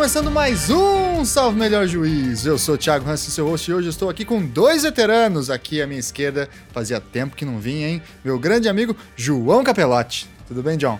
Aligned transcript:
Começando 0.00 0.30
mais 0.30 0.70
um 0.70 1.26
Salve 1.26 1.58
Melhor 1.58 1.86
Juiz. 1.86 2.46
Eu 2.46 2.56
sou 2.56 2.74
o 2.74 2.78
Thiago 2.78 3.06
Hansen, 3.06 3.30
seu 3.30 3.46
host, 3.46 3.70
e 3.70 3.74
hoje 3.74 3.90
estou 3.90 4.08
aqui 4.08 4.24
com 4.24 4.42
dois 4.42 4.82
veteranos 4.82 5.50
aqui 5.50 5.82
à 5.82 5.86
minha 5.86 6.00
esquerda. 6.00 6.48
Fazia 6.72 6.98
tempo 6.98 7.36
que 7.36 7.44
não 7.44 7.58
vinha, 7.60 7.86
hein? 7.86 8.02
Meu 8.24 8.38
grande 8.38 8.66
amigo 8.66 8.96
João 9.14 9.62
Capelotti. 9.62 10.26
Tudo 10.48 10.62
bem, 10.62 10.78
John? 10.78 10.98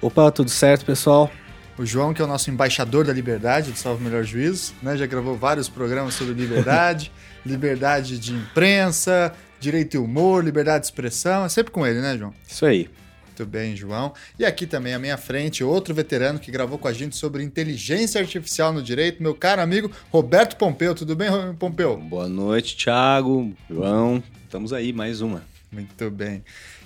Opa, 0.00 0.30
tudo 0.30 0.48
certo, 0.48 0.86
pessoal? 0.86 1.30
O 1.76 1.84
João, 1.84 2.14
que 2.14 2.22
é 2.22 2.24
o 2.24 2.26
nosso 2.28 2.50
embaixador 2.50 3.04
da 3.04 3.12
liberdade 3.12 3.70
do 3.70 3.76
Salve 3.76 4.02
Melhor 4.02 4.24
Juiz, 4.24 4.72
né? 4.82 4.96
Já 4.96 5.04
gravou 5.04 5.36
vários 5.36 5.68
programas 5.68 6.14
sobre 6.14 6.32
liberdade, 6.32 7.12
liberdade 7.44 8.18
de 8.18 8.32
imprensa, 8.32 9.34
direito 9.60 9.96
e 9.96 9.98
humor, 9.98 10.42
liberdade 10.42 10.80
de 10.80 10.86
expressão. 10.86 11.44
É 11.44 11.50
sempre 11.50 11.70
com 11.70 11.86
ele, 11.86 12.00
né, 12.00 12.16
João? 12.16 12.32
Isso 12.48 12.64
aí. 12.64 12.88
Muito 13.42 13.50
bem, 13.50 13.74
João. 13.74 14.12
E 14.38 14.44
aqui 14.44 14.68
também 14.68 14.94
à 14.94 15.00
minha 15.00 15.16
frente, 15.16 15.64
outro 15.64 15.92
veterano 15.92 16.38
que 16.38 16.48
gravou 16.48 16.78
com 16.78 16.86
a 16.86 16.92
gente 16.92 17.16
sobre 17.16 17.42
inteligência 17.42 18.20
artificial 18.20 18.72
no 18.72 18.80
direito, 18.80 19.20
meu 19.20 19.34
caro 19.34 19.60
amigo 19.60 19.90
Roberto 20.12 20.56
Pompeu. 20.56 20.94
Tudo 20.94 21.16
bem, 21.16 21.28
Pompeu? 21.58 21.96
Boa 21.96 22.28
noite, 22.28 22.76
Thiago, 22.76 23.52
João. 23.68 24.22
Estamos 24.44 24.72
aí, 24.72 24.92
mais 24.92 25.20
uma. 25.20 25.42
Muito 25.72 26.08
bem. 26.08 26.44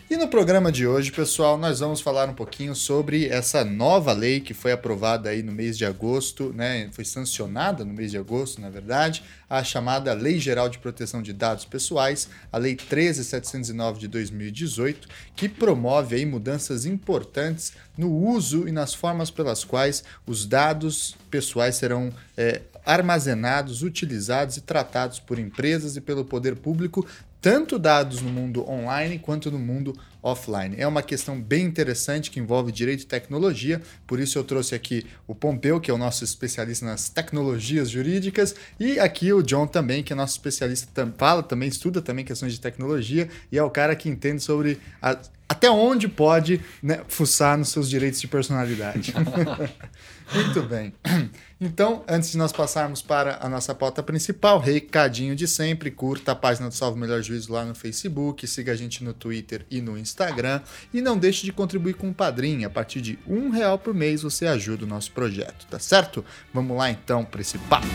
E 0.09 0.16
no 0.16 0.28
programa 0.28 0.70
de 0.70 0.87
hoje, 0.87 1.10
pessoal, 1.10 1.59
nós 1.59 1.80
vamos 1.80 2.01
falar 2.01 2.28
um 2.28 2.33
pouquinho 2.33 2.77
sobre 2.77 3.27
essa 3.27 3.65
nova 3.65 4.12
lei 4.12 4.38
que 4.38 4.55
foi 4.55 4.70
aprovada 4.70 5.30
aí 5.30 5.43
no 5.43 5.51
mês 5.51 5.76
de 5.76 5.85
agosto, 5.85 6.52
né? 6.54 6.88
Foi 6.93 7.04
sancionada 7.04 7.85
no 7.85 7.93
mês 7.93 8.13
de 8.13 8.16
agosto, 8.16 8.60
na 8.60 8.71
verdade, 8.71 9.24
a 9.51 9.65
chamada 9.65 10.13
Lei 10.13 10.38
Geral 10.38 10.68
de 10.68 10.79
Proteção 10.79 11.21
de 11.21 11.32
Dados 11.32 11.65
Pessoais, 11.65 12.29
a 12.52 12.57
Lei 12.57 12.76
13709 12.76 13.98
de 13.98 14.07
2018, 14.07 15.09
que 15.35 15.48
promove 15.48 16.15
aí 16.15 16.24
mudanças 16.24 16.87
importantes 16.87 17.73
no 17.98 18.13
uso 18.13 18.68
e 18.68 18.70
nas 18.70 18.95
formas 18.95 19.29
pelas 19.29 19.65
quais 19.65 20.04
os 20.24 20.46
dados 20.46 21.16
pessoais 21.29 21.74
serão 21.74 22.13
é, 22.37 22.60
armazenados, 22.85 23.82
utilizados 23.82 24.57
e 24.57 24.60
tratados 24.60 25.18
por 25.18 25.37
empresas 25.37 25.96
e 25.96 26.01
pelo 26.01 26.24
poder 26.24 26.54
público 26.54 27.04
tanto 27.40 27.79
dados 27.79 28.20
no 28.20 28.30
mundo 28.30 28.68
online 28.68 29.18
quanto 29.18 29.51
no 29.51 29.59
mundo 29.59 29.96
offline. 30.23 30.74
É 30.76 30.87
uma 30.87 31.02
questão 31.02 31.40
bem 31.40 31.65
interessante 31.65 32.30
que 32.30 32.40
envolve 32.40 32.73
direito 32.73 33.02
e 33.02 33.06
tecnologia, 33.06 33.80
por 34.06 34.18
isso 34.18 34.38
eu 34.38 34.45
trouxe 34.45 34.74
aqui 34.74 35.06
o 35.26 35.34
Pompeu, 35.34 35.80
que 35.80 35.90
é 35.90 35.95
o 35.95 35.98
nosso 35.98 36.24
especialista 36.24 36.84
nas 36.84 37.09
tecnologias 37.09 37.88
jurídicas, 37.88 38.54
e 38.80 38.98
aqui 38.98 39.32
o 39.32 39.42
John 39.42 39.66
também, 39.66 40.02
que 40.02 40.12
é 40.12 40.16
nosso 40.16 40.32
especialista, 40.32 41.12
fala 41.16 41.42
também, 41.42 41.68
estuda 41.68 42.02
também 42.02 42.24
questões 42.24 42.52
de 42.52 42.60
tecnologia 42.60 43.29
e 43.52 43.59
é 43.59 43.62
o 43.62 43.70
cara 43.70 43.95
que 43.95 44.09
entende 44.09 44.42
sobre 44.42 44.80
a, 45.01 45.16
até 45.48 45.70
onde 45.70 46.09
pode 46.09 46.60
né, 46.82 47.02
fuçar 47.07 47.57
nos 47.57 47.68
seus 47.68 47.88
direitos 47.88 48.20
de 48.20 48.26
personalidade. 48.26 49.14
Muito 50.34 50.62
bem. 50.62 50.92
Então, 51.59 52.04
antes 52.07 52.32
de 52.32 52.37
nós 52.37 52.52
passarmos 52.52 53.01
para 53.01 53.38
a 53.40 53.49
nossa 53.49 53.74
pauta 53.74 54.02
principal, 54.02 54.59
recadinho 54.59 55.35
de 55.35 55.49
sempre, 55.49 55.90
curta 55.90 56.32
a 56.32 56.35
página 56.35 56.68
do 56.68 56.74
Salve 56.74 57.01
Melhor 57.01 57.23
Juízo 57.23 57.51
lá 57.51 57.65
no 57.65 57.74
Facebook, 57.74 58.46
siga 58.46 58.73
a 58.73 58.76
gente 58.76 59.02
no 59.02 59.15
Twitter 59.15 59.65
e 59.71 59.80
no 59.80 59.96
Instagram 59.96 60.60
e 60.93 61.01
não 61.01 61.16
deixe 61.16 61.46
de 61.46 61.52
contribuir 61.52 61.95
com 61.95 62.10
o 62.10 62.15
Padrim. 62.15 62.65
A 62.65 62.71
partir 62.71 63.01
de 63.01 63.18
um 63.26 63.48
real 63.48 63.79
por 63.79 63.95
mês 63.95 64.21
você 64.21 64.47
ajuda 64.47 64.84
o 64.84 64.88
nosso 64.88 65.12
projeto, 65.12 65.66
tá 65.66 65.78
certo? 65.78 66.22
Vamos 66.53 66.76
lá 66.76 66.91
então 66.91 67.25
para 67.25 67.41
esse 67.41 67.56
papo. 67.59 67.87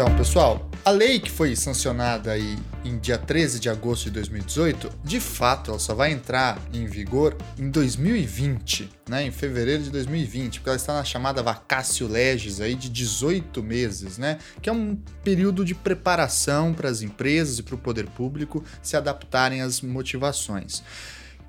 Então, 0.00 0.16
pessoal, 0.16 0.70
a 0.84 0.90
lei 0.92 1.18
que 1.18 1.28
foi 1.28 1.56
sancionada 1.56 2.30
aí 2.30 2.56
em 2.84 2.96
dia 3.00 3.18
13 3.18 3.58
de 3.58 3.68
agosto 3.68 4.04
de 4.04 4.12
2018, 4.12 4.88
de 5.02 5.18
fato, 5.18 5.72
ela 5.72 5.80
só 5.80 5.92
vai 5.92 6.12
entrar 6.12 6.56
em 6.72 6.86
vigor 6.86 7.36
em 7.58 7.68
2020, 7.68 8.88
né, 9.08 9.24
em 9.24 9.32
fevereiro 9.32 9.82
de 9.82 9.90
2020, 9.90 10.60
porque 10.60 10.68
ela 10.68 10.76
está 10.76 10.94
na 10.94 11.02
chamada 11.02 11.42
vacácio 11.42 12.06
legis 12.06 12.60
aí 12.60 12.76
de 12.76 12.88
18 12.88 13.60
meses, 13.60 14.18
né, 14.18 14.38
que 14.62 14.70
é 14.70 14.72
um 14.72 14.94
período 15.24 15.64
de 15.64 15.74
preparação 15.74 16.72
para 16.72 16.88
as 16.88 17.02
empresas 17.02 17.58
e 17.58 17.64
para 17.64 17.74
o 17.74 17.78
poder 17.78 18.06
público 18.06 18.64
se 18.80 18.96
adaptarem 18.96 19.62
às 19.62 19.80
motivações. 19.80 20.80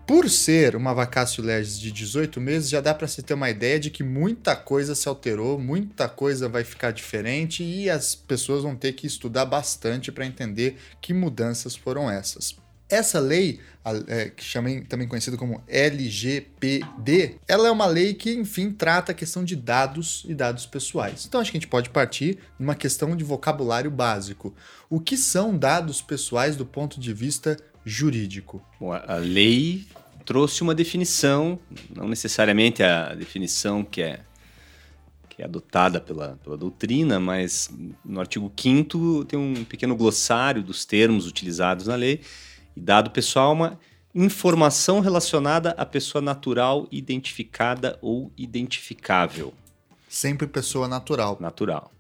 Por 0.10 0.28
ser 0.28 0.76
uma 0.76 0.92
vacácio 0.92 1.44
legis 1.44 1.80
de 1.80 1.92
18 1.92 2.42
meses, 2.42 2.68
já 2.68 2.82
dá 2.82 2.96
para 2.96 3.08
se 3.08 3.22
ter 3.22 3.36
uma 3.36 3.48
ideia 3.48 3.80
de 3.80 3.92
que 3.92 4.02
muita 4.02 4.56
coisa 4.56 4.96
se 4.96 5.08
alterou, 5.08 5.60
muita 5.60 6.10
coisa 6.10 6.50
vai 6.50 6.64
ficar 6.64 6.90
diferente 6.90 7.64
e 7.64 7.88
as 7.92 8.16
pessoas 8.16 8.64
vão 8.64 8.76
ter 8.76 8.94
que 8.94 9.06
estudar 9.06 9.46
bastante 9.46 10.12
para 10.12 10.26
entender 10.26 10.78
que 11.00 11.14
mudanças 11.14 11.76
foram 11.76 12.10
essas. 12.10 12.58
Essa 12.90 13.20
lei, 13.20 13.60
é, 14.08 14.32
que 14.32 14.44
chamei, 14.44 14.82
também 14.82 15.08
conhecida 15.08 15.38
como 15.38 15.64
LGPD, 15.68 17.36
ela 17.48 17.68
é 17.68 17.72
uma 17.72 17.86
lei 17.86 18.16
que, 18.16 18.34
enfim, 18.34 18.72
trata 18.72 19.12
a 19.12 19.16
questão 19.16 19.44
de 19.44 19.56
dados 19.56 20.26
e 20.28 20.34
dados 20.34 20.66
pessoais. 20.66 21.24
Então 21.28 21.40
acho 21.40 21.52
que 21.52 21.58
a 21.58 21.60
gente 21.60 21.70
pode 21.70 21.92
partir 21.92 22.40
numa 22.58 22.74
questão 22.74 23.16
de 23.16 23.24
vocabulário 23.24 23.92
básico. 23.92 24.56
O 24.90 25.00
que 25.00 25.16
são 25.16 25.56
dados 25.56 26.02
pessoais 26.02 26.56
do 26.56 26.66
ponto 26.66 27.00
de 27.00 27.14
vista 27.14 27.56
jurídico? 27.90 28.62
Bom, 28.80 28.94
a 28.94 29.16
lei 29.16 29.86
trouxe 30.26 30.62
uma 30.62 30.76
definição, 30.76 31.60
não 31.96 32.08
necessariamente 32.08 32.84
a 32.84 33.16
definição 33.16 33.84
que 33.84 34.02
é, 34.02 34.20
que 35.28 35.42
é 35.42 35.46
adotada 35.46 36.00
pela, 36.00 36.38
pela 36.44 36.56
doutrina, 36.56 37.20
mas 37.20 37.70
no 38.06 38.20
artigo 38.20 38.52
5 38.56 39.26
tem 39.26 39.40
um 39.40 39.66
pequeno 39.66 39.96
glossário 39.96 40.62
dos 40.62 40.86
termos 40.86 41.26
utilizados 41.26 41.88
na 41.88 41.96
lei, 41.96 42.22
e 42.76 42.80
dado 42.80 43.10
pessoal 43.10 43.54
uma 43.54 43.80
informação 44.14 45.00
relacionada 45.00 45.72
à 45.72 45.86
pessoa 45.86 46.22
natural 46.22 46.88
identificada 46.92 47.98
ou 48.02 48.32
identificável. 48.38 49.54
Sempre 50.08 50.48
pessoa 50.48 50.88
natural. 50.88 51.38
Natural. 51.40 51.92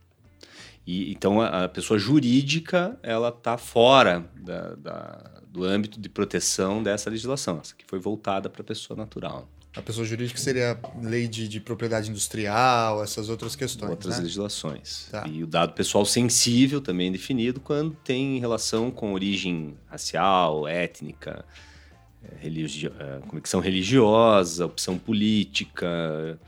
E, 0.85 1.11
então 1.11 1.41
a, 1.41 1.65
a 1.65 1.69
pessoa 1.69 1.99
jurídica 1.99 2.97
ela 3.03 3.29
está 3.29 3.57
fora 3.57 4.29
da, 4.35 4.75
da 4.75 5.39
do 5.49 5.63
âmbito 5.63 5.99
de 5.99 6.07
proteção 6.07 6.81
dessa 6.81 7.09
legislação, 7.09 7.59
essa 7.59 7.75
que 7.75 7.83
foi 7.85 7.99
voltada 7.99 8.49
para 8.49 8.61
a 8.61 8.65
pessoa 8.65 8.95
natural. 8.95 9.49
A 9.75 9.81
pessoa 9.81 10.05
jurídica 10.05 10.39
seria 10.39 10.79
lei 11.01 11.27
de, 11.27 11.47
de 11.47 11.59
propriedade 11.59 12.09
industrial, 12.09 13.03
essas 13.03 13.29
outras 13.29 13.55
questões. 13.55 13.89
Outras 13.91 14.17
né? 14.17 14.23
legislações. 14.23 15.07
Tá. 15.11 15.27
E 15.27 15.43
o 15.43 15.47
dado 15.47 15.73
pessoal 15.73 16.05
sensível 16.05 16.81
também 16.81 17.11
definido 17.11 17.59
quando 17.59 17.95
tem 18.03 18.39
relação 18.39 18.89
com 18.89 19.13
origem 19.13 19.77
racial, 19.87 20.67
étnica, 20.67 21.45
eh, 22.23 22.35
religio... 22.39 22.91
Eh, 22.99 23.19
convicção 23.27 23.59
religiosa, 23.59 24.65
opção 24.65 24.97
política, 24.97 26.39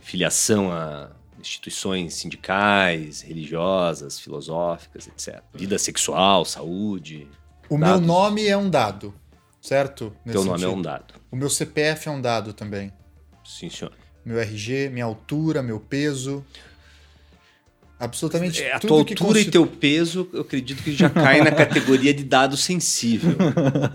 filiação 0.00 0.70
a 0.70 1.10
instituições 1.46 2.14
sindicais, 2.14 3.20
religiosas, 3.20 4.18
filosóficas, 4.18 5.06
etc. 5.06 5.42
Vida 5.54 5.78
sexual, 5.78 6.44
saúde. 6.44 7.28
O 7.68 7.78
dados. 7.78 8.00
meu 8.00 8.06
nome 8.06 8.46
é 8.46 8.56
um 8.56 8.68
dado, 8.68 9.14
certo? 9.60 10.14
Nesse 10.24 10.38
Teu 10.38 10.44
nome 10.44 10.64
é 10.64 10.68
um 10.68 10.82
dado. 10.82 11.14
O 11.30 11.36
meu 11.36 11.50
CPF 11.50 12.08
é 12.08 12.10
um 12.10 12.20
dado 12.20 12.52
também. 12.52 12.92
Sim, 13.44 13.68
senhor. 13.68 13.92
Meu 14.24 14.38
RG, 14.38 14.88
minha 14.88 15.04
altura, 15.04 15.62
meu 15.62 15.78
peso. 15.78 16.44
Absolutamente 17.98 18.62
é. 18.62 18.74
A 18.74 18.80
tua 18.80 18.98
altura 18.98 19.18
constitu... 19.18 19.48
e 19.48 19.52
teu 19.52 19.66
peso, 19.66 20.28
eu 20.32 20.40
acredito 20.40 20.82
que 20.82 20.92
já 20.92 21.08
cai 21.08 21.40
na 21.40 21.52
categoria 21.52 22.12
de 22.12 22.24
dado 22.24 22.56
sensível, 22.56 23.36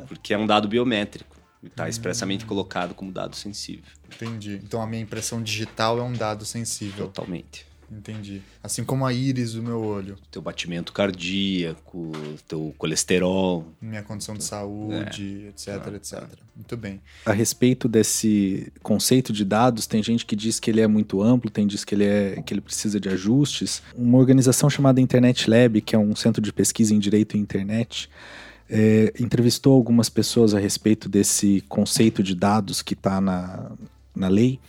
porque 0.07 0.33
é 0.33 0.37
um 0.37 0.47
dado 0.47 0.67
biométrico. 0.67 1.38
E 1.61 1.67
está 1.67 1.89
expressamente 1.89 2.45
colocado 2.45 2.93
como 2.93 3.11
dado 3.11 3.35
sensível. 3.35 3.91
Entendi. 4.07 4.61
Então 4.63 4.81
a 4.81 4.87
minha 4.87 5.01
impressão 5.01 5.41
digital 5.41 5.99
é 5.99 6.03
um 6.03 6.13
dado 6.13 6.45
sensível. 6.45 7.07
Totalmente. 7.07 7.69
Entendi. 7.91 8.41
Assim 8.61 8.83
como 8.83 9.05
a 9.05 9.11
íris 9.11 9.53
do 9.53 9.63
meu 9.63 9.81
olho. 9.81 10.15
Teu 10.29 10.41
batimento 10.41 10.93
cardíaco, 10.93 12.11
teu 12.47 12.73
colesterol. 12.77 13.65
Minha 13.81 14.03
condição 14.03 14.35
de 14.35 14.43
saúde, 14.43 15.45
é. 15.45 15.49
etc, 15.49 15.67
ah, 15.67 15.95
etc. 15.95 16.13
Ah. 16.21 16.27
Muito 16.55 16.77
bem. 16.77 17.01
A 17.25 17.31
respeito 17.31 17.87
desse 17.87 18.71
conceito 18.83 19.33
de 19.33 19.43
dados, 19.43 19.87
tem 19.87 20.03
gente 20.03 20.25
que 20.25 20.35
diz 20.35 20.59
que 20.59 20.69
ele 20.69 20.81
é 20.81 20.87
muito 20.87 21.21
amplo, 21.21 21.49
tem 21.49 21.65
diz 21.65 21.83
que 21.83 21.95
ele, 21.95 22.05
é, 22.05 22.41
que 22.45 22.53
ele 22.53 22.61
precisa 22.61 22.99
de 22.99 23.09
ajustes. 23.09 23.81
Uma 23.95 24.17
organização 24.17 24.69
chamada 24.69 25.01
Internet 25.01 25.49
Lab, 25.49 25.81
que 25.81 25.95
é 25.95 25.99
um 25.99 26.15
centro 26.15 26.41
de 26.41 26.53
pesquisa 26.53 26.93
em 26.93 26.99
direito 26.99 27.35
e 27.35 27.39
internet, 27.39 28.09
é, 28.69 29.13
entrevistou 29.19 29.73
algumas 29.73 30.09
pessoas 30.09 30.53
a 30.53 30.59
respeito 30.59 31.09
desse 31.09 31.63
conceito 31.67 32.21
de 32.21 32.35
dados 32.35 32.81
que 32.81 32.93
está 32.93 33.19
na, 33.19 33.71
na 34.15 34.27
lei 34.27 34.59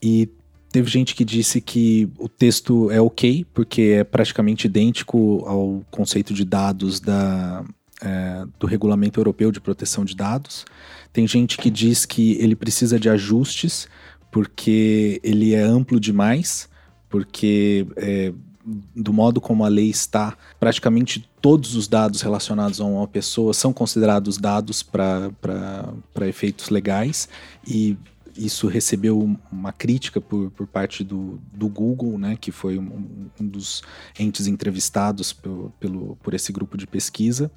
e 0.00 0.28
Teve 0.72 0.90
gente 0.90 1.14
que 1.14 1.22
disse 1.22 1.60
que 1.60 2.08
o 2.18 2.30
texto 2.30 2.90
é 2.90 2.98
ok, 2.98 3.44
porque 3.52 3.82
é 3.98 4.04
praticamente 4.04 4.66
idêntico 4.66 5.44
ao 5.46 5.84
conceito 5.90 6.32
de 6.32 6.46
dados 6.46 6.98
da, 6.98 7.62
é, 8.00 8.46
do 8.58 8.66
Regulamento 8.66 9.20
Europeu 9.20 9.52
de 9.52 9.60
Proteção 9.60 10.02
de 10.02 10.16
Dados. 10.16 10.64
Tem 11.12 11.26
gente 11.26 11.58
que 11.58 11.68
diz 11.68 12.06
que 12.06 12.38
ele 12.40 12.56
precisa 12.56 12.98
de 12.98 13.10
ajustes, 13.10 13.86
porque 14.30 15.20
ele 15.22 15.52
é 15.52 15.60
amplo 15.60 16.00
demais, 16.00 16.70
porque 17.06 17.86
é, 17.96 18.32
do 18.64 19.12
modo 19.12 19.40
como 19.40 19.64
a 19.64 19.68
lei 19.68 19.90
está, 19.90 20.36
praticamente 20.60 21.28
todos 21.40 21.74
os 21.74 21.88
dados 21.88 22.22
relacionados 22.22 22.80
a 22.80 22.84
uma 22.84 23.08
pessoa 23.08 23.52
são 23.52 23.72
considerados 23.72 24.38
dados 24.38 24.82
para 24.82 25.32
efeitos 26.20 26.68
legais 26.68 27.28
e 27.66 27.96
isso 28.36 28.66
recebeu 28.66 29.36
uma 29.50 29.72
crítica 29.72 30.20
por, 30.20 30.50
por 30.52 30.66
parte 30.66 31.04
do, 31.04 31.40
do 31.52 31.68
Google, 31.68 32.18
né, 32.18 32.36
que 32.40 32.50
foi 32.50 32.78
um, 32.78 33.28
um 33.38 33.46
dos 33.46 33.82
entes 34.18 34.46
entrevistados 34.46 35.32
pelo, 35.32 35.72
pelo, 35.78 36.16
por 36.22 36.32
esse 36.32 36.52
grupo 36.52 36.78
de 36.78 36.86
pesquisa. 36.86 37.50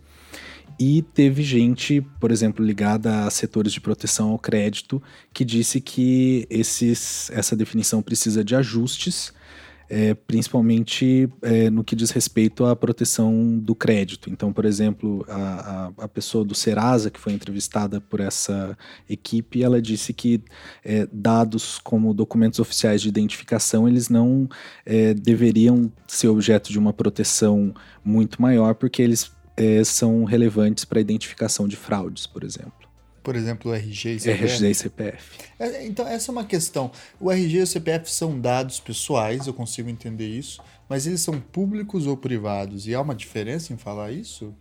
E 0.78 1.02
teve 1.02 1.42
gente, 1.42 2.02
por 2.20 2.32
exemplo, 2.32 2.66
ligada 2.66 3.26
a 3.26 3.30
setores 3.30 3.72
de 3.72 3.80
proteção 3.80 4.32
ao 4.32 4.40
crédito, 4.40 5.02
que 5.34 5.46
disse 5.46 5.80
que 5.80 6.46
esses, 6.50 7.30
essa 7.32 7.56
definição 7.56 8.02
precisa 8.02 8.44
de 8.44 8.56
ajustes 8.56 9.34
é, 9.90 10.14
principalmente 10.14 11.30
é, 11.42 11.70
no 11.70 11.84
que 11.84 11.96
diz 11.96 12.12
respeito 12.12 12.66
à 12.66 12.76
proteção 12.76 13.58
do 13.58 13.76
crédito. 13.76 14.30
Então, 14.30 14.52
por 14.52 14.66
exemplo, 14.66 15.26
a, 15.28 15.92
a, 15.98 16.06
a, 16.06 16.08
pessoa 16.08 16.44
do 16.44 16.56
Serasa, 16.56 17.10
que 17.10 17.20
foi 17.20 17.34
entrevistada 17.34 18.02
por 18.02 18.20
essa 18.20 18.78
equipe, 19.10 19.64
ela 19.64 19.82
disse 19.82 20.14
que 20.14 20.42
é, 20.84 21.08
dados 21.12 21.80
como 21.84 22.14
documentos 22.14 22.60
oficiais 22.60 23.02
de 23.02 23.10
identificação, 23.10 23.88
eles 23.88 24.10
não 24.10 24.50
é, 24.86 25.14
deveriam 25.14 25.92
ser 26.08 26.28
objeto 26.28 26.72
de 26.72 26.80
uma 26.80 26.94
proteção 26.94 27.74
muito 28.04 28.42
maior, 28.42 28.76
porque 28.76 29.02
eles 29.02 29.32
é, 29.58 29.84
são 29.84 30.24
relevantes 30.24 30.86
para 30.86 31.00
a 31.00 31.02
identificação 31.02 31.68
de 31.68 31.76
fraudes, 31.76 32.26
por 32.26 32.44
exemplo. 32.44 32.85
Por 33.26 33.36
exemplo, 33.36 33.72
o 33.72 33.74
RG 33.74 34.18
e 34.18 34.20
CPF. 34.20 34.44
RG 34.44 34.70
e 34.70 34.76
CPF. 34.76 35.32
É, 35.58 35.88
então, 35.88 36.08
essa 36.08 36.30
é 36.30 36.32
uma 36.32 36.46
questão. 36.46 36.92
O 37.20 37.32
RG 37.32 37.58
e 37.58 37.62
o 37.64 37.68
CPF 37.68 38.12
são 38.12 38.40
dados 38.40 38.80
pessoais, 38.80 39.48
eu 39.48 39.54
consigo 39.54 39.90
entender 39.90 40.28
isso, 40.28 40.62
mas 40.88 41.08
eles 41.08 41.22
são 41.22 41.42
públicos 41.42 42.06
ou 42.06 42.16
privados? 42.16 42.88
E 42.88 42.94
há 42.94 43.02
uma 43.02 43.16
diferença 43.16 43.74
em 43.74 43.78
falar 43.78 44.12
isso? 44.12 44.54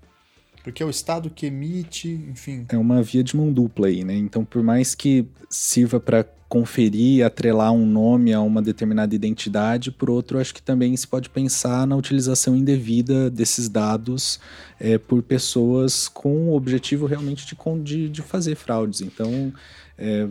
Porque 0.65 0.83
é 0.83 0.87
o 0.87 0.91
Estado 0.91 1.29
que 1.29 1.45
emite, 1.45 2.09
enfim. 2.09 2.65
É 2.71 2.79
uma 2.79 3.03
via 3.03 3.23
de 3.23 3.37
mão 3.37 3.53
dupla 3.53 3.87
aí, 3.89 4.03
né? 4.03 4.17
Então, 4.17 4.47
por 4.47 4.63
mais 4.63 4.95
que 4.95 5.27
sirva 5.51 6.01
para 6.01 6.25
conferir, 6.49 7.25
atrelar 7.25 7.71
um 7.73 7.85
nome 7.85 8.33
a 8.33 8.41
uma 8.41 8.63
determinada 8.63 9.15
identidade, 9.15 9.91
por 9.91 10.09
outro, 10.09 10.39
acho 10.39 10.55
que 10.55 10.63
também 10.63 10.97
se 10.97 11.07
pode 11.07 11.29
pensar 11.29 11.87
na 11.87 11.95
utilização 11.97 12.57
indevida 12.57 13.29
desses 13.29 13.69
dados 13.69 14.41
é, 14.81 14.97
por 14.97 15.23
pessoas 15.23 16.09
com 16.09 16.49
o 16.49 16.55
objetivo 16.55 17.05
realmente 17.05 17.47
de, 17.47 17.57
de, 17.83 18.09
de 18.09 18.23
fazer 18.23 18.55
fraudes. 18.55 19.03
Então, 19.03 19.53
é, 19.99 20.27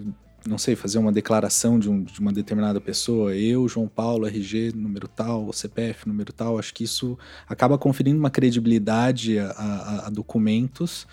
não 0.47 0.57
sei, 0.57 0.75
fazer 0.75 0.97
uma 0.97 1.11
declaração 1.11 1.79
de, 1.79 1.89
um, 1.89 2.03
de, 2.03 2.19
uma 2.19 2.31
determinada 2.31 2.81
pessoa, 2.81 3.35
eu, 3.35 3.67
João 3.67 3.87
Paulo, 3.87 4.27
RG, 4.27 4.73
número 4.75 5.07
tal, 5.07 5.51
CPF, 5.53 6.07
número 6.07 6.33
tal, 6.33 6.59
acho 6.59 6.73
que 6.73 6.83
isso 6.83 7.17
acaba 7.47 7.77
conferindo 7.77 8.19
uma 8.19 8.29
credibilidade 8.29 9.39
a, 9.39 9.51
a, 9.51 10.07
a 10.07 10.09
documentos 10.09 11.07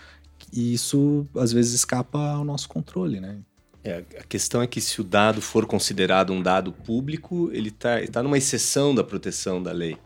e 0.53 0.75
isso 0.75 1.27
às 1.37 1.53
vezes 1.53 1.75
escapa 1.75 2.19
ao 2.19 2.45
nosso 2.45 2.69
controle, 2.69 3.21
né? 3.21 3.39
É, 3.83 4.05
a 4.19 4.25
questão 4.25 4.61
é 4.61 4.67
que 4.67 4.81
se 4.81 5.01
o 5.01 5.05
dado 5.05 5.41
for 5.41 5.65
considerado 5.65 6.33
um 6.33 6.43
dado 6.43 6.71
público, 6.71 7.51
ele 7.53 7.69
está 7.69 8.07
tá 8.13 8.23
numa 8.23 8.37
exceção 8.37 8.95
da 8.95 9.03
proteção 9.03 9.63
da 9.63 9.73
lei. 9.73 9.97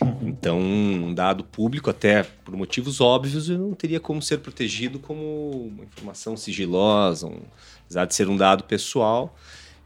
Uhum. 0.00 0.28
Então, 0.28 0.60
um 0.60 1.14
dado 1.14 1.42
público, 1.42 1.90
até 1.90 2.22
por 2.22 2.54
motivos 2.54 3.00
óbvios, 3.00 3.48
não 3.48 3.72
teria 3.72 3.98
como 3.98 4.20
ser 4.22 4.38
protegido 4.38 4.98
como 4.98 5.68
uma 5.68 5.84
informação 5.84 6.36
sigilosa, 6.36 7.26
um, 7.26 7.40
apesar 7.86 8.04
de 8.04 8.14
ser 8.14 8.28
um 8.28 8.36
dado 8.36 8.64
pessoal, 8.64 9.36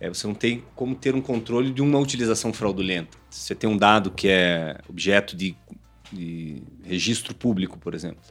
é, 0.00 0.08
você 0.08 0.26
não 0.26 0.34
tem 0.34 0.64
como 0.74 0.94
ter 0.94 1.14
um 1.14 1.20
controle 1.20 1.70
de 1.70 1.82
uma 1.82 1.98
utilização 1.98 2.52
fraudulenta. 2.52 3.16
Se 3.28 3.40
você 3.40 3.54
tem 3.54 3.68
um 3.68 3.76
dado 3.76 4.10
que 4.10 4.28
é 4.28 4.78
objeto 4.88 5.36
de, 5.36 5.54
de 6.10 6.62
registro 6.82 7.34
público, 7.34 7.78
por 7.78 7.94
exemplo, 7.94 8.22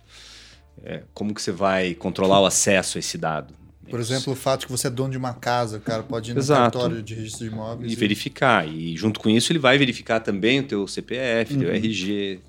é, 0.84 1.04
como 1.14 1.34
que 1.34 1.42
você 1.42 1.52
vai 1.52 1.94
controlar 1.94 2.42
o 2.42 2.46
acesso 2.46 2.98
a 2.98 3.00
esse 3.00 3.18
dado? 3.18 3.54
Por 3.90 4.00
exemplo, 4.00 4.34
o 4.34 4.36
fato 4.36 4.62
de 4.62 4.66
que 4.68 4.72
você 4.72 4.88
é 4.88 4.90
dono 4.90 5.12
de 5.12 5.18
uma 5.18 5.34
casa, 5.34 5.78
o 5.78 5.82
cara 5.82 6.04
pode 6.04 6.30
ir 6.30 6.34
no 6.36 6.40
Exato. 6.40 6.78
cartório 6.78 7.02
de 7.02 7.16
registro 7.16 7.48
de 7.48 7.52
imóveis. 7.52 7.92
E, 7.92 7.94
e, 7.94 7.98
verificar. 7.98 8.68
E 8.68 8.96
junto 8.96 9.20
com 9.20 9.30
isso, 9.30 9.52
ele 9.52 9.58
vai 9.60 9.78
verificar 9.78 10.20
também 10.20 10.60
o 10.60 10.64
teu 10.64 10.88
CPF, 10.88 11.54
uhum. 11.54 11.60
teu 11.60 11.72
RG. 11.72 12.40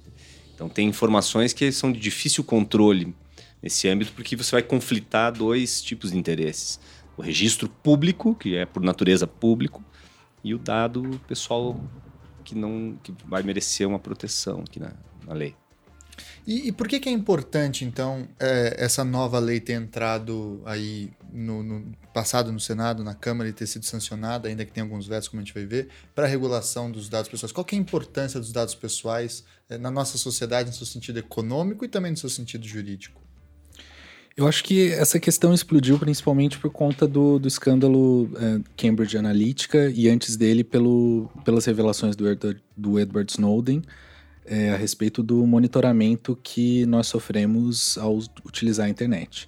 Então 0.54 0.68
tem 0.68 0.86
informações 0.86 1.54
que 1.54 1.72
são 1.72 1.90
de 1.90 1.98
difícil 1.98 2.44
controle 2.44 3.14
nesse 3.62 3.88
âmbito, 3.88 4.12
porque 4.12 4.36
você 4.36 4.52
vai 4.52 4.62
conflitar 4.62 5.32
dois 5.32 5.82
tipos 5.82 6.12
de 6.12 6.18
interesses. 6.18 6.78
O 7.20 7.22
registro 7.22 7.68
público, 7.68 8.34
que 8.34 8.56
é 8.56 8.64
por 8.64 8.82
natureza 8.82 9.26
público, 9.26 9.84
e 10.42 10.54
o 10.54 10.58
dado 10.58 11.20
pessoal 11.28 11.78
que 12.42 12.54
não 12.54 12.98
que 13.02 13.14
vai 13.26 13.42
merecer 13.42 13.86
uma 13.86 13.98
proteção 13.98 14.60
aqui 14.60 14.80
na, 14.80 14.94
na 15.26 15.34
lei. 15.34 15.54
E, 16.46 16.68
e, 16.68 16.72
por 16.72 16.88
que, 16.88 16.98
que 16.98 17.10
é 17.10 17.12
importante, 17.12 17.84
então, 17.84 18.26
é, 18.38 18.74
essa 18.78 19.04
nova 19.04 19.38
lei 19.38 19.60
ter 19.60 19.74
entrado 19.74 20.62
aí 20.64 21.10
no, 21.30 21.62
no, 21.62 21.92
passado 22.14 22.50
no 22.50 22.58
Senado, 22.58 23.04
na 23.04 23.14
Câmara 23.14 23.50
e 23.50 23.52
ter 23.52 23.66
sido 23.66 23.84
sancionada, 23.84 24.48
ainda 24.48 24.64
que 24.64 24.72
tenha 24.72 24.84
alguns 24.84 25.06
vetos, 25.06 25.28
como 25.28 25.42
a 25.42 25.44
gente 25.44 25.52
vai 25.52 25.66
ver, 25.66 25.90
para 26.14 26.24
a 26.24 26.28
regulação 26.28 26.90
dos 26.90 27.06
dados 27.10 27.30
pessoais? 27.30 27.52
Qual 27.52 27.66
é 27.70 27.76
a 27.76 27.78
importância 27.78 28.40
dos 28.40 28.50
dados 28.50 28.74
pessoais 28.74 29.44
é, 29.68 29.76
na 29.76 29.90
nossa 29.90 30.16
sociedade, 30.16 30.70
no 30.70 30.74
seu 30.74 30.86
sentido 30.86 31.18
econômico 31.18 31.84
e 31.84 31.88
também 31.88 32.12
no 32.12 32.16
seu 32.16 32.30
sentido 32.30 32.66
jurídico? 32.66 33.20
Eu 34.40 34.48
acho 34.48 34.64
que 34.64 34.90
essa 34.92 35.20
questão 35.20 35.52
explodiu 35.52 35.98
principalmente 35.98 36.58
por 36.58 36.70
conta 36.70 37.06
do, 37.06 37.38
do 37.38 37.46
escândalo 37.46 38.30
é, 38.36 38.60
Cambridge 38.74 39.18
Analytica 39.18 39.92
e 39.94 40.08
antes 40.08 40.34
dele 40.34 40.64
pelo, 40.64 41.30
pelas 41.44 41.66
revelações 41.66 42.16
do, 42.16 42.24
do 42.74 42.98
Edward 42.98 43.30
Snowden, 43.30 43.82
é, 44.46 44.70
a 44.70 44.78
respeito 44.78 45.22
do 45.22 45.46
monitoramento 45.46 46.38
que 46.42 46.86
nós 46.86 47.06
sofremos 47.06 47.98
ao 47.98 48.16
utilizar 48.42 48.86
a 48.86 48.88
internet. 48.88 49.46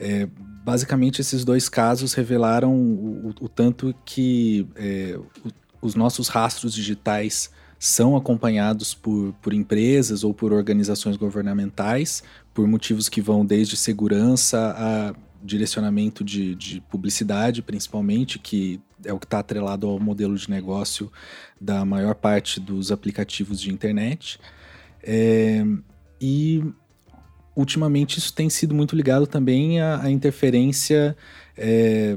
É, 0.00 0.26
basicamente, 0.64 1.20
esses 1.20 1.44
dois 1.44 1.68
casos 1.68 2.12
revelaram 2.12 2.74
o, 2.74 3.28
o, 3.28 3.44
o 3.44 3.48
tanto 3.48 3.94
que 4.04 4.66
é, 4.74 5.16
o, 5.44 5.50
os 5.80 5.94
nossos 5.94 6.26
rastros 6.26 6.74
digitais 6.74 7.48
são 7.78 8.16
acompanhados 8.16 8.92
por, 8.92 9.32
por 9.40 9.52
empresas 9.52 10.24
ou 10.24 10.34
por 10.34 10.52
organizações 10.52 11.16
governamentais, 11.16 12.24
por 12.56 12.66
motivos 12.66 13.10
que 13.10 13.20
vão 13.20 13.44
desde 13.44 13.76
segurança 13.76 14.74
a 14.78 15.14
direcionamento 15.44 16.24
de, 16.24 16.54
de 16.54 16.80
publicidade, 16.80 17.60
principalmente, 17.60 18.38
que 18.38 18.80
é 19.04 19.12
o 19.12 19.18
que 19.18 19.26
está 19.26 19.40
atrelado 19.40 19.86
ao 19.86 20.00
modelo 20.00 20.34
de 20.34 20.48
negócio 20.48 21.12
da 21.60 21.84
maior 21.84 22.14
parte 22.14 22.58
dos 22.58 22.90
aplicativos 22.90 23.60
de 23.60 23.70
internet. 23.70 24.40
É, 25.02 25.62
e 26.18 26.64
ultimamente 27.54 28.18
isso 28.18 28.32
tem 28.32 28.48
sido 28.48 28.74
muito 28.74 28.96
ligado 28.96 29.26
também 29.26 29.78
à, 29.78 30.04
à 30.04 30.10
interferência 30.10 31.14
é, 31.58 32.16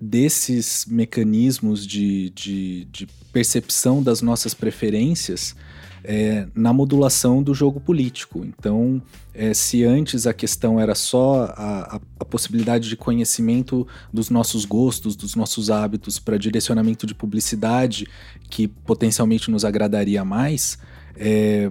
desses 0.00 0.86
mecanismos 0.86 1.84
de, 1.84 2.30
de, 2.30 2.84
de, 2.84 3.08
percepção 3.32 4.02
das 4.02 4.22
nossas 4.22 4.54
preferências 4.54 5.56
é, 6.04 6.46
na 6.54 6.72
modulação 6.72 7.42
do 7.42 7.54
jogo 7.54 7.80
político. 7.80 8.44
Então, 8.44 9.00
é, 9.34 9.54
se 9.54 9.84
antes 9.84 10.26
a 10.26 10.32
questão 10.32 10.80
era 10.80 10.94
só 10.94 11.44
a, 11.56 11.96
a, 11.96 12.00
a, 12.20 12.24
possibilidade 12.24 12.88
de 12.88 12.96
conhecimento 12.96 13.86
dos 14.12 14.30
nossos 14.30 14.64
gostos, 14.64 15.14
dos 15.14 15.34
nossos 15.34 15.70
hábitos 15.70 16.18
para 16.18 16.36
direcionamento 16.36 17.06
de 17.06 17.14
publicidade 17.14 18.06
que 18.50 18.66
potencialmente 18.66 19.50
nos 19.50 19.64
agradaria 19.64 20.24
mais, 20.24 20.78
é, 21.16 21.70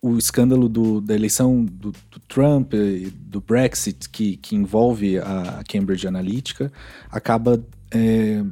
o 0.00 0.18
escândalo 0.18 0.68
do, 0.68 1.00
da 1.00 1.14
eleição 1.14 1.64
do, 1.64 1.92
do, 1.92 2.20
Trump 2.28 2.72
do 3.14 3.40
Brexit, 3.40 4.08
que, 4.08 4.36
que 4.36 4.56
envolve 4.56 5.18
a 5.18 5.62
Cambridge 5.68 6.08
Analytica, 6.08 6.72
acaba 7.10 7.62
é, 7.90 8.42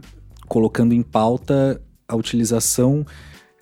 colocando 0.46 0.94
em 0.94 1.02
pauta 1.02 1.80
a 2.06 2.14
utilização 2.14 3.04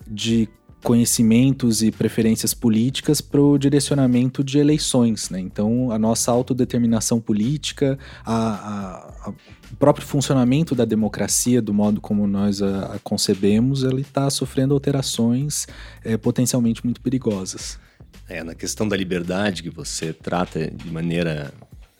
de 0.07 0.49
conhecimentos 0.83 1.83
e 1.83 1.91
preferências 1.91 2.53
políticas 2.53 3.19
para 3.19 3.41
o 3.41 3.57
direcionamento 3.57 4.43
de 4.43 4.59
eleições. 4.59 5.29
Né? 5.29 5.39
Então, 5.39 5.91
a 5.91 5.99
nossa 5.99 6.31
autodeterminação 6.31 7.19
política, 7.19 7.99
a, 8.25 8.35
a, 8.35 9.27
a, 9.27 9.29
o 9.29 9.75
próprio 9.77 10.05
funcionamento 10.05 10.73
da 10.73 10.85
democracia, 10.85 11.61
do 11.61 11.73
modo 11.73 11.99
como 11.99 12.25
nós 12.25 12.61
a, 12.61 12.99
concebemos, 13.03 13.83
ele 13.83 14.01
está 14.01 14.29
sofrendo 14.29 14.73
alterações 14.73 15.67
é, 16.03 16.15
potencialmente 16.17 16.83
muito 16.83 17.01
perigosas. 17.01 17.77
É, 18.27 18.43
na 18.43 18.55
questão 18.55 18.87
da 18.87 18.95
liberdade 18.95 19.63
que 19.63 19.69
você 19.69 20.13
trata 20.13 20.71
de 20.71 20.91
maneira 20.91 21.51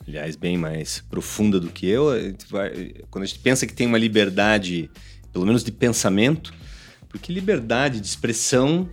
aliás, 0.08 0.34
bem 0.34 0.56
mais 0.56 1.04
profunda 1.08 1.60
do 1.60 1.68
que 1.68 1.86
eu. 1.86 2.06
quando 3.10 3.22
a 3.22 3.26
gente 3.26 3.38
pensa 3.38 3.66
que 3.66 3.72
tem 3.72 3.86
uma 3.86 3.98
liberdade, 3.98 4.90
pelo 5.32 5.46
menos 5.46 5.62
de 5.62 5.70
pensamento, 5.70 6.52
porque 7.10 7.32
liberdade 7.32 8.00
de 8.00 8.06
expressão, 8.06 8.88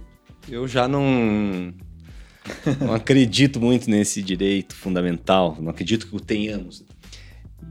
eu 0.49 0.67
já 0.67 0.87
não, 0.87 1.73
não 2.81 2.93
acredito 2.93 3.61
muito 3.61 3.89
nesse 3.89 4.21
direito 4.21 4.75
fundamental, 4.75 5.55
não 5.61 5.69
acredito 5.69 6.07
que 6.07 6.15
o 6.15 6.19
tenhamos. 6.19 6.83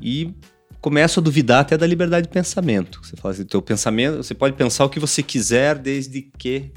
E 0.00 0.32
começo 0.80 1.18
a 1.18 1.22
duvidar 1.22 1.60
até 1.60 1.76
da 1.76 1.86
liberdade 1.86 2.28
de 2.28 2.32
pensamento. 2.32 3.00
Você 3.02 3.16
fala 3.16 3.34
assim, 3.34 3.44
teu 3.44 3.60
pensamento, 3.60 4.18
você 4.18 4.34
pode 4.34 4.54
pensar 4.54 4.84
o 4.84 4.88
que 4.88 5.00
você 5.00 5.22
quiser 5.22 5.76
desde 5.76 6.22
que 6.22 6.70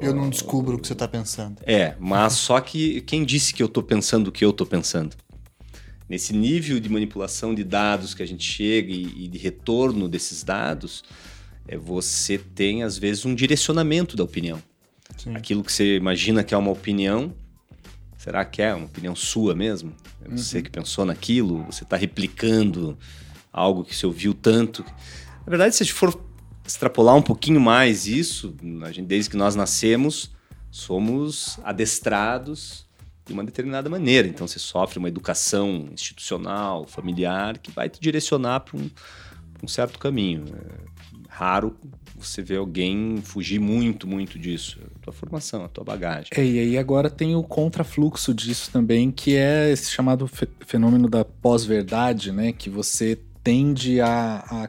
eu 0.00 0.14
não 0.14 0.28
descubro 0.28 0.76
o 0.76 0.78
que 0.78 0.86
você 0.86 0.92
está 0.92 1.08
pensando. 1.08 1.60
É, 1.64 1.94
mas 1.98 2.34
só 2.34 2.60
que 2.60 3.00
quem 3.02 3.24
disse 3.24 3.54
que 3.54 3.62
eu 3.62 3.66
estou 3.66 3.82
pensando 3.82 4.28
o 4.28 4.32
que 4.32 4.44
eu 4.44 4.50
estou 4.50 4.66
pensando? 4.66 5.16
Nesse 6.08 6.32
nível 6.32 6.78
de 6.78 6.88
manipulação 6.88 7.54
de 7.54 7.64
dados 7.64 8.14
que 8.14 8.22
a 8.22 8.26
gente 8.26 8.44
chega 8.44 8.92
e, 8.92 9.24
e 9.24 9.28
de 9.28 9.38
retorno 9.38 10.08
desses 10.08 10.44
dados, 10.44 11.02
é, 11.68 11.76
você 11.76 12.38
tem 12.38 12.82
às 12.82 12.98
vezes 12.98 13.24
um 13.24 13.34
direcionamento 13.34 14.16
da 14.16 14.24
opinião. 14.24 14.62
Sim. 15.16 15.34
Aquilo 15.36 15.62
que 15.62 15.72
você 15.72 15.96
imagina 15.96 16.44
que 16.44 16.54
é 16.54 16.56
uma 16.56 16.70
opinião, 16.70 17.34
será 18.18 18.44
que 18.44 18.60
é 18.60 18.74
uma 18.74 18.86
opinião 18.86 19.14
sua 19.14 19.54
mesmo? 19.54 19.92
É 20.24 20.28
você 20.28 20.58
uhum. 20.58 20.62
que 20.64 20.70
pensou 20.70 21.04
naquilo? 21.04 21.64
Você 21.64 21.84
está 21.84 21.96
replicando 21.96 22.98
algo 23.52 23.84
que 23.84 23.94
você 23.94 24.06
ouviu 24.06 24.34
tanto? 24.34 24.84
Na 25.46 25.50
verdade, 25.50 25.74
se 25.76 25.82
a 25.82 25.86
gente 25.86 25.94
for 25.94 26.20
extrapolar 26.66 27.14
um 27.14 27.22
pouquinho 27.22 27.60
mais 27.60 28.06
isso, 28.06 28.54
a 28.82 28.90
gente, 28.90 29.06
desde 29.06 29.30
que 29.30 29.36
nós 29.36 29.54
nascemos, 29.54 30.32
somos 30.70 31.58
adestrados 31.62 32.86
de 33.24 33.32
uma 33.32 33.44
determinada 33.44 33.88
maneira. 33.88 34.28
Então 34.28 34.46
você 34.46 34.58
sofre 34.58 34.98
uma 34.98 35.08
educação 35.08 35.88
institucional, 35.92 36.86
familiar, 36.86 37.58
que 37.58 37.70
vai 37.70 37.88
te 37.88 38.00
direcionar 38.00 38.60
para 38.60 38.76
um, 38.76 38.90
um, 39.62 39.68
certo 39.68 39.98
caminho. 39.98 40.44
Raro 41.36 41.76
você 42.18 42.40
ver 42.40 42.56
alguém 42.56 43.18
fugir 43.22 43.60
muito, 43.60 44.06
muito 44.06 44.38
disso. 44.38 44.80
A 44.96 44.98
tua 45.00 45.12
formação, 45.12 45.64
a 45.66 45.68
tua 45.68 45.84
bagagem. 45.84 46.30
É, 46.34 46.42
e 46.42 46.58
aí 46.58 46.78
agora 46.78 47.10
tem 47.10 47.36
o 47.36 47.42
contrafluxo 47.42 48.32
disso 48.32 48.70
também, 48.72 49.10
que 49.10 49.36
é 49.36 49.70
esse 49.70 49.90
chamado 49.90 50.26
fenômeno 50.66 51.10
da 51.10 51.26
pós-verdade, 51.26 52.32
né? 52.32 52.52
Que 52.52 52.70
você 52.70 53.20
tende 53.44 54.00
a, 54.00 54.44
a 54.50 54.68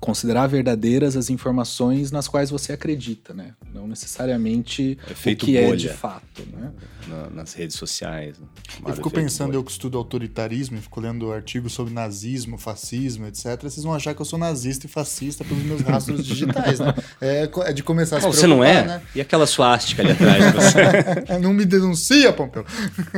considerar 0.00 0.46
verdadeiras 0.46 1.16
as 1.16 1.30
informações 1.30 2.10
nas 2.10 2.28
quais 2.28 2.50
você 2.50 2.72
acredita, 2.72 3.34
né? 3.34 3.54
Não 3.72 3.86
necessariamente 3.86 4.98
é 5.08 5.12
o 5.12 5.36
que 5.36 5.52
bolha. 5.60 5.72
é 5.72 5.76
de 5.76 5.88
fato, 5.88 6.42
né? 6.52 6.72
Na, 7.08 7.30
nas 7.30 7.52
redes 7.52 7.76
sociais. 7.76 8.38
Né? 8.38 8.46
Eu 8.86 8.94
fico 8.94 9.10
pensando, 9.10 9.48
bolha. 9.48 9.58
eu 9.58 9.64
que 9.64 9.70
estudo 9.70 9.98
autoritarismo, 9.98 10.80
fico 10.80 11.00
lendo 11.00 11.30
artigos 11.32 11.72
sobre 11.72 11.92
nazismo, 11.92 12.56
fascismo, 12.56 13.26
etc. 13.26 13.60
Vocês 13.62 13.84
vão 13.84 13.92
achar 13.92 14.14
que 14.14 14.20
eu 14.22 14.24
sou 14.24 14.38
nazista 14.38 14.86
e 14.86 14.88
fascista 14.88 15.44
pelos 15.44 15.62
meus 15.62 15.80
rastros 15.82 16.24
digitais, 16.26 16.80
né? 16.80 16.94
É, 17.20 17.48
é, 17.66 17.72
de 17.72 17.82
começar 17.82 18.18
a 18.18 18.20
se 18.20 18.26
oh, 18.26 18.32
Você 18.32 18.46
não 18.46 18.64
é? 18.64 18.84
Né? 18.84 19.02
E 19.14 19.20
aquela 19.20 19.46
suástica 19.46 20.02
ali 20.02 20.12
atrás 20.12 20.44
de 20.44 20.52
você? 20.52 21.38
não 21.40 21.52
me 21.52 21.64
denuncia, 21.64 22.32
Pompeu. 22.32 22.64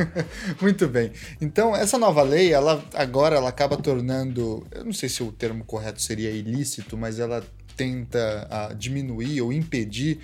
Muito 0.61 0.87
bem. 0.87 1.11
Então, 1.39 1.75
essa 1.75 1.97
nova 1.97 2.21
lei, 2.23 2.51
ela 2.51 2.83
agora 2.93 3.37
ela 3.37 3.49
acaba 3.49 3.77
tornando, 3.77 4.65
eu 4.71 4.83
não 4.83 4.93
sei 4.93 5.09
se 5.09 5.23
o 5.23 5.31
termo 5.31 5.63
correto 5.63 6.01
seria 6.01 6.29
ilícito, 6.29 6.56
ilícito, 6.57 6.97
mas 6.97 7.19
ela 7.19 7.43
tenta 7.75 8.47
uh, 8.49 8.75
diminuir 8.75 9.39
ou 9.41 9.53
impedir 9.53 10.19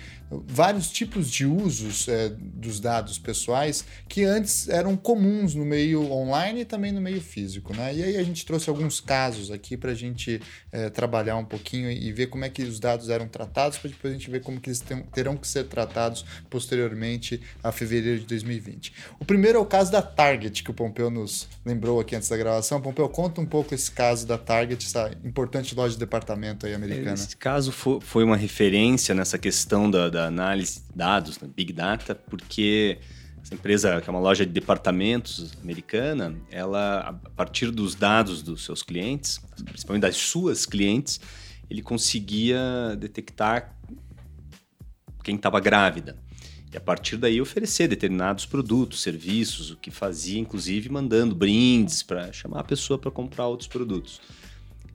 vários 0.46 0.90
tipos 0.90 1.30
de 1.30 1.44
usos 1.44 2.08
é, 2.08 2.28
dos 2.30 2.80
dados 2.80 3.18
pessoais 3.18 3.84
que 4.08 4.24
antes 4.24 4.68
eram 4.68 4.96
comuns 4.96 5.54
no 5.54 5.64
meio 5.64 6.10
online 6.10 6.62
e 6.62 6.64
também 6.64 6.92
no 6.92 7.00
meio 7.00 7.20
físico. 7.20 7.74
Né? 7.74 7.94
E 7.94 8.02
aí 8.02 8.16
a 8.16 8.22
gente 8.22 8.44
trouxe 8.44 8.70
alguns 8.70 9.00
casos 9.00 9.50
aqui 9.50 9.76
para 9.76 9.92
a 9.92 9.94
gente 9.94 10.40
é, 10.72 10.88
trabalhar 10.90 11.36
um 11.36 11.44
pouquinho 11.44 11.90
e 11.90 12.12
ver 12.12 12.26
como 12.26 12.44
é 12.44 12.48
que 12.48 12.62
os 12.62 12.80
dados 12.80 13.08
eram 13.08 13.28
tratados, 13.28 13.78
para 13.78 13.90
depois 13.90 14.12
a 14.12 14.16
gente 14.16 14.30
ver 14.30 14.40
como 14.40 14.60
que 14.60 14.70
eles 14.70 14.82
terão 15.12 15.36
que 15.36 15.46
ser 15.46 15.64
tratados 15.64 16.24
posteriormente 16.48 17.40
a 17.62 17.70
fevereiro 17.70 18.20
de 18.20 18.26
2020. 18.26 18.92
O 19.18 19.24
primeiro 19.24 19.58
é 19.58 19.60
o 19.60 19.66
caso 19.66 19.90
da 19.92 20.02
Target, 20.02 20.62
que 20.62 20.70
o 20.70 20.74
Pompeu 20.74 21.10
nos 21.10 21.48
lembrou 21.64 22.00
aqui 22.00 22.16
antes 22.16 22.28
da 22.28 22.36
gravação. 22.36 22.80
Pompeu, 22.80 23.08
conta 23.08 23.40
um 23.40 23.46
pouco 23.46 23.74
esse 23.74 23.90
caso 23.90 24.26
da 24.26 24.38
Target, 24.38 24.86
essa 24.86 25.10
importante 25.24 25.74
loja 25.74 25.94
de 25.94 26.00
departamento 26.00 26.66
aí 26.66 26.74
americana. 26.74 27.14
Esse 27.14 27.36
caso 27.36 27.72
foi 27.72 28.24
uma 28.24 28.36
referência 28.36 29.14
nessa 29.14 29.38
questão 29.38 29.90
da, 29.90 30.08
da 30.08 30.23
análise 30.26 30.80
de 30.80 30.96
dados, 30.96 31.38
né, 31.40 31.48
Big 31.54 31.72
Data, 31.72 32.14
porque 32.14 32.98
essa 33.42 33.54
empresa, 33.54 34.00
que 34.00 34.08
é 34.08 34.10
uma 34.10 34.20
loja 34.20 34.46
de 34.46 34.52
departamentos 34.52 35.52
americana, 35.62 36.34
ela, 36.50 37.00
a 37.24 37.30
partir 37.30 37.70
dos 37.70 37.94
dados 37.94 38.42
dos 38.42 38.64
seus 38.64 38.82
clientes, 38.82 39.38
principalmente 39.64 40.02
das 40.02 40.16
suas 40.16 40.64
clientes, 40.64 41.20
ele 41.68 41.82
conseguia 41.82 42.96
detectar 42.98 43.76
quem 45.22 45.36
estava 45.36 45.60
grávida. 45.60 46.16
E 46.72 46.76
a 46.76 46.80
partir 46.80 47.16
daí 47.16 47.40
oferecer 47.40 47.86
determinados 47.86 48.46
produtos, 48.46 49.02
serviços, 49.02 49.70
o 49.70 49.76
que 49.76 49.90
fazia, 49.90 50.40
inclusive 50.40 50.88
mandando 50.88 51.34
brindes 51.34 52.02
para 52.02 52.32
chamar 52.32 52.60
a 52.60 52.64
pessoa 52.64 52.98
para 52.98 53.10
comprar 53.10 53.46
outros 53.46 53.68
produtos. 53.68 54.20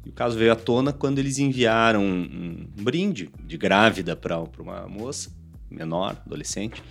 E 0.06 0.10
o 0.10 0.14
caso 0.14 0.38
veio 0.38 0.52
à 0.52 0.56
tona 0.56 0.94
quando 0.94 1.20
eles 1.20 1.38
enviaram 1.40 2.04
um, 2.04 2.68
um 2.78 2.84
brinde 2.84 3.30
de 3.46 3.58
grávida 3.58 4.16
para 4.16 4.40
uma 4.60 4.88
moça 4.88 5.32
menor, 5.70 6.22
adolescente. 6.26 6.82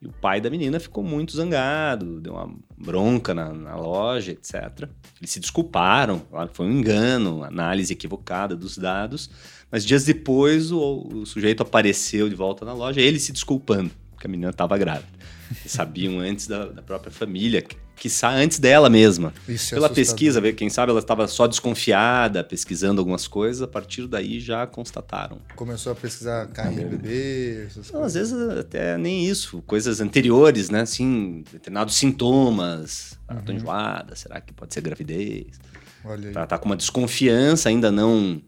E 0.00 0.06
o 0.06 0.12
pai 0.12 0.40
da 0.40 0.50
menina 0.50 0.78
ficou 0.78 1.02
muito 1.02 1.34
zangado, 1.34 2.20
deu 2.20 2.34
uma 2.34 2.54
bronca 2.76 3.32
na, 3.32 3.52
na 3.54 3.74
loja, 3.74 4.32
etc. 4.32 4.88
Eles 5.18 5.30
se 5.30 5.40
desculparam, 5.40 6.18
claro, 6.18 6.50
foi 6.52 6.66
um 6.66 6.72
engano, 6.72 7.42
análise 7.42 7.92
equivocada 7.92 8.54
dos 8.54 8.76
dados. 8.76 9.30
Mas 9.70 9.84
dias 9.84 10.04
depois 10.04 10.70
o, 10.70 11.08
o 11.12 11.26
sujeito 11.26 11.62
apareceu 11.62 12.28
de 12.28 12.34
volta 12.34 12.64
na 12.64 12.74
loja, 12.74 13.00
ele 13.00 13.18
se 13.18 13.32
desculpando, 13.32 13.90
que 14.20 14.26
a 14.26 14.30
menina 14.30 14.50
estava 14.50 14.76
grávida. 14.76 15.08
Eles 15.50 15.72
sabiam 15.72 16.18
antes 16.18 16.46
da, 16.46 16.66
da 16.66 16.82
própria 16.82 17.10
família, 17.10 17.62
quiçá 17.96 18.30
antes 18.30 18.58
dela 18.58 18.90
mesma. 18.90 19.32
Isso 19.48 19.74
é 19.74 19.76
Pela 19.76 19.88
pesquisa, 19.88 20.40
ver 20.40 20.54
quem 20.54 20.68
sabe 20.68 20.90
ela 20.90 21.00
estava 21.00 21.26
só 21.28 21.46
desconfiada, 21.46 22.42
pesquisando 22.44 23.00
algumas 23.00 23.26
coisas, 23.26 23.62
a 23.62 23.68
partir 23.68 24.06
daí 24.06 24.40
já 24.40 24.66
constataram. 24.66 25.38
Começou 25.56 25.92
a 25.92 25.94
pesquisar 25.94 26.46
carne 26.48 26.76
de 26.76 26.84
bebê, 26.84 27.66
essas 27.66 27.90
Não, 27.90 28.02
Às 28.02 28.14
vezes 28.14 28.34
até 28.58 28.98
nem 28.98 29.26
isso, 29.26 29.62
coisas 29.62 30.00
anteriores, 30.00 30.70
né? 30.70 30.82
Assim, 30.82 31.44
determinados 31.52 31.94
sintomas, 31.94 33.18
uhum. 33.30 33.42
tô 33.42 33.52
enjoada, 33.52 34.14
será 34.16 34.40
que 34.40 34.52
pode 34.52 34.74
ser 34.74 34.80
gravidez? 34.80 35.58
Olha 36.04 36.28
aí. 36.28 36.34
Tá, 36.34 36.46
tá 36.46 36.58
com 36.58 36.66
uma 36.66 36.76
desconfiança 36.76 37.68
ainda 37.68 37.90
não 37.90 38.42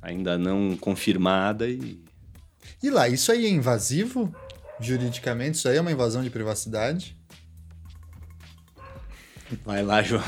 ainda 0.00 0.38
não 0.38 0.76
confirmada 0.76 1.68
e 1.68 1.98
E 2.80 2.90
lá, 2.90 3.08
isso 3.08 3.32
aí 3.32 3.44
é 3.46 3.48
invasivo 3.48 4.32
juridicamente? 4.80 5.58
Isso 5.58 5.68
aí 5.68 5.76
é 5.76 5.80
uma 5.80 5.90
invasão 5.90 6.22
de 6.22 6.30
privacidade? 6.30 7.15
Vai 9.64 9.82
lá, 9.82 10.02
João. 10.02 10.22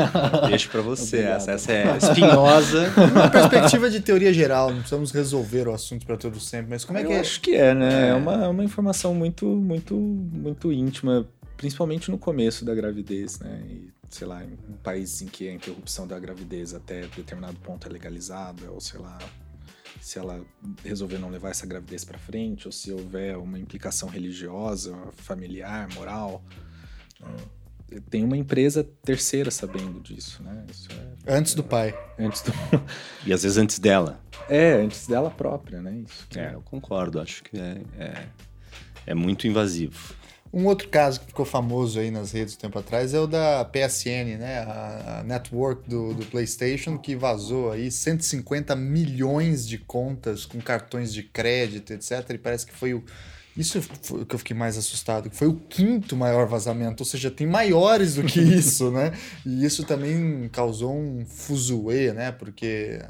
Deixo 0.48 0.70
para 0.70 0.80
você. 0.80 1.18
Essa, 1.18 1.52
essa 1.52 1.72
é 1.72 1.96
espinhosa. 1.96 2.90
Uma 3.12 3.30
perspectiva 3.30 3.90
de 3.90 4.00
teoria 4.00 4.32
geral, 4.32 4.70
não 4.70 4.78
precisamos 4.78 5.10
resolver 5.10 5.68
o 5.68 5.72
assunto 5.72 6.06
para 6.06 6.16
todo 6.16 6.40
sempre, 6.40 6.70
mas 6.70 6.84
como 6.84 6.98
é 6.98 7.02
Eu 7.02 7.08
que 7.08 7.12
é? 7.12 7.20
acho 7.20 7.40
que 7.40 7.54
é, 7.54 7.74
né? 7.74 8.06
É, 8.06 8.08
é 8.10 8.14
uma, 8.14 8.44
é 8.44 8.48
uma 8.48 8.64
informação 8.64 9.14
muito, 9.14 9.46
muito, 9.46 9.94
muito 9.94 10.72
íntima, 10.72 11.28
principalmente 11.56 12.10
no 12.10 12.18
começo 12.18 12.64
da 12.64 12.74
gravidez, 12.74 13.38
né? 13.38 13.62
E, 13.68 13.90
sei 14.08 14.26
lá, 14.26 14.42
em 14.42 14.56
países 14.82 15.20
em 15.22 15.26
que 15.26 15.48
a 15.48 15.52
interrupção 15.52 16.06
da 16.06 16.18
gravidez 16.18 16.74
até 16.74 17.02
determinado 17.16 17.58
ponto 17.58 17.86
é 17.86 17.90
legalizada, 17.90 18.70
ou 18.70 18.80
sei 18.80 19.00
lá, 19.00 19.18
se 20.00 20.18
ela 20.18 20.40
resolver 20.84 21.18
não 21.18 21.30
levar 21.30 21.50
essa 21.50 21.66
gravidez 21.66 22.04
para 22.04 22.18
frente, 22.18 22.66
ou 22.66 22.72
se 22.72 22.90
houver 22.90 23.36
uma 23.36 23.58
implicação 23.58 24.08
religiosa, 24.08 24.96
familiar, 25.12 25.88
moral. 25.94 26.42
Né? 27.20 27.28
Tem 28.00 28.24
uma 28.24 28.36
empresa 28.36 28.86
terceira 29.04 29.50
sabendo 29.50 30.00
disso, 30.00 30.42
né? 30.42 30.64
É, 31.26 31.34
antes 31.34 31.54
do 31.54 31.62
pai. 31.62 31.94
Antes 32.18 32.42
do... 32.42 32.52
E 33.26 33.32
às 33.32 33.42
vezes 33.42 33.58
antes 33.58 33.78
dela. 33.78 34.20
É, 34.48 34.74
antes 34.74 35.06
dela 35.06 35.30
própria, 35.30 35.80
né? 35.80 36.02
Isso. 36.06 36.26
É, 36.36 36.54
eu 36.54 36.62
concordo. 36.62 37.20
Acho 37.20 37.42
que 37.42 37.58
é, 37.58 37.80
é, 37.98 38.26
é, 39.06 39.14
muito 39.14 39.46
invasivo. 39.46 40.14
Um 40.52 40.66
outro 40.66 40.88
caso 40.88 41.20
que 41.20 41.26
ficou 41.26 41.46
famoso 41.46 41.98
aí 41.98 42.10
nas 42.10 42.32
redes 42.32 42.54
um 42.54 42.58
tempo 42.58 42.78
atrás 42.78 43.14
é 43.14 43.18
o 43.18 43.26
da 43.26 43.64
PSN, 43.64 44.36
né? 44.38 44.58
A, 44.58 45.20
a 45.20 45.22
network 45.22 45.88
do, 45.88 46.12
do 46.12 46.26
PlayStation 46.26 46.98
que 46.98 47.16
vazou 47.16 47.72
aí 47.72 47.90
150 47.90 48.76
milhões 48.76 49.66
de 49.66 49.78
contas 49.78 50.44
com 50.44 50.60
cartões 50.60 51.12
de 51.12 51.22
crédito, 51.22 51.92
etc. 51.92 52.28
E 52.30 52.38
parece 52.38 52.66
que 52.66 52.74
foi 52.74 52.92
o 52.92 53.02
isso 53.56 53.82
foi 53.82 54.22
o 54.22 54.26
que 54.26 54.34
eu 54.34 54.38
fiquei 54.38 54.56
mais 54.56 54.78
assustado, 54.78 55.28
que 55.28 55.36
foi 55.36 55.48
o 55.48 55.54
quinto 55.54 56.16
maior 56.16 56.46
vazamento, 56.46 57.02
ou 57.02 57.06
seja, 57.06 57.30
tem 57.30 57.46
maiores 57.46 58.14
do 58.14 58.22
que 58.22 58.40
isso, 58.40 58.90
né? 58.90 59.12
E 59.44 59.64
isso 59.64 59.84
também 59.84 60.48
causou 60.50 60.94
um 60.94 61.24
fuzuê, 61.26 62.12
né? 62.12 62.32
Porque 62.32 63.00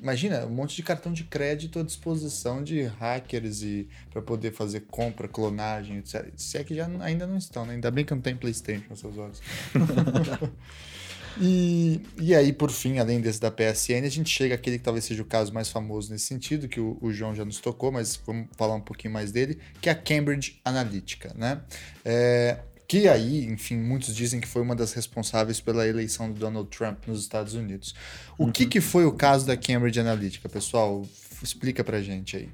imagina, 0.00 0.44
um 0.44 0.50
monte 0.50 0.76
de 0.76 0.82
cartão 0.82 1.12
de 1.12 1.24
crédito 1.24 1.78
à 1.78 1.82
disposição 1.82 2.62
de 2.62 2.82
hackers 2.82 3.62
e 3.62 3.88
para 4.10 4.20
poder 4.20 4.52
fazer 4.52 4.80
compra, 4.90 5.26
clonagem, 5.26 5.96
etc. 5.96 6.30
Se 6.36 6.58
é 6.58 6.62
que 6.62 6.74
já 6.74 6.86
ainda 7.00 7.26
não 7.26 7.38
estão, 7.38 7.64
né? 7.64 7.74
Ainda 7.74 7.90
bem 7.90 8.04
que 8.04 8.14
não 8.14 8.20
tem 8.20 8.36
PlayStation 8.36 8.84
nos 8.90 9.00
seus 9.00 9.16
olhos. 9.16 9.42
E, 11.40 12.00
e 12.20 12.34
aí, 12.34 12.52
por 12.52 12.70
fim, 12.70 12.98
além 12.98 13.20
desse 13.20 13.40
da 13.40 13.50
PSN, 13.50 14.04
a 14.04 14.08
gente 14.08 14.30
chega 14.30 14.54
àquele 14.54 14.78
que 14.78 14.84
talvez 14.84 15.04
seja 15.04 15.22
o 15.22 15.24
caso 15.24 15.52
mais 15.52 15.68
famoso 15.68 16.12
nesse 16.12 16.26
sentido, 16.26 16.68
que 16.68 16.80
o, 16.80 16.96
o 17.00 17.12
João 17.12 17.34
já 17.34 17.44
nos 17.44 17.58
tocou, 17.58 17.90
mas 17.90 18.20
vamos 18.24 18.48
falar 18.56 18.74
um 18.74 18.80
pouquinho 18.80 19.12
mais 19.12 19.32
dele, 19.32 19.58
que 19.80 19.88
é 19.88 19.92
a 19.92 19.94
Cambridge 19.94 20.60
Analytica, 20.64 21.32
né? 21.36 21.60
É, 22.04 22.58
que 22.86 23.08
aí, 23.08 23.46
enfim, 23.46 23.76
muitos 23.76 24.14
dizem 24.14 24.40
que 24.40 24.46
foi 24.46 24.62
uma 24.62 24.76
das 24.76 24.92
responsáveis 24.92 25.60
pela 25.60 25.86
eleição 25.88 26.30
do 26.30 26.38
Donald 26.38 26.68
Trump 26.68 27.06
nos 27.06 27.20
Estados 27.20 27.54
Unidos. 27.54 27.94
O 28.38 28.44
uhum. 28.44 28.52
que, 28.52 28.66
que 28.66 28.80
foi 28.80 29.04
o 29.04 29.12
caso 29.12 29.46
da 29.46 29.56
Cambridge 29.56 29.98
Analytica, 29.98 30.48
pessoal? 30.48 31.06
Explica 31.42 31.82
pra 31.82 32.00
gente 32.00 32.36
aí. 32.36 32.48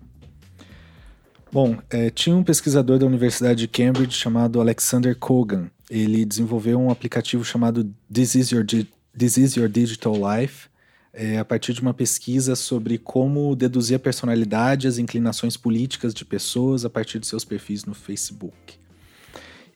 Bom, 1.53 1.77
é, 1.91 2.11
tinha 2.11 2.35
um 2.35 2.45
pesquisador 2.45 2.99
da 2.99 3.07
Universidade 3.07 3.61
de 3.61 3.69
Cambridge 3.69 4.17
chamado 4.17 4.61
Alexander 4.61 5.17
Kogan. 5.17 5.69
Ele 5.91 6.25
desenvolveu 6.25 6.79
um 6.79 6.91
aplicativo 6.91 7.45
chamado 7.45 7.93
This 8.13 8.37
Is 8.37 8.51
Your, 8.51 8.63
Di 8.63 8.87
This 9.17 9.37
Is 9.37 9.55
Your 9.57 9.69
Digital 9.69 10.15
Life, 10.15 10.69
é, 11.13 11.39
a 11.39 11.45
partir 11.45 11.73
de 11.73 11.81
uma 11.81 11.93
pesquisa 11.93 12.55
sobre 12.55 12.97
como 12.97 13.57
deduzir 13.57 13.97
a 13.97 13.99
personalidade 13.99 14.87
e 14.87 14.89
as 14.89 14.99
inclinações 14.99 15.57
políticas 15.57 16.15
de 16.15 16.25
pessoas 16.25 16.85
a 16.85 16.91
partir 16.91 17.19
de 17.19 17.27
seus 17.27 17.45
perfis 17.45 17.85
no 17.85 17.95
Facebook. 17.95 18.79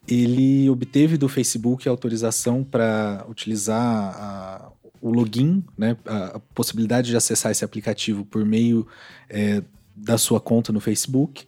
Ele 0.06 0.70
obteve 0.70 1.16
do 1.16 1.28
Facebook 1.28 1.88
autorização 1.88 2.62
para 2.62 3.26
utilizar 3.28 3.82
a, 3.82 4.72
o 5.00 5.10
login, 5.10 5.64
né, 5.76 5.96
a, 6.06 6.36
a, 6.36 6.40
possibilidade 6.40 7.10
de 7.10 7.16
acessar 7.16 7.50
esse 7.50 7.64
aplicativo 7.64 8.24
por 8.24 8.44
meio 8.44 8.86
é, 9.28 9.62
da 9.96 10.16
sua 10.16 10.40
conta 10.40 10.72
no 10.72 10.80
Facebook. 10.80 11.46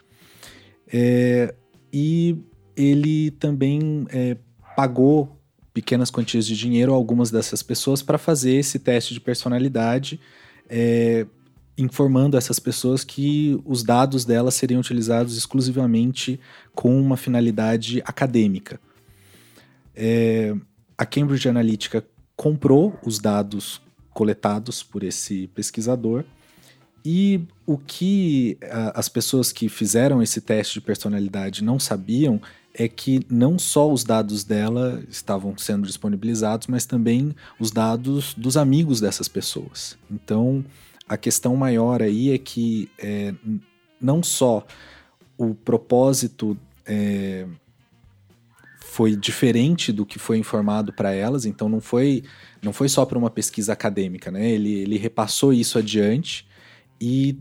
É, 0.89 1.55
e 1.93 2.37
ele 2.75 3.31
também 3.33 4.07
é, 4.11 4.37
pagou 4.77 5.37
pequenas 5.73 6.11
quantias 6.11 6.47
de 6.47 6.57
dinheiro 6.57 6.93
a 6.93 6.95
algumas 6.95 7.31
dessas 7.31 7.63
pessoas 7.63 8.03
para 8.03 8.19
fazer 8.19 8.55
esse 8.55 8.79
teste 8.79 9.15
de 9.15 9.21
personalidade, 9.21 10.21
é, 10.69 11.27
informando 11.77 12.37
essas 12.37 12.59
pessoas 12.59 13.03
que 13.03 13.61
os 13.65 13.83
dados 13.83 14.25
delas 14.25 14.55
seriam 14.55 14.81
utilizados 14.81 15.37
exclusivamente 15.37 16.39
com 16.75 16.99
uma 17.01 17.17
finalidade 17.17 18.03
acadêmica. 18.05 18.79
É, 19.95 20.55
a 20.97 21.05
Cambridge 21.05 21.49
Analytica 21.49 22.05
comprou 22.37 22.99
os 23.05 23.19
dados 23.19 23.81
coletados 24.11 24.83
por 24.83 25.03
esse 25.03 25.47
pesquisador 25.49 26.25
e 27.05 27.41
o 27.65 27.79
que 27.79 28.59
as 28.95 29.09
pessoas 29.09 29.53
que 29.53 29.69
fizeram 29.69 30.23
esse 30.23 30.41
teste 30.41 30.75
de 30.75 30.81
personalidade 30.81 31.63
não 31.63 31.79
sabiam 31.79 32.41
é 32.79 32.87
que 32.89 33.21
não 33.31 33.59
só 33.59 33.91
os 33.91 34.05
dados 34.05 34.45
dela 34.45 35.03
estavam 35.09 35.57
sendo 35.57 35.87
disponibilizados, 35.87 36.67
mas 36.67 36.85
também 36.85 37.35
os 37.59 37.71
dados 37.71 38.35
dos 38.35 38.57
amigos 38.57 39.01
dessas 39.01 39.29
pessoas. 39.29 39.97
Então, 40.11 40.63
a 41.09 41.17
questão 41.17 41.57
maior 41.57 42.03
aí 42.03 42.33
é 42.33 42.39
que 42.39 42.91
é, 42.99 43.35
não 43.99 44.23
só 44.23 44.67
o 45.39 45.55
propósito 45.55 46.57
é, 46.85 47.47
foi 48.79 49.17
diferente 49.17 49.91
do 49.91 50.05
que 50.05 50.19
foi 50.19 50.37
informado 50.37 50.93
para 50.93 51.13
elas, 51.15 51.47
então 51.47 51.71
não 51.71 51.81
foi, 51.81 52.25
não 52.63 52.75
foi 52.75 52.91
só 52.91 53.07
para 53.07 53.19
uma 53.19 53.31
pesquisa 53.31 53.73
acadêmica, 53.73 54.31
né? 54.31 54.51
Ele, 54.51 54.73
ele 54.73 54.99
repassou 54.99 55.51
isso 55.51 55.79
adiante 55.79 56.47
e 57.01 57.39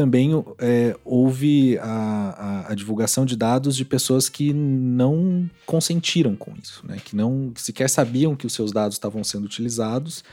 também 0.00 0.30
é, 0.58 0.96
houve 1.04 1.76
a, 1.76 1.84
a, 1.84 2.72
a, 2.72 2.74
divulgação 2.74 3.26
de 3.26 3.36
dados 3.36 3.76
de 3.76 3.84
pessoas 3.84 4.30
que 4.30 4.50
não 4.50 5.46
consentiram 5.66 6.34
com 6.34 6.54
isso, 6.56 6.82
né? 6.86 6.96
que 7.04 7.14
não 7.14 7.50
que 7.54 7.60
sequer 7.60 7.90
sabiam 7.90 8.34
que 8.34 8.46
os 8.46 8.54
seus 8.54 8.72
dados 8.72 8.94
estavam 8.96 9.22
sendo 9.22 9.44
utilizados 9.44 10.24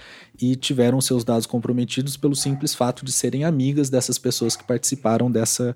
e 0.42 0.56
tiveram 0.56 1.02
seus 1.02 1.26
dados 1.26 1.46
comprometidos 1.46 2.16
pelo 2.16 2.34
simples 2.34 2.74
fato 2.74 3.04
de 3.04 3.12
serem 3.12 3.44
amigas 3.44 3.90
dessas 3.90 4.18
pessoas 4.18 4.56
que 4.56 4.64
participaram 4.64 5.30
dessa 5.30 5.76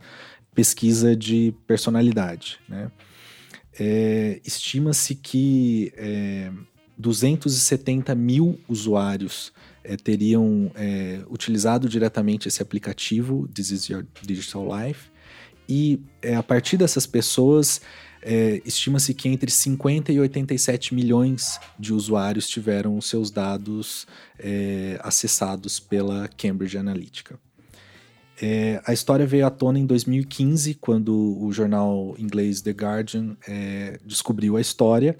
pesquisa 0.55 1.13
de 1.13 1.53
personalidade. 1.67 2.59
Né? 2.69 2.89
É, 3.77 4.39
Estima-se 4.45 5.15
que 5.15 5.91
é, 5.97 6.49
270 6.97 8.15
mil 8.15 8.57
usuários 8.69 9.51
é, 9.83 9.95
teriam 9.97 10.71
é, 10.75 11.21
utilizado 11.29 11.89
diretamente 11.89 12.47
esse 12.47 12.61
aplicativo, 12.61 13.47
This 13.53 13.71
is 13.71 13.85
Your 13.89 14.05
Digital 14.21 14.67
Life, 14.77 15.09
e 15.67 16.01
é, 16.21 16.35
a 16.35 16.43
partir 16.43 16.77
dessas 16.77 17.05
pessoas, 17.05 17.81
estima-se 18.63 19.15
que 19.15 19.27
entre 19.27 19.49
50 19.49 20.11
e 20.11 20.19
87 20.19 20.93
milhões 20.93 21.59
de 21.79 21.91
usuários 21.91 22.47
tiveram 22.47 22.95
os 22.95 23.07
seus 23.07 23.31
dados 23.31 24.05
acessados 25.01 25.79
pela 25.79 26.27
Cambridge 26.37 26.77
Analytica. 26.77 27.39
É, 28.41 28.81
a 28.85 28.91
história 28.91 29.25
veio 29.25 29.45
à 29.45 29.51
tona 29.51 29.77
em 29.77 29.85
2015, 29.85 30.73
quando 30.75 31.37
o 31.39 31.53
jornal 31.53 32.15
inglês 32.17 32.59
The 32.59 32.71
Guardian 32.71 33.37
é, 33.47 33.99
descobriu 34.03 34.57
a 34.57 34.61
história 34.61 35.15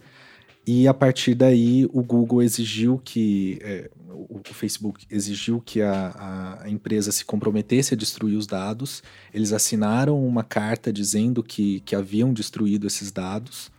e 0.65 0.87
a 0.87 0.93
partir 0.93 1.35
daí 1.35 1.87
o 1.93 2.01
Google 2.01 2.41
exigiu 2.41 2.97
que 2.97 3.59
é, 3.61 3.91
o, 4.13 4.41
Facebook 4.53 5.05
exigiu 5.09 5.61
que 5.61 5.81
a, 5.81 6.59
a, 6.63 6.69
empresa 6.69 7.11
se 7.11 7.23
comprometesse 7.23 7.93
a 7.93 7.97
destruir 7.97 8.37
os 8.37 8.45
dados. 8.45 9.01
Eles 9.33 9.53
assinaram 9.53 10.23
uma 10.25 10.43
carta 10.43 10.91
dizendo 10.91 11.41
que, 11.41 11.79
que 11.81 11.95
haviam 11.95 12.33
destruído 12.33 12.87
esses 12.87 13.11
dados, 13.11 13.71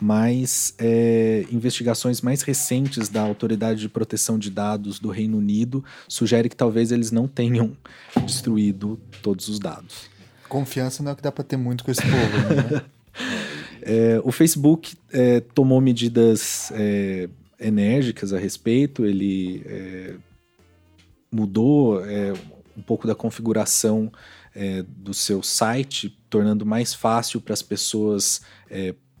mas 0.00 0.74
é, 0.78 1.46
investigações 1.50 2.20
mais 2.20 2.42
recentes 2.42 3.08
da 3.08 3.22
Autoridade 3.22 3.80
de 3.80 3.88
Proteção 3.88 4.38
de 4.38 4.50
Dados 4.50 4.98
do 4.98 5.10
Reino 5.10 5.38
Unido 5.38 5.84
sugerem 6.08 6.48
que 6.48 6.56
talvez 6.56 6.90
eles 6.90 7.10
não 7.10 7.28
tenham 7.28 7.76
destruído 8.24 8.98
todos 9.22 9.48
os 9.48 9.58
dados. 9.58 10.10
Confiança 10.48 11.02
não 11.02 11.10
é 11.10 11.12
o 11.14 11.16
que 11.16 11.22
dá 11.22 11.32
para 11.32 11.44
ter 11.44 11.56
muito 11.56 11.84
com 11.84 11.90
esse 11.90 12.02
povo, 12.02 12.72
né? 12.72 12.82
É, 13.84 14.20
o 14.22 14.30
Facebook 14.30 14.96
é, 15.12 15.40
tomou 15.40 15.80
medidas 15.80 16.70
é, 16.72 17.28
enérgicas 17.62 18.32
a 18.32 18.38
respeito, 18.38 19.04
ele 19.04 19.62
é, 19.66 20.14
mudou 21.30 22.04
é, 22.04 22.32
um 22.76 22.82
pouco 22.82 23.06
da 23.06 23.14
configuração 23.14 24.12
é, 24.54 24.82
do 24.82 25.14
seu 25.14 25.42
site, 25.42 26.18
tornando 26.28 26.66
mais 26.66 26.94
fácil 26.94 27.40
para 27.40 27.54
as 27.54 27.62
pessoas 27.62 28.40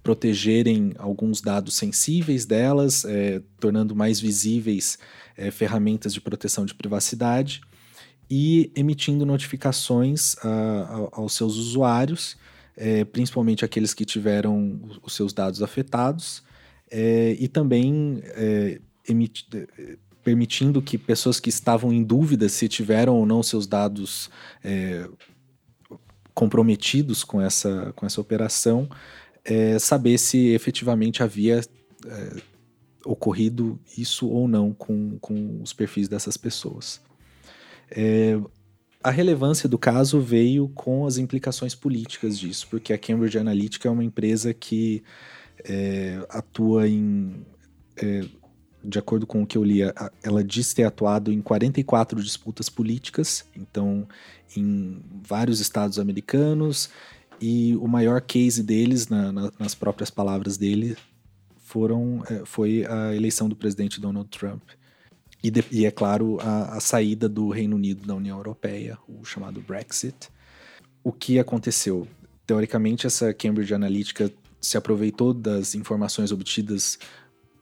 protegerem 0.02 0.94
alguns 0.98 1.40
dados 1.40 1.74
sensíveis 1.74 2.46
delas, 2.46 3.04
tornando 3.60 3.94
mais 3.94 4.18
visíveis 4.18 4.98
ferramentas 5.52 6.14
de 6.14 6.20
proteção 6.20 6.64
de 6.64 6.74
privacidade 6.74 7.60
e 8.30 8.72
emitindo 8.74 9.26
notificações 9.26 10.34
a, 10.42 10.48
a, 10.48 11.20
aos 11.20 11.34
seus 11.34 11.56
usuários 11.56 12.36
é, 12.76 13.04
principalmente 13.04 13.64
aqueles 13.64 13.92
que 13.92 14.04
tiveram 14.04 14.80
os 15.02 15.14
seus 15.14 15.32
dados 15.32 15.62
afetados, 15.62 16.42
é, 16.92 17.34
e 17.40 17.48
também 17.48 18.22
é, 18.22 18.78
é, 19.08 19.96
permitindo 20.22 20.82
que 20.82 20.98
pessoas 20.98 21.40
que 21.40 21.48
estavam 21.48 21.90
em 21.90 22.04
dúvida 22.04 22.48
se 22.50 22.68
tiveram 22.68 23.16
ou 23.16 23.24
não 23.24 23.42
seus 23.42 23.66
dados 23.66 24.30
é, 24.62 25.08
comprometidos 26.34 27.24
com 27.24 27.40
essa, 27.40 27.92
com 27.96 28.04
essa 28.04 28.20
operação, 28.20 28.88
é, 29.42 29.78
saber 29.78 30.18
se 30.18 30.48
efetivamente 30.48 31.22
havia 31.22 31.62
ocorrido 33.04 33.80
isso 33.96 34.28
ou 34.28 34.46
não 34.46 34.72
com, 34.72 35.18
com 35.18 35.60
os 35.62 35.72
perfis 35.72 36.08
dessas 36.08 36.36
pessoas. 36.36 37.00
É, 37.90 38.38
a 39.02 39.10
relevância 39.10 39.68
do 39.68 39.78
caso 39.78 40.20
veio 40.20 40.68
com 40.68 41.06
as 41.06 41.18
implicações 41.18 41.74
políticas 41.74 42.38
disso, 42.38 42.68
porque 42.70 42.92
a 42.92 42.98
Cambridge 42.98 43.38
Analytica 43.38 43.88
é 43.88 43.90
uma 43.90 44.04
empresa 44.04 44.54
que 44.54 45.02
é, 45.64 46.24
atua 46.28 46.88
em. 46.88 47.44
É, 47.96 48.24
de 48.84 48.98
acordo 48.98 49.26
com 49.26 49.42
o 49.42 49.46
que 49.46 49.56
eu 49.56 49.62
li, 49.62 49.78
ela 50.24 50.42
diz 50.42 50.74
ter 50.74 50.82
atuado 50.82 51.32
em 51.32 51.40
44 51.40 52.20
disputas 52.20 52.68
políticas, 52.68 53.44
então 53.54 54.08
em 54.56 55.00
vários 55.22 55.60
estados 55.60 56.00
americanos, 56.00 56.90
e 57.40 57.76
o 57.76 57.86
maior 57.86 58.20
case 58.20 58.62
deles, 58.62 59.08
na, 59.08 59.30
na, 59.30 59.52
nas 59.58 59.74
próprias 59.74 60.10
palavras 60.10 60.56
dele, 60.56 60.96
foram, 61.56 62.22
é, 62.28 62.42
foi 62.44 62.84
a 62.86 63.14
eleição 63.14 63.48
do 63.48 63.56
presidente 63.56 64.00
Donald 64.00 64.28
Trump. 64.28 64.62
E, 65.42 65.50
de, 65.50 65.64
e 65.72 65.84
é 65.84 65.90
claro, 65.90 66.38
a, 66.40 66.76
a, 66.76 66.80
saída 66.80 67.28
do 67.28 67.48
Reino 67.48 67.74
Unido 67.74 68.06
da 68.06 68.14
União 68.14 68.36
Europeia, 68.36 68.96
o 69.08 69.24
chamado 69.24 69.60
Brexit. 69.60 70.28
O 71.02 71.10
que 71.10 71.38
aconteceu? 71.38 72.06
Teoricamente, 72.46 73.06
essa 73.06 73.34
Cambridge 73.34 73.74
Analytica 73.74 74.30
se 74.62 74.76
aproveitou 74.76 75.34
das 75.34 75.74
informações 75.74 76.30
obtidas 76.30 76.98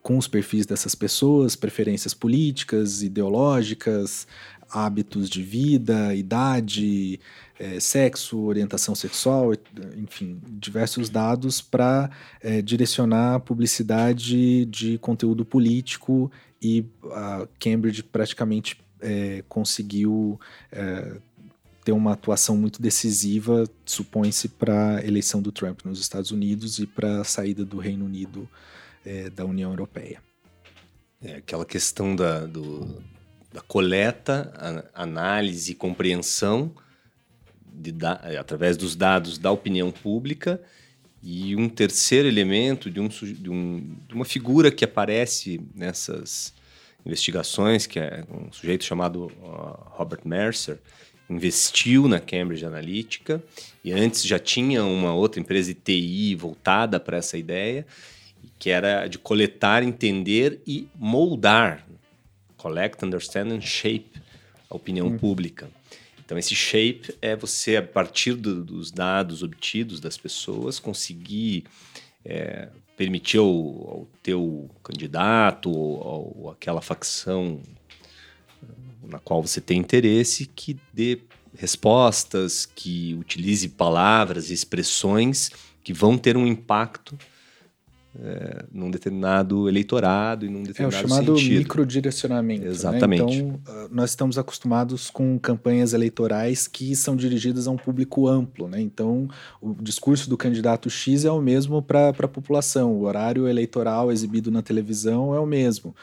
com 0.03 0.17
os 0.17 0.29
perfis 0.29 0.67
dessas 0.67 0.95
pessoas, 0.95 1.57
preferências 1.57 2.15
políticas, 2.15 3.03
ideológicas, 3.03 4.27
hábitos 4.71 5.29
de 5.29 5.43
vida, 5.43 6.15
idade, 6.15 7.19
é, 7.59 7.81
sexo, 7.81 8.39
orientação 8.41 8.95
sexual, 8.95 9.53
enfim, 9.97 10.41
diversos 10.47 11.11
dados 11.11 11.61
para 11.61 12.11
é, 12.41 12.63
direcionar 12.63 13.35
a 13.35 13.41
publicidade 13.41 14.65
de 14.67 14.97
conteúdo 14.99 15.45
político 15.45 16.31
e 16.63 16.85
a 17.13 17.49
Cambridge 17.59 18.03
praticamente 18.03 18.81
é, 19.01 19.43
conseguiu 19.49 20.39
ter 21.91 21.93
uma 21.93 22.13
atuação 22.13 22.57
muito 22.57 22.81
decisiva, 22.81 23.65
supõe-se, 23.85 24.49
para 24.49 24.99
a 24.99 25.05
eleição 25.05 25.43
do 25.43 25.51
Trump 25.51 25.81
nos 25.85 25.99
Estados 25.99 26.31
Unidos 26.31 26.79
e 26.79 26.87
para 26.87 27.21
a 27.21 27.25
saída 27.25 27.65
do 27.65 27.79
Reino 27.79 28.05
Unido 28.05 28.49
é, 29.05 29.29
da 29.29 29.45
União 29.45 29.71
Europeia. 29.71 30.23
É 31.21 31.37
aquela 31.37 31.67
questão 31.67 32.15
da, 32.15 32.47
do, 32.47 33.03
da 33.53 33.61
coleta, 33.61 34.53
análise 34.95 35.73
e 35.73 35.75
compreensão 35.75 36.73
de, 37.67 37.93
através 38.39 38.77
dos 38.77 38.95
dados 38.95 39.37
da 39.37 39.51
opinião 39.51 39.91
pública 39.91 40.63
e 41.21 41.57
um 41.57 41.69
terceiro 41.69 42.29
elemento 42.29 42.89
de, 42.89 43.01
um, 43.01 43.09
de, 43.09 43.51
um, 43.51 43.97
de 44.07 44.15
uma 44.15 44.25
figura 44.25 44.71
que 44.71 44.85
aparece 44.85 45.61
nessas 45.75 46.55
investigações, 47.05 47.87
que 47.87 47.99
é 47.99 48.25
um 48.31 48.53
sujeito 48.53 48.85
chamado 48.85 49.27
uh, 49.27 49.91
Robert 49.97 50.21
Mercer, 50.25 50.79
investiu 51.31 52.09
na 52.09 52.19
Cambridge 52.19 52.67
Analytica 52.67 53.43
e 53.85 53.93
antes 53.93 54.25
já 54.25 54.39
tinha 54.39 54.85
uma 54.85 55.15
outra 55.15 55.41
empresa 55.41 55.73
de 55.73 55.81
TI 55.81 56.35
voltada 56.35 56.99
para 56.99 57.17
essa 57.17 57.39
ideia, 57.39 57.87
que 58.59 58.69
era 58.69 59.07
de 59.07 59.19
coletar, 59.19 59.83
entender 59.83 60.61
e 60.67 60.89
moldar, 60.97 61.87
collect, 62.57 63.05
understand 63.05 63.55
and 63.55 63.61
shape 63.61 64.11
a 64.69 64.77
opinião 64.77 65.07
hum. 65.07 65.19
pública. 65.19 65.71
Então, 66.25 66.39
esse 66.39 66.55
shape 66.55 67.15
é 67.21 67.35
você, 67.35 67.77
a 67.77 67.83
partir 67.83 68.35
do, 68.35 68.63
dos 68.63 68.91
dados 68.91 69.43
obtidos 69.43 69.99
das 69.99 70.17
pessoas, 70.17 70.79
conseguir 70.79 71.65
é, 72.25 72.69
permitir 72.97 73.39
ao, 73.39 73.47
ao 73.47 74.09
teu 74.23 74.71
candidato 74.83 75.71
ou, 75.71 76.37
ou 76.39 76.51
aquela 76.51 76.81
facção 76.81 77.61
na 79.07 79.19
qual 79.19 79.43
você 79.43 79.61
tem 79.61 79.79
interesse 79.79 80.47
que 80.47 80.79
dê 80.93 81.21
respostas, 81.55 82.67
que 82.67 83.17
utilize 83.19 83.69
palavras 83.69 84.51
e 84.51 84.55
expressões 84.55 85.51
que 85.83 85.93
vão 85.93 86.17
ter 86.17 86.37
um 86.37 86.47
impacto 86.47 87.17
é, 88.19 88.65
num 88.73 88.91
determinado 88.91 89.69
eleitorado 89.69 90.45
e 90.45 90.49
num 90.49 90.63
determinado 90.65 91.03
É 91.03 91.05
o 91.05 91.09
chamado 91.09 91.39
sentido. 91.39 91.59
microdirecionamento. 91.59 92.65
Né? 92.65 92.71
Exatamente. 92.71 93.43
Né? 93.43 93.55
Então, 93.63 93.89
nós 93.91 94.11
estamos 94.11 94.37
acostumados 94.37 95.11
com 95.11 95.39
campanhas 95.39 95.93
eleitorais 95.93 96.67
que 96.67 96.95
são 96.97 97.15
dirigidas 97.15 97.69
a 97.69 97.71
um 97.71 97.77
público 97.77 98.27
amplo. 98.27 98.69
Né? 98.69 98.81
Então, 98.81 99.29
o 99.61 99.75
discurso 99.81 100.29
do 100.29 100.37
candidato 100.37 100.91
X 100.91 101.25
é 101.25 101.31
o 101.31 101.41
mesmo 101.41 101.81
para 101.81 102.09
a 102.09 102.29
população, 102.29 102.93
o 102.95 103.03
horário 103.03 103.47
eleitoral 103.47 104.11
exibido 104.11 104.51
na 104.51 104.61
televisão 104.61 105.33
é 105.35 105.39
o 105.39 105.47
mesmo. 105.47 105.95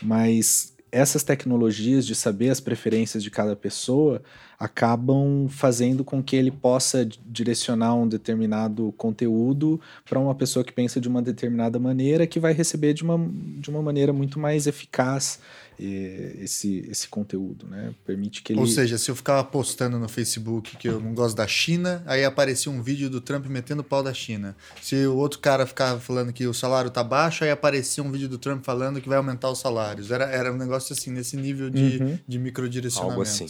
Mas 0.00 0.77
essas 0.90 1.22
tecnologias 1.22 2.06
de 2.06 2.14
saber 2.14 2.50
as 2.50 2.60
preferências 2.60 3.22
de 3.22 3.30
cada 3.30 3.54
pessoa 3.54 4.22
acabam 4.58 5.46
fazendo 5.48 6.02
com 6.02 6.22
que 6.22 6.34
ele 6.34 6.50
possa 6.50 7.08
direcionar 7.26 7.94
um 7.94 8.08
determinado 8.08 8.92
conteúdo 8.96 9.80
para 10.04 10.18
uma 10.18 10.34
pessoa 10.34 10.64
que 10.64 10.72
pensa 10.72 11.00
de 11.00 11.08
uma 11.08 11.22
determinada 11.22 11.78
maneira, 11.78 12.26
que 12.26 12.40
vai 12.40 12.52
receber 12.52 12.92
de 12.92 13.04
uma, 13.04 13.18
de 13.58 13.70
uma 13.70 13.80
maneira 13.80 14.12
muito 14.12 14.38
mais 14.38 14.66
eficaz 14.66 15.38
esse, 15.78 16.84
esse 16.90 17.06
conteúdo, 17.08 17.66
né? 17.68 17.94
Permite 18.04 18.42
que 18.42 18.52
ele... 18.52 18.58
Ou 18.58 18.66
seja, 18.66 18.98
se 18.98 19.10
eu 19.10 19.14
ficava 19.14 19.44
postando 19.44 19.96
no 19.96 20.08
Facebook 20.08 20.76
que 20.76 20.88
eu 20.88 21.00
não 21.00 21.14
gosto 21.14 21.36
da 21.36 21.46
China, 21.46 22.02
aí 22.04 22.24
aparecia 22.24 22.70
um 22.70 22.82
vídeo 22.82 23.08
do 23.08 23.20
Trump 23.20 23.46
metendo 23.46 23.82
o 23.82 23.84
pau 23.84 24.02
da 24.02 24.12
China. 24.12 24.56
Se 24.82 25.06
o 25.06 25.16
outro 25.16 25.38
cara 25.38 25.66
ficava 25.66 26.00
falando 26.00 26.32
que 26.32 26.44
o 26.48 26.52
salário 26.52 26.90
tá 26.90 27.04
baixo, 27.04 27.44
aí 27.44 27.50
aparecia 27.50 28.02
um 28.02 28.10
vídeo 28.10 28.28
do 28.28 28.38
Trump 28.38 28.64
falando 28.64 29.00
que 29.00 29.08
vai 29.08 29.18
aumentar 29.18 29.50
os 29.50 29.60
salários. 29.60 30.10
Era, 30.10 30.24
era 30.24 30.52
um 30.52 30.56
negócio 30.56 30.92
assim, 30.92 31.12
nesse 31.12 31.36
nível 31.36 31.70
de, 31.70 31.98
uhum. 32.02 32.18
de 32.26 32.38
microdirecionamento. 32.40 33.12
Algo 33.12 33.22
assim. 33.22 33.46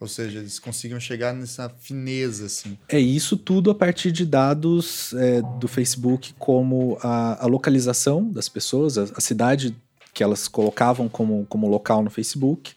Ou 0.00 0.06
seja, 0.06 0.38
eles 0.38 0.60
conseguiam 0.60 1.00
chegar 1.00 1.34
nessa 1.34 1.68
fineza, 1.68 2.46
assim. 2.46 2.78
É 2.88 3.00
isso 3.00 3.36
tudo 3.36 3.70
a 3.70 3.74
partir 3.74 4.12
de 4.12 4.24
dados 4.24 5.12
é, 5.14 5.42
do 5.58 5.66
Facebook, 5.66 6.34
como 6.38 6.96
a, 7.02 7.44
a, 7.44 7.46
localização 7.46 8.30
das 8.30 8.48
pessoas, 8.48 8.96
a, 8.96 9.02
a, 9.16 9.20
cidade 9.20 9.76
que 10.14 10.22
elas 10.22 10.46
colocavam 10.46 11.08
como, 11.08 11.44
como 11.48 11.66
local 11.66 12.02
no 12.02 12.10
Facebook, 12.10 12.74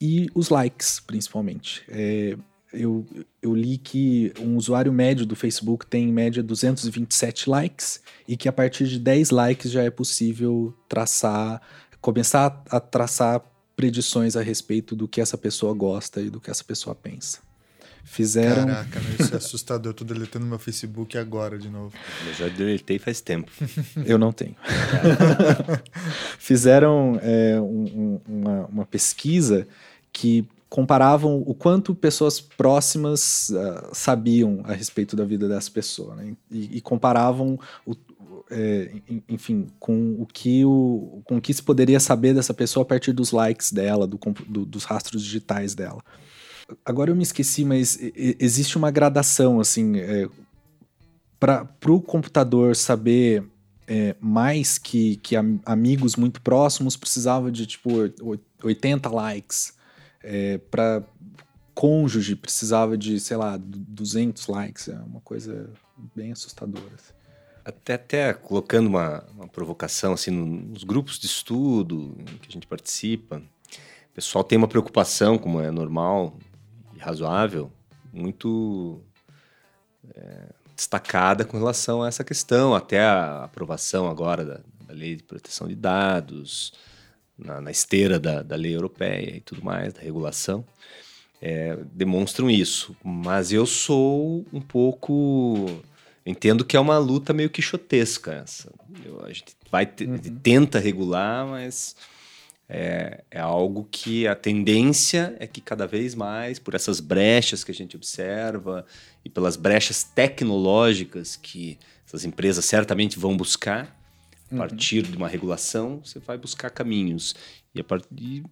e 0.00 0.26
os 0.34 0.48
likes, 0.48 0.98
principalmente. 0.98 1.84
É, 1.88 2.36
eu, 2.72 3.06
eu 3.40 3.54
li 3.54 3.78
que 3.78 4.32
um 4.40 4.56
usuário 4.56 4.92
médio 4.92 5.24
do 5.24 5.36
Facebook 5.36 5.86
tem 5.86 6.08
em 6.08 6.12
média 6.12 6.42
227 6.42 7.48
likes, 7.48 8.00
e 8.26 8.36
que 8.36 8.48
a 8.48 8.52
partir 8.52 8.88
de 8.88 8.98
10 8.98 9.30
likes 9.30 9.70
já 9.70 9.84
é 9.84 9.90
possível 9.90 10.74
traçar, 10.88 11.62
começar 12.00 12.64
a 12.68 12.80
traçar 12.80 13.42
predições 13.76 14.36
a 14.36 14.42
respeito 14.42 14.94
do 14.94 15.08
que 15.08 15.20
essa 15.20 15.36
pessoa 15.36 15.74
gosta 15.74 16.20
e 16.20 16.30
do 16.30 16.40
que 16.40 16.50
essa 16.50 16.64
pessoa 16.64 16.94
pensa. 16.94 17.38
Fizeram. 18.04 18.66
Caraca, 18.66 19.00
isso 19.18 19.32
é 19.32 19.38
assustador. 19.38 19.94
Tô 19.94 20.04
deletando 20.04 20.44
meu 20.44 20.58
Facebook 20.58 21.16
agora 21.16 21.58
de 21.58 21.70
novo. 21.70 21.94
Eu 22.26 22.34
já 22.34 22.48
deletei 22.48 22.98
faz 22.98 23.20
tempo. 23.22 23.50
Eu 24.04 24.18
não 24.18 24.30
tenho. 24.30 24.54
Fizeram 26.38 27.18
é, 27.22 27.58
um, 27.58 28.20
uma, 28.28 28.66
uma, 28.66 28.84
pesquisa 28.84 29.66
que 30.12 30.46
comparavam 30.68 31.42
o 31.46 31.54
quanto 31.54 31.94
pessoas 31.94 32.40
próximas 32.40 33.48
uh, 33.48 33.88
sabiam 33.92 34.60
a 34.64 34.74
respeito 34.74 35.16
da 35.16 35.24
vida 35.24 35.48
dessa 35.48 35.70
pessoa. 35.70 36.14
Né? 36.14 36.34
E, 36.50 36.76
e, 36.76 36.80
comparavam 36.82 37.58
o, 37.86 37.96
é, 38.56 38.92
enfim, 39.28 39.66
com 39.80 40.14
o 40.20 40.26
que 40.26 40.64
o, 40.64 41.20
com 41.24 41.38
o 41.38 41.40
que 41.40 41.52
se 41.52 41.62
poderia 41.62 41.98
saber 41.98 42.32
dessa 42.32 42.54
pessoa 42.54 42.84
a 42.84 42.86
partir 42.86 43.12
dos 43.12 43.32
likes 43.32 43.72
dela, 43.72 44.06
do, 44.06 44.16
do, 44.46 44.64
dos 44.64 44.84
rastros 44.84 45.22
digitais 45.22 45.74
dela. 45.74 46.00
Agora 46.84 47.10
eu 47.10 47.16
me 47.16 47.24
esqueci, 47.24 47.64
mas 47.64 47.98
existe 48.38 48.78
uma 48.78 48.92
gradação, 48.92 49.58
assim, 49.58 49.98
é, 49.98 50.28
para 51.40 51.68
o 51.88 52.00
computador 52.00 52.76
saber 52.76 53.44
é, 53.88 54.14
mais 54.20 54.78
que, 54.78 55.16
que 55.16 55.34
amigos 55.64 56.14
muito 56.14 56.40
próximos 56.40 56.96
precisava 56.96 57.50
de 57.50 57.66
tipo 57.66 57.90
80 58.62 59.08
likes. 59.10 59.74
É, 60.22 60.58
para 60.70 61.02
cônjuge 61.74 62.36
precisava 62.36 62.96
de, 62.96 63.18
sei 63.18 63.36
lá, 63.36 63.58
200 63.60 64.46
likes. 64.46 64.88
É 64.88 64.96
uma 65.00 65.20
coisa 65.20 65.70
bem 66.14 66.30
assustadora. 66.32 66.94
Assim. 66.94 67.23
Até, 67.64 67.94
até 67.94 68.34
colocando 68.34 68.88
uma, 68.88 69.24
uma 69.34 69.48
provocação 69.48 70.12
assim 70.12 70.30
nos 70.30 70.84
grupos 70.84 71.18
de 71.18 71.26
estudo 71.26 72.14
que 72.42 72.48
a 72.48 72.52
gente 72.52 72.66
participa, 72.66 73.38
o 73.38 74.14
pessoal 74.14 74.44
tem 74.44 74.58
uma 74.58 74.68
preocupação, 74.68 75.38
como 75.38 75.60
é 75.60 75.70
normal 75.70 76.36
e 76.94 76.98
razoável, 76.98 77.72
muito 78.12 79.00
é, 80.14 80.48
destacada 80.76 81.44
com 81.44 81.56
relação 81.56 82.02
a 82.02 82.08
essa 82.08 82.22
questão, 82.22 82.74
até 82.74 83.00
a 83.00 83.44
aprovação 83.44 84.08
agora 84.08 84.44
da, 84.44 84.60
da 84.86 84.94
lei 84.94 85.16
de 85.16 85.22
proteção 85.22 85.66
de 85.66 85.74
dados, 85.74 86.72
na, 87.38 87.60
na 87.60 87.70
esteira 87.70 88.18
da, 88.18 88.42
da, 88.42 88.56
lei 88.56 88.76
europeia 88.76 89.36
e 89.36 89.40
tudo 89.40 89.64
mais, 89.64 89.92
da 89.92 90.00
regulação, 90.00 90.64
é, 91.40 91.76
demonstram 91.92 92.50
isso. 92.50 92.96
Mas 93.02 93.52
eu 93.52 93.66
sou 93.66 94.44
um 94.52 94.60
pouco 94.60 95.66
entendo 96.24 96.64
que 96.64 96.76
é 96.76 96.80
uma 96.80 96.98
luta 96.98 97.32
meio 97.32 97.50
quixotesca 97.50 98.32
essa. 98.32 98.72
Eu, 99.04 99.24
a 99.24 99.32
gente 99.32 99.54
vai 99.70 99.84
uhum. 99.84 100.18
tenta 100.42 100.78
regular, 100.78 101.46
mas 101.46 101.94
é, 102.68 103.22
é, 103.30 103.40
algo 103.40 103.86
que 103.90 104.26
a 104.26 104.34
tendência 104.34 105.36
é 105.38 105.46
que 105.46 105.60
cada 105.60 105.86
vez 105.86 106.14
mais, 106.14 106.58
por 106.58 106.74
essas 106.74 107.00
brechas 107.00 107.62
que 107.62 107.70
a 107.70 107.74
gente 107.74 107.96
observa 107.96 108.86
e 109.24 109.28
pelas 109.28 109.56
brechas 109.56 110.02
tecnológicas 110.02 111.36
que 111.36 111.78
essas 112.06 112.24
empresas 112.24 112.64
certamente 112.64 113.18
vão 113.18 113.36
buscar, 113.36 113.96
a 114.50 114.54
uhum. 114.54 114.58
partir 114.58 115.02
de 115.02 115.16
uma 115.16 115.28
regulação, 115.28 116.00
você 116.02 116.18
vai 116.18 116.38
buscar 116.38 116.70
caminhos. 116.70 117.34
E, 117.74 117.80
a 117.80 117.84
partir, 117.84 118.44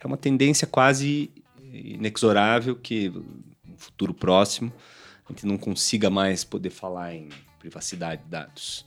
é 0.00 0.06
uma 0.06 0.16
tendência 0.16 0.66
quase 0.66 1.30
inexorável 1.72 2.76
que 2.76 3.08
no 3.08 3.76
futuro 3.76 4.12
próximo 4.12 4.72
a 5.28 5.32
gente 5.32 5.46
não 5.46 5.58
consiga 5.58 6.08
mais 6.08 6.44
poder 6.44 6.70
falar 6.70 7.14
em 7.14 7.28
privacidade 7.58 8.22
de 8.22 8.28
dados. 8.28 8.84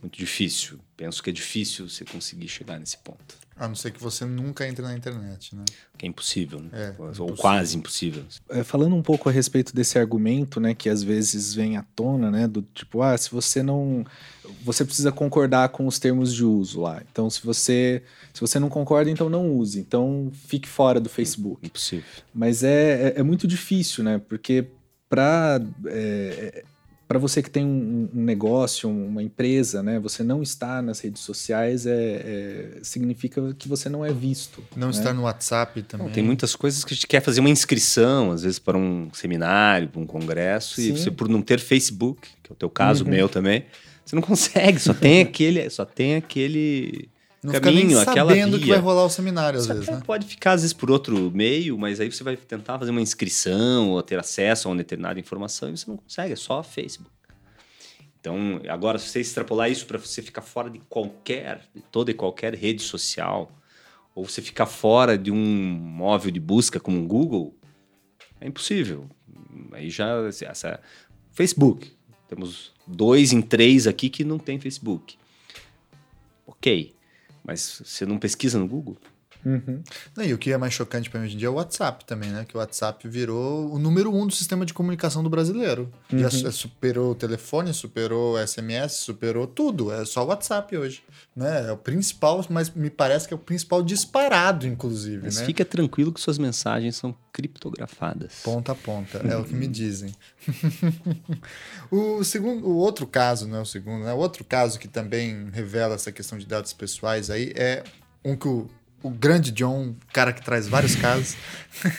Muito 0.00 0.18
difícil. 0.18 0.80
Penso 0.96 1.22
que 1.22 1.30
é 1.30 1.32
difícil 1.32 1.88
você 1.88 2.04
conseguir 2.04 2.48
chegar 2.48 2.78
nesse 2.78 2.98
ponto. 2.98 3.42
A 3.56 3.68
não 3.68 3.74
ser 3.76 3.92
que 3.92 4.02
você 4.02 4.24
nunca 4.24 4.66
entre 4.66 4.82
na 4.82 4.96
internet, 4.96 5.54
né? 5.54 5.64
Que 5.96 6.06
é 6.06 6.08
impossível, 6.08 6.58
né? 6.60 6.70
É, 6.72 6.94
Ou 6.98 7.10
impossível. 7.10 7.36
quase 7.36 7.76
impossível. 7.76 8.24
É, 8.48 8.64
falando 8.64 8.96
um 8.96 9.02
pouco 9.02 9.28
a 9.28 9.32
respeito 9.32 9.74
desse 9.74 9.98
argumento, 9.98 10.58
né, 10.58 10.74
que 10.74 10.88
às 10.88 11.02
vezes 11.02 11.54
vem 11.54 11.76
à 11.76 11.84
tona, 11.94 12.30
né, 12.30 12.48
do 12.48 12.62
tipo, 12.74 13.02
ah, 13.02 13.16
se 13.16 13.30
você 13.30 13.62
não, 13.62 14.04
você 14.64 14.84
precisa 14.84 15.12
concordar 15.12 15.68
com 15.68 15.86
os 15.86 15.98
termos 16.00 16.34
de 16.34 16.44
uso 16.44 16.80
lá. 16.80 17.02
Então, 17.12 17.30
se 17.30 17.44
você, 17.44 18.02
se 18.32 18.40
você 18.40 18.58
não 18.58 18.68
concorda, 18.68 19.10
então 19.10 19.28
não 19.28 19.54
use. 19.54 19.78
Então, 19.78 20.32
fique 20.48 20.68
fora 20.68 20.98
do 20.98 21.08
Facebook. 21.08 21.64
Impossível. 21.64 22.04
Mas 22.34 22.64
é, 22.64 23.10
é, 23.10 23.20
é 23.20 23.22
muito 23.22 23.46
difícil, 23.46 24.02
né? 24.02 24.20
Porque 24.28 24.66
para 25.12 25.60
é, 25.88 26.64
para 27.06 27.18
você 27.18 27.42
que 27.42 27.50
tem 27.50 27.62
um, 27.62 28.08
um, 28.14 28.24
negócio, 28.24 28.88
uma 28.88 29.22
empresa, 29.22 29.82
né? 29.82 29.98
Você 29.98 30.22
não 30.22 30.42
está 30.42 30.80
nas 30.80 31.00
redes 31.00 31.20
sociais 31.20 31.84
é, 31.84 31.92
é 31.92 32.78
significa 32.82 33.52
que 33.52 33.68
você 33.68 33.90
não 33.90 34.02
é 34.02 34.10
visto. 34.10 34.64
Não 34.74 34.88
né? 34.88 34.94
está 34.94 35.12
no 35.12 35.24
WhatsApp 35.24 35.82
também. 35.82 36.06
Não, 36.06 36.12
tem 36.14 36.24
muitas 36.24 36.56
coisas 36.56 36.82
que 36.82 36.94
a 36.94 36.96
gente 36.96 37.06
quer 37.06 37.20
fazer 37.20 37.40
uma 37.40 37.50
inscrição, 37.50 38.30
às 38.30 38.44
vezes 38.44 38.58
para 38.58 38.78
um 38.78 39.10
seminário, 39.12 39.88
para 39.88 40.00
um 40.00 40.06
congresso, 40.06 40.76
Sim. 40.76 40.88
e 40.88 40.92
você 40.92 41.10
por 41.10 41.28
não 41.28 41.42
ter 41.42 41.60
Facebook, 41.60 42.30
que 42.42 42.50
é 42.50 42.54
o 42.54 42.56
teu 42.56 42.70
caso, 42.70 43.04
uhum. 43.04 43.10
o 43.10 43.12
meu 43.12 43.28
também, 43.28 43.66
você 44.06 44.16
não 44.16 44.22
consegue. 44.22 44.78
Só 44.78 44.94
tem 44.94 45.20
aquele, 45.20 45.68
só 45.68 45.84
tem 45.84 46.16
aquele 46.16 47.10
não 47.42 47.52
caminho, 47.60 47.98
fica 47.98 48.10
aquela 48.10 48.30
sabendo 48.30 48.56
via. 48.56 48.66
que 48.66 48.70
vai 48.72 48.78
rolar 48.78 49.04
o 49.04 49.10
seminário 49.10 49.58
às 49.58 49.66
Você 49.66 49.74
vezes, 49.74 49.88
né? 49.88 50.00
Pode 50.06 50.26
ficar 50.26 50.52
às 50.52 50.60
vezes 50.60 50.72
por 50.72 50.90
outro 50.90 51.30
meio, 51.32 51.76
mas 51.76 51.98
aí 51.98 52.10
você 52.10 52.22
vai 52.22 52.36
tentar 52.36 52.78
fazer 52.78 52.92
uma 52.92 53.00
inscrição 53.00 53.90
ou 53.90 54.02
ter 54.02 54.18
acesso 54.18 54.68
a 54.68 54.70
uma 54.70 54.76
determinada 54.76 55.18
informação 55.18 55.68
e 55.68 55.76
você 55.76 55.90
não 55.90 55.96
consegue, 55.96 56.32
é 56.32 56.36
só 56.36 56.62
Facebook. 56.62 57.10
Então, 58.20 58.60
agora 58.68 58.96
se 58.98 59.08
você 59.08 59.20
extrapolar 59.20 59.68
isso 59.68 59.84
para 59.86 59.98
você 59.98 60.22
ficar 60.22 60.42
fora 60.42 60.70
de 60.70 60.78
qualquer, 60.88 61.62
de 61.74 61.82
toda 61.82 62.12
e 62.12 62.14
qualquer 62.14 62.54
rede 62.54 62.80
social, 62.80 63.50
ou 64.14 64.24
você 64.24 64.40
ficar 64.40 64.66
fora 64.66 65.18
de 65.18 65.32
um 65.32 65.36
móvel 65.36 66.30
de 66.30 66.38
busca 66.38 66.78
como 66.78 67.02
o 67.02 67.06
Google, 67.06 67.52
é 68.40 68.46
impossível. 68.46 69.08
Aí 69.72 69.90
já 69.90 70.28
essa 70.42 70.80
Facebook, 71.32 71.90
temos 72.28 72.72
dois 72.86 73.32
em 73.32 73.42
três 73.42 73.88
aqui 73.88 74.08
que 74.08 74.22
não 74.22 74.38
tem 74.38 74.60
Facebook. 74.60 75.16
Ok. 76.46 76.94
Mas 77.44 77.82
você 77.84 78.06
não 78.06 78.18
pesquisa 78.18 78.58
no 78.58 78.68
Google? 78.68 78.96
Uhum. 79.44 79.82
E 80.22 80.32
o 80.32 80.38
que 80.38 80.52
é 80.52 80.58
mais 80.58 80.72
chocante 80.72 81.10
para 81.10 81.20
mim 81.20 81.26
hoje 81.26 81.34
em 81.34 81.38
dia 81.38 81.48
é 81.48 81.50
o 81.50 81.54
WhatsApp 81.54 82.04
também, 82.04 82.30
né? 82.30 82.44
Que 82.46 82.56
o 82.56 82.60
WhatsApp 82.60 83.06
virou 83.08 83.72
o 83.72 83.78
número 83.78 84.14
um 84.14 84.26
do 84.26 84.32
sistema 84.32 84.64
de 84.64 84.72
comunicação 84.72 85.22
do 85.22 85.30
brasileiro. 85.30 85.92
Uhum. 86.12 86.18
Já 86.18 86.50
superou 86.50 87.12
o 87.12 87.14
telefone, 87.14 87.74
superou 87.74 88.34
o 88.34 88.46
SMS, 88.46 88.94
superou 88.94 89.46
tudo. 89.46 89.92
É 89.92 90.04
só 90.04 90.24
o 90.24 90.28
WhatsApp 90.28 90.76
hoje. 90.76 91.02
Né? 91.34 91.68
É 91.68 91.72
o 91.72 91.76
principal, 91.76 92.44
mas 92.48 92.70
me 92.70 92.90
parece 92.90 93.26
que 93.26 93.34
é 93.34 93.36
o 93.36 93.40
principal 93.40 93.82
disparado, 93.82 94.66
inclusive. 94.66 95.22
Mas 95.24 95.36
né? 95.36 95.44
fica 95.44 95.64
tranquilo 95.64 96.12
que 96.12 96.20
suas 96.20 96.38
mensagens 96.38 96.96
são 96.96 97.14
criptografadas. 97.32 98.40
Ponta 98.44 98.72
a 98.72 98.74
ponta, 98.74 99.18
é 99.18 99.36
o 99.36 99.44
que 99.44 99.54
me 99.54 99.66
dizem. 99.66 100.14
o 101.90 102.22
segundo, 102.22 102.66
o 102.66 102.76
outro 102.76 103.06
caso, 103.06 103.48
não 103.48 103.58
é 103.58 103.60
o 103.62 103.66
segundo, 103.66 104.04
né? 104.04 104.12
O 104.12 104.18
outro 104.18 104.44
caso 104.44 104.78
que 104.78 104.86
também 104.86 105.48
revela 105.50 105.94
essa 105.94 106.12
questão 106.12 106.38
de 106.38 106.46
dados 106.46 106.72
pessoais 106.72 107.30
aí 107.30 107.52
é 107.56 107.82
um 108.24 108.36
que 108.36 108.46
o, 108.46 108.68
o 109.02 109.10
grande 109.10 109.50
John, 109.50 109.94
cara 110.12 110.32
que 110.32 110.42
traz 110.42 110.68
vários 110.68 110.94
casos, 110.94 111.36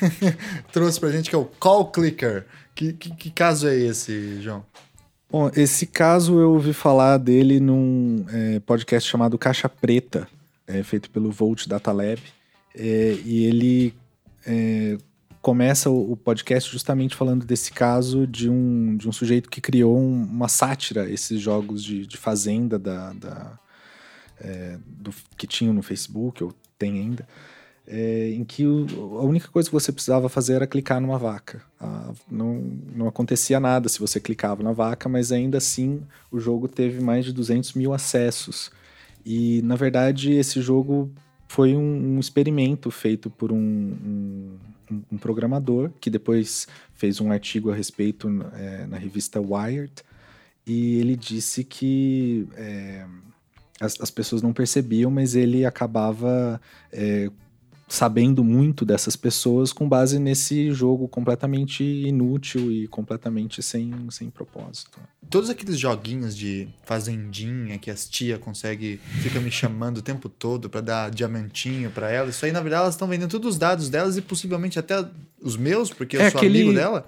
trouxe 0.71 0.99
pra 0.99 1.11
gente 1.11 1.29
que 1.29 1.35
é 1.35 1.39
o 1.39 1.45
Call 1.45 1.91
Clicker. 1.91 2.45
Que, 2.75 2.93
que, 2.93 3.11
que 3.11 3.31
caso 3.31 3.67
é 3.67 3.75
esse, 3.75 4.41
João? 4.41 4.65
Bom, 5.29 5.49
esse 5.55 5.87
caso 5.87 6.39
eu 6.39 6.51
ouvi 6.53 6.73
falar 6.73 7.17
dele 7.17 7.59
num 7.59 8.25
é, 8.29 8.59
podcast 8.59 9.09
chamado 9.09 9.37
Caixa 9.37 9.67
Preta, 9.67 10.27
é, 10.67 10.83
feito 10.83 11.09
pelo 11.09 11.31
Volt 11.31 11.67
Data 11.67 11.91
Lab. 11.91 12.21
É, 12.75 13.17
e 13.25 13.45
ele 13.45 13.93
é, 14.45 14.97
começa 15.41 15.89
o, 15.89 16.15
podcast 16.15 16.71
justamente 16.71 17.15
falando 17.15 17.45
desse 17.45 17.71
caso 17.71 18.25
de 18.25 18.49
um, 18.49 18.95
de 18.95 19.09
um 19.09 19.11
sujeito 19.11 19.49
que 19.49 19.59
criou 19.59 19.97
um, 19.97 20.23
uma 20.23 20.47
sátira, 20.47 21.09
esses 21.09 21.41
jogos 21.41 21.83
de, 21.83 22.07
de 22.07 22.15
fazenda 22.15 22.79
da, 22.79 23.11
da 23.13 23.59
é, 24.39 24.77
do, 24.85 25.13
que 25.35 25.45
tinham 25.45 25.73
no 25.73 25.81
Facebook, 25.81 26.43
ou 26.43 26.53
tem 26.83 26.99
ainda, 26.99 27.27
é, 27.87 28.31
em 28.31 28.43
que 28.43 28.65
o, 28.65 29.17
a 29.19 29.23
única 29.23 29.47
coisa 29.47 29.69
que 29.69 29.73
você 29.73 29.91
precisava 29.91 30.27
fazer 30.27 30.53
era 30.55 30.67
clicar 30.67 30.99
numa 30.99 31.17
vaca. 31.17 31.61
Ah, 31.79 32.11
não, 32.29 32.55
não 32.93 33.07
acontecia 33.07 33.59
nada 33.59 33.87
se 33.87 33.99
você 33.99 34.19
clicava 34.19 34.61
na 34.61 34.73
vaca, 34.73 35.07
mas 35.07 35.31
ainda 35.31 35.57
assim 35.57 36.01
o 36.31 36.39
jogo 36.39 36.67
teve 36.67 37.01
mais 37.01 37.25
de 37.25 37.33
200 37.33 37.73
mil 37.73 37.93
acessos. 37.93 38.71
E, 39.25 39.61
na 39.63 39.75
verdade, 39.75 40.33
esse 40.33 40.61
jogo 40.61 41.09
foi 41.47 41.75
um, 41.75 42.15
um 42.15 42.19
experimento 42.19 42.91
feito 42.91 43.29
por 43.29 43.51
um, 43.51 43.57
um 43.57 44.57
um, 45.11 45.17
programador 45.17 45.89
que 45.99 46.09
depois 46.09 46.67
fez 46.93 47.19
um 47.19 47.31
artigo 47.31 47.71
a 47.71 47.75
respeito 47.75 48.27
é, 48.53 48.85
na 48.85 48.97
revista 48.97 49.39
Wired 49.39 49.91
e 50.67 50.99
ele 50.99 51.15
disse 51.15 51.63
que 51.63 52.47
é, 52.55 53.02
as, 53.83 53.99
as, 53.99 54.09
pessoas 54.09 54.41
não 54.41 54.53
percebiam, 54.53 55.11
mas 55.11 55.35
ele 55.35 55.65
acabava 55.65 56.59
é, 56.91 57.29
sabendo 57.87 58.43
muito 58.43 58.85
dessas 58.85 59.15
pessoas 59.15 59.73
com 59.73 59.87
base 59.87 60.19
nesse 60.19 60.71
jogo 60.71 61.07
completamente 61.07 61.83
inútil 61.83 62.71
e 62.71 62.87
completamente 62.87 63.61
sem, 63.61 63.93
sem 64.09 64.29
propósito 64.29 64.99
todos 65.29 65.49
aqueles 65.49 65.79
joguinhos 65.79 66.35
de 66.35 66.67
fazendinha 66.83 67.79
que 67.79 67.89
as 67.89 68.07
tia 68.07 68.37
consegue 68.37 68.99
fica 69.21 69.39
me 69.39 69.49
chamando 69.49 69.97
o 69.97 70.01
tempo 70.01 70.29
todo 70.29 70.69
para 70.69 70.81
dar 70.81 71.09
diamantinho 71.09 71.89
para 71.89 72.11
ela, 72.11 72.29
isso 72.29 72.45
aí 72.45 72.51
na 72.51 72.61
verdade 72.61 72.83
elas 72.83 72.93
estão 72.93 73.07
vendendo 73.07 73.31
todos 73.31 73.53
os 73.53 73.57
dados 73.57 73.89
delas 73.89 74.15
e 74.15 74.21
possivelmente 74.21 74.77
até 74.77 75.03
os 75.41 75.57
meus, 75.57 75.89
porque 75.89 76.17
é 76.17 76.27
eu 76.27 76.31
sou 76.31 76.37
aquele... 76.39 76.61
amigo 76.61 76.73
dela. 76.73 77.07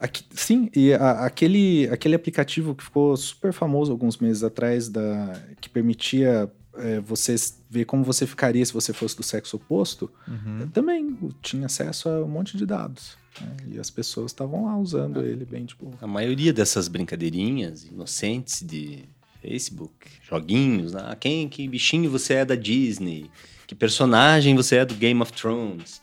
Aqui, 0.00 0.24
sim, 0.30 0.70
e 0.74 0.92
a, 0.92 1.24
aquele, 1.24 1.88
aquele 1.90 2.14
aplicativo 2.14 2.74
que 2.74 2.84
ficou 2.84 3.16
super 3.16 3.52
famoso 3.52 3.90
alguns 3.90 4.16
meses 4.18 4.44
atrás, 4.44 4.88
da, 4.88 5.42
que 5.60 5.68
permitia 5.68 6.50
é, 6.78 7.00
você 7.00 7.34
ver 7.68 7.84
como 7.84 8.04
você 8.04 8.26
ficaria 8.26 8.64
se 8.64 8.72
você 8.72 8.92
fosse 8.92 9.16
do 9.16 9.22
sexo 9.22 9.56
oposto, 9.56 10.10
uhum. 10.26 10.68
também 10.68 11.18
tinha 11.42 11.66
acesso 11.66 12.08
a 12.08 12.24
um 12.24 12.28
monte 12.28 12.56
de 12.56 12.64
dados. 12.64 13.16
Né? 13.40 13.56
E 13.72 13.78
as 13.78 13.90
pessoas 13.90 14.30
estavam 14.30 14.66
lá 14.66 14.78
usando 14.78 15.20
ele 15.20 15.44
bem, 15.44 15.64
tipo. 15.64 15.92
A 16.00 16.06
maioria 16.06 16.52
dessas 16.52 16.88
brincadeirinhas 16.88 17.84
inocentes 17.84 18.62
de 18.62 19.04
Facebook, 19.40 20.08
joguinhos, 20.22 20.92
né? 20.92 21.16
quem, 21.18 21.48
que 21.48 21.66
bichinho 21.68 22.10
você 22.10 22.34
é 22.34 22.44
da 22.44 22.54
Disney, 22.54 23.30
que 23.66 23.74
personagem 23.74 24.54
você 24.54 24.76
é 24.76 24.84
do 24.84 24.94
Game 24.94 25.20
of 25.20 25.32
Thrones. 25.32 26.00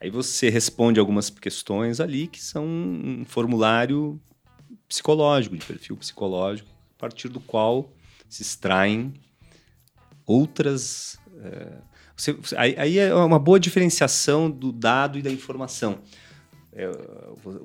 Aí 0.00 0.10
você 0.10 0.48
responde 0.48 1.00
algumas 1.00 1.28
questões 1.28 2.00
ali 2.00 2.28
que 2.28 2.40
são 2.40 2.64
um 2.64 3.24
formulário 3.26 4.20
psicológico, 4.86 5.56
de 5.56 5.66
perfil 5.66 5.96
psicológico, 5.96 6.68
a 6.96 7.00
partir 7.00 7.28
do 7.28 7.40
qual 7.40 7.92
se 8.28 8.42
extraem 8.42 9.12
outras. 10.24 11.18
É, 11.42 11.78
você, 12.16 12.36
aí, 12.56 12.74
aí 12.78 12.98
é 12.98 13.14
uma 13.14 13.38
boa 13.38 13.58
diferenciação 13.58 14.50
do 14.50 14.70
dado 14.70 15.18
e 15.18 15.22
da 15.22 15.30
informação. 15.30 16.00
É, 16.72 16.88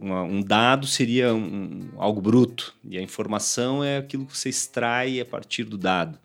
uma, 0.01 0.23
um 0.23 0.41
dado 0.41 0.87
seria 0.87 1.35
um, 1.35 1.89
algo 1.97 2.19
bruto 2.19 2.73
e 2.83 2.97
a 2.97 3.01
informação 3.01 3.83
é 3.83 3.97
aquilo 3.97 4.25
que 4.25 4.35
você 4.35 4.49
extrai 4.49 5.19
a 5.19 5.25
partir 5.25 5.65
do 5.65 5.77
dado. 5.77 6.17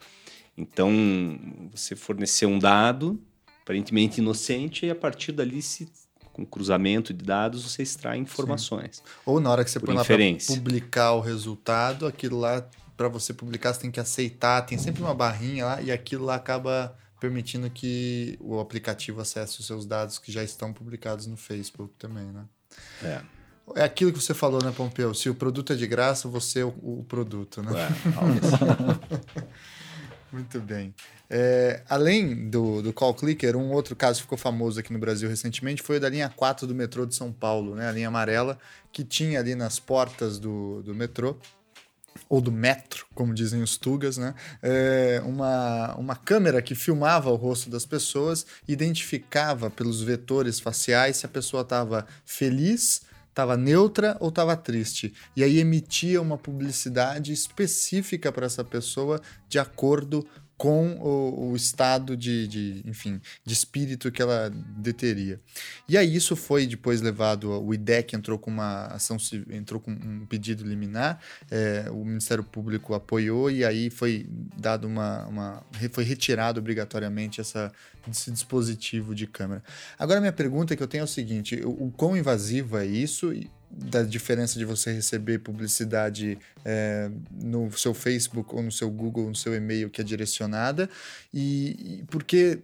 Então, 0.57 0.90
você 1.71 1.94
forneceu 1.94 2.49
um 2.49 2.59
dado 2.59 3.21
aparentemente 3.68 4.18
inocente 4.18 4.87
e 4.87 4.90
a 4.90 4.94
partir 4.94 5.31
dali 5.31 5.61
se 5.61 5.87
com 6.33 6.46
cruzamento 6.46 7.12
de 7.12 7.22
dados 7.22 7.62
você 7.64 7.83
extrai 7.83 8.16
informações. 8.16 8.96
Sim. 8.96 9.02
Ou 9.26 9.40
na 9.40 9.50
hora 9.50 9.62
que 9.62 9.70
você 9.70 9.78
põe 9.78 9.94
lá 9.94 10.04
para 10.04 10.16
publicar 10.46 11.12
o 11.12 11.20
resultado, 11.20 12.07
aquilo 12.07 12.38
lá 12.38 12.66
para 12.96 13.09
você 13.09 13.35
publicar 13.35 13.74
você 13.74 13.81
tem 13.81 13.90
que 13.90 14.00
aceitar, 14.00 14.62
tem 14.62 14.78
sempre 14.78 15.02
uma 15.02 15.14
barrinha 15.14 15.66
lá 15.66 15.83
e 15.83 15.92
aquilo 15.92 16.24
lá 16.24 16.37
acaba 16.37 16.96
permitindo 17.20 17.68
que 17.68 18.38
o 18.40 18.59
aplicativo 18.59 19.20
acesse 19.20 19.61
os 19.61 19.66
seus 19.66 19.85
dados 19.85 20.18
que 20.18 20.33
já 20.33 20.42
estão 20.42 20.72
publicados 20.72 21.26
no 21.26 21.37
Facebook 21.37 21.92
também, 21.98 22.24
né? 22.24 22.44
É. 23.02 23.20
É 23.76 23.83
aquilo 23.83 24.12
que 24.12 24.18
você 24.18 24.33
falou, 24.33 24.62
né, 24.62 24.72
Pompeu? 24.74 25.12
Se 25.12 25.28
o 25.28 25.35
produto 25.35 25.74
é 25.74 25.76
de 25.76 25.87
graça, 25.87 26.26
você 26.26 26.61
é 26.61 26.64
o, 26.64 26.68
o 26.68 27.04
produto, 27.07 27.62
né? 27.62 27.72
É, 27.76 29.44
Muito 30.30 30.60
bem. 30.60 30.94
É, 31.30 31.82
além 31.88 32.48
do, 32.48 32.82
do 32.82 32.92
Call 32.92 33.14
Clicker, 33.14 33.56
um 33.56 33.72
outro 33.72 33.96
caso 33.96 34.18
que 34.18 34.22
ficou 34.22 34.38
famoso 34.38 34.78
aqui 34.78 34.92
no 34.92 34.98
Brasil 34.98 35.28
recentemente 35.28 35.82
foi 35.82 35.96
o 35.96 36.00
da 36.00 36.08
linha 36.08 36.28
4 36.28 36.66
do 36.66 36.74
metrô 36.74 37.06
de 37.06 37.14
São 37.14 37.32
Paulo, 37.32 37.74
né? 37.74 37.88
A 37.88 37.92
linha 37.92 38.08
amarela, 38.08 38.58
que 38.92 39.04
tinha 39.04 39.40
ali 39.40 39.54
nas 39.54 39.78
portas 39.78 40.38
do, 40.38 40.82
do 40.82 40.94
metrô 40.94 41.36
ou 42.28 42.40
do 42.40 42.50
metro, 42.52 43.06
como 43.14 43.32
dizem 43.32 43.62
os 43.62 43.76
tugas, 43.76 44.18
né? 44.18 44.34
É 44.62 45.22
uma, 45.24 45.94
uma 45.96 46.16
câmera 46.16 46.60
que 46.60 46.74
filmava 46.74 47.30
o 47.30 47.36
rosto 47.36 47.70
das 47.70 47.86
pessoas, 47.86 48.46
identificava 48.66 49.70
pelos 49.70 50.02
vetores 50.02 50.60
faciais 50.60 51.18
se 51.18 51.26
a 51.26 51.28
pessoa 51.28 51.62
estava 51.62 52.06
feliz, 52.24 53.02
estava 53.38 53.57
neutra 53.57 54.16
ou 54.18 54.31
estava 54.31 54.57
triste. 54.57 55.14
E 55.37 55.44
aí 55.44 55.61
emitia 55.61 56.20
uma 56.20 56.37
publicidade 56.37 57.33
específica 57.33 58.33
para 58.33 58.46
essa 58.46 58.64
pessoa 58.64 59.20
de 59.48 59.61
acordo 59.61 60.27
com 60.59 60.97
o, 60.97 61.53
o 61.53 61.57
estado 61.57 62.16
de, 62.16 62.49
de, 62.49 62.83
enfim, 62.85 63.21
de 63.44 63.55
espírito 63.55 64.11
que 64.11 64.21
ela 64.21 64.51
deteria. 64.51 65.40
E 65.88 65.97
aí 65.97 66.14
isso 66.14 66.35
foi 66.35 66.66
depois 66.66 67.01
levado, 67.01 67.49
o 67.49 67.73
IDEC 67.73 68.16
entrou 68.16 68.37
com 68.37 68.51
uma 68.51 68.87
ação, 68.87 69.16
entrou 69.51 69.81
com 69.81 69.92
um 69.92 70.27
pedido 70.27 70.64
liminar, 70.64 71.21
é, 71.49 71.87
o 71.90 72.05
Ministério 72.05 72.42
Público 72.42 72.92
apoiou 72.92 73.49
e 73.49 73.64
aí 73.64 73.88
foi 73.88 74.27
dado 74.57 74.88
uma, 74.88 75.27
uma 75.27 75.66
foi 75.92 76.03
retirado 76.03 76.59
obrigatoriamente 76.59 77.40
essa, 77.40 77.73
esse 78.11 78.33
dispositivo 78.33 79.14
de 79.14 79.29
câmera. 79.29 79.62
Agora 79.97 80.21
minha 80.21 80.33
pergunta 80.33 80.75
que 80.75 80.83
eu 80.83 80.88
tenho 80.88 81.03
é 81.03 81.05
o 81.05 81.09
seguinte, 81.09 81.61
o, 81.64 81.87
o 81.87 81.92
quão 81.92 82.16
invasivo 82.16 82.77
é 82.77 82.85
isso 82.85 83.33
da 83.70 84.02
diferença 84.02 84.59
de 84.59 84.64
você 84.64 84.92
receber 84.92 85.40
publicidade 85.40 86.38
é, 86.64 87.11
no 87.33 87.70
seu 87.72 87.92
Facebook 87.92 88.54
ou 88.54 88.62
no 88.62 88.72
seu 88.72 88.90
Google, 88.90 89.28
no 89.28 89.37
seu 89.37 89.54
e-mail 89.54 89.90
que 89.90 90.00
é 90.00 90.04
direcionada, 90.04 90.88
e, 91.33 92.00
e 92.00 92.04
porque 92.07 92.62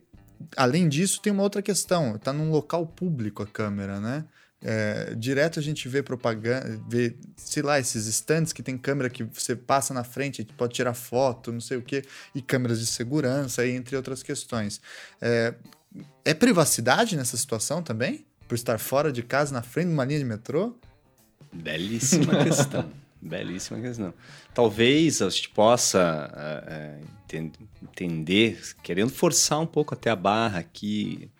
além 0.56 0.88
disso 0.88 1.20
tem 1.20 1.32
uma 1.32 1.42
outra 1.42 1.62
questão, 1.62 2.16
está 2.16 2.32
num 2.32 2.50
local 2.50 2.86
público 2.86 3.42
a 3.42 3.46
câmera, 3.46 4.00
né? 4.00 4.24
É, 4.66 5.14
direto 5.14 5.58
a 5.58 5.62
gente 5.62 5.86
vê 5.90 6.02
propaganda, 6.02 6.80
vê, 6.88 7.14
sei 7.36 7.62
lá, 7.62 7.78
esses 7.78 8.06
stands 8.06 8.50
que 8.50 8.62
tem 8.62 8.78
câmera 8.78 9.10
que 9.10 9.22
você 9.22 9.54
passa 9.54 9.92
na 9.92 10.02
frente, 10.02 10.42
pode 10.56 10.72
tirar 10.72 10.94
foto, 10.94 11.52
não 11.52 11.60
sei 11.60 11.76
o 11.76 11.82
quê, 11.82 12.02
e 12.34 12.40
câmeras 12.40 12.80
de 12.80 12.86
segurança, 12.86 13.66
entre 13.66 13.94
outras 13.94 14.22
questões. 14.22 14.80
É, 15.20 15.54
é 16.24 16.32
privacidade 16.32 17.14
nessa 17.14 17.36
situação 17.36 17.82
também? 17.82 18.24
Por 18.48 18.54
estar 18.54 18.78
fora 18.78 19.12
de 19.12 19.22
casa, 19.22 19.52
na 19.52 19.62
frente 19.62 19.88
de 19.88 19.92
uma 19.92 20.04
linha 20.04 20.20
de 20.20 20.24
metrô? 20.24 20.74
Belíssima 21.52 22.36
questão. 22.44 22.90
Belíssima 23.20 23.80
questão. 23.80 24.12
Talvez 24.52 25.22
a 25.22 25.30
gente 25.30 25.48
possa 25.48 26.30
uh, 26.32 27.06
entender, 27.82 28.60
querendo 28.82 29.10
forçar 29.10 29.60
um 29.60 29.66
pouco 29.66 29.94
até 29.94 30.10
a 30.10 30.16
barra 30.16 30.58
aqui, 30.58 31.30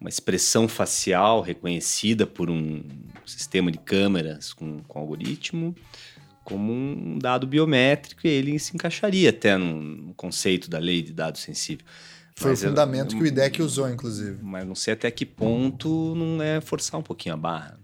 uma 0.00 0.08
expressão 0.08 0.68
facial 0.68 1.40
reconhecida 1.40 2.26
por 2.26 2.50
um 2.50 2.84
sistema 3.26 3.70
de 3.70 3.78
câmeras 3.78 4.52
com, 4.52 4.80
com 4.84 4.98
algoritmo 4.98 5.74
como 6.44 6.72
um 6.72 7.18
dado 7.18 7.46
biométrico 7.46 8.26
e 8.26 8.30
ele 8.30 8.58
se 8.58 8.74
encaixaria 8.74 9.30
até 9.30 9.56
no, 9.56 10.12
conceito 10.14 10.68
da 10.68 10.78
lei 10.78 11.02
de 11.02 11.12
dado 11.12 11.38
sensível. 11.38 11.84
Foi 12.36 12.50
mas 12.50 12.62
o 12.62 12.68
fundamento 12.68 13.14
eu, 13.14 13.18
que 13.18 13.24
o 13.24 13.26
IDEC 13.26 13.62
usou, 13.62 13.88
inclusive. 13.88 14.38
Mas 14.42 14.66
não 14.66 14.74
sei 14.74 14.94
até 14.94 15.10
que 15.10 15.24
ponto 15.24 16.14
não 16.14 16.42
é 16.42 16.60
forçar 16.60 17.00
um 17.00 17.02
pouquinho 17.02 17.34
a 17.34 17.38
barra. 17.38 17.78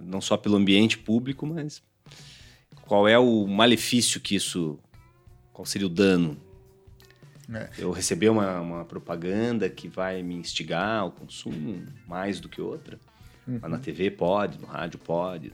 Não 0.00 0.20
só 0.20 0.36
pelo 0.36 0.56
ambiente 0.56 0.98
público, 0.98 1.46
mas 1.46 1.82
qual 2.82 3.06
é 3.06 3.18
o 3.18 3.46
malefício 3.46 4.20
que 4.20 4.34
isso. 4.34 4.78
Qual 5.52 5.66
seria 5.66 5.86
o 5.86 5.90
dano 5.90 6.36
é. 7.52 7.70
Eu 7.78 7.90
receber 7.90 8.28
uma, 8.28 8.60
uma, 8.60 8.84
propaganda 8.84 9.70
que 9.70 9.88
vai 9.88 10.22
me 10.22 10.34
instigar 10.34 11.00
ao 11.00 11.10
consumo 11.10 11.86
mais 12.06 12.40
do 12.40 12.48
que 12.48 12.60
outra. 12.60 12.98
Uhum. 13.46 13.58
Mas 13.62 13.70
na 13.70 13.78
TV 13.78 14.10
pode, 14.10 14.58
no 14.58 14.66
rádio 14.66 14.98
pode, 14.98 15.50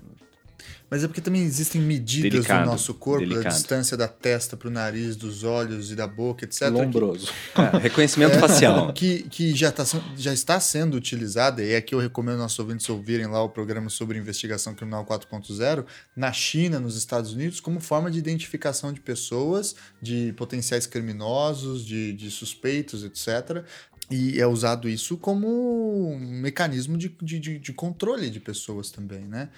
mas 0.91 1.03
é 1.03 1.09
porque 1.09 1.21
também 1.21 1.43
existem 1.43 1.81
medidas 1.81 2.31
delicado, 2.31 2.67
no 2.67 2.73
nosso 2.73 2.95
corpo, 2.95 3.27
delicado. 3.27 3.49
a 3.49 3.51
distância 3.51 3.97
da 3.97 4.07
testa 4.07 4.57
para 4.57 4.69
o 4.69 4.71
nariz, 4.71 5.17
dos 5.17 5.43
olhos 5.43 5.91
e 5.91 5.97
da 5.97 6.07
boca, 6.07 6.45
etc. 6.45 6.69
Lombroso. 6.71 7.33
Que, 7.55 7.61
é, 7.61 7.79
reconhecimento 7.79 8.37
é, 8.37 8.39
facial. 8.39 8.93
Que, 8.95 9.25
que 9.25 9.57
já, 9.57 9.73
tá, 9.73 9.85
já 10.17 10.33
está 10.33 10.61
sendo 10.61 10.97
utilizada, 10.97 11.63
e 11.65 11.75
aqui 11.75 11.95
eu 11.95 11.99
recomendo 11.99 12.39
nossos 12.39 12.59
ouvintes 12.59 12.89
ouvirem 12.89 13.27
lá 13.27 13.43
o 13.43 13.49
programa 13.49 13.91
sobre 13.91 14.19
investigação 14.19 14.75
criminal 14.75 15.05
4.0, 15.05 15.85
na 16.15 16.33
China, 16.33 16.79
nos 16.79 16.97
Estados 16.97 17.33
Unidos, 17.33 17.59
como 17.59 17.81
forma 17.81 18.11
de 18.11 18.19
identificação 18.19 18.93
de 18.93 19.01
pessoas, 19.01 19.75
de 20.01 20.33
potenciais 20.37 20.87
criminosos, 20.87 21.85
de, 21.85 22.13
de 22.13 22.31
suspeitos, 22.31 23.03
etc. 23.03 23.65
E 24.11 24.39
é 24.39 24.47
usado 24.47 24.89
isso 24.89 25.17
como 25.17 26.13
um 26.13 26.19
mecanismo 26.19 26.99
de, 26.99 27.09
de, 27.09 27.59
de, 27.59 27.73
controle 27.73 28.29
de 28.29 28.39
pessoas 28.39 28.91
também, 28.91 29.23
né? 29.23 29.49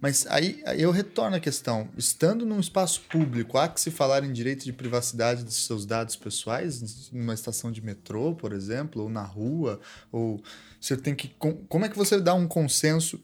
Mas 0.00 0.26
aí, 0.26 0.62
eu 0.76 0.90
retorno 0.90 1.36
à 1.36 1.40
questão: 1.40 1.88
estando 1.96 2.44
num 2.44 2.60
espaço 2.60 3.00
público, 3.08 3.56
há 3.56 3.66
que 3.68 3.80
se 3.80 3.90
falar 3.90 4.22
em 4.22 4.32
direito 4.32 4.64
de 4.64 4.72
privacidade 4.72 5.42
dos 5.42 5.64
seus 5.64 5.86
dados 5.86 6.16
pessoais, 6.16 7.10
numa 7.10 7.32
estação 7.32 7.72
de 7.72 7.80
metrô, 7.80 8.34
por 8.34 8.52
exemplo, 8.52 9.02
ou 9.02 9.08
na 9.08 9.22
rua, 9.22 9.80
ou 10.12 10.42
você 10.78 10.96
tem 10.96 11.14
que. 11.14 11.28
Como 11.68 11.84
é 11.86 11.88
que 11.88 11.96
você 11.96 12.20
dá 12.20 12.34
um 12.34 12.46
consenso, 12.46 13.18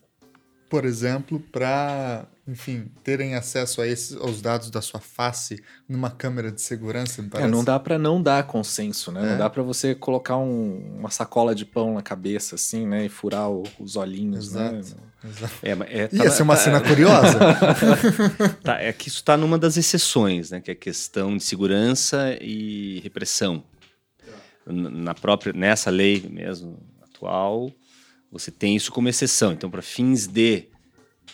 por 0.71 0.85
exemplo, 0.85 1.41
para 1.53 2.27
enfim, 2.51 2.91
terem 3.05 3.35
acesso 3.35 3.81
a 3.81 3.87
esses, 3.87 4.17
aos 4.17 4.41
dados 4.43 4.71
da 4.71 4.81
sua 4.81 4.99
face 4.99 5.63
numa 5.89 6.11
câmera 6.11 6.51
de 6.51 6.61
segurança. 6.61 7.25
É, 7.35 7.47
não 7.47 7.63
dá 7.63 7.79
para 7.79 7.99
não 7.99 8.21
dar 8.21 8.45
consenso, 8.47 9.13
né? 9.13 9.21
É. 9.23 9.31
Não 9.31 9.39
dá 9.39 9.51
para 9.51 9.63
você 9.63 9.95
colocar 9.95 10.37
um, 10.37 10.97
uma 10.99 11.11
sacola 11.11 11.55
de 11.55 11.65
pão 11.65 11.95
na 11.95 12.03
cabeça, 12.03 12.57
assim, 12.57 12.87
né? 12.87 13.07
E 13.07 13.09
furar 13.09 13.51
o, 13.51 13.63
os 13.79 13.97
olhinhos, 13.97 14.53
né? 14.53 14.79
Exato. 14.79 15.01
né? 15.01 15.31
Exato. 15.31 15.55
É, 15.63 16.03
é, 16.03 16.09
tá, 16.09 16.25
Ia 16.25 16.31
ser 16.31 16.43
uma 16.43 16.57
tá, 16.57 16.63
cena 16.63 16.81
curiosa. 16.81 17.39
tá, 18.65 18.81
é 18.81 18.93
que 18.93 19.09
isso 19.09 19.19
está 19.19 19.37
numa 19.37 19.59
das 19.59 19.77
exceções, 19.77 20.51
né? 20.51 20.61
Que 20.61 20.71
é 20.71 20.75
a 20.75 20.77
questão 20.77 21.37
de 21.37 21.43
segurança 21.45 22.37
e 22.41 23.01
repressão. 23.01 23.63
Na 24.67 25.15
própria, 25.15 25.53
nessa 25.53 25.91
lei 25.91 26.29
mesmo 26.29 26.79
atual, 27.03 27.73
você 28.31 28.51
tem 28.51 28.77
isso 28.77 28.93
como 28.93 29.09
exceção. 29.09 29.53
Então, 29.53 29.71
para 29.71 29.83
fins 29.83 30.27
de 30.27 30.65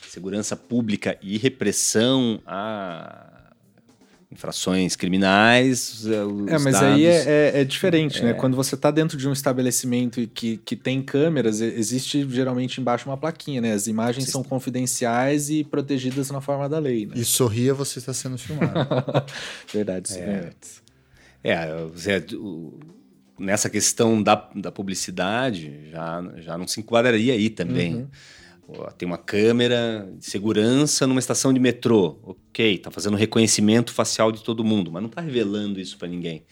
segurança 0.09 0.57
pública 0.57 1.19
e 1.23 1.37
repressão 1.37 2.41
a 2.47 3.37
infrações 4.31 4.97
criminais. 4.97 6.05
Eh, 6.07 6.55
é, 6.55 6.59
mas 6.59 6.75
dados... 6.75 6.83
aí 6.83 7.05
é, 7.05 7.25
é, 7.27 7.61
é 7.61 7.65
diferente, 7.65 8.23
né? 8.23 8.31
é. 8.31 8.33
né? 8.33 8.39
Quando 8.39 8.57
você 8.57 8.75
está 8.75 8.91
dentro 8.91 9.17
de 9.17 9.29
um 9.29 9.33
estabelecimento 9.33 10.27
que, 10.29 10.59
que 10.59 10.77
tem 10.77 11.03
câmeras, 11.03 11.61
existe 11.61 12.27
geralmente 12.29 12.81
embaixo 12.81 13.09
uma 13.09 13.17
plaquinha, 13.17 13.61
né? 13.61 13.73
As 13.73 13.87
imagens 13.87 14.27
você 14.27 14.33
são 14.33 14.43
está... 14.43 14.51
confidenciais 14.51 15.49
e 15.51 15.65
protegidas 15.65 16.31
na 16.31 16.41
forma 16.41 16.69
da 16.69 16.79
lei. 16.79 17.07
Né? 17.07 17.13
E 17.17 17.25
sorria, 17.25 17.73
você 17.73 17.99
está 17.99 18.13
sendo 18.13 18.37
filmado. 18.37 18.75
Verdade, 19.73 20.19
é. 20.19 20.51
É, 21.43 21.89
Zé, 21.97 22.25
nessa 23.38 23.68
questão 23.68 24.22
da, 24.22 24.49
da 24.55 24.72
publicidade, 24.72 25.90
já, 25.90 26.33
já 26.38 26.59
não 26.59 26.66
se 26.66 26.81
enquadraria 26.81 27.33
aí 27.33 27.51
também. 27.51 27.94
Uhum. 27.94 28.09
Tem 28.99 29.07
uma 29.07 29.18
câmera 29.18 30.09
de 30.18 30.27
segurança 30.27 31.07
numa 31.07 31.20
estação 31.20 31.53
de 31.53 31.61
metrô. 31.61 32.18
Ok, 32.22 32.79
tá 32.79 32.90
fazendo 32.90 33.16
reconhecimento 33.16 33.92
facial 33.92 34.33
de 34.33 34.42
todo 34.42 34.64
mundo, 34.64 34.90
mas 34.90 35.03
não 35.03 35.09
tá 35.09 35.20
revelando 35.20 35.79
isso 35.79 35.96
para 35.96 36.09
ninguém. 36.09 36.44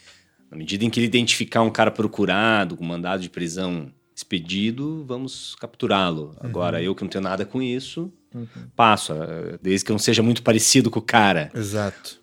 Na 0.51 0.57
medida 0.57 0.85
em 0.85 0.91
que 0.91 1.01
ele 1.01 1.07
identificar 1.07 1.63
um 1.63 1.71
cara 1.71 1.91
procurado, 1.91 2.77
com 2.77 2.85
mandado 2.85 3.21
de 3.21 3.29
prisão 3.29 3.91
expedido, 4.15 5.05
vamos 5.05 5.57
capturá-lo. 5.57 6.27
Uhum. 6.27 6.35
Agora, 6.41 6.81
eu 6.81 6.95
que 6.95 7.03
não 7.03 7.09
tenho 7.09 7.25
nada 7.25 7.45
com 7.45 7.61
isso, 7.61 8.13
uhum. 8.33 8.47
passo, 8.77 9.13
eh, 9.13 9.59
desde 9.61 9.85
que 9.85 9.91
eu 9.91 9.95
não 9.95 9.99
seja 9.99 10.23
muito 10.23 10.43
parecido 10.43 10.91
com 10.91 11.01
o 11.01 11.03
cara. 11.03 11.51
Exato. 11.53 12.23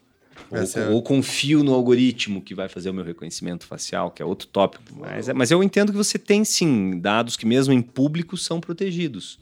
Ou, 0.52 0.82
é... 0.82 0.90
ou, 0.90 1.02
confio 1.02 1.64
no 1.64 1.74
algoritmo 1.74 2.42
que 2.42 2.54
vai 2.54 2.68
fazer 2.68 2.90
o 2.90 2.94
meu 2.94 3.06
reconhecimento 3.06 3.66
facial, 3.66 4.12
que 4.12 4.22
é 4.22 4.26
outro 4.26 4.48
tópico. 4.48 4.84
Mas, 4.96 5.30
é, 5.30 5.34
mas 5.34 5.50
eu 5.50 5.64
entendo 5.64 5.92
que 5.92 5.98
você 5.98 6.20
tem 6.20 6.44
sim 6.44 7.00
dados 7.00 7.38
que, 7.38 7.46
mesmo 7.46 7.74
em 7.74 7.82
público, 7.82 8.36
são 8.36 8.60
protegidos 8.60 9.40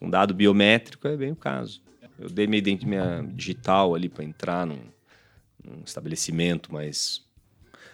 um 0.00 0.08
dado 0.08 0.32
biométrico 0.32 1.06
é 1.06 1.16
bem 1.16 1.32
o 1.32 1.36
caso. 1.36 1.80
Eu 2.18 2.28
dei 2.28 2.46
minha, 2.46 2.62
minha 2.84 3.22
digital 3.34 3.94
ali 3.94 4.08
para 4.08 4.24
entrar 4.24 4.66
num, 4.66 4.80
num, 5.64 5.82
estabelecimento, 5.84 6.72
mas 6.72 7.22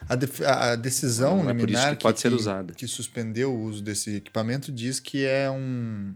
a, 0.08 0.14
de, 0.14 0.28
a 0.44 0.76
decisão 0.76 1.42
não, 1.42 1.50
é 1.50 1.52
liminar 1.52 1.96
que, 1.96 2.02
pode 2.02 2.16
que, 2.16 2.22
ser 2.22 2.32
usada. 2.32 2.74
que 2.74 2.86
suspendeu 2.86 3.52
o 3.52 3.62
uso 3.62 3.82
desse 3.82 4.16
equipamento 4.16 4.70
diz 4.70 5.00
que 5.00 5.24
é 5.24 5.50
um 5.50 6.14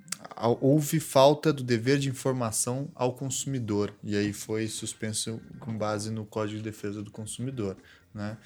houve 0.61 1.01
falta 1.01 1.53
do 1.53 1.63
dever 1.63 1.99
de 1.99 2.09
informação 2.09 2.89
ao 2.95 3.13
consumidor 3.13 3.93
e 4.03 4.17
aí 4.17 4.33
foi 4.33 4.69
suspenso 4.69 5.41
com 5.59 5.77
base 5.77 6.11
no 6.11 6.25
Código 6.25 6.59
de 6.59 6.65
Defesa 6.65 7.03
do 7.03 7.11
Consumidor, 7.11 7.77
né? 8.15 8.37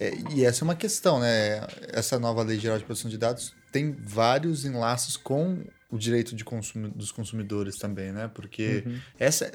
É, 0.00 0.14
e 0.32 0.44
essa 0.44 0.62
é 0.62 0.64
uma 0.64 0.74
questão, 0.74 1.20
né? 1.20 1.66
Essa 1.88 2.18
nova 2.18 2.42
Lei 2.42 2.58
Geral 2.58 2.78
de 2.78 2.84
Proteção 2.84 3.10
de 3.10 3.18
Dados 3.18 3.54
tem 3.70 3.92
vários 3.92 4.64
enlaces 4.64 5.16
com 5.16 5.64
o 5.90 5.98
direito 5.98 6.34
de 6.34 6.44
consumo, 6.44 6.88
dos 6.88 7.12
consumidores 7.12 7.76
também, 7.76 8.12
né? 8.12 8.30
Porque 8.32 8.82
uhum. 8.86 8.98
essa 9.18 9.52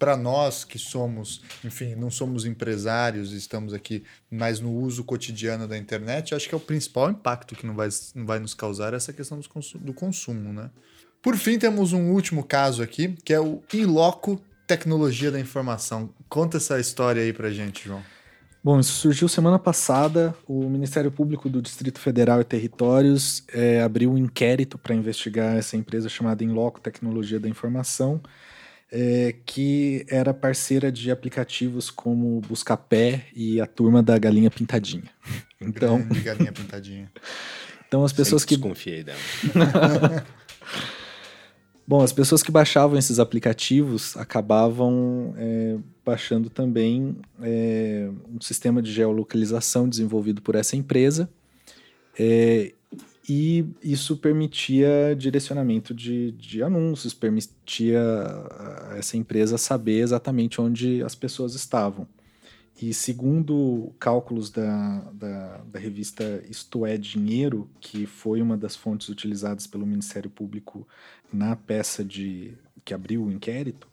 para 0.00 0.16
nós 0.16 0.64
que 0.64 0.78
somos, 0.78 1.42
enfim, 1.62 1.94
não 1.94 2.10
somos 2.10 2.46
empresários, 2.46 3.32
estamos 3.32 3.74
aqui 3.74 4.02
mais 4.30 4.58
no 4.58 4.72
uso 4.72 5.04
cotidiano 5.04 5.68
da 5.68 5.76
internet, 5.76 6.34
acho 6.34 6.48
que 6.48 6.54
é 6.54 6.56
o 6.56 6.60
principal 6.60 7.10
impacto 7.10 7.54
que 7.54 7.66
não 7.66 7.74
vai, 7.74 7.90
não 8.14 8.24
vai 8.24 8.38
nos 8.38 8.54
causar 8.54 8.94
essa 8.94 9.12
questão 9.12 9.38
do, 9.38 9.46
consumo, 9.46 9.84
do 9.84 9.92
consumo, 9.92 10.54
né? 10.54 10.70
Por 11.20 11.36
fim, 11.36 11.58
temos 11.58 11.92
um 11.92 12.12
último 12.12 12.42
caso 12.42 12.82
aqui, 12.82 13.14
que 13.22 13.34
é 13.34 13.38
o 13.38 13.62
Inloco 13.74 14.40
Tecnologia 14.66 15.30
da 15.30 15.38
Informação. 15.38 16.08
Conta 16.30 16.56
essa 16.56 16.80
história 16.80 17.22
aí 17.22 17.34
pra 17.34 17.50
gente, 17.50 17.86
João. 17.86 18.02
Bom, 18.64 18.80
isso 18.80 18.92
surgiu 18.92 19.28
semana 19.28 19.58
passada. 19.58 20.34
O 20.48 20.66
Ministério 20.70 21.10
Público 21.10 21.50
do 21.50 21.60
Distrito 21.60 22.00
Federal 22.00 22.40
e 22.40 22.44
Territórios 22.44 23.44
é, 23.52 23.82
abriu 23.82 24.12
um 24.12 24.16
inquérito 24.16 24.78
para 24.78 24.94
investigar 24.94 25.56
essa 25.56 25.76
empresa 25.76 26.08
chamada 26.08 26.42
Inloco 26.42 26.80
Tecnologia 26.80 27.38
da 27.38 27.48
Informação, 27.48 28.18
é, 28.92 29.34
que 29.46 30.04
era 30.08 30.34
parceira 30.34 30.90
de 30.90 31.10
aplicativos 31.10 31.90
como 31.90 32.40
Buscapé 32.40 33.26
e 33.34 33.60
a 33.60 33.66
turma 33.66 34.02
da 34.02 34.18
Galinha 34.18 34.50
Pintadinha. 34.50 35.10
Então, 35.62 36.00
de 36.08 36.20
Galinha 36.20 36.50
Pintadinha. 36.52 37.12
então 37.86 38.02
as 38.02 38.14
pessoas 38.14 38.40
Sempre 38.40 38.56
que 38.56 38.62
desconfiei 38.62 39.04
dela. 39.04 39.18
Bom, 41.86 42.02
as 42.02 42.14
pessoas 42.14 42.42
que 42.42 42.50
baixavam 42.50 42.98
esses 42.98 43.18
aplicativos 43.18 44.16
acabavam 44.16 45.34
é, 45.36 45.76
baixando 46.02 46.48
também 46.48 47.16
é, 47.42 48.08
um 48.26 48.40
sistema 48.40 48.80
de 48.80 48.90
geolocalização 48.90 49.86
desenvolvido 49.86 50.40
por 50.40 50.54
essa 50.54 50.76
empresa. 50.76 51.28
É, 52.18 52.72
E 53.32 53.64
isso 53.80 54.16
permitia 54.16 55.14
direcionamento 55.16 55.94
de, 55.94 56.32
de 56.32 56.64
anúncios, 56.64 57.14
permitia 57.14 58.00
essa 58.98 59.16
empresa 59.16 59.56
saber 59.56 60.00
exatamente 60.00 60.60
onde 60.60 61.00
as 61.04 61.14
pessoas 61.14 61.54
estavam. 61.54 62.08
E 62.82 62.92
segundo 62.92 63.94
cálculos 64.00 64.50
da, 64.50 64.98
da, 65.12 65.58
da, 65.58 65.78
revista 65.78 66.42
Isto 66.50 66.84
é 66.84 66.98
Dinheiro, 66.98 67.70
que 67.80 68.04
foi 68.04 68.42
uma 68.42 68.56
das 68.56 68.74
fontes 68.74 69.08
utilizadas 69.08 69.64
pelo 69.64 69.86
Ministério 69.86 70.28
Público 70.28 70.84
na 71.32 71.54
peça 71.54 72.04
de 72.04 72.54
que 72.84 72.92
abriu 72.92 73.22
o 73.22 73.30
inquérito, 73.30 73.86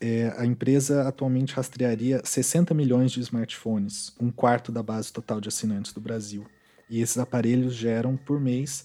é, 0.00 0.32
a 0.38 0.46
empresa 0.46 1.08
atualmente 1.08 1.54
rastrearia 1.54 2.20
60 2.22 2.72
milhões 2.72 3.10
de 3.10 3.18
smartphones, 3.18 4.14
um 4.20 4.30
quarto 4.30 4.70
da 4.70 4.80
base 4.80 5.12
total 5.12 5.40
de 5.40 5.48
assinantes 5.48 5.92
do 5.92 6.00
Brasil. 6.00 6.46
E 6.90 7.00
esses 7.00 7.16
aparelhos 7.18 7.74
geram 7.74 8.16
por 8.16 8.40
mês 8.40 8.84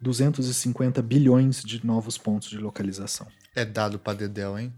250 0.00 1.00
bilhões 1.02 1.62
de 1.62 1.84
novos 1.86 2.18
pontos 2.18 2.48
de 2.48 2.58
localização. 2.58 3.26
É 3.54 3.64
dado 3.64 3.98
para 3.98 4.18
Dedel, 4.18 4.58
hein? 4.58 4.72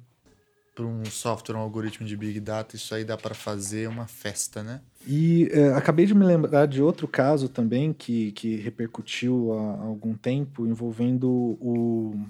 Para 0.74 0.84
um 0.84 1.04
software, 1.04 1.54
um 1.54 1.60
algoritmo 1.60 2.04
de 2.04 2.16
Big 2.16 2.40
Data, 2.40 2.74
isso 2.74 2.92
aí 2.94 3.04
dá 3.04 3.16
para 3.16 3.32
fazer 3.32 3.88
uma 3.88 4.08
festa, 4.08 4.62
né? 4.62 4.80
E 5.06 5.48
é, 5.52 5.72
acabei 5.72 6.04
de 6.04 6.14
me 6.14 6.24
lembrar 6.24 6.66
de 6.66 6.82
outro 6.82 7.06
caso 7.06 7.48
também 7.48 7.92
que, 7.92 8.32
que 8.32 8.56
repercutiu 8.56 9.52
há 9.52 9.84
algum 9.84 10.14
tempo 10.14 10.66
envolvendo 10.66 11.28
o 11.60 12.20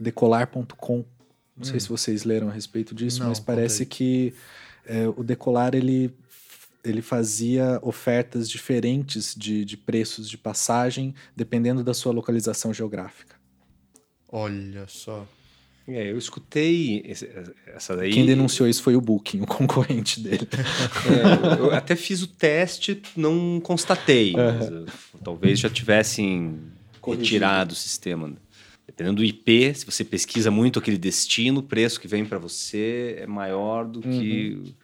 decolar.com. 0.00 0.96
Não 0.96 1.04
hum. 1.60 1.64
sei 1.64 1.78
se 1.78 1.88
vocês 1.90 2.24
leram 2.24 2.48
a 2.48 2.52
respeito 2.52 2.94
disso, 2.94 3.20
Não, 3.20 3.28
mas 3.28 3.38
parece 3.38 3.84
que 3.84 4.32
é, 4.88 5.06
o 5.06 5.22
Decolar 5.22 5.74
ele 5.74 6.14
ele 6.84 7.02
fazia 7.02 7.78
ofertas 7.82 8.48
diferentes 8.48 9.34
de, 9.36 9.64
de 9.64 9.76
preços 9.76 10.28
de 10.28 10.38
passagem, 10.38 11.14
dependendo 11.36 11.82
da 11.82 11.94
sua 11.94 12.12
localização 12.12 12.72
geográfica. 12.72 13.36
Olha 14.30 14.86
só. 14.86 15.26
É, 15.86 16.10
eu 16.10 16.18
escutei 16.18 17.02
essa 17.66 17.96
daí. 17.96 18.12
Quem 18.12 18.26
denunciou 18.26 18.68
isso 18.68 18.82
foi 18.82 18.94
o 18.94 19.00
Booking, 19.00 19.40
o 19.40 19.46
concorrente 19.46 20.20
dele. 20.20 20.46
É, 20.52 21.60
eu 21.60 21.74
até 21.74 21.96
fiz 21.96 22.22
o 22.22 22.26
teste, 22.26 23.00
não 23.16 23.58
constatei. 23.58 24.34
Uhum. 24.34 24.84
talvez 25.24 25.58
já 25.58 25.70
tivessem 25.70 26.58
Corrigido. 27.00 27.24
retirado 27.24 27.72
o 27.72 27.76
sistema. 27.76 28.34
Dependendo 28.86 29.16
do 29.16 29.24
IP, 29.24 29.74
se 29.74 29.86
você 29.86 30.04
pesquisa 30.04 30.50
muito 30.50 30.78
aquele 30.78 30.98
destino, 30.98 31.60
o 31.60 31.62
preço 31.62 31.98
que 31.98 32.08
vem 32.08 32.24
para 32.24 32.38
você 32.38 33.16
é 33.20 33.26
maior 33.26 33.86
do 33.86 34.06
uhum. 34.06 34.18
que 34.18 34.74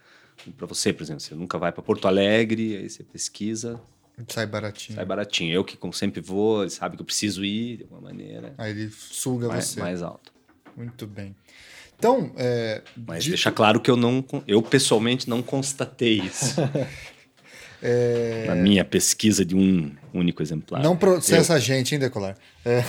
para 0.52 0.66
você, 0.66 0.92
por 0.92 1.02
exemplo, 1.02 1.20
você 1.20 1.34
nunca 1.34 1.58
vai 1.58 1.72
para 1.72 1.82
Porto 1.82 2.06
Alegre, 2.06 2.76
aí 2.76 2.88
você 2.88 3.02
pesquisa. 3.02 3.80
Sai 4.28 4.46
baratinho. 4.46 4.96
Sai 4.96 5.04
baratinho. 5.04 5.52
Eu 5.52 5.64
que, 5.64 5.76
como 5.76 5.92
sempre 5.92 6.20
vou, 6.20 6.62
ele 6.62 6.70
sabe 6.70 6.96
que 6.96 7.02
eu 7.02 7.06
preciso 7.06 7.44
ir 7.44 7.78
de 7.78 7.82
alguma 7.84 8.00
maneira. 8.02 8.54
Aí 8.56 8.70
ele 8.70 8.90
suga 8.90 9.48
mais, 9.48 9.66
você. 9.66 9.80
Mais 9.80 10.02
alto. 10.02 10.32
Muito 10.76 11.06
bem. 11.06 11.34
Então, 11.98 12.32
é, 12.36 12.82
Mas 12.96 13.24
dito... 13.24 13.32
deixa 13.32 13.50
claro 13.50 13.80
que 13.80 13.90
eu 13.90 13.96
não, 13.96 14.24
eu 14.46 14.60
pessoalmente 14.62 15.28
não 15.28 15.42
constatei 15.42 16.20
isso. 16.20 16.56
é... 17.86 18.46
Na 18.46 18.54
minha 18.54 18.82
pesquisa 18.82 19.44
de 19.44 19.54
um 19.54 19.94
único 20.14 20.42
exemplar. 20.42 20.82
Não 20.82 20.96
processa 20.96 21.52
eu... 21.52 21.56
a 21.56 21.58
gente, 21.58 21.94
hein, 21.94 21.98
Decolar? 21.98 22.34
É... 22.64 22.82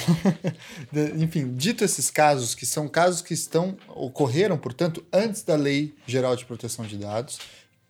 Enfim, 1.20 1.54
dito 1.54 1.84
esses 1.84 2.10
casos, 2.10 2.56
que 2.56 2.66
são 2.66 2.88
casos 2.88 3.22
que 3.22 3.34
estão 3.34 3.76
ocorreram, 3.90 4.58
portanto, 4.58 5.06
antes 5.12 5.44
da 5.44 5.58
Lei 5.58 5.94
Geral 6.08 6.34
de 6.38 6.46
Proteção 6.46 6.86
de 6.86 6.98
Dados, 6.98 7.40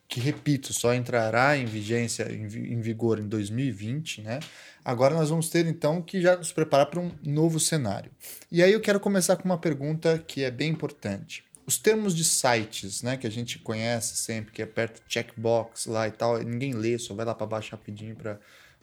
que, 0.08 0.20
repito, 0.20 0.74
só 0.74 0.96
entrará 0.96 1.56
em 1.56 1.66
vigência, 1.66 2.28
em 2.32 2.82
vigor 2.82 3.20
em 3.20 3.28
2020, 3.28 4.22
né? 4.22 4.40
Agora 4.84 5.14
nós 5.14 5.30
vamos 5.30 5.50
ter, 5.50 5.68
então, 5.68 6.02
que 6.02 6.20
já 6.20 6.36
nos 6.36 6.52
preparar 6.52 6.88
para 6.88 7.00
um 7.00 7.12
novo 7.24 7.60
cenário. 7.60 8.10
E 8.52 8.64
aí 8.64 8.72
eu 8.72 8.82
quero 8.82 9.00
começar 9.00 9.36
com 9.36 9.46
uma 9.46 9.60
pergunta 9.60 10.18
que 10.26 10.44
é 10.44 10.50
bem 10.50 10.72
importante. 10.72 11.44
Os 11.66 11.78
termos 11.78 12.16
de 12.16 12.24
sites, 12.24 13.02
né, 13.02 13.18
que 13.18 13.26
a 13.26 13.30
gente 13.30 13.58
conhece 13.60 14.16
sempre, 14.18 14.52
que 14.52 14.62
aperta 14.62 15.02
checkbox 15.08 15.88
lá 15.88 16.08
e 16.08 16.12
tal, 16.12 16.38
ninguém 16.40 16.74
lê, 16.74 16.98
só 17.00 17.14
vai 17.14 17.26
lá 17.26 17.34
para 17.34 17.48
baixo 17.48 17.72
rapidinho 17.72 18.16
para 18.16 18.40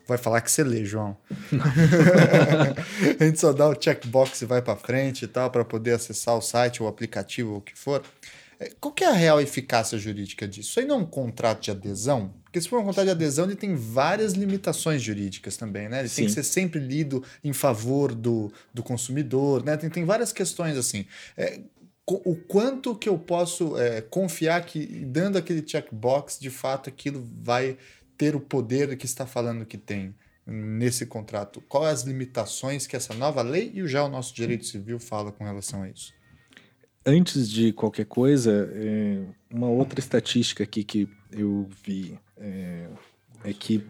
vai 0.06 0.18
falar 0.18 0.40
que 0.40 0.50
você 0.50 0.64
lê, 0.64 0.84
João. 0.84 1.16
a 3.20 3.24
gente 3.24 3.38
só 3.38 3.52
dá 3.52 3.68
o 3.68 3.80
checkbox 3.80 4.42
e 4.42 4.46
vai 4.46 4.60
para 4.60 4.76
frente 4.76 5.24
e 5.24 5.28
tal 5.28 5.50
para 5.50 5.64
poder 5.64 5.92
acessar 5.92 6.36
o 6.36 6.42
site, 6.42 6.82
o 6.82 6.88
aplicativo, 6.88 7.52
ou 7.52 7.58
o 7.58 7.60
que 7.60 7.78
for. 7.78 8.02
É, 8.58 8.70
qual 8.80 8.92
que 8.92 9.02
é 9.02 9.08
a 9.08 9.12
real 9.12 9.40
eficácia 9.40 9.98
jurídica 9.98 10.46
disso? 10.46 10.70
Isso 10.70 10.80
aí 10.80 10.86
não 10.86 10.96
é 10.96 10.98
um 10.98 11.06
contrato 11.06 11.62
de 11.62 11.70
adesão? 11.70 12.32
Porque 12.44 12.60
se 12.60 12.68
for 12.68 12.80
um 12.80 12.84
contrato 12.84 13.06
de 13.06 13.12
adesão, 13.12 13.46
ele 13.46 13.56
tem 13.56 13.74
várias 13.74 14.34
limitações 14.34 15.02
jurídicas 15.02 15.56
também, 15.56 15.88
né? 15.88 16.00
Ele 16.00 16.08
Sim. 16.08 16.16
tem 16.16 16.26
que 16.26 16.32
ser 16.32 16.44
sempre 16.44 16.78
lido 16.78 17.24
em 17.42 17.52
favor 17.52 18.14
do, 18.14 18.52
do 18.72 18.82
consumidor, 18.82 19.64
né? 19.64 19.76
Tem, 19.76 19.90
tem 19.90 20.04
várias 20.04 20.32
questões 20.32 20.76
assim. 20.76 21.06
É, 21.36 21.60
o 22.06 22.36
quanto 22.36 22.96
que 22.96 23.08
eu 23.08 23.18
posso 23.18 23.78
é, 23.78 24.00
confiar 24.00 24.64
que, 24.64 24.86
dando 25.04 25.38
aquele 25.38 25.66
checkbox, 25.66 26.38
de 26.38 26.50
fato 26.50 26.88
aquilo 26.88 27.26
vai 27.42 27.78
ter 28.18 28.34
o 28.34 28.40
poder 28.40 28.96
que 28.96 29.06
está 29.06 29.26
falando 29.26 29.64
que 29.64 29.78
tem 29.78 30.14
nesse 30.46 31.06
contrato? 31.06 31.62
Quais 31.68 32.00
as 32.00 32.02
limitações 32.02 32.86
que 32.86 32.96
essa 32.96 33.14
nova 33.14 33.42
lei 33.42 33.70
e 33.74 33.86
já 33.86 34.04
o 34.04 34.08
nosso 34.08 34.34
direito 34.34 34.66
civil 34.66 34.98
fala 34.98 35.30
com 35.30 35.44
relação 35.44 35.82
a 35.82 35.88
isso? 35.88 36.12
Antes 37.04 37.48
de 37.48 37.72
qualquer 37.72 38.06
coisa, 38.06 38.70
é, 38.74 39.24
uma 39.52 39.68
outra 39.68 39.98
estatística 39.98 40.62
aqui 40.62 40.84
que 40.84 41.08
eu 41.32 41.68
vi 41.84 42.18
é, 42.36 42.88
é 43.44 43.52
que 43.52 43.84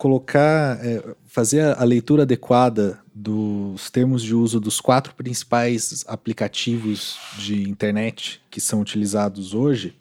colocar, 0.00 0.82
é, 0.82 1.04
fazer 1.26 1.76
a 1.76 1.84
leitura 1.84 2.22
adequada 2.22 2.98
dos 3.14 3.90
termos 3.90 4.22
de 4.22 4.34
uso 4.34 4.58
dos 4.58 4.80
quatro 4.80 5.14
principais 5.14 6.06
aplicativos 6.08 7.18
de 7.36 7.68
internet 7.68 8.40
que 8.50 8.62
são 8.62 8.80
utilizados 8.80 9.52
hoje, 9.52 9.94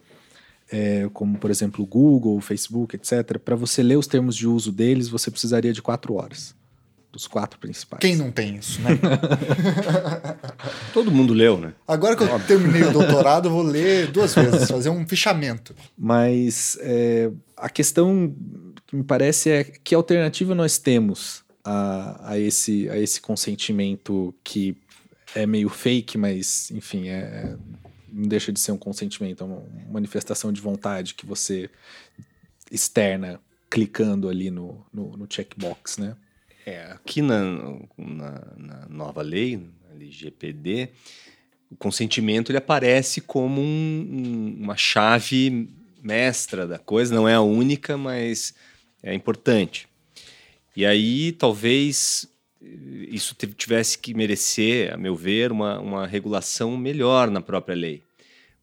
é, 0.71 1.09
como 1.11 1.37
por 1.37 1.51
exemplo 1.51 1.83
o 1.83 1.85
Google, 1.85 2.37
o 2.37 2.39
Facebook, 2.39 2.95
etc., 2.95 3.37
para 3.39 3.57
você 3.57 3.83
ler 3.83 3.97
os 3.97 4.07
termos 4.07 4.37
de 4.37 4.47
uso 4.47 4.71
deles, 4.71 5.09
você 5.09 5.29
precisaria 5.29 5.73
de 5.73 5.81
quatro 5.81 6.13
horas. 6.13 6.55
Dos 7.11 7.27
quatro 7.27 7.59
principais. 7.59 7.99
Quem 7.99 8.15
não 8.15 8.31
tem 8.31 8.55
isso, 8.55 8.79
né? 8.81 8.91
Todo 10.93 11.11
mundo 11.11 11.33
leu, 11.33 11.57
né? 11.57 11.73
Agora 11.85 12.15
que 12.15 12.23
eu 12.23 12.39
terminei 12.41 12.83
o 12.83 12.93
doutorado, 12.93 13.49
eu 13.49 13.51
vou 13.51 13.63
ler 13.63 14.11
duas 14.11 14.33
vezes, 14.35 14.69
fazer 14.69 14.89
um 14.89 15.05
fichamento. 15.05 15.75
Mas 15.97 16.77
é, 16.79 17.31
a 17.57 17.67
questão 17.67 18.33
que 18.89 18.95
me 18.95 19.03
parece 19.03 19.51
é 19.51 19.63
que 19.63 19.93
alternativa 19.93 20.55
nós 20.55 20.79
temos 20.79 21.43
a, 21.63 22.31
a, 22.31 22.39
esse, 22.39 22.89
a 22.89 22.97
esse 22.97 23.21
consentimento 23.21 24.33
que 24.43 24.75
é 25.35 25.45
meio 25.45 25.69
fake, 25.69 26.17
mas, 26.17 26.71
enfim, 26.71 27.07
é, 27.07 27.55
não 28.11 28.27
deixa 28.27 28.51
de 28.51 28.59
ser 28.59 28.71
um 28.71 28.79
consentimento, 28.79 29.43
é 29.43 29.45
uma 29.45 29.63
manifestação 29.91 30.51
de 30.51 30.59
vontade 30.59 31.13
que 31.13 31.23
você 31.23 31.69
externa 32.71 33.39
clicando 33.69 34.27
ali 34.27 34.49
no, 34.49 34.83
no, 34.91 35.15
no 35.15 35.27
checkbox, 35.29 35.99
né? 35.99 36.15
É, 36.65 36.85
aqui 36.85 37.21
na, 37.21 37.43
na, 37.95 38.53
na, 38.57 38.87
nova 38.89 39.21
lei, 39.21 39.69
LGPD, 39.93 40.89
o 41.69 41.75
consentimento 41.75 42.49
ele 42.49 42.57
aparece 42.57 43.21
como 43.21 43.61
um, 43.61 44.57
uma 44.59 44.75
chave 44.75 45.69
mestra 46.01 46.65
da 46.65 46.79
coisa, 46.79 47.13
não 47.13 47.29
é 47.29 47.35
a 47.35 47.41
única, 47.41 47.95
mas 47.95 48.55
é 49.03 49.13
importante. 49.13 49.87
E 50.75 50.85
aí, 50.85 51.31
talvez 51.31 52.27
isso 52.61 53.35
tivesse 53.35 53.97
que 53.97 54.13
merecer, 54.13 54.93
a 54.93 54.97
meu 54.97 55.15
ver, 55.15 55.51
uma, 55.51 55.79
uma 55.79 56.07
regulação 56.07 56.77
melhor 56.77 57.29
na 57.29 57.41
própria 57.41 57.75
lei. 57.75 58.03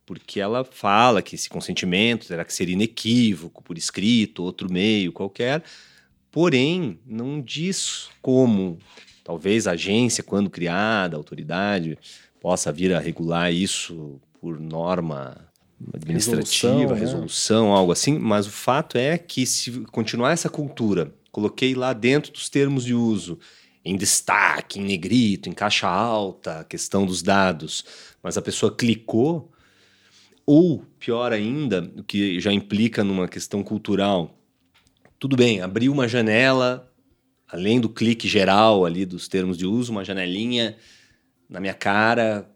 Porque 0.05 0.39
ela 0.39 0.65
fala 0.65 1.23
que 1.23 1.35
esse 1.35 1.49
consentimento 1.49 2.29
terá 2.29 2.45
que 2.45 2.53
ser 2.53 2.69
inequívoco, 2.69 3.63
por 3.63 3.77
escrito, 3.77 4.43
outro 4.43 4.71
meio 4.71 5.13
qualquer, 5.13 5.63
porém, 6.31 6.99
não 7.05 7.41
diz 7.41 8.09
como, 8.23 8.79
talvez 9.25 9.67
a 9.67 9.73
agência, 9.73 10.23
quando 10.23 10.51
criada, 10.51 11.17
a 11.17 11.19
autoridade, 11.19 11.99
possa 12.41 12.71
vir 12.71 12.95
a 12.95 13.01
regular 13.01 13.53
isso 13.53 14.21
por 14.41 14.61
norma 14.61 15.49
administrativa, 15.95 16.95
resolução, 16.95 16.95
né? 16.95 17.01
resolução 17.01 17.73
algo 17.73 17.93
assim, 17.93 18.19
mas 18.19 18.47
o 18.47 18.51
fato 18.51 18.97
é 18.97 19.19
que 19.19 19.45
se 19.45 19.71
continuar 19.93 20.33
essa 20.33 20.49
cultura, 20.49 21.13
coloquei 21.31 21.75
lá 21.75 21.93
dentro 21.93 22.33
dos 22.33 22.49
termos 22.49 22.85
de 22.85 22.95
uso 22.95 23.39
em 23.85 23.97
destaque, 23.97 24.81
em 24.81 24.85
negrito, 24.85 25.49
em 25.49 25.53
caixa 25.53 25.87
alta, 25.87 26.61
a 26.61 26.65
questão 26.65 27.07
dos 27.07 27.23
dados, 27.23 27.85
mas 28.23 28.37
a 28.37 28.43
pessoa 28.43 28.75
clicou, 28.75 29.53
ou 30.45 30.85
pior 30.99 31.33
ainda, 31.33 31.89
o 31.97 32.03
que 32.03 32.41
já 32.41 32.53
implica 32.53 33.05
numa 33.05 33.29
questão 33.29 33.63
cultural, 33.63 34.37
tudo 35.19 35.37
bem, 35.37 35.61
abriu 35.61 35.93
uma 35.93 36.09
janela, 36.09 36.93
além 37.47 37.81
do 37.81 37.89
clique 37.89 38.27
geral 38.27 38.85
ali 38.85 39.07
dos 39.07 39.29
termos 39.29 39.57
de 39.57 39.67
uso, 39.67 39.93
uma 39.93 40.05
janelinha 40.05 40.77
na 41.49 41.61
minha 41.61 41.75
cara, 41.75 42.51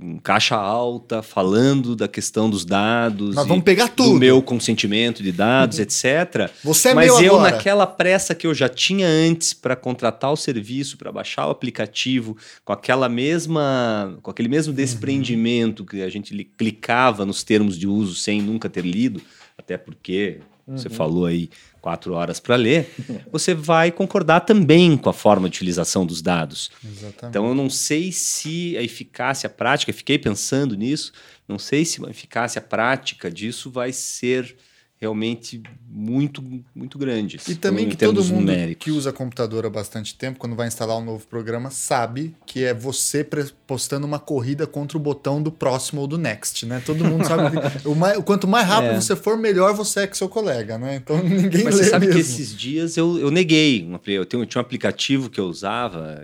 em 0.00 0.16
caixa 0.18 0.54
alta, 0.54 1.22
falando 1.22 1.96
da 1.96 2.06
questão 2.06 2.48
dos 2.48 2.64
dados. 2.64 3.34
Nós 3.34 3.46
vamos 3.48 3.64
pegar 3.64 3.88
tudo. 3.88 4.10
Do 4.10 4.14
meu 4.16 4.40
consentimento 4.40 5.22
de 5.22 5.32
dados, 5.32 5.78
etc. 5.80 6.50
Você 6.62 6.90
é 6.90 6.94
Mas 6.94 7.06
meu 7.14 7.20
eu, 7.22 7.34
agora. 7.36 7.50
naquela 7.50 7.86
pressa 7.86 8.34
que 8.34 8.46
eu 8.46 8.54
já 8.54 8.68
tinha 8.68 9.08
antes 9.08 9.52
para 9.52 9.74
contratar 9.74 10.32
o 10.32 10.36
serviço, 10.36 10.96
para 10.96 11.10
baixar 11.10 11.48
o 11.48 11.50
aplicativo, 11.50 12.36
com 12.64 12.72
aquela 12.72 13.08
mesma, 13.08 14.16
com 14.22 14.30
aquele 14.30 14.48
mesmo 14.48 14.72
desprendimento 14.72 15.84
que 15.84 16.00
a 16.02 16.08
gente 16.08 16.34
li- 16.34 16.44
clicava 16.44 17.26
nos 17.26 17.42
termos 17.42 17.76
de 17.78 17.86
uso 17.88 18.14
sem 18.14 18.40
nunca 18.40 18.68
ter 18.68 18.84
lido, 18.84 19.20
até 19.56 19.76
porque 19.76 20.38
você 20.66 20.88
falou 20.90 21.24
aí 21.26 21.48
quatro 21.80 22.14
horas 22.14 22.40
para 22.40 22.56
ler, 22.56 22.90
você 23.32 23.54
vai 23.54 23.90
concordar 23.90 24.40
também 24.40 24.96
com 24.96 25.08
a 25.08 25.12
forma 25.12 25.48
de 25.48 25.56
utilização 25.56 26.04
dos 26.04 26.22
dados. 26.22 26.70
Exatamente. 26.84 27.26
Então 27.26 27.46
eu 27.46 27.54
não 27.54 27.70
sei 27.70 28.12
se 28.12 28.76
a 28.76 28.82
eficácia 28.82 29.48
prática, 29.48 29.92
fiquei 29.92 30.18
pensando 30.18 30.76
nisso, 30.76 31.12
não 31.46 31.58
sei 31.58 31.84
se 31.84 32.04
a 32.04 32.10
eficácia 32.10 32.60
prática 32.60 33.30
disso 33.30 33.70
vai 33.70 33.92
ser 33.92 34.56
realmente 35.00 35.62
muito 35.90 36.42
muito 36.74 36.98
grande. 36.98 37.38
E 37.48 37.54
também 37.54 37.88
que 37.88 37.96
todo 37.96 38.22
mundo 38.24 38.40
numéricos. 38.40 38.84
que 38.84 38.90
usa 38.90 39.12
computador 39.12 39.64
há 39.64 39.70
bastante 39.70 40.14
tempo, 40.14 40.38
quando 40.38 40.54
vai 40.56 40.66
instalar 40.68 40.98
um 40.98 41.04
novo 41.04 41.26
programa, 41.26 41.70
sabe 41.70 42.34
que 42.44 42.64
é 42.64 42.74
você 42.74 43.26
postando 43.66 44.06
uma 44.06 44.18
corrida 44.18 44.66
contra 44.66 44.98
o 44.98 45.00
botão 45.00 45.42
do 45.42 45.50
próximo 45.52 46.00
ou 46.00 46.06
do 46.06 46.18
next, 46.18 46.66
né? 46.66 46.82
Todo 46.84 47.04
mundo 47.04 47.24
sabe. 47.26 47.56
que 47.80 47.86
o 47.88 47.94
mais- 47.94 48.18
quanto 48.24 48.46
mais 48.48 48.66
rápido 48.66 48.92
É. 48.92 49.00
você 49.00 49.14
for, 49.16 49.36
melhor 49.38 49.72
você 49.74 50.00
é 50.00 50.06
que 50.06 50.16
seu 50.16 50.28
colega, 50.28 50.76
né? 50.78 50.96
Então 50.96 51.16
ninguém 51.22 51.64
Mas 51.64 51.76
você 51.76 51.84
sabe 51.84 52.06
mesmo. 52.06 52.20
que 52.20 52.26
esses 52.28 52.54
dias 52.56 52.96
eu, 52.96 53.18
eu 53.18 53.30
neguei. 53.30 53.88
Eu, 54.06 54.26
tenho, 54.26 54.42
eu 54.42 54.46
tinha 54.46 54.60
um 54.60 54.64
aplicativo 54.64 55.30
que 55.30 55.40
eu 55.40 55.46
usava 55.46 56.20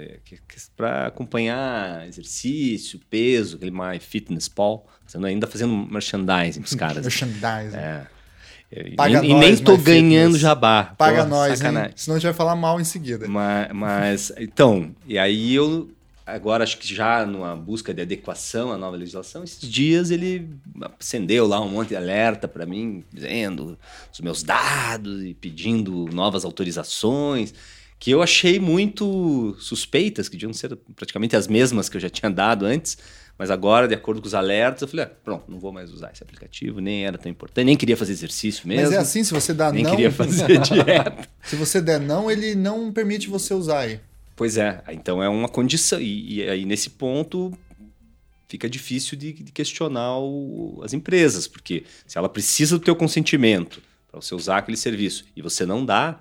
para 0.77 1.07
acompanhar 1.07 2.07
exercício, 2.09 3.01
peso, 3.09 3.57
aquele 3.57 3.70
MyFitnessPal. 3.70 4.87
Fazendo- 5.07 5.27
Ainda 5.27 5.47
fazendo 5.47 5.75
merchandising 5.91 6.61
pros 6.62 6.75
caras. 6.75 7.03
Merchandising. 7.05 7.77
É. 7.77 8.07
E, 8.72 8.96
Paga 8.96 9.20
nem, 9.20 9.30
e 9.30 9.34
nem 9.34 9.50
nós, 9.50 9.60
tô 9.60 9.76
ganhando 9.76 10.32
Fitness. 10.32 10.40
jabá. 10.40 10.94
Paga 10.98 11.24
nós, 11.24 11.58
sacanagem. 11.58 11.90
hein? 11.90 11.94
Senão 11.96 12.16
a 12.16 12.18
gente 12.18 12.26
vai 12.26 12.34
falar 12.34 12.56
mal 12.56 12.80
em 12.80 12.84
seguida. 12.84 13.28
Mas, 13.28 13.68
mas, 13.72 14.32
então, 14.38 14.94
e 15.06 15.16
aí 15.18 15.54
eu 15.54 15.88
agora 16.26 16.64
acho 16.64 16.78
que 16.78 16.92
já 16.92 17.24
numa 17.26 17.54
busca 17.54 17.92
de 17.92 18.00
adequação 18.02 18.72
à 18.72 18.78
nova 18.78 18.96
legislação, 18.96 19.44
esses 19.44 19.68
dias 19.68 20.10
ele 20.10 20.48
acendeu 20.98 21.46
lá 21.46 21.60
um 21.60 21.68
monte 21.68 21.88
de 21.90 21.96
alerta 21.96 22.48
para 22.48 22.64
mim, 22.64 23.04
dizendo 23.12 23.78
os 24.12 24.20
meus 24.20 24.42
dados 24.42 25.22
e 25.22 25.34
pedindo 25.34 26.06
novas 26.12 26.44
autorizações, 26.44 27.52
que 27.98 28.10
eu 28.10 28.22
achei 28.22 28.58
muito 28.58 29.54
suspeitas, 29.60 30.28
que 30.28 30.36
deviam 30.36 30.52
ser 30.52 30.76
praticamente 30.96 31.36
as 31.36 31.46
mesmas 31.46 31.88
que 31.88 31.96
eu 31.96 32.00
já 32.00 32.10
tinha 32.10 32.30
dado 32.30 32.64
antes. 32.66 32.98
Mas 33.39 33.51
agora, 33.51 33.89
de 33.89 33.95
acordo 33.95 34.20
com 34.20 34.26
os 34.28 34.35
alertas, 34.35 34.82
eu 34.82 34.89
falei, 34.89 35.07
ah, 35.07 35.11
pronto, 35.24 35.51
não 35.51 35.59
vou 35.59 35.72
mais 35.72 35.91
usar 35.93 36.12
esse 36.12 36.22
aplicativo, 36.22 36.80
nem 36.80 37.05
era 37.05 37.18
tão 37.18 37.30
importante, 37.30 37.64
nem 37.66 37.76
queria 37.76 37.97
fazer 37.97 38.12
exercício 38.12 38.66
mesmo. 38.68 38.85
Mas 38.85 38.93
é 38.93 38.99
assim, 38.99 39.24
se 39.24 39.32
você 39.35 39.53
dá 39.53 39.72
nem 39.72 39.82
não. 39.82 39.91
queria 39.91 40.11
fazer 40.12 40.61
dieta. 40.61 41.28
se 41.43 41.57
você 41.57 41.80
der 41.82 41.99
não, 42.01 42.30
ele 42.30 42.55
não 42.55 42.93
permite 42.93 43.28
você 43.28 43.53
usar 43.53 43.80
aí. 43.80 44.01
Pois 44.37 44.57
é, 44.57 44.82
então 44.93 45.22
é 45.22 45.28
uma 45.28 45.49
condição. 45.49 46.01
E, 46.01 46.35
e 46.37 46.49
aí, 46.49 46.64
nesse 46.64 46.91
ponto, 46.91 47.53
fica 48.49 48.68
difícil 48.68 49.16
de, 49.18 49.32
de 49.32 49.51
questionar 49.53 50.18
o- 50.18 50.80
as 50.85 50.93
empresas, 50.93 51.49
porque 51.49 51.85
se 52.07 52.16
ela 52.16 52.28
precisa 52.28 52.78
do 52.78 52.85
teu 52.85 52.95
consentimento 52.95 53.82
para 54.11 54.20
você 54.20 54.35
usar 54.35 54.59
aquele 54.59 54.76
serviço 54.76 55.24
e 55.35 55.43
você 55.43 55.66
não 55.66 55.85
dá, 55.85 56.20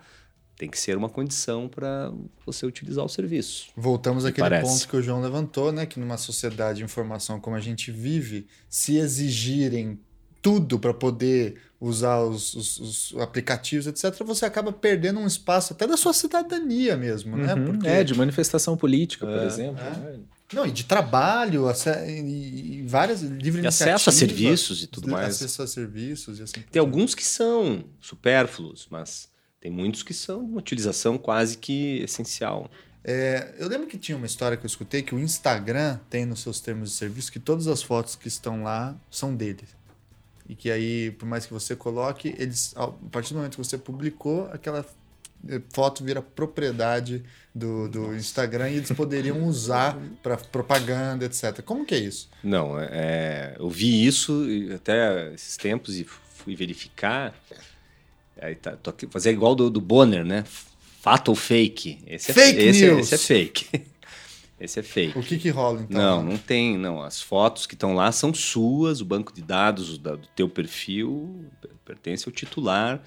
tem 0.57 0.69
que 0.69 0.79
ser 0.79 0.95
uma 0.97 1.09
condição 1.09 1.67
para 1.67 2.11
você 2.45 2.65
utilizar 2.65 3.03
o 3.03 3.09
serviço. 3.09 3.67
Voltamos 3.75 4.23
àquele 4.25 4.41
parece. 4.47 4.69
ponto 4.69 4.87
que 4.87 4.95
o 4.97 5.01
João 5.01 5.21
levantou, 5.21 5.71
né? 5.71 5.85
Que 5.85 5.99
numa 5.99 6.17
sociedade 6.17 6.79
de 6.79 6.83
informação 6.85 7.39
como 7.39 7.55
a 7.55 7.59
gente 7.59 7.91
vive, 7.91 8.47
se 8.69 8.97
exigirem 8.97 9.99
tudo 10.41 10.77
para 10.77 10.93
poder 10.93 11.55
usar 11.79 12.19
os, 12.21 12.53
os- 12.53 12.79
os 13.13 13.15
aplicativos, 13.21 13.87
etc., 13.87 14.23
você 14.25 14.45
acaba 14.45 14.71
perdendo 14.71 15.19
um 15.19 15.27
espaço 15.27 15.73
até 15.73 15.87
da 15.87 15.97
sua 15.97 16.13
cidadania 16.13 16.95
mesmo, 16.97 17.35
né? 17.37 17.53
Uhum, 17.55 17.65
Porque, 17.65 17.87
É, 17.87 18.03
de 18.03 18.13
manifestação 18.13 18.75
política, 18.77 19.25
por 19.25 19.37
É, 19.37 19.45
exemplo. 19.45 19.81
é. 19.81 19.89
né? 19.89 20.19
Não, 20.53 20.65
e 20.67 20.71
de 20.71 20.83
trabalho, 20.83 21.65
e, 22.07 22.83
várias 22.85 23.21
livre 23.23 23.63
E 23.63 23.67
acesso 23.67 24.09
a 24.09 24.13
serviços 24.13 24.83
e 24.83 24.87
tudo 24.87 25.09
mais. 25.09 25.35
Acesso 25.35 25.63
a 25.63 25.67
serviços 25.67 26.39
e 26.39 26.43
assim. 26.43 26.61
por 26.61 26.69
Tem 26.69 26.79
alguns 26.79 27.15
que 27.15 27.23
são 27.25 27.83
supérfluos, 27.99 28.87
mas 28.91 29.27
tem 29.63 29.71
muitos 29.71 30.03
que 30.03 30.13
são 30.13 30.41
uma 30.41 30.59
utilização 30.59 31.17
quase 31.17 31.57
que 31.57 31.99
essencial. 31.99 32.69
É, 33.01 33.55
eu 33.57 33.69
lembro 33.69 33.87
que 33.87 33.97
tinha 33.97 34.17
uma 34.17 34.25
história 34.25 34.57
que 34.57 34.65
eu 34.65 34.67
escutei 34.67 35.01
que 35.01 35.15
o 35.15 35.19
Instagram 35.19 35.99
tem 36.09 36.25
nos 36.25 36.41
seus 36.41 36.59
termos 36.59 36.89
de 36.89 36.97
serviço 36.97 37.31
que 37.31 37.39
todas 37.39 37.65
as 37.67 37.81
fotos 37.81 38.13
que 38.17 38.27
estão 38.27 38.61
lá 38.61 38.93
são 39.09 39.33
dele. 39.33 39.63
E 40.49 40.53
que 40.53 40.69
aí, 40.69 41.11
por 41.11 41.25
mais 41.25 41.45
que 41.45 41.53
você 41.53 41.77
coloque, 41.77 42.35
eles, 42.37 42.73
a 42.75 42.87
partir 43.09 43.29
do 43.33 43.37
momento 43.37 43.51
que 43.51 43.63
você 43.63 43.77
publicou, 43.77 44.49
aquela 44.51 44.85
eh, 45.47 45.61
foto 45.69 46.03
vira 46.03 46.21
propriedade 46.21 47.23
do, 47.55 47.87
do 47.87 48.13
Instagram 48.15 48.69
e 48.69 48.75
eles 48.75 48.91
poderiam 48.91 49.45
usar 49.45 49.97
para 50.21 50.35
propaganda, 50.35 51.23
etc. 51.23 51.61
Como 51.61 51.85
que 51.85 51.95
é 51.95 51.99
isso? 51.99 52.29
Não, 52.43 52.77
é, 52.77 53.55
eu 53.57 53.69
vi 53.69 54.05
isso 54.05 54.45
até 54.75 55.33
esses 55.33 55.55
tempos 55.55 55.95
e 55.95 56.03
fui 56.03 56.53
verificar. 56.53 57.33
Aí 58.41 58.55
tá, 58.55 58.75
tô 58.75 58.89
aqui, 58.89 59.07
fazer 59.07 59.31
igual 59.31 59.55
do, 59.55 59.69
do 59.69 59.79
Bonner, 59.81 60.25
né? 60.25 60.43
Fato 61.01 61.29
ou 61.29 61.35
fake? 61.35 61.99
Esse 62.07 62.31
é, 62.31 62.33
Fake 62.33 62.59
esse, 62.61 62.85
é- 62.85 62.87
news. 62.91 63.11
esse 63.11 63.15
é 63.15 63.17
fake. 63.17 63.67
esse 64.59 64.79
é 64.79 64.83
fake. 64.83 65.17
O 65.19 65.23
que 65.23 65.37
que 65.37 65.49
rola 65.49 65.81
então? 65.81 66.01
Não, 66.01 66.31
não 66.31 66.37
tem, 66.37 66.77
não. 66.77 67.01
As 67.01 67.21
fotos 67.21 67.65
que 67.65 67.73
estão 67.73 67.93
lá 67.93 68.11
são 68.11 68.33
suas, 68.33 69.01
o 69.01 69.05
banco 69.05 69.33
de 69.33 69.41
dados 69.41 69.97
da- 69.97 70.15
do 70.15 70.27
teu 70.35 70.47
perfil 70.49 71.45
pertence 71.85 72.27
ao 72.27 72.31
titular 72.33 73.03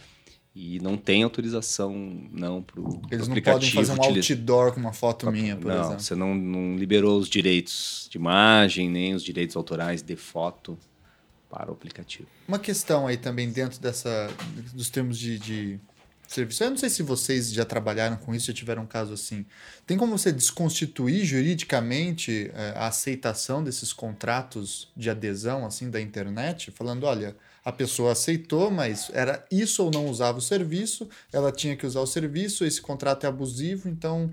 e 0.54 0.78
não 0.80 0.96
tem 0.96 1.22
autorização 1.22 1.92
não 2.30 2.62
para 2.62 2.80
o 2.80 3.00
Eles 3.10 3.28
não 3.28 3.40
podem 3.40 3.70
fazer 3.70 3.92
um 3.92 4.02
outdoor 4.02 4.72
com 4.72 4.80
uma 4.80 4.92
foto 4.92 5.30
minha, 5.30 5.56
por 5.56 5.66
não, 5.72 5.80
exemplo. 5.80 6.00
você 6.00 6.14
não, 6.14 6.34
não 6.34 6.76
liberou 6.76 7.18
os 7.18 7.28
direitos 7.28 8.08
de 8.10 8.16
imagem, 8.18 8.88
nem 8.90 9.14
os 9.14 9.22
direitos 9.24 9.56
autorais 9.56 10.02
de 10.02 10.16
foto 10.16 10.78
para 11.50 11.70
o 11.70 11.74
aplicativo. 11.74 12.28
Uma 12.46 12.58
questão 12.58 13.06
aí 13.06 13.16
também 13.16 13.50
dentro 13.50 13.80
dessa 13.80 14.28
dos 14.72 14.90
termos 14.90 15.18
de, 15.18 15.38
de 15.38 15.80
serviço. 16.26 16.64
Eu 16.64 16.70
não 16.70 16.76
sei 16.76 16.90
se 16.90 17.02
vocês 17.02 17.52
já 17.52 17.64
trabalharam 17.64 18.16
com 18.16 18.34
isso, 18.34 18.46
já 18.46 18.52
tiveram 18.52 18.82
um 18.82 18.86
caso 18.86 19.12
assim. 19.12 19.46
Tem 19.86 19.96
como 19.96 20.16
você 20.16 20.32
desconstituir 20.32 21.24
juridicamente 21.24 22.50
eh, 22.52 22.72
a 22.76 22.88
aceitação 22.88 23.62
desses 23.62 23.92
contratos 23.92 24.88
de 24.96 25.08
adesão 25.08 25.64
assim 25.64 25.90
da 25.90 26.00
internet, 26.00 26.70
falando, 26.70 27.04
olha, 27.04 27.36
a 27.66 27.72
pessoa 27.72 28.12
aceitou, 28.12 28.70
mas 28.70 29.10
era 29.12 29.44
isso 29.50 29.82
ou 29.82 29.90
não 29.90 30.06
usava 30.06 30.38
o 30.38 30.40
serviço, 30.40 31.08
ela 31.32 31.50
tinha 31.50 31.74
que 31.76 31.84
usar 31.84 31.98
o 32.00 32.06
serviço, 32.06 32.64
esse 32.64 32.80
contrato 32.80 33.24
é 33.24 33.28
abusivo, 33.28 33.88
então 33.88 34.30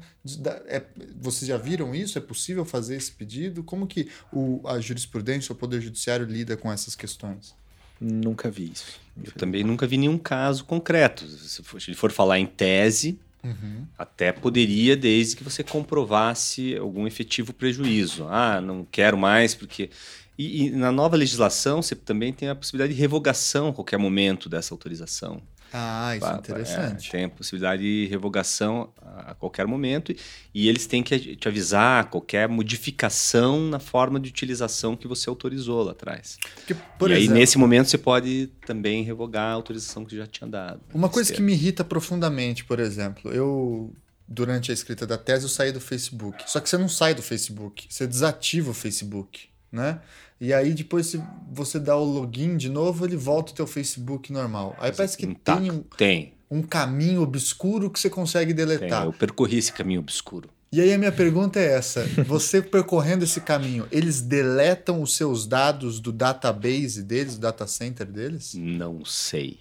é- 0.68 0.84
vocês 1.20 1.50
já 1.50 1.58
viram 1.58 1.96
isso? 1.96 2.16
É 2.16 2.22
possível 2.22 2.64
fazer 2.64 2.96
esse 2.96 3.12
pedido? 3.12 3.64
Como 3.64 3.88
que 3.88 4.08
o, 4.32 4.62
a 4.66 4.80
jurisprudência, 4.80 5.52
o 5.52 5.56
Poder 5.56 5.82
Judiciário 5.82 6.28
lida 6.28 6.56
com 6.56 6.72
essas 6.72 6.96
questões? 6.96 7.56
Nunca 8.00 8.52
vi 8.52 8.72
isso. 8.72 9.00
Eu 9.24 9.32
também 9.32 9.64
nunca 9.64 9.88
vi 9.88 9.98
nenhum 9.98 10.20
caso 10.20 10.64
concreto. 10.66 11.26
Se 11.28 11.64
for, 11.64 11.82
se 11.82 11.90
ele 11.90 11.98
for 11.98 12.12
falar 12.12 12.38
em 12.38 12.46
tese, 12.46 13.18
Uhum. 13.44 13.86
até 13.98 14.32
poderia, 14.32 14.96
desde 14.96 15.36
que 15.36 15.44
você 15.44 15.64
comprovasse 15.64 16.78
algum 16.78 17.06
efetivo 17.08 17.52
prejuízo. 17.52 18.26
Ah, 18.30 18.62
não 18.62 18.86
quero 18.90 19.18
mais 19.18 19.54
porque. 19.56 19.90
E, 20.38 20.66
e 20.66 20.70
na 20.72 20.92
nova 20.92 21.16
legislação 21.16 21.82
você 21.82 21.96
também 21.96 22.34
tem 22.34 22.50
a 22.50 22.56
possibilidade 22.56 22.94
de 22.94 23.00
revogação 23.00 23.68
a 23.70 23.74
qualquer 23.74 23.98
momento 23.98 24.50
dessa 24.50 24.74
autorização. 24.74 25.42
Ah, 25.76 26.16
isso 26.16 26.26
é 26.26 26.30
Pa- 26.30 26.34
pa- 26.36 26.40
interessante. 26.40 27.08
é, 27.08 27.12
tem 27.12 27.24
a 27.26 27.30
possibilidade 27.30 27.82
de 27.82 28.06
revogação 28.08 28.94
a 29.02 29.34
qualquer 29.34 29.66
momento 29.66 30.12
e, 30.12 30.18
e 30.54 30.70
eles 30.70 30.86
têm 30.86 31.02
que 31.02 31.36
te 31.36 31.48
avisar 31.48 32.12
qualquer 32.12 32.48
modificação 32.48 33.60
na 33.70 33.80
forma 33.80 34.20
de 34.20 34.30
utilização 34.30 34.96
que 34.96 35.08
você 35.08 35.30
autorizou 35.30 35.84
lá 35.84 35.92
atrás. 35.92 36.38
Porque, 36.56 36.76
por 37.00 37.10
e 37.10 37.14
aí, 37.16 37.20
exemplo, 37.24 37.40
nesse 37.40 37.58
momento, 37.58 37.88
você 37.90 37.98
pode 37.98 38.52
também 38.68 39.04
revogar 39.04 39.50
a 39.50 39.54
autorização 39.54 40.06
que 40.06 40.16
já 40.16 40.28
tinha 40.28 40.48
dado. 40.48 40.80
uma 40.94 41.10
coisa 41.10 41.34
que 41.34 41.42
me 41.42 41.54
irrita 41.54 41.84
profundamente, 41.84 42.64
por 42.66 42.80
exemplo, 42.80 43.32
eu 43.32 43.92
durante 44.28 44.70
a 44.72 44.74
escrita 44.74 45.06
da 45.08 45.18
tese 45.18 45.46
eu 45.46 45.50
saí 45.50 45.72
do 45.72 45.80
Facebook. 45.82 46.44
Só 46.48 46.60
que 46.60 46.70
você 46.70 46.78
não 46.78 46.88
sai 46.90 47.14
do 47.16 47.22
Facebook, 47.24 47.88
você 47.90 48.06
desativa 48.08 48.72
o 48.72 48.74
Facebook, 48.76 49.50
né? 49.74 50.00
E 50.40 50.54
aí 50.54 50.74
depois 50.74 51.08
se 51.08 51.22
você 51.52 51.80
dá 51.80 51.98
o 51.98 52.04
login 52.04 52.56
de 52.56 52.70
novo, 52.70 53.06
ele 53.06 53.18
volta 53.18 53.52
o 53.52 53.56
teu 53.56 53.66
Facebook 53.68 54.32
normal. 54.32 54.76
Aí 54.80 54.92
parece 54.92 55.18
que 55.18 55.26
Tá, 55.36 55.58
tem 55.58 55.72
um, 55.72 55.82
Tem, 55.98 56.34
um 56.50 56.62
caminho 56.62 57.22
obscuro 57.24 57.90
que 57.90 58.00
você 58.00 58.10
consegue 58.10 58.54
tem. 58.54 58.66
deletar. 58.66 59.06
Eu 59.06 59.12
percorri 59.14 59.58
esse 59.58 59.74
caminho 59.74 60.00
obscuro. 60.00 60.50
E 60.72 60.82
aí 60.82 60.92
a 60.92 60.98
minha 60.98 61.12
pergunta 61.12 61.60
é 61.60 61.74
essa: 61.74 62.04
você 62.28 62.62
percorrendo 62.62 63.24
esse 63.24 63.42
caminho, 63.42 63.88
eles 63.92 64.22
deletam 64.22 65.02
os 65.02 65.16
seus 65.16 65.46
dados 65.48 66.00
do 66.00 66.12
database 66.12 67.02
deles, 67.04 67.36
do 67.36 67.42
data 67.42 67.66
center 67.68 68.08
deles? 68.08 68.54
Não 68.56 69.04
sei. 69.06 69.60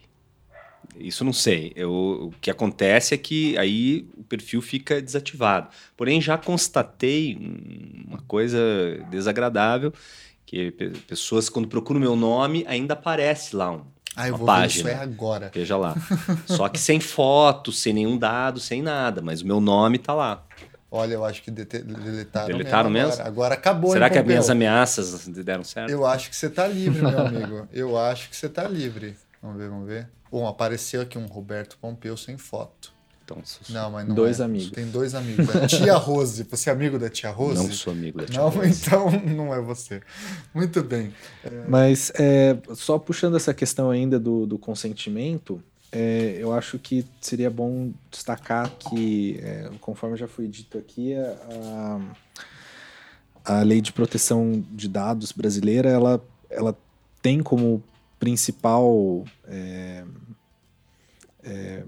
Isso 0.96 1.24
não 1.24 1.32
sei. 1.32 1.72
Eu, 1.74 1.90
o 1.90 2.32
que 2.40 2.50
acontece 2.50 3.14
é 3.14 3.18
que 3.18 3.56
aí 3.58 4.08
o 4.16 4.22
perfil 4.24 4.60
fica 4.60 5.00
desativado. 5.00 5.68
Porém, 5.96 6.20
já 6.20 6.36
constatei 6.38 7.36
um- 7.36 8.04
uma 8.08 8.18
coisa 8.22 8.58
desagradável, 9.10 9.92
que 10.44 10.70
pessoas, 11.06 11.48
quando 11.48 11.66
procuram 11.68 12.00
meu 12.00 12.14
nome, 12.14 12.64
ainda 12.68 12.94
aparece 12.94 13.56
lá 13.56 13.70
um, 13.72 13.82
ah, 14.14 14.28
eu 14.28 14.32
uma 14.34 14.38
vou 14.38 14.46
página. 14.46 14.84
ver 14.90 14.90
isso 14.94 15.00
é 15.00 15.02
agora. 15.02 15.50
Veja 15.54 15.76
lá. 15.76 15.96
Só 16.46 16.68
que 16.68 16.78
sem 16.78 17.00
foto, 17.00 17.72
sem 17.72 17.92
nenhum 17.92 18.18
dado, 18.18 18.60
sem 18.60 18.82
nada, 18.82 19.22
mas 19.22 19.40
o 19.40 19.46
meu 19.46 19.60
nome 19.60 19.96
está 19.96 20.12
lá. 20.14 20.44
Olha, 20.90 21.14
eu 21.14 21.24
acho 21.24 21.42
que 21.42 21.50
deletaram, 21.50 22.46
deletaram 22.48 22.90
mesmo. 22.90 23.08
mesmo? 23.08 23.12
Agora, 23.12 23.28
agora 23.28 23.54
acabou, 23.54 23.92
Será 23.92 24.10
que 24.10 24.18
as 24.18 24.26
minhas 24.26 24.50
ameaças 24.50 25.26
deram 25.26 25.64
certo? 25.64 25.90
Eu 25.90 26.04
acho 26.04 26.28
que 26.28 26.36
você 26.36 26.50
tá 26.50 26.68
livre, 26.68 27.00
meu 27.00 27.26
amigo. 27.26 27.66
Eu 27.72 27.96
acho 27.96 28.28
que 28.28 28.36
você 28.36 28.46
tá 28.48 28.68
livre. 28.68 29.16
Vamos 29.40 29.56
ver, 29.56 29.68
vamos 29.70 29.86
ver. 29.88 30.06
Bom, 30.32 30.48
apareceu 30.48 31.02
aqui 31.02 31.18
um 31.18 31.26
Roberto 31.26 31.76
Pompeu 31.78 32.16
sem 32.16 32.38
foto. 32.38 32.90
Então, 33.22 33.36
Não, 33.68 33.90
mas 33.90 34.08
não 34.08 34.14
Dois 34.14 34.40
é. 34.40 34.44
amigos. 34.44 34.70
Tem 34.70 34.86
dois 34.90 35.14
amigos. 35.14 35.54
A 35.54 35.66
tia 35.66 35.94
Rose. 36.00 36.42
Você 36.50 36.70
é 36.70 36.72
amigo 36.72 36.98
da 36.98 37.10
tia 37.10 37.30
Rose? 37.30 37.62
não 37.62 37.70
sou 37.70 37.92
amigo 37.92 38.18
da 38.18 38.24
tia 38.26 38.40
Não, 38.40 38.48
Rose. 38.48 38.82
então 38.82 39.10
não 39.10 39.54
é 39.54 39.60
você. 39.60 40.00
Muito 40.54 40.82
bem. 40.82 41.12
Mas 41.68 42.10
é, 42.18 42.56
só 42.74 42.98
puxando 42.98 43.36
essa 43.36 43.52
questão 43.52 43.90
ainda 43.90 44.18
do, 44.18 44.46
do 44.46 44.58
consentimento, 44.58 45.62
é, 45.92 46.36
eu 46.38 46.52
acho 46.52 46.78
que 46.78 47.04
seria 47.20 47.50
bom 47.50 47.92
destacar 48.10 48.70
que, 48.70 49.38
é, 49.42 49.70
conforme 49.80 50.16
já 50.16 50.26
foi 50.26 50.48
dito 50.48 50.78
aqui, 50.78 51.14
a, 51.14 52.00
a 53.44 53.62
lei 53.62 53.80
de 53.82 53.92
proteção 53.92 54.64
de 54.72 54.88
dados 54.88 55.30
brasileira 55.30 55.90
ela, 55.90 56.24
ela 56.50 56.76
tem 57.20 57.42
como 57.42 57.82
principal 58.18 59.24
é, 61.44 61.84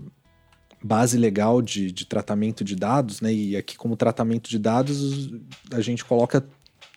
base 0.83 1.17
legal 1.17 1.63
de, 1.63 1.91
de 1.91 2.05
tratamento 2.05 2.63
de 2.63 2.77
dados, 2.77 3.21
né? 3.21 3.33
E 3.33 3.57
aqui 3.57 3.77
como 3.77 3.97
tratamento 3.97 4.51
de 4.51 4.59
dados 4.59 5.31
a 5.73 5.81
gente 5.81 6.05
coloca 6.05 6.45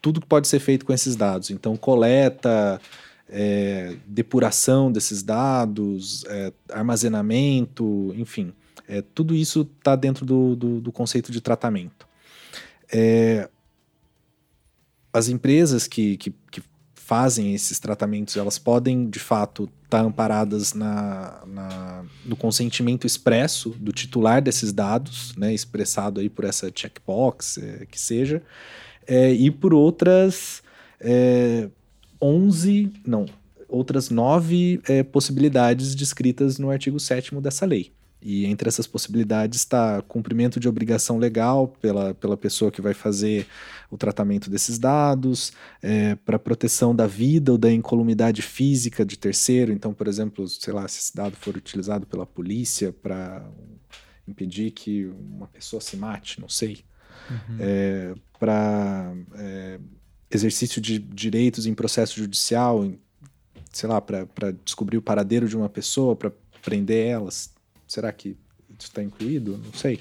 tudo 0.02 0.22
que 0.22 0.28
pode 0.28 0.48
ser 0.48 0.60
feito 0.60 0.86
com 0.86 0.94
esses 0.94 1.16
dados. 1.16 1.50
Então 1.50 1.78
coleta, 1.78 2.80
é, 3.30 3.96
depuração 4.06 4.92
desses 4.92 5.24
dados, 5.24 6.24
é, 6.26 6.54
armazenamento, 6.72 8.14
enfim, 8.16 8.54
é, 8.88 9.02
tudo 9.02 9.36
isso 9.36 9.70
está 9.78 9.96
dentro 9.96 10.26
do, 10.26 10.56
do, 10.56 10.82
do, 10.82 10.92
conceito 10.92 11.32
de 11.32 11.42
tratamento. 11.42 12.08
É, 12.92 13.50
as 15.12 15.28
empresas 15.28 15.88
que, 15.88 16.16
que, 16.18 16.34
que, 16.52 16.62
fazem 17.08 17.56
esses 17.56 17.80
tratamentos, 17.80 18.36
elas 18.36 18.60
podem, 18.60 19.10
de 19.10 19.18
fato, 19.18 19.70
estar 19.86 20.00
tá 20.00 20.04
amparadas 20.04 20.74
na, 20.74 21.42
na, 21.48 22.06
no 22.26 22.36
consentimento 22.36 23.08
expresso 23.08 23.70
do 23.80 23.94
titular 23.94 24.42
desses 24.42 24.74
dados, 24.74 25.34
né, 25.38 25.54
expressado 25.54 26.20
aí 26.20 26.30
por 26.30 26.44
essa 26.44 26.70
checkbox, 26.70 27.60
é, 27.60 27.86
que 27.90 27.98
seja, 27.98 28.44
é, 29.08 29.32
e 29.32 29.50
por 29.50 29.74
outras 29.74 30.62
é, 31.00 31.70
11, 32.22 32.92
não, 33.06 33.26
outras 33.70 34.10
nove 34.10 34.82
é, 34.86 35.02
possibilidades 35.02 35.96
descritas 35.96 36.60
no 36.60 36.70
artigo 36.70 37.00
7 37.00 37.34
dessa 37.36 37.66
lei. 37.66 37.90
E 38.22 38.46
entre 38.46 38.68
essas 38.68 38.88
possibilidades 38.88 39.60
está 39.60 40.02
cumprimento 40.02 40.60
de 40.60 40.68
obrigação 40.68 41.18
legal 41.18 41.68
pela, 41.68 42.14
pela 42.16 42.36
pessoa 42.36 42.72
que 42.72 42.82
vai 42.82 42.94
fazer 42.94 43.46
o 43.92 43.98
tratamento 43.98 44.50
desses 44.50 44.80
dados, 44.80 45.54
é, 45.82 46.16
para 46.16 46.40
proteção 46.40 46.96
da 46.96 47.06
vida 47.06 47.52
ou 47.52 47.58
da 47.58 47.72
incolumidade 47.72 48.42
física 48.42 49.06
de 49.06 49.18
terceiro. 49.18 49.72
Então, 49.72 49.94
por 49.94 50.08
exemplo, 50.08 50.48
sei 50.48 50.74
lá, 50.74 50.88
se 50.88 51.00
esse 51.00 51.16
dado 51.16 51.36
for 51.36 51.56
utilizado 51.56 52.08
pela 52.08 52.26
polícia 52.26 52.92
para 52.92 53.48
impedir 54.28 54.72
que 54.72 55.06
uma 55.06 55.48
pessoa 55.48 55.80
se 55.80 55.96
mate, 55.96 56.42
não 56.42 56.50
sei. 56.50 56.84
Uhum. 57.30 57.58
É, 57.60 58.14
para 58.40 59.14
é, 59.36 59.80
exercício 60.30 60.82
de 60.82 61.00
direitos 61.00 61.66
em 61.66 61.74
processo 61.74 62.18
judicial, 62.18 62.92
sei 63.72 63.88
lá, 63.88 64.02
para 64.02 64.52
descobrir 64.64 64.98
o 64.98 65.02
paradeiro 65.02 65.48
de 65.48 65.56
uma 65.56 65.70
pessoa, 65.70 66.16
para 66.16 66.32
prender 66.62 67.08
elas. 67.08 67.56
Será 67.88 68.12
que 68.12 68.36
isso 68.78 68.88
está 68.90 69.02
incluído? 69.02 69.60
Não 69.64 69.74
sei. 69.74 70.00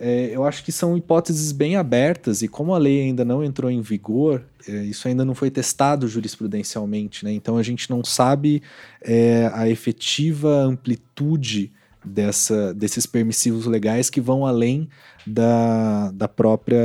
É, 0.00 0.30
eu 0.32 0.44
acho 0.44 0.64
que 0.64 0.70
são 0.70 0.96
hipóteses 0.96 1.50
bem 1.50 1.74
abertas 1.74 2.40
e 2.40 2.48
como 2.48 2.72
a 2.72 2.78
lei 2.78 3.02
ainda 3.02 3.24
não 3.24 3.42
entrou 3.42 3.68
em 3.68 3.80
vigor, 3.80 4.44
é, 4.66 4.84
isso 4.84 5.08
ainda 5.08 5.24
não 5.24 5.34
foi 5.34 5.50
testado 5.50 6.06
jurisprudencialmente, 6.06 7.24
né? 7.24 7.32
Então 7.32 7.56
a 7.56 7.62
gente 7.64 7.90
não 7.90 8.04
sabe 8.04 8.62
é, 9.02 9.50
a 9.52 9.68
efetiva 9.68 10.62
amplitude 10.62 11.72
dessa, 12.04 12.72
desses 12.72 13.06
permissivos 13.06 13.66
legais 13.66 14.08
que 14.08 14.20
vão 14.20 14.46
além 14.46 14.88
da, 15.26 16.12
da 16.12 16.28
própria 16.28 16.78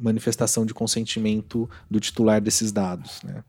manifestação 0.00 0.64
de 0.64 0.72
consentimento 0.72 1.68
do 1.90 1.98
titular 1.98 2.40
desses 2.40 2.70
dados, 2.70 3.20
né? 3.24 3.42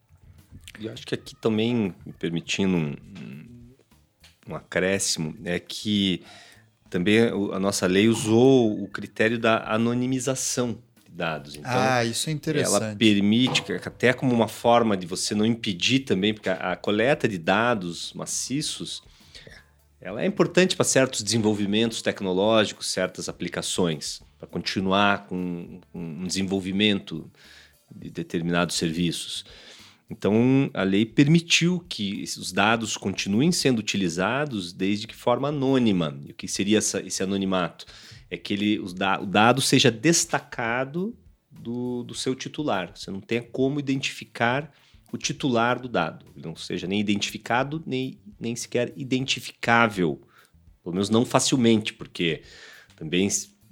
E 0.80 0.88
acho 0.88 1.06
que 1.06 1.14
aqui 1.14 1.36
também, 1.36 1.94
permitindo 2.18 2.76
um, 2.76 2.96
um 4.50 4.56
acréscimo, 4.56 5.36
é 5.44 5.60
que 5.60 6.24
também 6.90 7.20
a 7.54 7.60
nossa 7.60 7.86
lei 7.86 8.08
usou 8.08 8.82
o 8.82 8.88
critério 8.88 9.38
da 9.38 9.64
anonimização 9.74 10.80
de 11.06 11.12
dados. 11.12 11.56
Então, 11.56 11.72
ah, 11.72 12.04
isso 12.04 12.30
é 12.30 12.34
interessante. 12.34 12.84
Ela 12.84 12.96
permite, 12.96 13.64
até 13.74 14.12
como 14.12 14.34
uma 14.34 14.48
forma 14.48 14.98
de 14.98 15.06
você 15.06 15.36
não 15.36 15.46
impedir 15.46 16.00
também, 16.00 16.34
porque 16.34 16.50
a, 16.50 16.72
a 16.72 16.76
coleta 16.76 17.28
de 17.28 17.38
dados 17.38 18.12
maciços 18.14 19.04
ela 20.02 20.22
é 20.22 20.26
importante 20.26 20.76
para 20.76 20.86
certos 20.86 21.22
desenvolvimentos 21.22 22.02
tecnológicos, 22.02 22.88
certas 22.88 23.28
aplicações, 23.28 24.22
para 24.38 24.48
continuar 24.48 25.28
com, 25.28 25.82
com 25.92 26.00
um 26.00 26.26
desenvolvimento 26.26 27.30
de 27.94 28.10
determinados 28.10 28.78
serviços. 28.78 29.44
Então, 30.10 30.72
a 30.74 30.82
lei 30.82 31.06
permitiu 31.06 31.86
que 31.88 32.24
os 32.24 32.52
dados 32.52 32.98
continuem 32.98 33.52
sendo 33.52 33.80
utilizados 33.80 34.74
desde 34.74 35.06
que 35.06 35.16
forma 35.16 35.50
anônima. 35.50 36.20
E 36.26 36.32
o 36.32 36.34
que 36.34 36.48
seria 36.48 36.80
essa, 36.80 37.00
esse 37.06 37.22
anonimato? 37.22 37.86
É 38.30 38.36
que 38.36 38.54
ele, 38.54 38.80
os 38.80 38.94
da, 38.94 39.22
o 39.22 39.26
dado 39.26 39.62
seja 39.62 39.92
destacado 39.92 41.16
do, 41.52 42.04
do 42.04 42.16
seu 42.16 42.34
titular. 42.34 42.92
Você 42.96 43.12
não 43.12 43.22
tenha 43.22 43.44
como 43.44 43.80
identificar 43.80 44.72
o 45.12 45.18
titular 45.18 45.80
do 45.80 45.88
dado. 45.88 46.26
Ele 46.36 46.46
não 46.46 46.56
seja 46.56 46.88
nem 46.88 47.00
identificado, 47.00 47.84
nem, 47.86 48.20
nem 48.40 48.56
sequer 48.56 48.92
identificável. 48.96 50.22
Pelo 50.84 50.94
menos 50.94 51.10
não 51.10 51.26
facilmente, 51.26 51.94
porque 51.94 52.42
também 52.96 53.30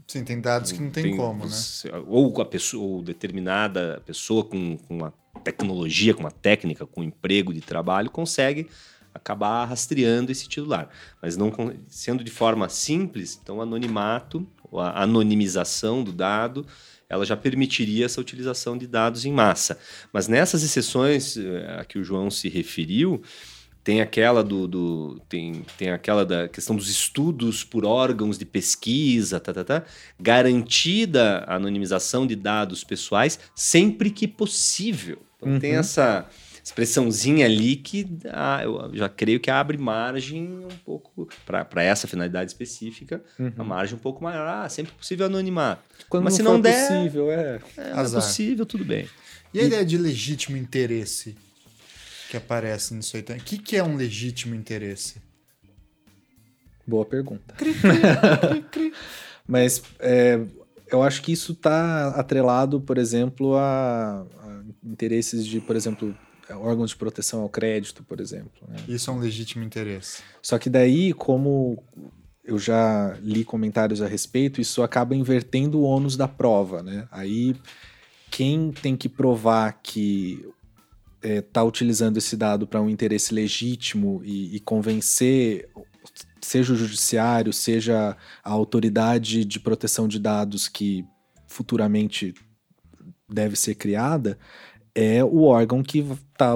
Sim, 0.07 0.23
tem 0.23 0.39
dados 0.39 0.71
que 0.71 0.81
não 0.81 0.89
tem, 0.89 1.03
tem 1.03 1.17
como, 1.17 1.45
né? 1.45 1.51
Ou 2.07 2.41
a 2.41 2.45
pessoa, 2.45 2.83
ou 2.83 3.01
determinada 3.01 4.01
pessoa 4.05 4.43
com, 4.43 4.77
com 4.77 4.95
uma 4.95 5.13
tecnologia, 5.43 6.13
com 6.13 6.21
uma 6.21 6.31
técnica, 6.31 6.85
com 6.85 7.01
um 7.01 7.03
emprego 7.03 7.53
de 7.53 7.59
trabalho, 7.59 8.09
consegue 8.09 8.67
acabar 9.13 9.65
rastreando 9.65 10.31
esse 10.31 10.47
titular. 10.47 10.89
Mas 11.21 11.35
não 11.35 11.51
sendo 11.87 12.23
de 12.23 12.31
forma 12.31 12.69
simples, 12.69 13.37
então 13.41 13.57
o 13.57 13.61
anonimato, 13.61 14.47
a 14.73 15.03
anonimização 15.03 16.03
do 16.03 16.13
dado, 16.13 16.65
ela 17.09 17.25
já 17.25 17.35
permitiria 17.35 18.05
essa 18.05 18.21
utilização 18.21 18.77
de 18.77 18.87
dados 18.87 19.25
em 19.25 19.31
massa. 19.31 19.77
Mas 20.13 20.27
nessas 20.27 20.63
exceções 20.63 21.37
eh, 21.37 21.77
a 21.79 21.85
que 21.85 21.97
o 21.97 22.03
João 22.03 22.29
se 22.29 22.49
referiu, 22.49 23.21
tem 23.87 24.01
aquela 24.01 24.43
do, 24.43 24.67
do, 24.67 25.21
tem, 25.29 25.63
tem 25.77 25.91
aquela 25.91 26.25
da 26.25 26.49
questão 26.49 26.75
dos 26.75 26.89
estudos 26.89 27.63
por 27.63 27.85
órgãos 27.85 28.37
de 28.37 28.43
pesquisa, 28.43 29.39
tá, 29.39 29.53
tá, 29.53 29.63
tá, 29.63 29.85
garantida 30.19 31.45
a 31.47 31.55
anonimização 31.55 32.27
de 32.27 32.35
dados 32.35 32.83
pessoais 32.83 33.39
sempre 33.55 34.11
que 34.11 34.27
possível. 34.27 35.19
Então 35.37 35.53
uhum. 35.53 35.59
tem 35.59 35.77
essa 35.77 36.27
expressãozinha 36.61 37.45
ali 37.45 37.77
que 37.77 38.05
ah, 38.29 38.59
eu 38.61 38.91
já 38.93 39.07
creio 39.07 39.39
que 39.39 39.49
abre 39.49 39.77
margem 39.77 40.65
um 40.65 40.77
pouco 40.83 41.29
para 41.45 41.81
essa 41.81 42.09
finalidade 42.09 42.51
específica, 42.51 43.23
uhum. 43.39 43.53
a 43.57 43.63
margem 43.63 43.95
um 43.95 43.99
pouco 43.99 44.21
maior. 44.21 44.45
Ah, 44.45 44.67
sempre 44.67 44.91
possível 44.91 45.27
anonimar. 45.27 45.81
Quando 46.09 46.25
Mas 46.25 46.33
não 46.33 46.37
se 46.37 46.43
não 46.43 46.59
der, 46.59 46.89
possível, 46.89 47.31
é, 47.31 47.61
é, 47.77 47.91
é 47.91 48.09
possível, 48.09 48.65
tudo 48.65 48.83
bem. 48.83 49.07
E 49.53 49.61
a 49.61 49.63
ideia 49.63 49.85
de 49.85 49.97
legítimo 49.97 50.57
interesse 50.57 51.37
que 52.27 52.37
aparece 52.37 52.93
nisso 52.93 53.15
aí? 53.17 53.23
O 53.23 53.43
que, 53.43 53.57
que 53.57 53.75
é 53.75 53.83
um 53.83 53.95
legítimo 53.95 54.55
interesse? 54.55 55.21
Boa 56.85 57.05
pergunta. 57.05 57.53
Cri, 57.55 57.73
cri, 57.73 58.61
cri, 58.71 58.93
Mas 59.47 59.81
é, 59.99 60.39
eu 60.87 61.03
acho 61.03 61.21
que 61.21 61.31
isso 61.31 61.53
está 61.53 62.09
atrelado, 62.09 62.79
por 62.79 62.97
exemplo, 62.97 63.55
a, 63.55 64.25
a, 64.41 64.63
interesses 64.83 65.45
de, 65.45 65.59
por 65.59 65.75
exemplo, 65.75 66.15
órgãos 66.49 66.91
de 66.91 66.95
proteção 66.95 67.41
ao 67.41 67.49
crédito, 67.49 68.03
por 68.03 68.19
exemplo. 68.19 68.67
Né? 68.67 68.77
Isso 68.87 69.09
é 69.09 69.13
um 69.13 69.19
legítimo 69.19 69.63
interesse. 69.63 70.21
Só 70.41 70.57
que 70.57 70.69
daí, 70.69 71.13
como 71.13 71.83
eu 72.43 72.57
já 72.57 73.17
li 73.21 73.43
comentários 73.43 74.01
a 74.01 74.07
respeito, 74.07 74.61
isso 74.61 74.81
acaba 74.81 75.15
invertendo 75.15 75.79
o 75.79 75.83
ônus 75.83 76.15
da 76.15 76.27
prova, 76.27 76.81
né? 76.81 77.05
Aí 77.11 77.53
quem 78.31 78.71
tem 78.71 78.95
que 78.95 79.09
provar 79.09 79.79
que 79.83 80.47
está 81.35 81.61
é, 81.61 81.63
utilizando 81.63 82.17
esse 82.17 82.35
dado 82.35 82.67
para 82.67 82.81
um 82.81 82.89
interesse 82.89 83.33
legítimo 83.33 84.21
e, 84.23 84.55
e, 84.55 84.59
convencer, 84.59 85.69
seja 86.41 86.73
o 86.73 86.75
judiciário, 86.75 87.51
seja 87.51 88.15
a 88.43 88.51
autoridade 88.51 89.45
de 89.45 89.59
proteção 89.59 90.07
de 90.07 90.19
dados 90.19 90.67
que 90.67 91.05
futuramente 91.47 92.33
deve 93.29 93.55
ser 93.55 93.75
criada, 93.75 94.37
é 94.95 95.23
o 95.23 95.43
órgão 95.43 95.83
que 95.83 95.99
está 95.99 96.53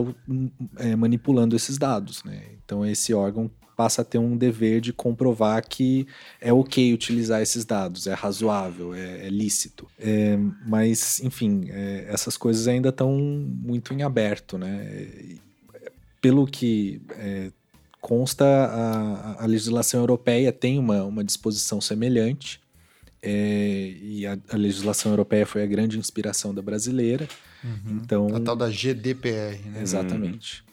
é, 0.77 0.95
manipulando 0.95 1.55
esses 1.55 1.77
dados. 1.77 2.23
Né? 2.23 2.55
Então, 2.63 2.85
esse 2.85 3.13
órgão 3.13 3.51
passa 3.81 4.03
a 4.03 4.05
ter 4.05 4.19
um 4.19 4.37
dever 4.37 4.79
de 4.79 4.93
comprovar 4.93 5.67
que 5.67 6.05
é 6.39 6.53
ok 6.53 6.93
utilizar 6.93 7.41
esses 7.41 7.65
dados, 7.65 8.05
é 8.05 8.13
razoável, 8.13 8.93
é, 8.93 9.25
é 9.25 9.29
lícito. 9.31 9.87
É, 9.97 10.37
mas, 10.67 11.19
enfim, 11.21 11.65
é, 11.71 12.05
essas 12.07 12.37
coisas 12.37 12.67
ainda 12.67 12.89
estão 12.89 13.11
muito 13.17 13.91
em 13.91 14.03
aberto. 14.03 14.55
Né? 14.55 15.39
Pelo 16.21 16.45
que 16.45 17.01
é, 17.17 17.51
consta, 17.99 18.45
a, 18.45 19.43
a, 19.43 19.47
legislação 19.47 20.01
europeia 20.01 20.53
tem 20.53 20.77
uma, 20.77 21.03
uma 21.03 21.23
disposição 21.23 21.81
semelhante. 21.81 22.61
É, 23.19 23.95
e 23.99 24.27
a, 24.27 24.37
a, 24.51 24.57
legislação 24.57 25.11
europeia 25.11 25.47
foi 25.47 25.63
a 25.63 25.65
grande 25.65 25.97
inspiração 25.97 26.53
da 26.53 26.61
brasileira. 26.61 27.27
Uhum. 27.63 27.99
Então, 28.03 28.35
a 28.35 28.39
tal 28.39 28.55
da 28.55 28.69
GDPR, 28.69 29.57
né? 29.71 29.81
Exatamente. 29.81 30.63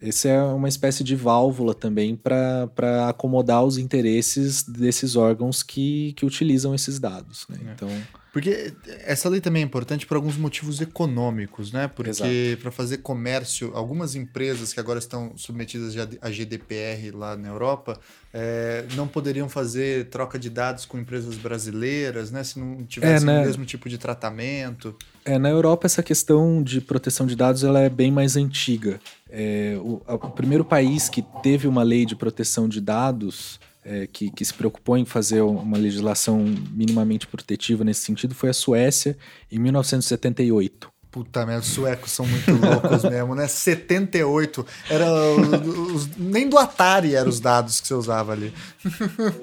Esse 0.00 0.28
é 0.28 0.42
uma 0.42 0.68
espécie 0.68 1.04
de 1.04 1.14
válvula 1.14 1.74
também 1.74 2.16
para 2.16 3.08
acomodar 3.08 3.64
os 3.64 3.76
interesses 3.76 4.62
desses 4.62 5.14
órgãos 5.14 5.62
que, 5.62 6.14
que 6.14 6.24
utilizam 6.24 6.74
esses 6.74 6.98
dados. 6.98 7.46
Né? 7.48 7.58
É. 7.66 7.72
Então. 7.72 7.88
Porque 8.32 8.72
essa 9.04 9.28
lei 9.28 9.40
também 9.40 9.62
é 9.62 9.64
importante 9.64 10.06
por 10.06 10.16
alguns 10.16 10.36
motivos 10.36 10.80
econômicos, 10.80 11.72
né? 11.72 11.88
Porque 11.88 12.56
para 12.62 12.70
fazer 12.70 12.98
comércio, 12.98 13.72
algumas 13.74 14.14
empresas 14.14 14.72
que 14.72 14.78
agora 14.78 15.00
estão 15.00 15.36
submetidas 15.36 15.94
à 16.20 16.30
GDPR 16.30 17.10
lá 17.12 17.36
na 17.36 17.48
Europa 17.48 17.98
é, 18.32 18.84
não 18.94 19.08
poderiam 19.08 19.48
fazer 19.48 20.08
troca 20.08 20.38
de 20.38 20.48
dados 20.48 20.84
com 20.84 20.96
empresas 20.96 21.36
brasileiras, 21.36 22.30
né? 22.30 22.44
Se 22.44 22.58
não 22.58 22.84
tivessem 22.84 23.28
é, 23.28 23.32
né? 23.32 23.42
o 23.42 23.46
mesmo 23.46 23.64
tipo 23.64 23.88
de 23.88 23.98
tratamento. 23.98 24.94
É, 25.24 25.36
na 25.36 25.50
Europa 25.50 25.86
essa 25.86 26.02
questão 26.02 26.62
de 26.62 26.80
proteção 26.80 27.26
de 27.26 27.34
dados 27.34 27.64
ela 27.64 27.80
é 27.80 27.88
bem 27.88 28.12
mais 28.12 28.36
antiga. 28.36 29.00
É, 29.28 29.76
o, 29.80 30.00
o 30.06 30.30
primeiro 30.30 30.64
país 30.64 31.08
que 31.08 31.22
teve 31.42 31.66
uma 31.66 31.82
lei 31.82 32.06
de 32.06 32.14
proteção 32.14 32.68
de 32.68 32.80
dados 32.80 33.58
é, 33.84 34.06
que, 34.06 34.30
que, 34.30 34.44
se 34.44 34.52
preocupou 34.52 34.96
em 34.96 35.04
fazer 35.04 35.40
uma 35.40 35.78
legislação 35.78 36.38
minimamente 36.72 37.26
protetiva 37.26 37.84
nesse 37.84 38.02
sentido 38.02 38.34
foi 38.34 38.50
a 38.50 38.54
Suécia, 38.54 39.16
em 39.50 39.58
1978. 39.58 40.90
Puta 41.10 41.44
merda, 41.44 41.62
os 41.62 41.68
suecos 41.68 42.12
são 42.12 42.24
muito 42.24 42.52
loucos 42.52 43.02
mesmo, 43.10 43.34
né? 43.34 43.48
78. 43.48 44.64
Era 44.88 45.10
os, 45.12 46.08
nem 46.16 46.48
do 46.48 46.56
Atari 46.56 47.16
eram 47.16 47.28
os 47.28 47.40
dados 47.40 47.80
que 47.80 47.88
você 47.88 47.94
usava 47.94 48.32
ali. 48.32 48.54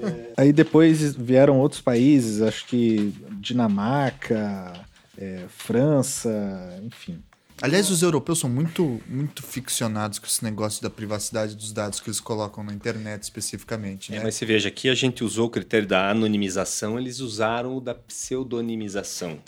É. 0.02 0.32
Aí 0.38 0.52
depois 0.52 1.14
vieram 1.14 1.58
outros 1.58 1.82
países, 1.82 2.40
acho 2.40 2.66
que 2.66 3.12
Dinamarca, 3.32 4.72
é, 5.18 5.44
França, 5.48 6.80
enfim. 6.84 7.22
Aliás, 7.60 7.90
os 7.90 8.02
europeus 8.02 8.38
são 8.38 8.48
muito, 8.48 9.00
muito 9.06 9.42
ficcionados 9.42 10.20
com 10.20 10.26
esse 10.26 10.44
negócio 10.44 10.80
da 10.80 10.88
privacidade 10.88 11.56
dos 11.56 11.72
dados 11.72 11.98
que 11.98 12.08
eles 12.08 12.20
colocam 12.20 12.62
na 12.62 12.72
internet 12.72 13.24
especificamente. 13.24 14.12
É, 14.12 14.16
né? 14.16 14.20
É, 14.20 14.24
mas 14.24 14.36
você 14.36 14.46
veja, 14.46 14.68
aqui 14.68 14.88
a 14.88 14.94
gente 14.94 15.24
usou 15.24 15.46
o 15.46 15.50
critério 15.50 15.86
da 15.86 16.08
anonimização, 16.08 16.98
eles 16.98 17.18
usaram 17.18 17.76
o 17.76 17.80
da 17.80 17.94
pseudonimização, 17.94 19.40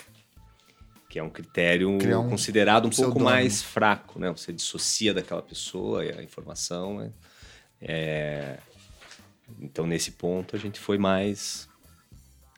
que 1.08 1.20
é 1.20 1.22
um 1.22 1.30
critério 1.30 1.88
um 1.88 2.28
considerado 2.28 2.86
um 2.86 2.90
pouco 2.90 3.20
mais 3.20 3.62
fraco, 3.62 4.18
né? 4.18 4.30
Você 4.32 4.52
dissocia 4.52 5.14
daquela 5.14 5.42
pessoa 5.42 6.02
a 6.02 6.22
informação. 6.22 6.98
Né? 6.98 7.10
É... 7.80 8.58
Então, 9.60 9.86
nesse 9.86 10.12
ponto, 10.12 10.56
a 10.56 10.58
gente 10.58 10.80
foi 10.80 10.98
mais, 10.98 11.68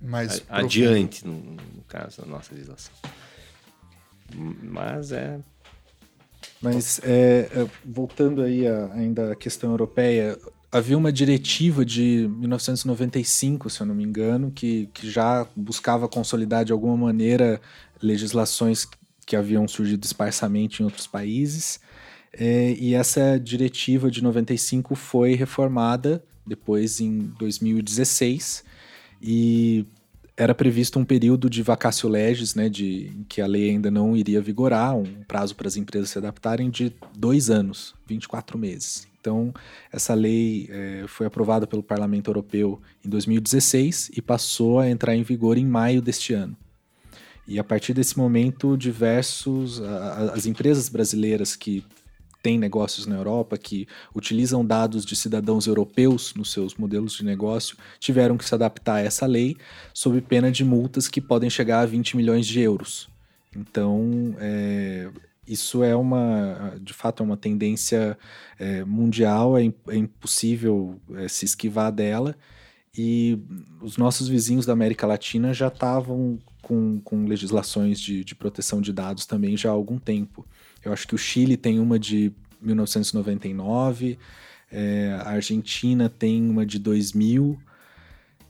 mais 0.00 0.42
adiante, 0.48 1.26
no, 1.26 1.34
no 1.34 1.82
caso 1.86 2.22
da 2.22 2.26
nossa 2.26 2.54
legislação. 2.54 2.94
Mas 4.34 5.12
é. 5.12 5.38
Mas 6.60 7.00
é, 7.02 7.48
é, 7.52 7.66
voltando 7.84 8.42
aí 8.42 8.66
a, 8.66 8.92
ainda 8.92 9.32
à 9.32 9.36
questão 9.36 9.70
europeia, 9.70 10.38
havia 10.70 10.96
uma 10.96 11.12
diretiva 11.12 11.84
de 11.84 12.28
1995, 12.38 13.68
se 13.68 13.80
eu 13.80 13.86
não 13.86 13.94
me 13.94 14.04
engano, 14.04 14.50
que, 14.50 14.88
que 14.94 15.10
já 15.10 15.46
buscava 15.56 16.08
consolidar 16.08 16.64
de 16.64 16.72
alguma 16.72 16.96
maneira 16.96 17.60
legislações 18.00 18.88
que 19.26 19.36
haviam 19.36 19.66
surgido 19.68 20.04
esparsamente 20.04 20.82
em 20.82 20.84
outros 20.84 21.06
países. 21.06 21.80
É, 22.32 22.72
e 22.78 22.94
essa 22.94 23.38
diretiva 23.38 24.10
de 24.10 24.22
95 24.22 24.94
foi 24.94 25.34
reformada 25.34 26.24
depois 26.46 27.00
em 27.00 27.18
2016 27.38 28.64
e 29.20 29.86
era 30.36 30.54
previsto 30.54 30.98
um 30.98 31.04
período 31.04 31.48
de 31.48 31.62
vacácio 31.62 32.08
legis, 32.08 32.54
né, 32.54 32.68
de 32.68 33.12
que 33.28 33.40
a 33.40 33.46
lei 33.46 33.70
ainda 33.70 33.90
não 33.90 34.16
iria 34.16 34.40
vigorar, 34.40 34.96
um 34.96 35.22
prazo 35.28 35.54
para 35.54 35.68
as 35.68 35.76
empresas 35.76 36.10
se 36.10 36.18
adaptarem 36.18 36.70
de 36.70 36.92
dois 37.16 37.50
anos, 37.50 37.94
24 38.06 38.58
meses. 38.58 39.06
Então, 39.20 39.54
essa 39.92 40.14
lei 40.14 40.68
é, 40.70 41.04
foi 41.06 41.26
aprovada 41.26 41.66
pelo 41.66 41.82
Parlamento 41.82 42.28
Europeu 42.28 42.80
em 43.04 43.08
2016 43.08 44.10
e 44.16 44.20
passou 44.20 44.80
a 44.80 44.90
entrar 44.90 45.14
em 45.14 45.22
vigor 45.22 45.56
em 45.56 45.66
maio 45.66 46.02
deste 46.02 46.32
ano. 46.32 46.56
E 47.46 47.58
a 47.58 47.64
partir 47.64 47.92
desse 47.92 48.16
momento, 48.16 48.76
diversos 48.76 49.80
a, 49.80 50.32
as 50.34 50.46
empresas 50.46 50.88
brasileiras 50.88 51.54
que 51.54 51.84
têm 52.42 52.58
negócios 52.58 53.06
na 53.06 53.16
Europa, 53.16 53.56
que 53.56 53.86
utilizam 54.14 54.64
dados 54.64 55.04
de 55.04 55.14
cidadãos 55.14 55.66
europeus 55.66 56.34
nos 56.34 56.50
seus 56.50 56.74
modelos 56.74 57.14
de 57.14 57.24
negócio, 57.24 57.76
tiveram 57.98 58.36
que 58.36 58.44
se 58.44 58.54
adaptar 58.54 58.96
a 58.96 59.00
essa 59.00 59.26
lei, 59.26 59.56
sob 59.94 60.20
pena 60.20 60.50
de 60.50 60.64
multas 60.64 61.08
que 61.08 61.20
podem 61.20 61.48
chegar 61.48 61.80
a 61.80 61.86
20 61.86 62.16
milhões 62.16 62.46
de 62.46 62.60
euros. 62.60 63.08
Então, 63.54 64.34
é, 64.38 65.08
isso 65.46 65.82
é 65.82 65.94
uma, 65.94 66.74
de 66.80 66.92
fato, 66.92 67.22
é 67.22 67.26
uma 67.26 67.36
tendência 67.36 68.18
é, 68.58 68.84
mundial, 68.84 69.56
é, 69.56 69.72
é 69.88 69.96
impossível 69.96 71.00
é, 71.14 71.28
se 71.28 71.44
esquivar 71.44 71.92
dela. 71.92 72.36
E 72.96 73.38
os 73.80 73.96
nossos 73.96 74.28
vizinhos 74.28 74.66
da 74.66 74.72
América 74.72 75.06
Latina 75.06 75.54
já 75.54 75.68
estavam 75.68 76.38
com, 76.60 77.00
com 77.00 77.24
legislações 77.24 77.98
de, 78.00 78.22
de 78.22 78.34
proteção 78.34 78.80
de 78.80 78.92
dados 78.92 79.26
também 79.26 79.56
já 79.56 79.70
há 79.70 79.72
algum 79.72 79.98
tempo. 79.98 80.46
Eu 80.84 80.92
acho 80.92 81.06
que 81.06 81.14
o 81.14 81.18
Chile 81.18 81.56
tem 81.56 81.78
uma 81.78 81.98
de 81.98 82.32
1999, 82.60 84.18
é, 84.70 85.18
a 85.20 85.30
Argentina 85.30 86.08
tem 86.08 86.48
uma 86.48 86.64
de 86.64 86.78
2000. 86.78 87.58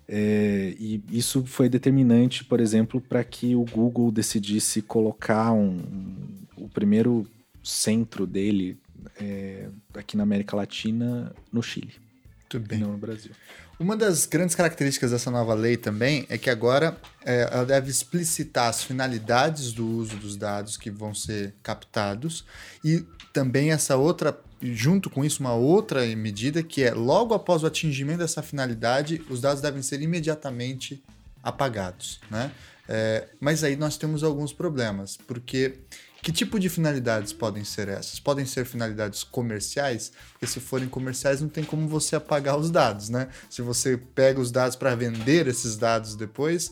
É, 0.08 0.74
e 0.78 1.02
isso 1.10 1.44
foi 1.44 1.68
determinante, 1.68 2.44
por 2.44 2.60
exemplo, 2.60 3.00
para 3.00 3.24
que 3.24 3.56
o 3.56 3.64
Google 3.64 4.10
decidisse 4.12 4.82
colocar 4.82 5.52
um, 5.52 5.78
um, 5.78 6.64
o 6.64 6.68
primeiro 6.68 7.26
centro 7.62 8.26
dele 8.26 8.76
é, 9.20 9.68
aqui 9.94 10.16
na 10.16 10.22
América 10.22 10.56
Latina 10.56 11.34
no 11.52 11.62
Chile. 11.62 11.94
Muito 12.40 12.68
bem. 12.68 12.78
Não 12.78 12.92
no 12.92 12.98
Brasil. 12.98 13.32
Uma 13.82 13.96
das 13.96 14.26
grandes 14.26 14.54
características 14.54 15.10
dessa 15.10 15.28
nova 15.28 15.54
lei 15.54 15.76
também 15.76 16.24
é 16.28 16.38
que 16.38 16.48
agora 16.48 16.96
é, 17.24 17.48
ela 17.50 17.66
deve 17.66 17.90
explicitar 17.90 18.68
as 18.68 18.84
finalidades 18.84 19.72
do 19.72 19.84
uso 19.84 20.14
dos 20.18 20.36
dados 20.36 20.76
que 20.76 20.88
vão 20.88 21.12
ser 21.12 21.52
captados 21.64 22.44
e 22.84 23.04
também 23.32 23.72
essa 23.72 23.96
outra, 23.96 24.38
junto 24.62 25.10
com 25.10 25.24
isso, 25.24 25.40
uma 25.40 25.54
outra 25.54 26.06
medida 26.14 26.62
que 26.62 26.84
é 26.84 26.94
logo 26.94 27.34
após 27.34 27.64
o 27.64 27.66
atingimento 27.66 28.18
dessa 28.18 28.40
finalidade, 28.40 29.20
os 29.28 29.40
dados 29.40 29.60
devem 29.60 29.82
ser 29.82 30.00
imediatamente 30.00 31.02
apagados, 31.42 32.20
né? 32.30 32.52
É, 32.88 33.26
mas 33.40 33.64
aí 33.64 33.74
nós 33.74 33.96
temos 33.96 34.22
alguns 34.22 34.52
problemas, 34.52 35.16
porque 35.26 35.80
que 36.22 36.30
tipo 36.30 36.60
de 36.60 36.68
finalidades 36.68 37.32
podem 37.32 37.64
ser 37.64 37.88
essas? 37.88 38.20
Podem 38.20 38.46
ser 38.46 38.64
finalidades 38.64 39.24
comerciais? 39.24 40.12
Porque 40.32 40.46
se 40.46 40.60
forem 40.60 40.88
comerciais, 40.88 41.40
não 41.40 41.48
tem 41.48 41.64
como 41.64 41.88
você 41.88 42.14
apagar 42.14 42.56
os 42.56 42.70
dados, 42.70 43.08
né? 43.08 43.28
Se 43.50 43.60
você 43.60 43.96
pega 43.96 44.40
os 44.40 44.52
dados 44.52 44.76
para 44.76 44.94
vender 44.94 45.48
esses 45.48 45.76
dados 45.76 46.14
depois, 46.14 46.70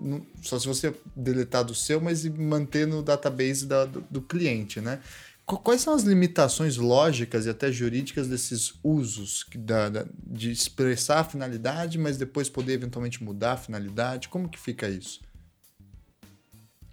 não, 0.00 0.24
só 0.40 0.56
se 0.56 0.68
você 0.68 0.94
deletar 1.16 1.64
do 1.64 1.74
seu, 1.74 2.00
mas 2.00 2.24
manter 2.24 2.86
no 2.86 3.02
database 3.02 3.66
da, 3.66 3.84
do, 3.84 4.04
do 4.08 4.22
cliente, 4.22 4.80
né? 4.80 5.00
Quais 5.44 5.80
são 5.80 5.92
as 5.92 6.04
limitações 6.04 6.76
lógicas 6.76 7.46
e 7.46 7.50
até 7.50 7.72
jurídicas 7.72 8.28
desses 8.28 8.74
usos 8.84 9.44
da, 9.56 9.88
da, 9.88 10.06
de 10.24 10.52
expressar 10.52 11.18
a 11.18 11.24
finalidade, 11.24 11.98
mas 11.98 12.16
depois 12.16 12.48
poder 12.48 12.74
eventualmente 12.74 13.22
mudar 13.22 13.54
a 13.54 13.56
finalidade? 13.56 14.28
Como 14.28 14.48
que 14.48 14.58
fica 14.58 14.88
isso? 14.88 15.20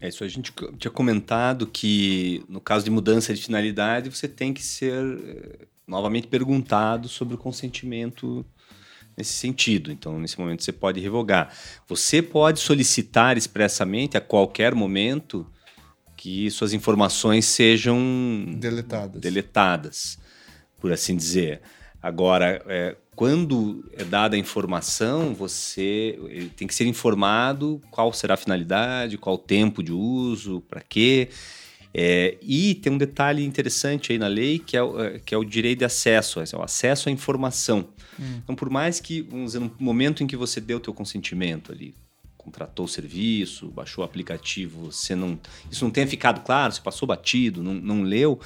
É 0.01 0.07
isso, 0.07 0.23
a 0.23 0.27
gente 0.27 0.53
tinha 0.77 0.91
comentado 0.91 1.67
que 1.67 2.43
no 2.47 2.61
caso 2.61 2.85
de 2.85 2.91
mudança 2.91 3.33
de 3.33 3.41
finalidade, 3.41 4.09
você 4.09 4.27
tem 4.27 4.53
que 4.53 4.63
ser 4.63 5.03
eh, 5.03 5.67
novamente 5.85 6.27
perguntado 6.27 7.09
sobre 7.09 7.35
o 7.35 7.37
consentimento 7.37 8.45
nesse 9.17 9.33
sentido. 9.33 9.91
Então, 9.91 10.17
nesse 10.17 10.39
momento, 10.39 10.63
você 10.63 10.71
pode 10.71 11.01
revogar. 11.01 11.53
Você 11.87 12.21
pode 12.21 12.59
solicitar 12.61 13.37
expressamente 13.37 14.15
a 14.15 14.21
qualquer 14.21 14.73
momento 14.73 15.45
que 16.15 16.49
suas 16.49 16.71
informações 16.73 17.45
sejam 17.45 17.97
deletadas, 18.57 19.21
deletadas 19.21 20.19
por 20.79 20.91
assim 20.93 21.15
dizer. 21.15 21.61
Agora, 22.01 22.63
é, 22.67 22.95
quando 23.15 23.83
é 23.93 24.03
dada 24.03 24.35
a 24.35 24.39
informação, 24.39 25.33
você 25.33 26.17
tem 26.55 26.67
que 26.67 26.73
ser 26.73 26.85
informado 26.85 27.81
qual 27.91 28.13
será 28.13 28.35
a 28.35 28.37
finalidade, 28.37 29.17
qual 29.17 29.35
o 29.35 29.39
tempo 29.39 29.83
de 29.83 29.91
uso, 29.91 30.61
para 30.61 30.81
quê. 30.81 31.29
É, 31.93 32.37
e 32.41 32.75
tem 32.75 32.93
um 32.93 32.97
detalhe 32.97 33.43
interessante 33.43 34.11
aí 34.11 34.17
na 34.17 34.27
lei 34.27 34.59
que 34.59 34.77
é, 34.77 34.83
o, 34.83 35.03
é, 35.03 35.19
que 35.19 35.33
é 35.33 35.37
o 35.37 35.43
direito 35.43 35.79
de 35.79 35.85
acesso, 35.85 36.39
é 36.39 36.55
o 36.55 36.61
acesso 36.61 37.09
à 37.09 37.11
informação. 37.11 37.89
Hum. 38.19 38.39
Então, 38.43 38.55
por 38.55 38.69
mais 38.69 38.99
que, 38.99 39.21
vamos 39.21 39.47
dizer, 39.47 39.59
no 39.59 39.71
momento 39.79 40.23
em 40.23 40.27
que 40.27 40.37
você 40.37 40.61
deu 40.61 40.77
o 40.77 40.79
teu 40.79 40.93
consentimento 40.93 41.71
ali, 41.71 41.95
contratou 42.37 42.85
o 42.85 42.89
serviço, 42.89 43.67
baixou 43.67 44.03
o 44.03 44.05
aplicativo, 44.05 44.91
você 44.91 45.13
não, 45.13 45.37
isso 45.69 45.83
não 45.83 45.91
tenha 45.91 46.07
ficado 46.07 46.41
claro, 46.41 46.71
você 46.71 46.81
passou 46.81 47.07
batido, 47.07 47.61
não, 47.61 47.73
não 47.73 48.01
leu, 48.01 48.39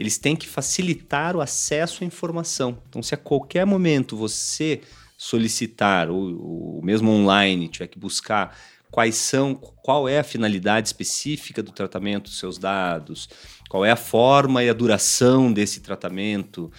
eles 0.00 0.16
têm 0.16 0.34
que 0.34 0.48
facilitar 0.48 1.36
o 1.36 1.42
acesso 1.42 2.02
à 2.02 2.06
informação. 2.06 2.78
Então, 2.88 3.02
se 3.02 3.14
a 3.14 3.18
qualquer 3.18 3.66
momento 3.66 4.16
você 4.16 4.80
solicitar, 5.14 6.08
ou, 6.08 6.76
ou 6.78 6.82
mesmo 6.82 7.10
online, 7.10 7.68
tiver 7.68 7.86
que 7.86 7.98
buscar 7.98 8.56
quais 8.90 9.16
são, 9.16 9.54
qual 9.54 10.08
é 10.08 10.18
a 10.18 10.24
finalidade 10.24 10.88
específica 10.88 11.62
do 11.62 11.70
tratamento 11.70 12.24
dos 12.24 12.38
seus 12.38 12.56
dados, 12.56 13.28
qual 13.68 13.84
é 13.84 13.90
a 13.90 13.96
forma 13.96 14.64
e 14.64 14.70
a 14.70 14.72
duração 14.72 15.52
desse 15.52 15.80
tratamento, 15.80 16.72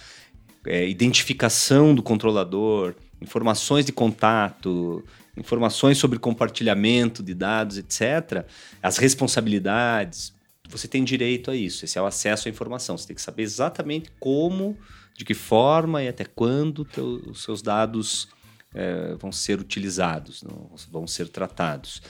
é, 0.66 0.88
identificação 0.88 1.94
do 1.94 2.02
controlador, 2.02 2.96
informações 3.20 3.84
de 3.84 3.92
contato, 3.92 5.04
informações 5.36 5.96
sobre 5.96 6.18
compartilhamento 6.18 7.22
de 7.22 7.34
dados, 7.34 7.78
etc., 7.78 8.44
as 8.82 8.96
responsabilidades, 8.96 10.34
você 10.68 10.88
tem 10.88 11.04
direito 11.04 11.50
a 11.50 11.56
isso. 11.56 11.84
Esse 11.84 11.98
é 11.98 12.02
o 12.02 12.06
acesso 12.06 12.48
à 12.48 12.50
informação. 12.50 12.96
Você 12.96 13.06
tem 13.06 13.16
que 13.16 13.22
saber 13.22 13.42
exatamente 13.42 14.10
como, 14.18 14.76
de 15.16 15.24
que 15.24 15.34
forma 15.34 16.02
e 16.02 16.08
até 16.08 16.24
quando 16.24 16.84
teu, 16.84 17.22
os 17.26 17.42
seus 17.42 17.60
dados 17.62 18.28
é, 18.74 19.14
vão 19.18 19.30
ser 19.30 19.58
utilizados, 19.60 20.42
não, 20.42 20.70
vão 20.90 21.06
ser 21.06 21.28
tratados. 21.28 22.02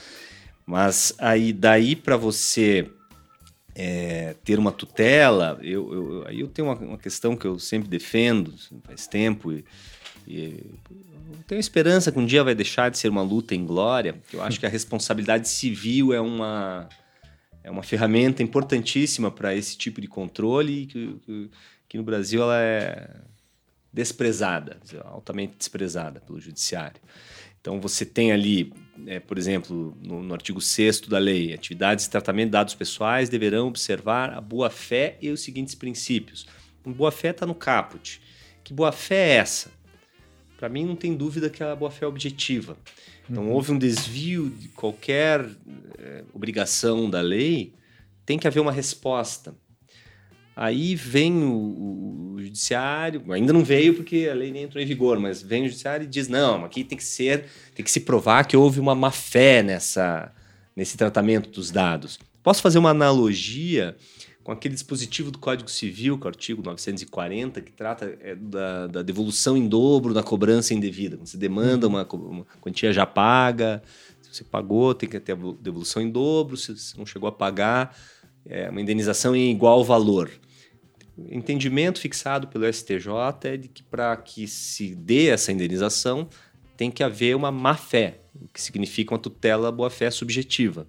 Mas 0.65 1.13
aí 1.17 1.51
daí 1.51 1.95
para 1.95 2.15
você 2.15 2.89
é, 3.75 4.35
ter 4.43 4.57
uma 4.57 4.71
tutela, 4.71 5.59
eu, 5.61 5.93
eu, 5.93 6.27
aí 6.27 6.39
eu 6.39 6.47
tenho 6.47 6.69
uma, 6.69 6.75
uma, 6.75 6.97
questão 6.97 7.35
que 7.35 7.45
eu 7.45 7.59
sempre 7.59 7.89
defendo 7.89 8.53
faz 8.83 9.07
tempo 9.07 9.51
e, 9.51 9.65
e 10.27 10.63
tenho 11.47 11.59
esperança 11.59 12.11
que 12.11 12.19
um 12.19 12.25
dia 12.25 12.43
vai 12.43 12.55
deixar 12.55 12.89
de 12.89 12.97
ser 12.97 13.09
uma 13.09 13.21
luta 13.21 13.55
em 13.55 13.65
glória. 13.65 14.15
Eu 14.31 14.41
acho 14.41 14.59
que 14.59 14.65
a 14.65 14.69
responsabilidade 14.69 15.49
civil 15.49 16.13
é 16.13 16.21
uma 16.21 16.87
é 17.63 17.71
uma 17.71 17.83
ferramenta 17.83 18.43
importantíssima 18.43 19.31
para 19.31 19.55
esse 19.55 19.77
tipo 19.77 20.01
de 20.01 20.07
controle 20.07 20.85
que, 20.85 21.15
que, 21.25 21.49
que 21.89 21.97
no 21.97 22.03
Brasil 22.03 22.41
ela 22.41 22.61
é 22.61 23.21
desprezada, 23.91 24.79
altamente 25.05 25.55
desprezada 25.57 26.19
pelo 26.19 26.39
judiciário. 26.39 26.99
Então 27.61 27.79
você 27.79 28.05
tem 28.05 28.33
ali, 28.33 28.73
é, 29.07 29.19
por 29.19 29.37
exemplo, 29.37 29.97
no, 30.01 30.21
no 30.21 30.33
artigo 30.33 30.59
6 30.59 31.01
da 31.01 31.17
lei, 31.17 31.53
atividades 31.53 32.05
de 32.05 32.11
tratamento 32.11 32.47
de 32.47 32.51
dados 32.51 32.75
pessoais 32.75 33.29
deverão 33.29 33.67
observar 33.67 34.31
a 34.31 34.41
boa-fé 34.41 35.17
e 35.21 35.29
os 35.29 35.41
seguintes 35.41 35.73
princípios. 35.73 36.45
boa-fé 36.85 37.29
está 37.29 37.45
no 37.45 37.55
caput. 37.55 38.21
Que 38.63 38.73
boa-fé 38.73 39.15
é 39.15 39.35
essa? 39.35 39.71
Para 40.63 40.69
mim 40.69 40.85
não 40.85 40.95
tem 40.95 41.13
dúvida 41.13 41.49
que 41.49 41.61
a 41.61 41.75
boa-fé 41.75 42.05
é 42.05 42.07
objetiva. 42.07 42.77
Então 43.29 43.43
uhum. 43.43 43.51
houve 43.51 43.73
um 43.73 43.77
desvio 43.77 44.49
de 44.49 44.69
qualquer 44.69 45.45
é, 45.99 46.23
obrigação 46.33 47.09
da 47.09 47.19
lei, 47.19 47.73
tem 48.25 48.39
que 48.39 48.47
haver 48.47 48.61
uma 48.61 48.71
resposta. 48.71 49.53
Aí 50.55 50.95
vem 50.95 51.43
o, 51.43 52.35
o, 52.35 52.41
judiciário, 52.41 53.29
ainda 53.33 53.51
não 53.51 53.61
veio 53.61 53.93
porque 53.93 54.29
a 54.31 54.33
lei 54.33 54.53
nem 54.53 54.63
entrou 54.63 54.81
em 54.81 54.85
vigor, 54.85 55.19
mas 55.19 55.41
vem 55.41 55.63
o 55.63 55.65
judiciário 55.65 56.05
e 56.05 56.07
diz: 56.07 56.29
não, 56.29 56.63
aqui 56.63 56.85
tem 56.85 56.97
que 56.97 57.03
ser, 57.03 57.43
tem 57.75 57.83
que 57.83 57.91
se 57.91 57.99
provar 57.99 58.45
que 58.45 58.55
houve 58.55 58.79
uma 58.79 58.95
má 58.95 59.11
fé 59.11 59.61
nessa, 59.61 60.31
nesse 60.73 60.95
tratamento 60.95 61.49
dos 61.49 61.71
dados. 61.71 62.17
Posso 62.41 62.61
fazer 62.61 62.79
uma 62.79 62.91
analogia 62.91 63.97
com 64.43 64.51
aquele 64.51 64.73
dispositivo 64.73 65.31
do 65.31 65.39
Código 65.39 65.69
Civil, 65.69 66.17
que 66.17 66.23
é 66.23 66.25
o 66.25 66.27
artigo 66.27 66.61
940, 66.61 67.61
que 67.61 67.71
trata 67.71 68.17
é, 68.21 68.35
da, 68.35 68.87
da, 68.87 69.01
devolução 69.01 69.55
em 69.55 69.67
dobro 69.67 70.13
da 70.13 70.21
cobrança 70.21 70.73
indevida. 70.73 71.17
Você 71.17 71.37
demanda 71.37 71.87
uma, 71.87 72.05
uma 72.11 72.45
quantia 72.59 72.91
já 72.91 73.05
paga, 73.05 73.81
se 74.21 74.33
você 74.33 74.43
pagou, 74.43 74.93
tem 74.93 75.07
que 75.07 75.19
ter 75.19 75.31
a 75.31 75.37
devolução 75.61 76.01
em 76.01 76.09
dobro, 76.09 76.57
se 76.57 76.77
você 76.77 76.97
não 76.97 77.05
chegou 77.05 77.29
a 77.29 77.31
pagar, 77.31 77.97
é 78.45 78.69
uma 78.69 78.81
indenização 78.81 79.33
em 79.33 79.49
igual 79.49 79.83
valor. 79.83 80.29
O 81.17 81.33
entendimento 81.33 81.99
fixado 81.99 82.47
pelo 82.47 82.71
STJ 82.71 83.07
é 83.43 83.57
de 83.57 83.69
que 83.69 83.83
para 83.83 84.15
que 84.17 84.47
se 84.47 84.93
dê 84.93 85.27
essa 85.27 85.51
indenização 85.51 86.27
tem 86.75 86.91
que 86.91 87.03
haver 87.03 87.35
uma 87.35 87.51
má-fé, 87.51 88.19
o 88.35 88.47
que 88.47 88.61
significa 88.61 89.13
uma 89.13 89.19
tutela 89.19 89.71
boa-fé 89.71 90.09
subjetiva. 90.11 90.87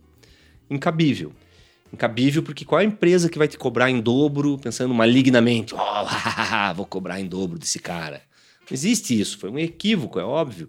Incabível. 0.68 1.32
Incabível 1.94 2.42
porque 2.42 2.64
qual 2.64 2.80
é 2.80 2.84
a 2.84 2.86
empresa 2.86 3.28
que 3.28 3.38
vai 3.38 3.46
te 3.46 3.56
cobrar 3.56 3.88
em 3.88 4.00
dobro 4.00 4.58
pensando 4.58 4.92
malignamente? 4.92 5.74
Oh, 5.74 5.78
vou 6.74 6.84
cobrar 6.84 7.20
em 7.20 7.26
dobro 7.26 7.56
desse 7.56 7.78
cara. 7.78 8.20
Não 8.68 8.74
existe 8.74 9.18
isso, 9.18 9.38
foi 9.38 9.48
um 9.48 9.58
equívoco, 9.58 10.18
é 10.18 10.24
óbvio. 10.24 10.68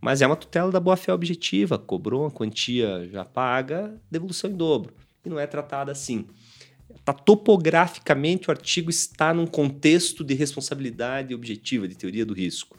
Mas 0.00 0.20
é 0.20 0.26
uma 0.26 0.36
tutela 0.36 0.70
da 0.70 0.78
boa-fé 0.78 1.14
objetiva. 1.14 1.78
Cobrou 1.78 2.24
uma 2.24 2.30
quantia 2.30 3.08
já 3.10 3.24
paga, 3.24 3.94
devolução 4.10 4.50
em 4.50 4.54
dobro 4.54 4.92
e 5.24 5.30
não 5.30 5.40
é 5.40 5.46
tratada 5.46 5.90
assim. 5.90 6.26
Tá, 7.04 7.12
topograficamente, 7.12 8.48
o 8.48 8.50
artigo 8.50 8.90
está 8.90 9.32
num 9.32 9.46
contexto 9.46 10.22
de 10.22 10.34
responsabilidade 10.34 11.34
objetiva, 11.34 11.88
de 11.88 11.94
teoria 11.94 12.26
do 12.26 12.34
risco. 12.34 12.76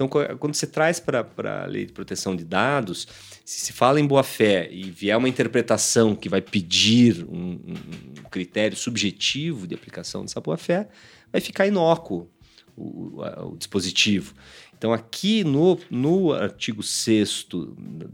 Então, 0.00 0.08
quando 0.38 0.54
você 0.54 0.66
traz 0.66 0.98
para 0.98 1.28
a 1.44 1.66
lei 1.66 1.84
de 1.84 1.92
proteção 1.92 2.34
de 2.34 2.42
dados, 2.42 3.06
se 3.44 3.60
se 3.66 3.72
fala 3.74 4.00
em 4.00 4.06
boa-fé 4.06 4.66
e 4.72 4.90
vier 4.90 5.14
uma 5.14 5.28
interpretação 5.28 6.16
que 6.16 6.26
vai 6.26 6.40
pedir 6.40 7.22
um, 7.28 7.60
um 8.18 8.22
critério 8.30 8.74
subjetivo 8.74 9.66
de 9.66 9.74
aplicação 9.74 10.22
dessa 10.22 10.40
boa-fé, 10.40 10.88
vai 11.30 11.38
ficar 11.42 11.66
inócuo 11.66 12.30
o, 12.74 13.20
o, 13.20 13.56
dispositivo. 13.58 14.34
Então, 14.72 14.90
aqui 14.90 15.44
no, 15.44 15.78
no 15.90 16.32
artigo 16.32 16.82
6 16.82 17.48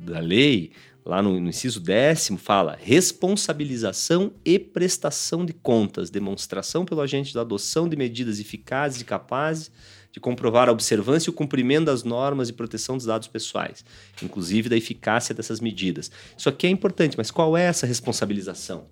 da 0.01 0.19
lei, 0.19 0.73
lá 1.05 1.23
no, 1.23 1.39
no 1.39 1.51
inciso 1.51 1.79
décimo, 1.79 2.37
fala 2.37 2.77
responsabilização 2.83 4.33
e 4.45 4.59
prestação 4.59 5.47
de 5.47 5.53
contas, 5.53 6.11
demonstração 6.11 6.85
pelo 6.85 7.01
agente 7.01 7.33
da 7.33 7.43
adoção 7.43 7.89
de 7.89 7.97
medidas 7.97 8.41
eficazes 8.41 9.03
e 9.03 9.05
capazes 9.05 9.71
de 10.17 10.21
comprovar 10.21 10.67
a 10.67 10.73
observância 10.73 11.29
e 11.29 11.31
o 11.31 11.35
cumprimento 11.35 11.85
das 11.85 12.03
normas 12.03 12.47
de 12.47 12.55
proteção 12.55 12.97
dos 12.97 13.05
dados 13.05 13.29
pessoais, 13.29 13.85
inclusive 14.23 14.67
da 14.67 14.75
eficácia 14.75 15.35
dessas 15.35 15.61
medidas. 15.61 16.11
Isso 16.35 16.49
aqui 16.49 16.67
é 16.67 16.71
importante, 16.71 17.19
mas 17.19 17.31
qual 17.31 17.55
é 17.55 17.65
essa 17.65 17.87
responsabilização? 17.87 18.87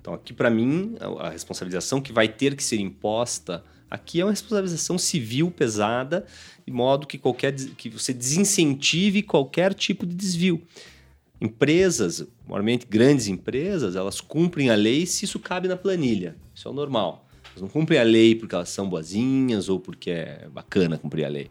Então, 0.00 0.12
aqui 0.12 0.32
para 0.32 0.50
mim, 0.50 0.96
a 1.20 1.30
responsabilização 1.30 2.00
que 2.00 2.12
vai 2.12 2.26
ter 2.26 2.56
que 2.56 2.64
ser 2.64 2.80
imposta 2.80 3.62
aqui 3.88 4.20
é 4.20 4.24
uma 4.24 4.32
responsabilização 4.32 4.98
civil 4.98 5.52
pesada 5.52 6.26
de 6.66 6.72
modo 6.72 7.06
que 7.06 7.16
qualquer 7.16 7.54
que 7.54 7.88
você 7.88 8.12
desincentive 8.12 9.22
qualquer 9.22 9.72
tipo 9.72 10.04
de 10.04 10.16
desvio. 10.16 10.60
Empresas, 11.40 12.26
normalmente 12.44 12.86
grandes 12.90 13.28
empresas, 13.28 13.94
elas 13.94 14.20
cumprem 14.20 14.68
a 14.68 14.74
lei 14.74 15.06
se 15.06 15.26
isso 15.26 15.38
cabe 15.38 15.68
na 15.68 15.76
planilha. 15.76 16.34
Isso 16.52 16.66
é 16.66 16.70
o 16.72 16.74
normal. 16.74 17.28
Elas 17.52 17.62
não 17.62 17.68
cumprem 17.68 17.98
a 17.98 18.02
lei 18.02 18.34
porque 18.34 18.54
elas 18.54 18.68
são 18.68 18.88
boazinhas 18.88 19.68
ou 19.68 19.78
porque 19.78 20.10
é 20.10 20.48
bacana 20.52 20.98
cumprir 20.98 21.24
a 21.24 21.28
lei. 21.28 21.48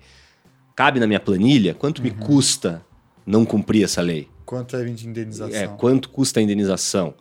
Cabe 0.76 1.00
na 1.00 1.08
minha 1.08 1.20
planilha? 1.20 1.74
Quanto 1.74 2.00
uhum. 2.00 2.06
me 2.06 2.12
custa 2.12 2.84
não 3.26 3.46
cumprir 3.46 3.84
essa 3.84 4.02
lei? 4.02 4.28
Quanto 4.46 4.76
é 4.76 4.84
de 4.84 5.08
indenização? 5.08 5.60
É, 5.60 5.68
quanto 5.68 6.10
custa 6.10 6.40
a 6.40 6.44
indenização? 6.44 7.14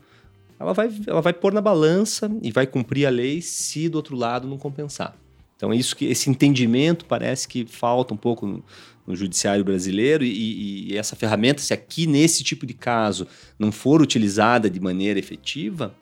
Ela 0.59 0.73
vai, 0.73 0.91
ela 1.07 1.21
vai 1.23 1.33
pôr 1.33 1.53
na 1.53 1.61
balança 1.61 2.31
e 2.43 2.51
vai 2.51 2.67
cumprir 2.67 3.07
a 3.07 3.11
lei 3.11 3.41
se 3.41 3.89
do 3.89 3.97
outro 3.97 4.17
lado 4.17 4.49
não 4.49 4.59
compensar. 4.59 5.17
Então, 5.57 5.73
é 5.73 5.77
isso 5.77 5.95
que 5.95 6.07
esse 6.07 6.31
entendimento 6.31 7.05
parece 7.05 7.47
que 7.47 7.67
falta 7.67 8.15
um 8.15 8.17
pouco 8.17 8.47
no, 8.47 8.65
no 9.07 9.15
judiciário 9.15 9.65
brasileiro 9.65 10.25
e, 10.25 10.93
e, 10.93 10.97
essa 10.97 11.15
ferramenta, 11.15 11.61
se 11.61 11.75
aqui 11.75 12.07
nesse 12.07 12.43
tipo 12.43 12.65
de 12.65 12.75
caso 12.75 13.27
não 13.59 13.71
for 13.71 14.01
utilizada 14.01 14.71
de 14.71 14.81
maneira 14.81 15.19
efetiva, 15.19 15.95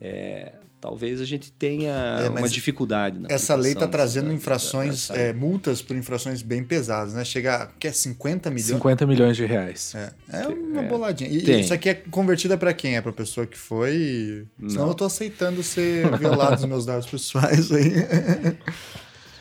é, 0.00 0.52
talvez 0.82 1.20
a 1.20 1.24
gente 1.24 1.52
tenha 1.52 1.92
é, 2.24 2.28
uma 2.28 2.48
dificuldade. 2.48 3.20
essa 3.28 3.54
lei 3.54 3.72
está 3.72 3.86
trazendo 3.86 4.32
infrações, 4.32 5.10
é, 5.10 5.32
multas 5.32 5.80
por 5.80 5.96
infrações 5.96 6.42
bem 6.42 6.64
pesadas, 6.64 7.14
né? 7.14 7.24
Chega 7.24 7.54
a 7.54 7.66
que 7.68 7.86
é 7.86 7.92
50 7.92 8.50
milhões? 8.50 8.66
50 8.66 9.06
milhões 9.06 9.36
de 9.36 9.46
reais. 9.46 9.94
É, 9.94 10.12
é 10.28 10.48
uma 10.48 10.82
é. 10.82 10.88
boladinha. 10.88 11.30
E 11.30 11.40
Tem. 11.40 11.60
isso 11.60 11.72
aqui 11.72 11.88
é 11.88 11.94
convertida 11.94 12.58
para 12.58 12.74
quem? 12.74 12.96
É 12.96 13.00
para 13.00 13.12
pessoa 13.12 13.46
que 13.46 13.56
foi? 13.56 14.44
Não. 14.58 14.70
Senão 14.70 14.86
eu 14.86 14.92
estou 14.92 15.06
aceitando 15.06 15.62
ser 15.62 16.10
violado 16.18 16.56
os 16.56 16.64
meus 16.64 16.84
dados 16.84 17.06
pessoais 17.06 17.70
aí. 17.70 17.92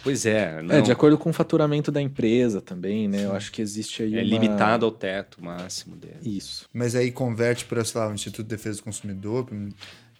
Pois 0.03 0.25
é. 0.25 0.63
Não... 0.63 0.75
É, 0.75 0.81
de 0.81 0.91
acordo 0.91 1.15
com 1.15 1.29
o 1.29 1.33
faturamento 1.33 1.91
da 1.91 2.01
empresa 2.01 2.59
também, 2.59 3.07
né? 3.07 3.25
Eu 3.25 3.33
acho 3.33 3.51
que 3.51 3.61
existe 3.61 4.01
aí. 4.01 4.15
É 4.15 4.23
uma... 4.23 4.23
limitado 4.23 4.83
ao 4.83 4.91
teto 4.91 5.43
máximo 5.43 5.95
dele. 5.95 6.17
Isso. 6.23 6.67
Mas 6.73 6.95
aí 6.95 7.11
converte 7.11 7.65
para, 7.65 7.85
sei 7.85 8.01
lá, 8.01 8.09
o 8.09 8.13
Instituto 8.15 8.47
de 8.47 8.49
Defesa 8.49 8.79
do 8.79 8.83
Consumidor, 8.83 9.47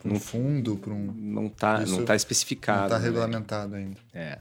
um 0.09 0.19
fundo, 0.19 0.77
para 0.77 0.93
um. 0.93 1.13
Não 1.13 1.47
está 1.47 1.85
não 1.85 2.05
tá 2.05 2.15
especificado. 2.15 2.79
Não 2.79 2.85
está 2.87 2.99
né? 2.99 3.05
regulamentado 3.05 3.75
ainda. 3.75 3.97
É. 4.13 4.39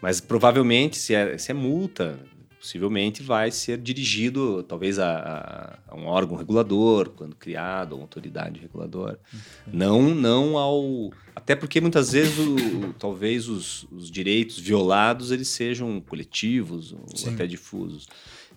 Mas 0.00 0.20
provavelmente, 0.20 0.98
se 0.98 1.14
é, 1.14 1.38
se 1.38 1.50
é 1.50 1.54
multa, 1.54 2.18
possivelmente 2.62 3.24
vai 3.24 3.50
ser 3.50 3.76
dirigido 3.76 4.62
talvez 4.62 4.96
a, 5.00 5.76
a, 5.88 5.96
um 5.96 6.06
órgão 6.06 6.36
regulador 6.36 7.10
quando 7.10 7.34
criado, 7.34 7.94
uma 7.94 8.02
autoridade 8.02 8.60
reguladora, 8.60 9.18
uhum. 9.32 9.40
não 9.72 10.14
não 10.14 10.56
ao 10.56 11.12
até 11.34 11.56
porque 11.56 11.80
muitas 11.80 12.12
vezes 12.12 12.38
o, 12.38 12.92
talvez 12.98 13.48
os, 13.48 13.84
os, 13.90 14.08
direitos 14.08 14.60
violados 14.60 15.32
eles 15.32 15.48
sejam 15.48 16.00
coletivos 16.00 16.92
ou 16.92 17.16
Sim. 17.16 17.34
até 17.34 17.46
difusos. 17.48 18.06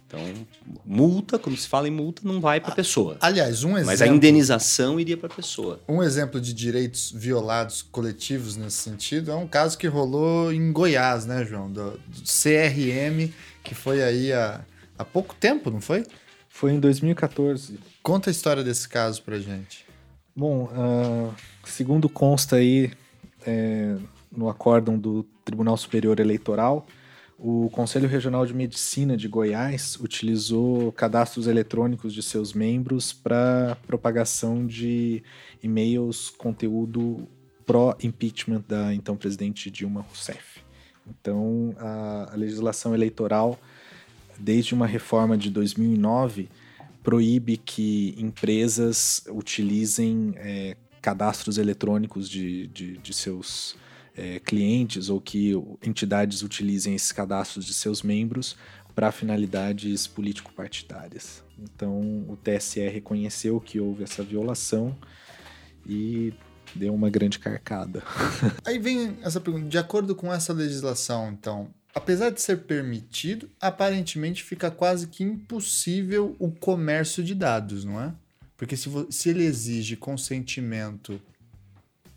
Então, 0.07 0.19
multa, 0.85 1.39
quando 1.39 1.57
se 1.57 1.67
fala 1.67 1.87
em 1.87 1.91
multa, 1.91 2.21
não 2.23 2.39
vai 2.39 2.59
para 2.59 2.71
a 2.71 2.75
pessoa. 2.75 3.17
Aliás, 3.19 3.63
um 3.63 3.71
exemplo. 3.71 3.87
Mas 3.87 4.01
a 4.01 4.07
indenização 4.07 4.99
iria 4.99 5.17
para 5.17 5.27
a 5.27 5.35
pessoa. 5.35 5.81
Um 5.87 6.03
exemplo 6.03 6.39
de 6.39 6.53
direitos 6.53 7.11
violados 7.11 7.81
coletivos 7.81 8.55
nesse 8.55 8.77
sentido 8.77 9.31
é 9.31 9.35
um 9.35 9.47
caso 9.47 9.77
que 9.77 9.87
rolou 9.87 10.53
em 10.53 10.71
Goiás, 10.71 11.25
né, 11.25 11.43
João? 11.43 11.71
Do, 11.71 11.91
do 11.91 12.21
CRM, 12.21 13.33
que 13.63 13.73
foi 13.73 14.03
aí 14.03 14.31
há, 14.31 14.61
há 14.97 15.03
pouco 15.03 15.33
tempo, 15.33 15.71
não 15.71 15.81
foi? 15.81 16.05
Foi 16.49 16.71
em 16.71 16.79
2014. 16.79 17.79
Conta 18.03 18.29
a 18.29 18.31
história 18.31 18.63
desse 18.63 18.87
caso 18.87 19.23
pra 19.23 19.39
gente. 19.39 19.85
Bom, 20.35 20.65
uh, 20.65 21.33
segundo 21.63 22.07
consta 22.07 22.57
aí 22.57 22.91
é, 23.45 23.95
no 24.31 24.49
acórdão 24.49 24.97
do 24.97 25.23
Tribunal 25.43 25.77
Superior 25.77 26.19
Eleitoral, 26.19 26.85
o 27.38 27.69
Conselho 27.69 28.07
Regional 28.07 28.45
de 28.45 28.53
Medicina 28.53 29.17
de 29.17 29.27
Goiás 29.27 29.97
utilizou 29.99 30.91
cadastros 30.93 31.47
eletrônicos 31.47 32.13
de 32.13 32.23
seus 32.23 32.53
membros 32.53 33.11
para 33.11 33.77
propagação 33.86 34.65
de 34.65 35.21
e-mails, 35.61 36.29
conteúdo 36.29 37.27
pró-impeachment 37.65 38.63
da 38.67 38.93
então 38.93 39.17
presidente 39.17 39.69
Dilma 39.69 40.01
Rousseff. 40.01 40.61
Então, 41.07 41.75
a, 41.77 42.33
a, 42.33 42.36
legislação 42.36 42.93
eleitoral, 42.93 43.59
desde 44.39 44.73
uma 44.73 44.88
reforma 44.88 45.38
de 45.38 45.49
2009, 45.49 46.49
proíbe 47.03 47.57
que 47.57 48.15
empresas 48.17 49.23
utilizem 49.29 50.33
é, 50.38 50.77
cadastros 51.01 51.57
eletrônicos 51.57 52.29
de, 52.29 52.67
de, 52.67 52.97
de 52.97 53.13
seus 53.13 53.75
é, 54.16 54.39
clientes 54.39 55.09
ou 55.09 55.20
que 55.20 55.53
entidades 55.84 56.41
utilizem 56.41 56.95
esses 56.95 57.11
cadastros 57.11 57.66
de 57.66 57.74
seus 57.74 58.01
membros 58.01 58.55
para 58.95 59.11
finalidades 59.11 60.07
político-partidárias. 60.07 61.43
Então, 61.59 62.26
o 62.30 62.38
TSE 62.38 62.88
reconheceu 62.88 63.59
que 63.59 63.80
houve 63.80 64.03
essa 64.03 64.24
violação 64.24 64.95
e 65.86 66.34
deu 66.74 66.93
uma 66.93 67.09
grande 67.09 67.38
carcada. 67.38 68.03
Aí 68.66 68.80
vem 68.80 69.18
essa 69.22 69.41
pergunta: 69.41 69.68
de 69.68 69.78
acordo 69.78 70.16
com 70.16 70.34
essa 70.34 70.53
legislação, 70.53 71.30
então, 71.32 71.70
apesar 71.93 72.30
de 72.30 72.41
ser 72.41 72.63
permitido, 72.63 73.49
aparentemente 73.59 74.43
fica 74.43 74.72
quase 74.72 75.07
que 75.07 75.24
impossível 75.24 76.36
o 76.39 76.49
comércio 76.49 77.24
de 77.24 77.36
dados, 77.36 77.84
não 77.84 78.01
é? 78.01 78.13
Porque 78.57 78.78
se, 78.78 78.89
se 79.09 79.30
ele 79.30 79.43
exige 79.43 79.97
consentimento 79.97 81.22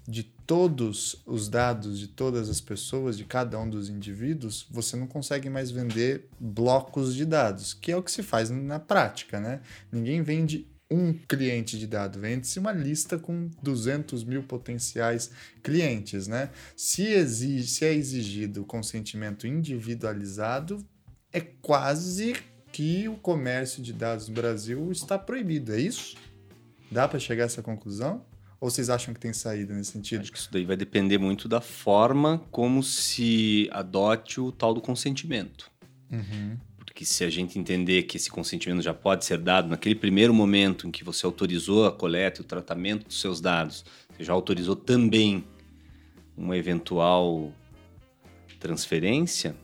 de 0.08 0.22
todos 0.22 1.20
os 1.26 1.50
dados 1.50 1.98
de 1.98 2.08
todas 2.08 2.48
as 2.48 2.62
pessoas, 2.62 3.18
de 3.18 3.24
cada 3.24 3.60
um 3.60 3.68
dos 3.68 3.90
indivíduos, 3.90 4.66
você 4.70 4.96
não 4.96 5.06
consegue 5.06 5.50
mais 5.50 5.70
vender 5.70 6.26
blocos 6.40 7.14
de 7.14 7.26
dados, 7.26 7.74
que 7.74 7.92
é 7.92 7.96
o 7.96 8.02
que 8.02 8.10
se 8.10 8.22
faz 8.22 8.48
na 8.48 8.78
prática, 8.78 9.38
né? 9.38 9.60
Ninguém 9.92 10.22
vende 10.22 10.66
um 10.90 11.12
cliente 11.12 11.78
de 11.78 11.86
dado, 11.86 12.18
vende-se 12.18 12.58
uma 12.58 12.72
lista 12.72 13.18
com 13.18 13.50
200 13.62 14.24
mil 14.24 14.42
potenciais 14.42 15.30
clientes, 15.62 16.26
né? 16.26 16.48
Se, 16.74 17.02
exige, 17.02 17.68
se 17.68 17.84
é 17.84 17.92
exigido 17.92 18.64
consentimento 18.64 19.46
individualizado, 19.46 20.82
é 21.30 21.42
quase 21.42 22.34
que 22.72 23.06
o 23.06 23.16
comércio 23.16 23.82
de 23.82 23.92
dados 23.92 24.28
no 24.28 24.34
Brasil 24.34 24.90
está 24.90 25.18
proibido, 25.18 25.74
é 25.74 25.80
isso? 25.80 26.16
Dá 26.90 27.06
para 27.06 27.18
chegar 27.18 27.42
a 27.42 27.46
essa 27.46 27.62
conclusão? 27.62 28.24
Ou 28.60 28.68
vocês 28.70 28.90
acham 28.90 29.14
que 29.14 29.20
tem 29.20 29.32
saída 29.32 29.72
nesse 29.74 29.92
sentido? 29.92 30.22
Acho 30.22 30.32
que 30.32 30.38
isso 30.38 30.50
daí 30.50 30.64
vai 30.64 30.76
depender 30.76 31.18
muito 31.18 31.48
da 31.48 31.60
forma 31.60 32.38
como 32.50 32.82
se 32.82 33.68
adote 33.70 34.40
o 34.40 34.50
tal 34.50 34.74
do 34.74 34.80
consentimento. 34.80 35.70
Uhum. 36.10 36.56
Porque 36.78 37.04
se 37.04 37.22
a 37.22 37.30
gente 37.30 37.56
entender 37.56 38.02
que 38.02 38.16
esse 38.16 38.28
consentimento 38.28 38.82
já 38.82 38.92
pode 38.92 39.24
ser 39.24 39.38
dado 39.38 39.68
naquele 39.68 39.94
primeiro 39.94 40.34
momento 40.34 40.88
em 40.88 40.90
que 40.90 41.04
você 41.04 41.24
autorizou 41.24 41.86
a 41.86 41.92
coleta 41.92 42.40
e 42.40 42.44
o 42.44 42.44
tratamento 42.44 43.06
dos 43.06 43.20
seus 43.20 43.40
dados, 43.40 43.84
você 44.10 44.24
já 44.24 44.32
autorizou 44.32 44.74
também 44.74 45.44
uma 46.36 46.56
eventual 46.56 47.52
transferência, 48.58 49.54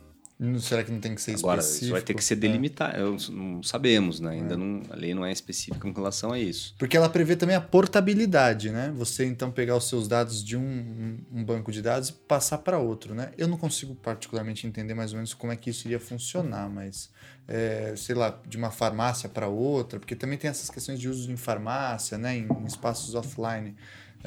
Será 0.59 0.83
que 0.83 0.91
não 0.91 0.99
tem 0.99 1.15
que 1.15 1.21
ser 1.21 1.35
Agora, 1.35 1.61
específico? 1.61 1.85
isso 1.85 1.91
vai 1.93 2.01
ter 2.01 2.13
que 2.13 2.23
ser 2.23 2.35
delimitado. 2.35 2.97
É. 2.97 3.31
Não 3.31 3.63
sabemos, 3.63 4.19
né? 4.19 4.31
Ainda 4.31 4.55
é. 4.55 4.57
não, 4.57 4.81
a 4.89 4.95
lei 4.95 5.13
não 5.13 5.25
é 5.25 5.31
específica 5.31 5.79
com 5.87 5.93
relação 5.93 6.33
a 6.33 6.39
isso. 6.39 6.75
Porque 6.77 6.97
ela 6.97 7.07
prevê 7.07 7.37
também 7.37 7.55
a 7.55 7.61
portabilidade, 7.61 8.69
né? 8.69 8.91
Você 8.97 9.25
então 9.25 9.49
pegar 9.49 9.77
os 9.77 9.87
seus 9.87 10.09
dados 10.09 10.43
de 10.43 10.57
um, 10.57 11.17
um 11.31 11.43
banco 11.43 11.71
de 11.71 11.81
dados 11.81 12.09
e 12.09 12.13
passar 12.13 12.57
para 12.57 12.77
outro, 12.77 13.15
né? 13.15 13.31
Eu 13.37 13.47
não 13.47 13.57
consigo 13.57 13.95
particularmente 13.95 14.67
entender 14.67 14.93
mais 14.93 15.13
ou 15.13 15.17
menos 15.17 15.33
como 15.33 15.53
é 15.53 15.55
que 15.55 15.69
isso 15.69 15.87
iria 15.87 16.01
funcionar, 16.01 16.69
mas 16.69 17.09
é, 17.47 17.93
sei 17.95 18.13
lá, 18.13 18.37
de 18.45 18.57
uma 18.57 18.71
farmácia 18.71 19.29
para 19.29 19.47
outra, 19.47 19.99
porque 19.99 20.15
também 20.15 20.37
tem 20.37 20.49
essas 20.49 20.69
questões 20.69 20.99
de 20.99 21.07
uso 21.07 21.31
em 21.31 21.37
farmácia, 21.37 22.17
né? 22.17 22.35
em, 22.35 22.47
em 22.47 22.65
espaços 22.65 23.15
offline 23.15 23.73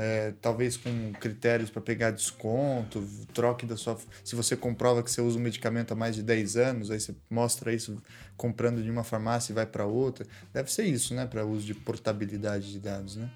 é, 0.01 0.33
talvez 0.41 0.77
com 0.77 1.13
critérios 1.15 1.71
para 1.71 1.83
pegar 1.83 2.13
desconto, 2.13 3.05
troque 3.35 3.67
da 3.67 3.77
sua. 3.77 3.99
Se 4.23 4.37
você 4.37 4.57
comprova 4.57 5.03
que 5.03 5.11
você 5.11 5.21
usa 5.21 5.37
um 5.37 5.43
medicamento 5.43 5.91
há 5.91 5.97
mais 5.97 6.15
de 6.15 6.23
10 6.23 6.57
anos, 6.57 6.91
aí 6.93 7.01
você 7.01 7.17
mostra 7.29 7.75
isso 7.75 8.01
comprando 8.37 8.81
de 8.81 8.89
uma 8.89 9.03
farmácia 9.03 9.51
e 9.51 9.55
vai 9.57 9.67
para 9.67 9.85
outra. 9.87 10.25
Deve 10.53 10.71
ser 10.73 10.85
isso, 10.85 11.15
né? 11.15 11.27
Para 11.27 11.45
uso 11.45 11.67
de 11.67 11.75
portabilidade 11.75 12.71
de 12.71 12.79
dados, 12.79 13.17
né? 13.17 13.29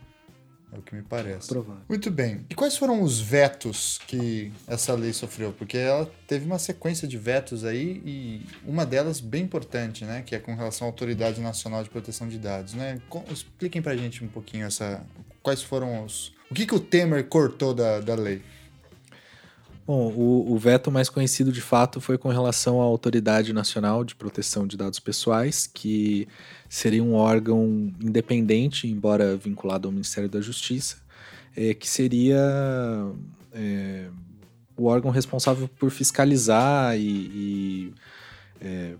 É 0.72 0.78
o 0.78 0.82
que 0.82 0.94
me 0.94 1.02
parece. 1.02 1.48
Provável. 1.48 1.82
Muito 1.88 2.12
bem. 2.12 2.46
E 2.48 2.54
quais 2.54 2.76
foram 2.76 3.02
os 3.02 3.20
vetos 3.20 3.98
que 4.06 4.52
essa 4.68 4.94
lei 4.94 5.12
sofreu? 5.12 5.52
Porque 5.52 5.76
ela 5.76 6.08
teve 6.28 6.46
uma 6.46 6.60
sequência 6.60 7.08
de 7.08 7.18
vetos 7.18 7.64
aí 7.64 8.00
e 8.06 8.46
uma 8.64 8.86
delas 8.86 9.18
bem 9.18 9.42
importante, 9.42 10.04
né? 10.04 10.22
Que 10.24 10.36
é 10.36 10.38
com 10.38 10.54
relação 10.54 10.86
à 10.86 10.90
Autoridade 10.90 11.40
Nacional 11.40 11.82
de 11.82 11.90
Proteção 11.90 12.28
de 12.28 12.38
Dados, 12.38 12.74
né? 12.74 13.02
Expliquem 13.32 13.82
pra 13.82 13.96
gente 13.96 14.22
um 14.22 14.28
pouquinho 14.28 14.64
essa... 14.64 15.04
Quais 15.42 15.60
foram 15.60 16.04
os, 16.04 16.32
o 16.52 16.54
que, 16.54 16.66
que 16.66 16.74
o 16.74 16.80
Temer 16.80 17.24
cortou 17.24 17.72
da, 17.72 17.98
da 17.98 18.14
lei? 18.14 18.42
Bom, 19.86 20.12
o, 20.12 20.52
o, 20.52 20.58
veto 20.58 20.92
mais 20.92 21.08
conhecido 21.08 21.50
de 21.50 21.62
fato 21.62 21.98
foi 21.98 22.18
com 22.18 22.28
relação 22.28 22.78
à 22.78 22.84
Autoridade 22.84 23.54
Nacional 23.54 24.04
de 24.04 24.14
Proteção 24.14 24.66
de 24.66 24.76
Dados 24.76 25.00
Pessoais, 25.00 25.66
que 25.66 26.28
seria 26.68 27.02
um 27.02 27.14
órgão 27.14 27.90
independente, 27.98 28.86
embora 28.86 29.34
vinculado 29.34 29.88
ao 29.88 29.92
Ministério 29.92 30.28
da 30.28 30.42
Justiça, 30.42 30.98
é, 31.56 31.72
que 31.72 31.88
seria 31.88 32.38
é, 33.54 34.08
o 34.76 34.84
órgão 34.84 35.10
responsável 35.10 35.66
por 35.66 35.90
fiscalizar 35.90 36.98
e, 36.98 37.00
e 37.00 37.94
é, 38.60 38.94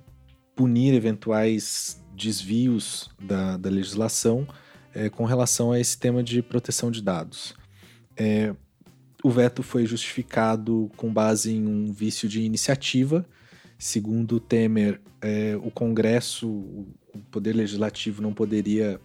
punir 0.57 0.95
eventuais 0.95 2.03
desvios 2.17 3.11
da, 3.21 3.59
da 3.59 3.69
legislação 3.69 4.49
é, 4.95 5.09
com 5.09 5.25
relação 5.25 5.73
a 5.73 5.81
esse 5.81 5.99
tema 5.99 6.23
de 6.23 6.43
proteção 6.43 6.91
de 6.91 7.03
dados. 7.03 7.55
É, 8.17 8.55
o 9.23 9.31
veto 9.31 9.63
foi 9.63 9.87
justificado 9.87 10.91
com 10.97 11.13
base 11.13 11.53
em 11.53 11.67
um 11.67 11.93
vício 11.93 12.29
de 12.29 12.43
iniciativa. 12.43 13.25
Segundo 13.79 14.41
Temer, 14.41 15.01
é, 15.21 15.57
o 15.63 15.71
Congresso, 15.71 16.49
o 16.49 16.87
Poder 17.31 17.55
Legislativo, 17.55 18.21
não 18.21 18.33
poderia 18.33 19.01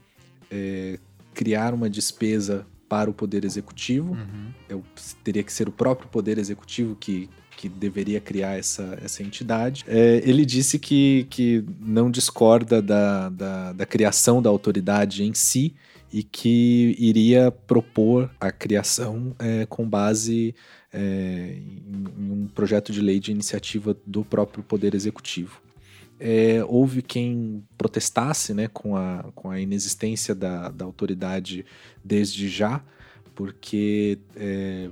é, 0.50 1.00
criar 1.34 1.74
uma 1.74 1.90
despesa 1.90 2.66
para 2.90 3.10
o 3.10 3.14
Poder 3.14 3.46
Executivo. 3.46 4.14
Uhum. 4.14 4.52
É 4.70 4.76
teria 5.24 5.44
que 5.44 5.54
ser 5.54 5.68
o 5.68 5.72
próprio 5.72 6.10
Poder 6.10 6.38
Executivo 6.38 6.96
que, 6.96 7.30
que 7.58 7.68
deveria 7.68 8.22
criar 8.22 8.58
essa, 8.58 8.98
essa 9.04 9.24
entidade. 9.24 9.84
É, 9.88 10.22
ele 10.24 10.46
disse 10.46 10.78
que, 10.78 11.26
que 11.28 11.66
não 11.80 12.12
discorda 12.12 12.82
da, 12.84 13.30
da, 13.30 13.74
da 13.74 13.86
criação 13.86 14.42
da 14.42 14.50
autoridade 14.50 15.24
em 15.24 15.34
si 15.34 15.74
e 16.14 16.22
que 16.22 16.96
iria 17.00 17.52
propor 17.52 18.30
a 18.40 18.52
criação 18.52 19.36
é, 19.40 19.66
com 19.66 19.90
base 19.90 20.54
é, 20.94 21.58
em, 21.58 22.06
um 22.32 22.48
projeto 22.48 22.92
de 22.94 23.02
lei 23.02 23.20
de 23.20 23.32
iniciativa 23.32 23.98
do 24.06 24.24
próprio 24.24 24.64
Poder 24.64 24.94
Executivo. 24.94 25.60
É, 26.20 26.64
houve 26.68 27.02
quem 27.02 27.64
protestasse 27.76 28.54
né, 28.54 28.68
com, 28.68 28.96
a, 28.96 29.26
com 29.34 29.50
a 29.50 29.60
inexistência 29.60 30.36
da, 30.36 30.70
da 30.70 30.86
autoridade 30.86 31.66
desde 32.06 32.48
já, 32.48 32.84
porque 33.34 34.20
é, 34.36 34.90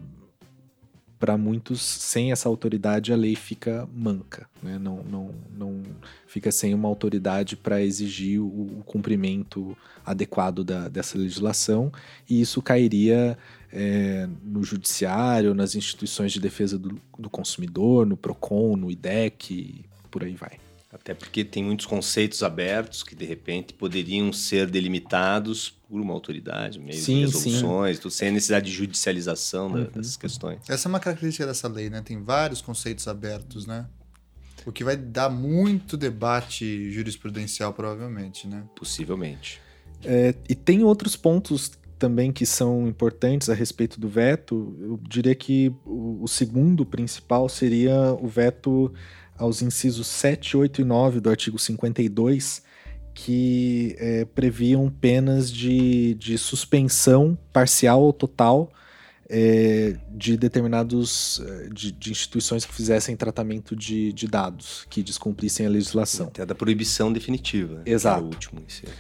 para 1.20 1.38
muitos, 1.38 1.82
sem 1.82 2.32
essa 2.32 2.50
autoridade, 2.50 3.14
a 3.14 3.16
lei 3.16 3.36
fica 3.36 3.88
manca, 3.94 4.48
né? 4.62 4.78
não, 4.78 5.04
não, 5.04 5.36
não 5.56 5.84
fica 6.28 6.52
sem 6.52 6.74
uma 6.74 6.88
autoridade 6.88 7.56
para 7.56 7.82
exigir 7.82 8.42
o, 8.42 8.46
o, 8.46 8.84
cumprimento 8.86 9.76
adequado 10.06 10.64
da, 10.64 10.90
dessa 10.90 11.18
legislação, 11.18 11.92
e 12.30 12.42
isso 12.42 12.62
cairia 12.62 13.38
é, 13.72 14.28
no 14.44 14.64
judiciário, 14.64 15.54
nas 15.54 15.76
instituições 15.76 16.32
de 16.32 16.40
defesa 16.40 16.78
do, 16.78 17.00
do, 17.18 17.30
consumidor, 17.30 18.06
no 18.06 18.18
PROCON, 18.18 18.76
no 18.76 18.92
IDEC, 18.92 19.86
por 20.12 20.24
aí 20.24 20.36
vai. 20.36 20.65
Até 20.96 21.14
porque 21.14 21.44
tem 21.44 21.62
muitos 21.62 21.86
conceitos 21.86 22.42
abertos 22.42 23.04
que, 23.04 23.14
de 23.14 23.26
repente, 23.26 23.74
poderiam 23.74 24.32
ser 24.32 24.70
delimitados 24.70 25.70
por 25.90 26.00
uma 26.00 26.14
autoridade, 26.14 26.80
meio 26.80 26.98
sim, 26.98 27.16
de 27.16 27.22
resoluções, 27.26 28.00
sim. 28.00 28.10
sem 28.10 28.32
necessidade 28.32 28.68
de 28.68 28.72
judicialização 28.72 29.68
uhum. 29.68 29.84
dessas 29.84 30.16
questões. 30.16 30.62
Essa 30.70 30.88
é 30.88 30.90
uma 30.90 31.00
característica 31.02 31.46
dessa 31.46 31.68
lei, 31.68 31.90
né? 31.90 32.02
Tem 32.02 32.24
vários 32.24 32.62
conceitos 32.62 33.10
abertos, 33.10 33.68
né? 33.68 33.86
O 34.66 34.72
que 34.72 34.86
vai 34.86 34.96
dar 34.96 35.30
muito 35.30 35.98
debate 35.98 36.90
jurisprudencial, 36.92 37.74
provavelmente, 37.74 38.48
né? 38.48 38.64
Possivelmente. 38.74 39.60
É, 40.02 40.34
e 40.48 40.56
tem 40.56 40.82
outros 40.82 41.18
pontos 41.18 41.74
também 42.00 42.32
que 42.32 42.46
são 42.46 42.88
importantes 42.88 43.50
a 43.50 43.54
respeito 43.54 44.00
do 44.00 44.08
veto. 44.08 44.78
Eu 44.80 45.00
diria 45.10 45.36
que 45.36 45.74
o, 45.86 46.24
o 46.24 46.28
segundo 46.28 46.86
principal 46.86 47.50
seria 47.50 48.14
o 48.14 48.28
veto 48.28 48.94
aos 49.38 49.62
incisos 49.62 50.08
7, 50.08 50.58
8 50.58 50.82
e 50.82 50.84
9 50.84 51.20
do 51.20 51.30
artigo 51.30 51.60
52, 51.60 52.64
que 53.14 53.96
é, 53.98 54.26
previam 54.26 54.90
penas 54.90 55.52
de, 55.52 56.16
de 56.16 56.38
suspensão 56.38 57.38
parcial 57.52 58.02
ou 58.02 58.12
total 58.12 58.72
é, 59.30 59.98
de 60.12 60.38
determinados 60.38 61.42
é, 61.46 61.70
de, 61.70 61.92
de, 61.92 62.12
instituições 62.12 62.66
que 62.66 62.74
fizessem 62.74 63.16
tratamento 63.16 63.76
de, 63.76 64.14
de, 64.14 64.28
dados, 64.28 64.86
que 64.90 65.02
descumprissem 65.02 65.66
a 65.66 65.70
legislação. 65.70 66.28
Até 66.28 66.46
da 66.46 66.54
proibição 66.54 67.12
definitiva. 67.12 67.82
Exato. 67.86 68.24
o 68.24 68.28
último 68.28 68.62
inciso. 68.66 68.94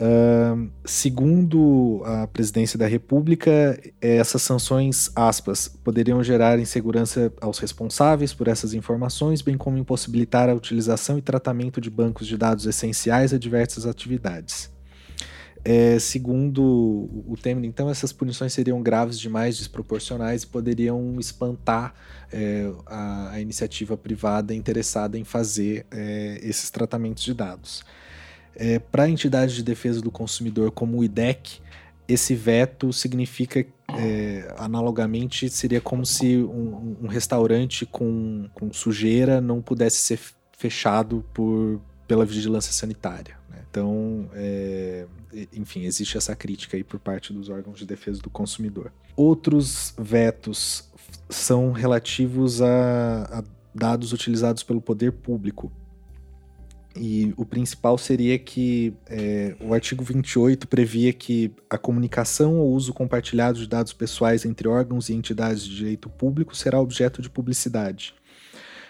Uh, 0.00 0.70
segundo 0.84 2.02
a 2.04 2.28
presidência 2.28 2.78
da 2.78 2.86
República, 2.86 3.76
essas 4.00 4.42
sanções, 4.42 5.10
aspas, 5.14 5.66
poderiam 5.82 6.22
gerar 6.22 6.60
insegurança 6.60 7.32
aos 7.40 7.58
responsáveis 7.58 8.32
por 8.32 8.46
essas 8.46 8.74
informações, 8.74 9.42
bem 9.42 9.56
como 9.56 9.76
impossibilitar 9.76 10.48
a 10.48 10.54
utilização 10.54 11.18
e 11.18 11.22
tratamento 11.22 11.80
de 11.80 11.90
bancos 11.90 12.28
de 12.28 12.36
dados 12.36 12.64
essenciais 12.64 13.34
a 13.34 13.38
diversas 13.38 13.86
atividades. 13.86 14.70
É, 15.64 15.98
segundo 15.98 16.62
o 16.62 17.36
Temer, 17.40 17.64
então, 17.64 17.90
essas 17.90 18.12
punições 18.12 18.52
seriam 18.52 18.80
graves 18.80 19.18
demais, 19.18 19.58
desproporcionais 19.58 20.44
e 20.44 20.46
poderiam 20.46 21.18
espantar 21.18 21.92
é, 22.32 22.70
a, 22.86 23.32
a, 23.32 23.40
iniciativa 23.40 23.96
privada 23.96 24.54
interessada 24.54 25.18
em 25.18 25.24
fazer 25.24 25.84
é, 25.90 26.38
esses 26.42 26.70
tratamentos 26.70 27.24
de 27.24 27.34
dados. 27.34 27.84
É, 28.58 28.78
Para 28.78 29.04
a 29.04 29.08
entidade 29.08 29.54
de 29.54 29.62
defesa 29.62 30.02
do 30.02 30.10
consumidor 30.10 30.72
como 30.72 30.98
o 30.98 31.04
IDEC, 31.04 31.60
esse 32.08 32.34
veto 32.34 32.92
significa, 32.92 33.64
é, 33.96 34.54
analogamente, 34.58 35.48
seria 35.48 35.80
como 35.80 36.04
se 36.04 36.38
um, 36.38 36.96
um 37.02 37.06
restaurante 37.06 37.86
com, 37.86 38.48
com, 38.54 38.72
sujeira 38.72 39.40
não 39.40 39.62
pudesse 39.62 39.98
ser 39.98 40.18
fechado 40.56 41.24
por, 41.32 41.80
pela 42.06 42.24
vigilância 42.24 42.72
sanitária. 42.72 43.36
Né? 43.48 43.58
Então, 43.70 44.28
é, 44.32 45.06
enfim, 45.52 45.84
existe 45.84 46.16
essa 46.16 46.34
crítica 46.34 46.76
aí 46.76 46.82
por 46.82 46.98
parte 46.98 47.32
dos 47.32 47.48
órgãos 47.50 47.78
de 47.78 47.86
defesa 47.86 48.20
do 48.20 48.30
consumidor. 48.30 48.90
Outros 49.14 49.94
vetos 49.98 50.88
são 51.28 51.72
relativos 51.72 52.62
a, 52.62 53.38
a 53.38 53.44
dados 53.74 54.12
utilizados 54.12 54.62
pelo 54.62 54.80
poder 54.80 55.12
público. 55.12 55.70
E 56.98 57.32
o 57.36 57.44
principal 57.44 57.96
seria 57.96 58.36
que 58.38 58.92
é, 59.06 59.54
o 59.60 59.72
artigo 59.72 60.02
28 60.02 60.66
previa 60.66 61.12
que 61.12 61.52
a 61.70 61.78
comunicação 61.78 62.58
ou 62.58 62.72
uso 62.72 62.92
compartilhado 62.92 63.60
de 63.60 63.68
dados 63.68 63.92
pessoais 63.92 64.44
entre 64.44 64.66
órgãos 64.66 65.08
e 65.08 65.14
entidades 65.14 65.62
de 65.62 65.76
direito 65.76 66.08
público 66.08 66.56
será 66.56 66.80
objeto 66.80 67.22
de 67.22 67.30
publicidade. 67.30 68.14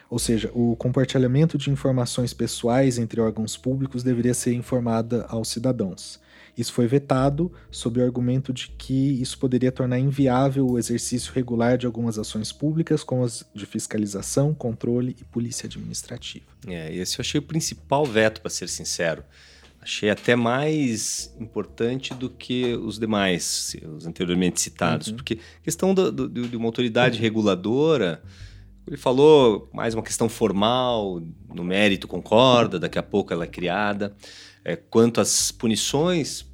Ou 0.09 0.19
seja, 0.19 0.51
o 0.55 0.75
compartilhamento 0.75 1.59
de 1.59 1.71
informações 1.71 2.33
pessoais 2.33 2.99
entre 2.99 3.21
órgãos 3.21 3.59
públicos 3.59 4.03
deveria 4.03 4.33
ser 4.33 4.55
informada 4.55 5.27
aos 5.29 5.49
cidadãos. 5.49 6.19
Isso 6.59 6.73
foi 6.73 6.89
vetado 6.89 7.53
sob 7.71 8.01
o 8.01 8.05
argumento 8.05 8.53
de 8.53 8.69
que 8.77 9.23
isso 9.23 9.39
poderia 9.39 9.71
tornar 9.71 10.01
inviável 10.01 10.67
o 10.67 10.77
exercício 10.77 11.33
regular 11.33 11.79
de 11.79 11.87
algumas 11.87 12.19
ações 12.19 12.51
públicas, 12.51 13.05
como 13.05 13.23
as 13.23 13.49
de 13.55 13.65
fiscalização, 13.65 14.53
controle 14.53 15.15
e 15.21 15.25
polícia 15.25 15.69
administrativa. 15.69 16.47
É, 16.67 16.93
esse 16.93 17.19
eu 17.19 17.23
achei 17.23 17.39
o 17.39 17.43
principal 17.43 18.05
veto, 18.05 18.41
para 18.41 18.51
ser 18.51 18.69
sincero. 18.69 19.23
Achei 19.81 20.11
até 20.11 20.35
mais 20.35 21.33
importante 21.39 22.13
do 22.13 22.29
que 22.29 22.75
os 22.75 22.99
demais, 22.99 23.77
os 23.97 24.05
anteriormente 24.05 24.61
citados, 24.61 25.09
uhum. 25.09 25.15
porque 25.15 25.39
questão 25.63 25.95
do, 25.95 26.11
do, 26.11 26.29
de 26.29 26.57
uma 26.57 26.67
autoridade 26.67 27.17
uhum. 27.17 27.23
reguladora. 27.23 28.21
Ele 28.85 28.97
falou 28.97 29.71
mais 29.73 29.95
uma 29.95 30.03
questão 30.03 30.29
formal, 30.29 31.23
no 31.55 31.63
mérito 31.63 32.09
concorda, 32.09 32.79
daqui 32.79 32.99
a 32.99 33.03
pouco 33.03 33.33
ela 33.33 33.45
é 33.45 33.47
criada. 33.47 34.17
É, 34.65 34.75
quanto 34.75 35.21
às 35.21 35.53
punições, 35.53 36.48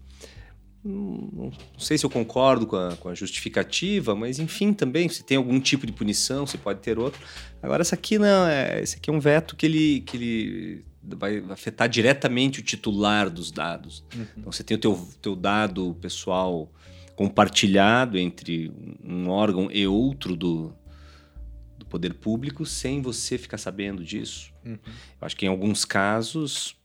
não 0.85 1.51
sei 1.79 1.97
se 1.97 2.05
eu 2.05 2.11
concordo 2.11 2.67
com 2.67 2.77
a, 2.77 2.95
com 2.97 3.09
a, 3.09 3.15
justificativa, 3.15 4.15
mas 4.15 4.39
enfim, 4.39 4.75
também, 4.75 5.09
se 5.09 5.25
tem 5.25 5.39
algum 5.39 5.59
tipo 5.59 5.87
de 5.87 5.93
punição, 5.93 6.47
se 6.47 6.59
pode 6.59 6.81
ter 6.81 6.99
outro. 6.99 7.21
Agora, 7.63 7.81
esse 7.81 7.95
aqui 7.95 8.19
não, 8.19 8.47
é, 8.47 8.83
esse 8.83 8.97
aqui 8.97 9.09
é 9.09 9.13
um 9.13 9.21
veto 9.21 9.57
que 9.57 9.65
ele, 9.65 10.01
que 10.03 10.17
ele 10.17 10.85
vai 11.03 11.43
afetar 11.49 11.89
diretamente 11.89 12.61
o 12.61 12.63
titular 12.63 13.31
dos 13.31 13.51
dados. 13.51 14.05
Uhum. 14.15 14.27
Então, 14.37 14.53
você 14.53 14.63
tem 14.63 14.77
o 14.77 14.81
teu, 14.81 15.09
teu 15.23 15.35
dado 15.35 15.97
pessoal 16.03 16.71
compartilhado 17.17 18.19
entre 18.19 18.71
um 19.03 19.29
órgão 19.31 19.71
e 19.71 19.87
outro 19.87 20.37
do, 20.37 20.75
do 21.79 21.87
poder 21.87 22.13
público 22.15 22.67
sem 22.67 23.01
você 23.01 23.39
ficar 23.39 23.57
sabendo 23.57 24.05
disso. 24.05 24.53
Uhum. 24.65 24.79
Eu 24.85 25.27
acho 25.27 25.37
que 25.37 25.47
em 25.47 25.49
alguns 25.49 25.85
casos 25.85 26.77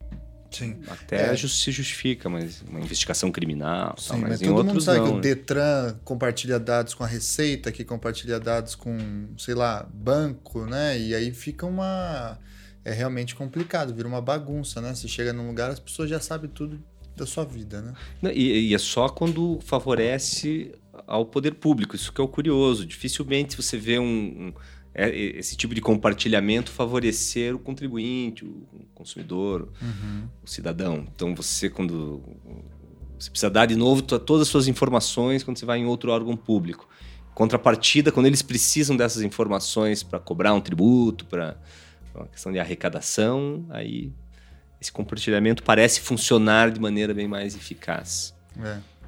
Sim. 0.52 0.80
Até 0.88 1.34
é. 1.34 1.36
se 1.38 1.72
justifica, 1.72 2.28
mas 2.30 2.62
uma 2.68 2.80
investigação 2.80 3.32
criminal. 3.32 3.96
Sim, 3.98 4.10
tal, 4.10 4.18
mas, 4.20 4.30
mas 4.30 4.40
todo 4.40 4.50
outros 4.50 4.74
mundo 4.74 4.82
sabe 4.82 5.00
não, 5.00 5.06
que 5.06 5.12
o 5.12 5.16
né? 5.16 5.22
Detran 5.22 5.96
compartilha 6.04 6.60
dados 6.60 6.94
com 6.94 7.04
a 7.04 7.08
Receita, 7.08 7.72
que 7.72 7.84
compartilha 7.84 8.40
dados 8.40 8.76
com, 8.76 8.98
sei 9.38 9.54
lá, 9.54 9.88
banco, 9.94 10.66
né? 10.66 11.00
E 11.00 11.14
aí 11.14 11.32
fica 11.32 11.66
uma. 11.66 12.40
É 12.84 12.92
realmente 12.92 13.36
complicado, 13.36 13.94
vira 13.94 14.08
uma 14.08 14.22
bagunça, 14.22 14.82
né? 14.82 14.96
Você 14.96 15.08
chega 15.08 15.34
num 15.34 15.48
lugar, 15.48 15.70
as 15.70 15.80
pessoas 15.80 16.10
já 16.10 16.20
sabem 16.20 16.50
tudo 16.50 16.82
da 17.16 17.26
sua 17.26 17.44
vida, 17.44 17.82
né? 17.82 17.94
E, 18.34 18.70
e 18.70 18.74
é 18.74 18.78
só 18.78 19.10
quando 19.10 19.60
favorece 19.62 20.72
ao 21.06 21.26
poder 21.26 21.56
público, 21.56 21.96
isso 21.96 22.12
que 22.12 22.20
é 22.20 22.24
o 22.24 22.28
curioso. 22.28 22.86
Dificilmente 22.86 23.56
você 23.56 23.78
vê 23.78 24.00
um, 24.00 24.06
um 24.06 24.54
esse 25.08 25.56
tipo 25.56 25.74
de 25.74 25.82
compartilhamento 25.82 26.72
favorecer 26.72 27.56
o 27.56 27.60
contribuinte, 27.60 28.44
o 28.44 28.68
consumidor, 28.94 29.70
uhum. 29.82 30.28
o 30.44 30.48
cidadão. 30.48 31.08
Então 31.16 31.34
você 31.36 31.70
quando 31.70 32.22
você 33.18 33.30
precisa 33.30 33.50
dar 33.50 33.66
de 33.66 33.76
novo 33.76 34.02
todas 34.02 34.44
as 34.44 34.48
suas 34.48 34.68
informações 34.68 35.44
quando 35.44 35.58
você 35.58 35.66
vai 35.66 35.80
em 35.80 35.86
outro 35.86 36.12
órgão 36.12 36.36
público. 36.36 36.88
Contrapartida, 37.34 38.12
quando 38.12 38.26
eles 38.26 38.42
precisam 38.42 38.98
dessas 38.98 39.22
informações 39.22 40.04
para 40.04 40.20
cobrar 40.20 40.54
um 40.54 40.60
tributo, 40.60 41.26
para 41.26 41.58
uma 42.14 42.28
questão 42.28 42.52
de 42.52 42.60
arrecadação, 42.60 43.66
aí 43.70 44.12
esse 44.82 44.92
compartilhamento 44.92 45.64
parece 45.64 46.02
funcionar 46.02 46.72
de 46.72 46.80
maneira 46.80 47.14
bem 47.14 47.28
mais 47.28 47.56
eficaz. 47.56 48.34
É 48.62 48.99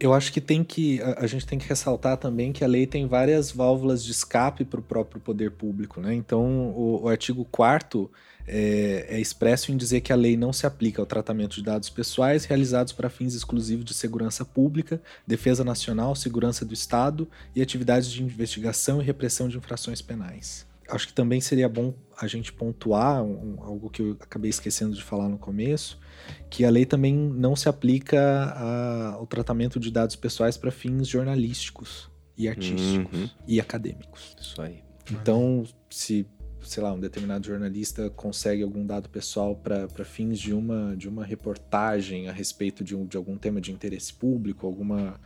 eu 0.00 0.14
acho 0.14 0.32
que 0.32 0.40
tem 0.40 0.62
que 0.62 1.00
a, 1.02 1.24
a, 1.24 1.26
gente 1.26 1.46
tem 1.46 1.58
que 1.58 1.68
ressaltar 1.68 2.16
também 2.16 2.52
que 2.52 2.64
a 2.64 2.66
lei 2.66 2.86
tem 2.86 3.06
várias 3.06 3.50
válvulas 3.50 4.04
de 4.04 4.12
escape 4.12 4.64
para 4.64 4.80
o 4.80 4.82
próprio 4.82 5.20
poder 5.20 5.50
público, 5.52 6.00
né? 6.00 6.14
Então 6.14 6.70
o, 6.70 7.02
o 7.02 7.08
artigo 7.08 7.44
4 7.50 8.10
é, 8.46 9.06
é, 9.08 9.20
expresso 9.20 9.70
em 9.70 9.76
dizer 9.76 10.00
que 10.00 10.12
a 10.12 10.16
lei 10.16 10.36
não 10.36 10.52
se 10.52 10.66
aplica 10.66 11.02
ao 11.02 11.06
tratamento 11.06 11.56
de 11.56 11.62
dados 11.62 11.90
pessoais 11.90 12.44
realizados 12.44 12.92
para 12.92 13.10
fins 13.10 13.34
exclusivos 13.34 13.84
de 13.84 13.92
segurança 13.92 14.44
pública, 14.44 15.00
defesa 15.26 15.62
nacional, 15.62 16.14
segurança 16.14 16.64
do 16.64 16.72
Estado 16.72 17.28
e 17.54 17.60
atividades 17.60 18.10
de 18.10 18.22
investigação 18.22 19.02
e 19.02 19.04
repressão 19.04 19.48
de 19.48 19.58
infrações 19.58 20.00
penais. 20.00 20.67
Acho 20.88 21.06
que 21.06 21.12
também 21.12 21.40
seria 21.40 21.68
bom 21.68 21.94
a 22.20 22.26
gente 22.26 22.52
pontuar 22.52 23.22
um, 23.22 23.62
algo 23.62 23.90
que 23.90 24.02
eu 24.02 24.16
acabei 24.20 24.50
esquecendo 24.50 24.94
de 24.94 25.02
falar 25.02 25.28
no 25.28 25.38
começo, 25.38 25.98
que 26.48 26.64
a 26.64 26.70
lei 26.70 26.86
também 26.86 27.14
não 27.14 27.54
se 27.54 27.68
aplica 27.68 28.20
a, 28.20 29.12
ao 29.14 29.26
tratamento 29.26 29.78
de 29.78 29.90
dados 29.90 30.16
pessoais 30.16 30.56
para 30.56 30.70
fins 30.70 31.06
jornalísticos 31.06 32.10
e 32.36 32.48
artísticos 32.48 33.20
uhum. 33.20 33.30
e 33.46 33.60
acadêmicos. 33.60 34.36
Isso 34.40 34.60
aí. 34.62 34.82
Então, 35.10 35.64
se 35.90 36.26
sei 36.62 36.82
lá, 36.82 36.92
um 36.92 37.00
determinado 37.00 37.46
jornalista 37.46 38.10
consegue 38.10 38.62
algum 38.62 38.84
dado 38.84 39.08
pessoal 39.08 39.56
para 39.56 40.04
fins 40.04 40.38
de 40.38 40.52
uma, 40.52 40.94
de 40.96 41.08
uma 41.08 41.24
reportagem 41.24 42.28
a 42.28 42.32
respeito 42.32 42.84
de, 42.84 42.94
um, 42.94 43.06
de 43.06 43.16
algum 43.16 43.36
tema 43.36 43.60
de 43.60 43.72
interesse 43.72 44.12
público, 44.12 44.66
alguma 44.66 45.18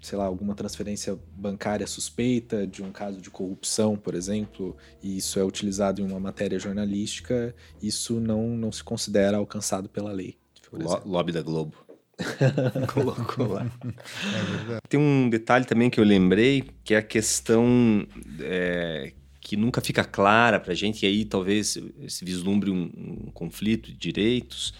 sei 0.00 0.16
lá, 0.16 0.24
alguma 0.24 0.54
transferência 0.54 1.18
bancária 1.36 1.86
suspeita 1.86 2.66
de 2.66 2.82
um 2.82 2.92
caso 2.92 3.20
de 3.20 3.30
corrupção, 3.30 3.96
por 3.96 4.14
exemplo, 4.14 4.76
e 5.02 5.16
isso 5.16 5.38
é 5.38 5.44
utilizado 5.44 6.00
em 6.00 6.04
uma 6.04 6.20
matéria 6.20 6.58
jornalística, 6.58 7.54
isso 7.82 8.20
não, 8.20 8.48
não 8.48 8.70
se 8.70 8.84
considera 8.84 9.36
alcançado 9.36 9.88
pela 9.88 10.12
lei. 10.12 10.36
Lo 10.72 11.02
lobby 11.04 11.32
da 11.32 11.42
Globo. 11.42 11.74
Colocou 12.92 13.52
lá. 13.52 13.66
É 13.84 14.80
Tem 14.88 14.98
um 14.98 15.30
detalhe 15.30 15.64
também 15.64 15.88
que 15.88 16.00
eu 16.00 16.04
lembrei, 16.04 16.64
que 16.82 16.94
é 16.94 16.98
a 16.98 17.02
questão 17.02 18.06
é, 18.40 19.12
que 19.40 19.56
nunca 19.56 19.80
fica 19.80 20.04
clara 20.04 20.58
para 20.58 20.72
a 20.72 20.74
gente, 20.74 21.04
e 21.04 21.06
aí 21.06 21.24
talvez 21.24 21.78
se 22.08 22.24
vislumbre 22.24 22.70
um, 22.70 22.90
um, 22.96 23.30
conflito 23.32 23.90
de 23.90 23.96
direitos, 23.96 24.74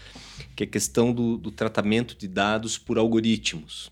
que 0.55 0.65
é 0.65 0.67
a 0.67 0.71
questão 0.71 1.13
do, 1.13 1.39
do 1.39 1.51
tratamento 1.51 2.17
de 2.17 2.27
dados 2.27 2.77
por 2.77 2.99
algoritmos. 2.99 3.91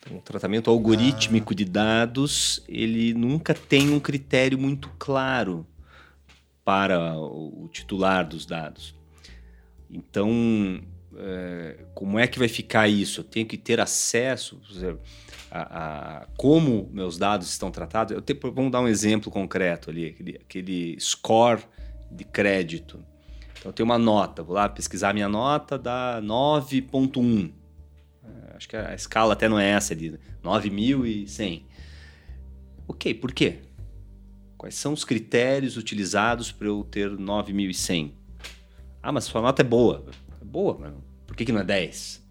Então, 0.00 0.16
o 0.16 0.20
tratamento 0.20 0.70
algorítmico 0.70 1.52
ah. 1.52 1.56
de 1.56 1.64
dados, 1.64 2.64
ele 2.68 3.12
nunca 3.14 3.54
tem 3.54 3.90
um 3.90 4.00
critério 4.00 4.58
muito 4.58 4.90
claro 4.98 5.66
para 6.64 7.18
o, 7.18 7.68
titular 7.72 8.26
dos 8.26 8.46
dados. 8.46 8.94
Então, 9.90 10.80
é, 11.16 11.84
como 11.94 12.18
é 12.18 12.26
que 12.26 12.38
vai 12.38 12.48
ficar 12.48 12.88
isso? 12.88 13.20
Eu 13.20 13.24
tenho 13.24 13.46
que 13.46 13.58
ter 13.58 13.80
acesso 13.80 14.60
a, 15.50 16.20
a 16.20 16.26
como 16.36 16.88
meus 16.92 17.18
dados 17.18 17.50
estão 17.50 17.70
tratados. 17.70 18.16
Eu 18.16 18.52
vamos 18.52 18.70
dar 18.70 18.80
um 18.80 18.88
exemplo 18.88 19.30
concreto 19.30 19.90
ali, 19.90 20.06
aquele, 20.06 20.36
aquele 20.36 21.00
score 21.00 21.62
de 22.10 22.24
crédito. 22.24 23.04
Então, 23.58 23.70
eu 23.70 23.72
tenho 23.72 23.84
uma 23.84 23.98
nota, 23.98 24.42
vou 24.42 24.54
lá 24.54 24.68
pesquisar 24.68 25.12
minha 25.12 25.28
nota, 25.28 25.76
dá 25.76 26.20
9.1. 26.22 27.59
Acho 28.60 28.68
que 28.68 28.76
a 28.76 28.94
escala 28.94 29.32
até 29.32 29.48
não 29.48 29.58
é 29.58 29.70
essa 29.70 29.94
ali, 29.94 30.20
9.100. 30.44 31.62
Ok, 32.86 33.14
por 33.14 33.32
quê? 33.32 33.60
Quais 34.58 34.74
são 34.74 34.92
os 34.92 35.02
critérios 35.02 35.78
utilizados 35.78 36.52
para 36.52 36.66
eu 36.66 36.84
ter 36.84 37.08
9.100? 37.08 38.12
Ah, 39.02 39.10
mas 39.10 39.24
sua 39.24 39.40
nota 39.40 39.62
é 39.62 39.64
boa. 39.64 40.04
É 40.42 40.44
boa, 40.44 40.76
mas 40.78 40.92
por 41.26 41.34
que, 41.34 41.46
que 41.46 41.52
não 41.52 41.62
é 41.62 41.64
10? 41.64 42.22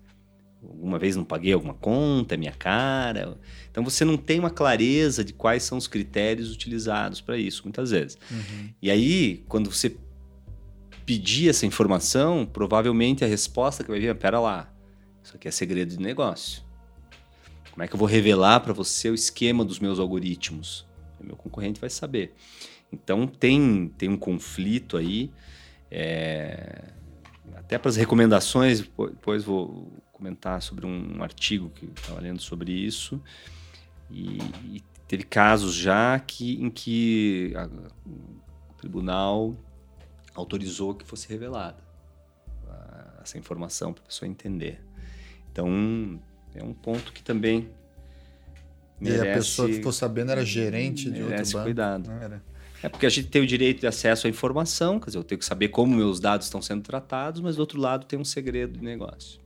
Alguma 0.61 0.99
vez 0.99 1.15
não 1.15 1.23
paguei 1.23 1.51
alguma 1.51 1.73
conta, 1.73 2.35
é 2.35 2.37
minha 2.37 2.51
cara. 2.51 3.35
Então 3.71 3.83
você 3.83 4.05
não 4.05 4.15
tem 4.15 4.37
uma 4.37 4.51
clareza 4.51 5.23
de 5.23 5.33
quais 5.33 5.63
são 5.63 5.79
os 5.79 5.87
critérios 5.87 6.51
utilizados 6.51 7.21
para 7.21 7.39
isso, 7.39 7.63
muitas 7.63 7.89
vezes. 7.89 8.19
Uhum. 8.29 8.69
E 8.79 8.91
aí, 8.91 9.43
quando 9.47 9.71
você 9.71 9.97
pedir 11.07 11.49
essa 11.49 11.65
informação, 11.65 12.45
provavelmente 12.45 13.25
a 13.25 13.27
resposta 13.27 13.83
que 13.83 13.89
vai 13.89 13.99
vir 13.99 14.09
é: 14.09 14.13
pera 14.13 14.39
lá, 14.39 14.71
isso 15.29 15.35
aqui 15.35 15.47
é 15.47 15.51
segredo 15.51 15.89
de 15.89 15.99
negócio. 15.99 16.63
Como 17.71 17.83
é 17.83 17.87
que 17.87 17.93
eu 17.93 17.99
vou 17.99 18.07
revelar 18.07 18.61
para 18.61 18.73
você 18.73 19.11
o 19.11 19.13
esquema 19.13 19.63
dos 19.63 19.79
meus 19.79 19.99
algoritmos? 19.99 20.87
O 21.19 21.23
meu 21.23 21.35
concorrente 21.35 21.79
vai 21.79 21.89
saber. 21.89 22.33
Então 22.91 23.27
tem, 23.27 23.93
tem 23.95 24.09
um 24.09 24.17
conflito 24.17 24.97
aí. 24.97 25.31
É, 25.91 26.83
até 27.55 27.77
para 27.77 27.89
as 27.89 27.95
recomendações, 27.95 28.81
depois 28.81 29.43
vou 29.43 29.93
comentar 30.11 30.63
sobre 30.63 30.87
um 30.87 31.21
artigo 31.21 31.69
que 31.69 31.85
estava 31.85 32.19
lendo 32.19 32.41
sobre 32.41 32.71
isso. 32.71 33.21
E, 34.09 34.39
e, 34.65 34.83
teve 35.07 35.23
casos 35.23 35.75
já 35.75 36.19
que, 36.19 36.59
em 36.59 36.71
que 36.71 37.53
a, 37.55 37.67
o 38.07 38.73
tribunal 38.77 39.55
autorizou 40.33 40.95
que 40.95 41.05
fosse 41.05 41.29
revelada 41.29 41.89
essa 43.21 43.37
informação 43.37 43.93
para 43.93 44.03
a 44.03 44.07
pessoa 44.07 44.27
entender. 44.27 44.81
Então, 45.67 46.19
é 46.55 46.63
um 46.63 46.73
ponto 46.73 47.13
que 47.13 47.23
também 47.23 47.69
merece, 48.99 49.25
E 49.25 49.29
a 49.29 49.33
pessoa 49.33 49.67
que 49.67 49.75
ficou 49.75 49.91
sabendo 49.91 50.31
era 50.31 50.45
gerente 50.45 51.09
de 51.09 51.21
outro 51.21 51.45
banco? 51.51 51.63
cuidado. 51.63 52.09
É 52.81 52.87
porque 52.87 53.05
a 53.05 53.09
gente 53.09 53.27
tem 53.27 53.41
o 53.41 53.47
direito 53.47 53.81
de 53.81 53.87
acesso 53.87 54.25
à 54.25 54.29
informação, 54.29 54.99
quer 54.99 55.07
dizer, 55.07 55.17
eu 55.17 55.23
tenho 55.23 55.39
que 55.39 55.45
saber 55.45 55.67
como 55.67 55.95
meus 55.95 56.19
dados 56.19 56.47
estão 56.47 56.61
sendo 56.61 56.81
tratados, 56.81 57.41
mas 57.41 57.57
do 57.57 57.59
outro 57.59 57.79
lado 57.79 58.05
tem 58.05 58.17
um 58.17 58.23
segredo 58.23 58.77
de 58.77 58.83
negócio. 58.83 59.39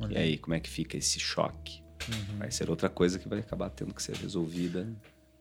Olha. 0.00 0.14
E 0.14 0.16
aí, 0.18 0.38
como 0.38 0.54
é 0.54 0.60
que 0.60 0.68
fica 0.68 0.96
esse 0.96 1.20
choque? 1.20 1.80
Uhum. 2.08 2.38
Vai 2.38 2.50
ser 2.50 2.68
outra 2.68 2.88
coisa 2.88 3.18
que 3.18 3.28
vai 3.28 3.38
acabar 3.38 3.70
tendo 3.70 3.94
que 3.94 4.02
ser 4.02 4.16
resolvida. 4.16 4.88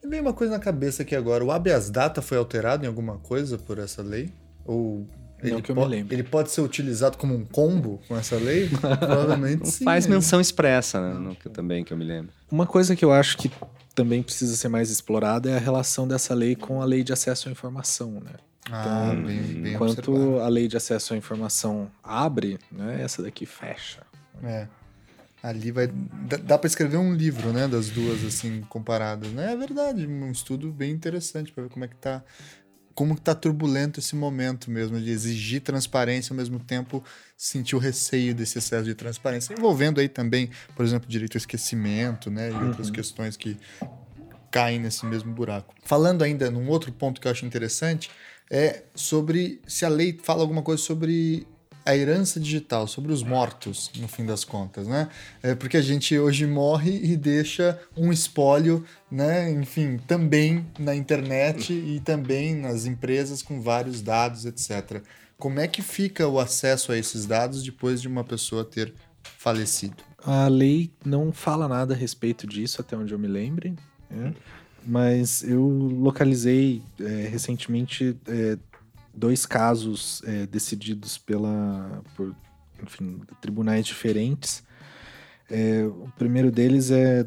Me 0.04 0.10
veio 0.10 0.22
uma 0.22 0.34
coisa 0.34 0.54
na 0.54 0.60
cabeça 0.60 1.02
aqui 1.02 1.16
agora. 1.16 1.44
O 1.44 1.52
habeas 1.52 1.90
data 1.90 2.22
foi 2.22 2.38
alterado 2.38 2.86
em 2.86 2.88
alguma 2.88 3.18
coisa 3.18 3.58
por 3.58 3.80
essa 3.80 4.04
lei? 4.04 4.32
Ou 4.66 5.08
ele, 5.42 5.52
Não 5.54 5.62
que 5.62 5.72
eu 5.72 5.76
me 5.76 5.86
lembro. 5.86 6.14
ele 6.14 6.24
pode 6.24 6.52
ser 6.52 6.62
utilizado 6.62 7.18
como 7.18 7.34
um 7.36 7.46
combo 7.46 8.02
com 8.08 8.16
essa 8.18 8.36
lei? 8.36 8.70
Provavelmente 9.00 9.60
Não 9.60 9.66
sim. 9.66 9.84
faz 9.84 10.06
menção 10.08 10.40
expressa, 10.42 11.02
né? 11.02 11.14
No 11.20 11.36
que, 11.36 11.50
também 11.50 11.84
que 11.84 11.92
eu 11.94 11.98
me 11.98 12.04
lembro. 12.06 12.32
Uma 12.52 12.66
coisa 12.66 12.96
que 12.96 13.04
eu 13.04 13.12
acho 13.12 13.38
que 13.38 13.52
também 13.96 14.22
precisa 14.24 14.56
ser 14.56 14.68
mais 14.70 14.90
explorada 14.90 15.50
é 15.50 15.56
a 15.56 15.60
relação 15.60 16.08
dessa 16.08 16.34
lei 16.34 16.56
com 16.56 16.82
a 16.82 16.86
lei 16.86 17.04
de 17.04 17.12
acesso 17.14 17.50
à 17.50 17.52
informação, 17.52 18.12
né? 18.12 18.32
Ah, 18.72 19.10
Então, 19.12 19.24
bem, 19.26 19.38
bem 19.42 19.74
Enquanto 19.74 20.12
observado. 20.12 20.40
a 20.42 20.48
lei 20.48 20.68
de 20.68 20.78
acesso 20.78 21.14
à 21.14 21.18
informação 21.18 21.90
abre, 22.04 22.60
né, 22.72 23.02
essa 23.02 23.22
daqui 23.24 23.46
fecha. 23.46 24.02
É. 24.44 24.68
Ali 25.44 25.72
vai. 25.72 25.88
Dá, 25.88 26.38
dá 26.38 26.58
para 26.58 26.68
escrever 26.68 26.98
um 26.98 27.16
livro, 27.16 27.52
né? 27.52 27.68
Das 27.68 27.90
duas, 27.90 28.24
assim, 28.24 28.62
comparadas. 28.70 29.32
Né? 29.32 29.52
É 29.54 29.56
verdade, 29.58 30.06
um 30.06 30.32
estudo 30.32 30.72
bem 30.72 30.92
interessante 30.92 31.52
para 31.52 31.64
ver 31.64 31.70
como 31.70 31.84
é 31.84 31.88
que 31.88 31.96
tá. 31.96 32.24
Como 33.02 33.16
que 33.16 33.22
tá 33.22 33.34
turbulento 33.34 34.00
esse 34.00 34.16
momento 34.16 34.70
mesmo, 34.70 35.02
de 35.02 35.10
exigir 35.10 35.60
transparência 35.60 36.34
ao 36.34 36.38
mesmo 36.38 36.60
tempo 36.60 37.04
sentir 37.36 37.76
o 37.76 37.80
receio 37.80 38.36
desse 38.36 38.60
excesso 38.60 38.86
de 38.86 38.94
transparência, 38.94 39.56
envolvendo 39.58 40.00
aí 40.00 40.08
também, 40.08 40.52
por 40.76 40.86
exemplo, 40.86 41.10
direito 41.10 41.36
ao 41.36 41.40
esquecimento, 41.40 42.30
né? 42.30 42.52
E 42.52 42.54
outras 42.54 42.92
questões 42.92 43.36
que 43.36 43.58
caem 44.52 44.80
nesse 44.80 45.04
mesmo 45.08 45.34
buraco. 45.34 45.74
Falando 45.84 46.22
ainda 46.22 46.52
num 46.52 46.70
outro 46.70 46.92
ponto 46.92 47.20
que 47.20 47.28
eu 47.28 47.32
acho 47.32 47.44
interessante, 47.44 48.12
é 48.52 48.84
sobre 48.94 49.60
se 49.66 49.84
a 49.84 49.90
lei 49.90 50.20
fala 50.22 50.42
alguma 50.42 50.62
coisa 50.62 50.80
sobre 50.84 51.48
a 51.86 51.96
herança 51.96 52.40
digital, 52.40 52.88
sobre 52.88 53.12
os 53.12 53.24
mortos, 53.24 53.92
no 53.98 54.08
fim 54.08 54.26
das 54.26 54.44
contas, 54.44 54.88
né? 54.88 55.10
É 55.42 55.56
porque 55.56 55.78
a 55.78 55.82
gente 55.82 56.18
hoje 56.18 56.46
morre 56.46 56.92
e 57.04 57.18
deixa 57.18 57.80
um 57.98 58.12
espólio, 58.12 58.86
né? 59.10 59.52
Enfim, 59.52 59.98
também 60.08 60.66
na 60.78 60.96
internet 60.96 61.74
e 61.74 62.00
também 62.00 62.56
nas 62.56 62.86
empresas 62.86 63.42
com 63.42 63.62
vários 63.62 64.02
dados, 64.02 64.46
etc. 64.46 65.02
Como 65.38 65.60
é 65.60 65.68
que 65.68 65.82
fica 65.82 66.28
o 66.28 66.40
acesso 66.40 66.92
a 66.92 66.98
esses 66.98 67.26
dados 67.26 67.64
depois 67.64 68.02
de 68.02 68.08
uma 68.08 68.24
pessoa 68.24 68.64
ter 68.64 68.94
falecido? 69.38 70.04
A 70.24 70.48
lei 70.48 70.92
não 71.04 71.32
fala 71.32 71.68
nada 71.68 71.94
a 71.94 71.98
respeito 71.98 72.46
disso, 72.46 72.80
até 72.80 72.96
onde 72.96 73.14
eu 73.14 73.20
me 73.20 73.28
lembre. 73.28 73.76
né? 74.10 74.34
Mas 74.86 75.44
eu 75.44 75.62
localizei 75.68 76.82
é, 77.00 77.28
recentemente 77.28 78.16
é, 78.28 78.58
dois 79.14 79.46
casos 79.46 80.22
é, 80.26 80.46
decididos 80.48 81.18
pela, 81.18 82.02
por 82.16 82.36
enfim, 82.82 83.22
tribunais 83.40 83.86
diferentes. 83.86 84.64
É, 85.50 85.84
o 85.86 86.10
primeiro 86.18 86.52
deles 86.52 86.92
é 86.92 87.26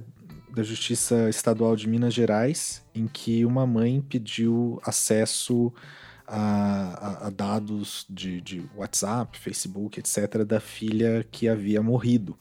da 0.55 0.63
Justiça 0.63 1.29
Estadual 1.29 1.75
de 1.77 1.89
Minas 1.89 2.15
Gerais, 2.15 2.83
em 2.95 3.07
que 3.07 3.45
uma 3.45 3.67
mãe 3.67 4.01
pediu 4.01 4.81
acesso 4.85 5.73
a, 6.27 7.25
a- 7.25 7.27
a 7.27 7.31
dados 7.31 8.07
de, 8.09 8.41
de 8.41 8.65
WhatsApp, 8.77 9.37
Facebook, 9.39 9.99
etc., 10.01 10.45
da 10.45 10.61
filha 10.61 11.27
que 11.31 11.49
havia 11.49 11.83
morrido. 11.83 12.39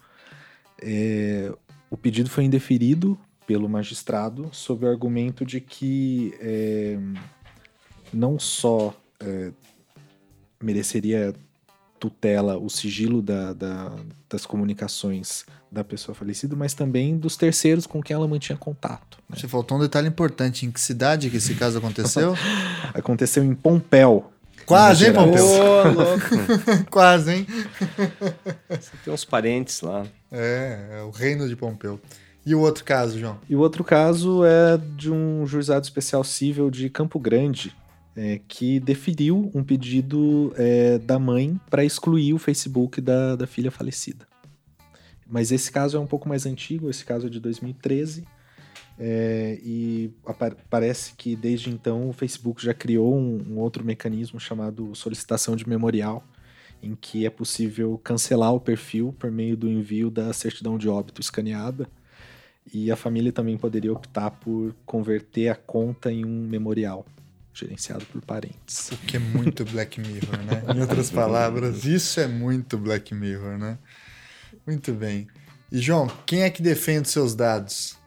É, 0.82 1.52
o 1.90 1.98
pedido 1.98 2.30
foi 2.30 2.44
indeferido 2.45 3.20
pelo 3.48 3.68
magistrado 3.68 4.49
sob 4.53 4.86
o 4.86 4.90
argumento 4.90 5.44
de 5.45 5.60
que 5.60 6.34
é, 6.40 6.98
não 8.14 8.40
só 8.40 8.95
é, 9.25 9.51
mereceria 10.61 11.33
tutela 11.99 12.57
o 12.57 12.69
sigilo 12.69 13.21
da- 13.21 13.53
da- 13.53 13.91
das 14.29 14.45
comunicações 14.45 15.45
da 15.71 15.83
pessoa 15.83 16.13
falecida, 16.13 16.55
mas 16.55 16.73
também 16.73 17.17
dos 17.17 17.37
terceiros 17.37 17.87
com 17.87 18.01
quem 18.01 18.13
ela 18.13 18.27
mantinha 18.27 18.57
contato. 18.57 19.17
né? 19.29 19.37
Você 19.39 19.47
faltou 19.47 19.77
um 19.77 19.81
detalhe 19.81 20.07
importante. 20.07 20.65
Em 20.65 20.71
que 20.71 20.79
cidade 20.81 21.29
que 21.29 21.37
esse 21.37 21.55
caso 21.55 21.77
aconteceu? 21.77 22.35
Aconteceu 22.93 23.43
em 23.43 23.55
Pompéu. 23.55 24.29
Quase, 24.65 25.07
hein. 25.07 25.13
Pompeu? 25.13 25.45
Ô, 25.45 25.83
louco! 25.91 26.85
Quase, 26.91 27.31
hein? 27.33 27.47
Você 28.69 28.91
tem 29.03 29.13
uns 29.13 29.25
parentes 29.25 29.81
lá. 29.81 30.05
É, 30.31 30.99
é 30.99 31.03
o 31.03 31.09
reino 31.09 31.47
de 31.47 31.55
Pompeu. 31.55 31.99
E 32.45 32.53
o 32.53 32.59
outro 32.59 32.83
caso, 32.83 33.17
João? 33.19 33.39
E 33.49 33.55
o 33.55 33.59
outro 33.59 33.83
caso 33.83 34.43
é 34.45 34.77
de 34.97 35.09
um 35.11 35.45
juizado 35.47 35.83
especial 35.85 36.23
civil 36.23 36.69
de 36.69 36.89
Campo 36.89 37.17
Grande, 37.19 37.73
é, 38.15 38.40
que 38.48 38.80
deferiu 38.80 39.52
um 39.53 39.64
pedido 39.64 40.53
é, 40.56 40.98
da 40.99 41.18
mãe 41.18 41.60
para 41.69 41.84
excluir 41.84 42.34
o 42.34 42.38
Facebook 42.38 43.02
da, 43.02 43.35
da 43.35 43.48
filha 43.48 43.72
falecida. 43.72 44.27
Mas 45.27 45.52
esse 45.52 45.72
caso 45.72 45.98
é 45.98 45.99
um 45.99 46.06
pouco 46.06 46.30
mais 46.30 46.45
antigo, 46.45 46.90
esse 46.90 47.03
caso 47.03 47.27
é 47.27 47.30
de 47.30 47.40
2013. 47.40 48.26
é, 48.99 49.60
e 49.64 50.11
parece 50.69 51.14
que 51.15 51.35
desde 51.35 51.72
então 51.72 52.10
o 52.10 52.14
Facebook 52.14 52.64
já 52.64 52.73
criou 52.73 53.18
um, 53.18 53.44
um 53.49 53.60
outro 53.60 53.84
mecanismo 53.84 54.40
chamado 54.40 54.94
solicitação 54.94 55.56
de 55.56 55.68
memorial, 55.68 56.23
em 56.81 56.95
que 56.95 57.26
é 57.26 57.30
possível 57.30 57.99
cancelar 58.03 58.53
o 58.53 58.60
perfil 58.60 59.15
por 59.18 59.31
meio 59.31 59.57
do 59.57 59.68
envio 59.68 60.11
da 60.11 60.31
certidão 60.34 60.77
de 60.77 60.88
óbito 60.88 61.22
escaneada. 61.22 61.90
E 62.73 62.91
a 62.91 62.95
família 62.95 63.31
também 63.31 63.57
poderia 63.57 63.91
optar 63.91 64.31
por 64.31 64.76
converter 64.85 65.49
a 65.49 65.56
conta 65.56 66.11
em 66.11 66.23
um 66.23 66.48
memorial, 66.48 67.06
gerenciado 67.53 68.05
por 68.05 68.21
parentes. 68.21 68.91
O 68.91 68.97
que 68.97 69.17
é 69.17 69.19
muito 69.19 69.63
Black 69.65 69.99
Mirror, 70.01 70.38
né? 70.43 70.63
Em 70.75 70.81
outras 70.81 71.09
palavras, 71.11 71.85
isso 71.85 72.19
é 72.19 72.27
muito 72.27 72.77
Black 72.77 73.13
Mirror, 73.13 73.57
né? 73.57 73.77
Muito 74.65 74.91
bem. 74.93 75.27
E, 75.71 75.80
João, 75.80 76.07
quem 76.25 76.43
é 76.43 76.49
que 76.49 76.61
defende 76.61 77.09
seus 77.09 77.35
dados? 77.35 77.97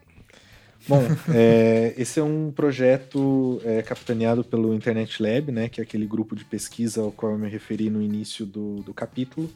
Bom, 0.88 1.02
é, 1.34 1.94
esse 1.96 2.20
é 2.20 2.22
um 2.22 2.52
projeto 2.52 3.60
é, 3.64 3.82
capitaneado 3.82 4.44
pelo 4.44 4.72
Internet 4.72 5.20
Lab, 5.20 5.50
né, 5.50 5.68
que 5.68 5.80
é 5.80 5.84
aquele 5.84 6.06
grupo 6.06 6.36
de 6.36 6.44
pesquisa 6.44 7.00
ao 7.00 7.10
qual 7.10 7.32
eu 7.32 7.38
me 7.38 7.48
referi 7.48 7.90
no 7.90 8.00
início 8.00 8.46
do, 8.46 8.76
do 8.82 8.94
capítulo. 8.94 9.50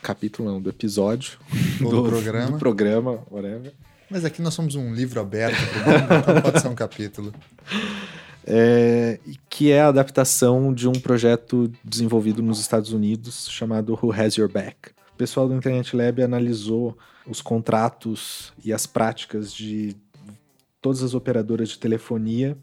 Capítulo 0.00 0.48
não, 0.48 0.60
do 0.60 0.70
episódio. 0.70 1.38
Ou 1.82 1.90
do, 1.90 2.02
do 2.02 2.08
programa. 2.08 2.50
Do 2.52 2.58
programa, 2.58 3.24
whatever. 3.28 3.72
Mas 4.08 4.24
aqui 4.24 4.40
nós 4.40 4.54
somos 4.54 4.76
um 4.76 4.94
livro 4.94 5.20
aberto, 5.20 5.58
então 5.80 6.40
pode 6.40 6.60
ser 6.60 6.68
um 6.68 6.74
capítulo. 6.74 7.34
É, 8.50 9.20
que 9.50 9.70
é 9.70 9.82
a 9.82 9.88
adaptação 9.88 10.72
de 10.72 10.88
um 10.88 10.92
projeto 10.92 11.70
desenvolvido 11.84 12.42
nos 12.42 12.58
Estados 12.58 12.94
Unidos 12.94 13.46
chamado 13.50 13.92
Who 13.92 14.10
Has 14.10 14.36
Your 14.36 14.50
Back. 14.50 14.92
O 15.12 15.16
pessoal 15.18 15.46
do 15.46 15.54
Internet 15.54 15.94
Lab 15.94 16.22
analisou 16.22 16.96
os 17.26 17.42
contratos 17.42 18.50
e 18.64 18.72
as 18.72 18.86
práticas 18.86 19.52
de 19.52 19.94
todas 20.80 21.02
as 21.02 21.12
operadoras 21.12 21.68
de 21.68 21.78
telefonia 21.78 22.56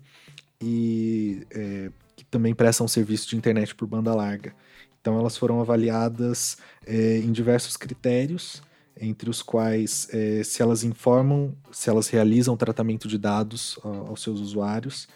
e 0.60 1.46
é, 1.52 1.92
que 2.16 2.26
também 2.26 2.56
prestam 2.56 2.88
serviço 2.88 3.30
de 3.30 3.36
internet 3.36 3.76
por 3.76 3.88
banda 3.88 4.16
larga. 4.16 4.56
Então 5.00 5.20
elas 5.20 5.38
foram 5.38 5.62
avaliadas 5.62 6.58
é, 6.84 7.20
em 7.20 7.32
diversos 7.32 7.78
critérios, 7.78 8.64
entre 9.00 9.30
os 9.30 9.44
quais 9.44 10.08
é, 10.12 10.44
se 10.44 10.64
elas 10.64 10.84
informam, 10.84 11.54
se 11.72 11.92
elas 11.92 12.08
realizam 12.08 12.58
tratamento 12.58 13.08
de 13.08 13.20
dados 13.20 13.78
aos 13.84 14.24
seus 14.24 14.40
usuários, 14.40 15.08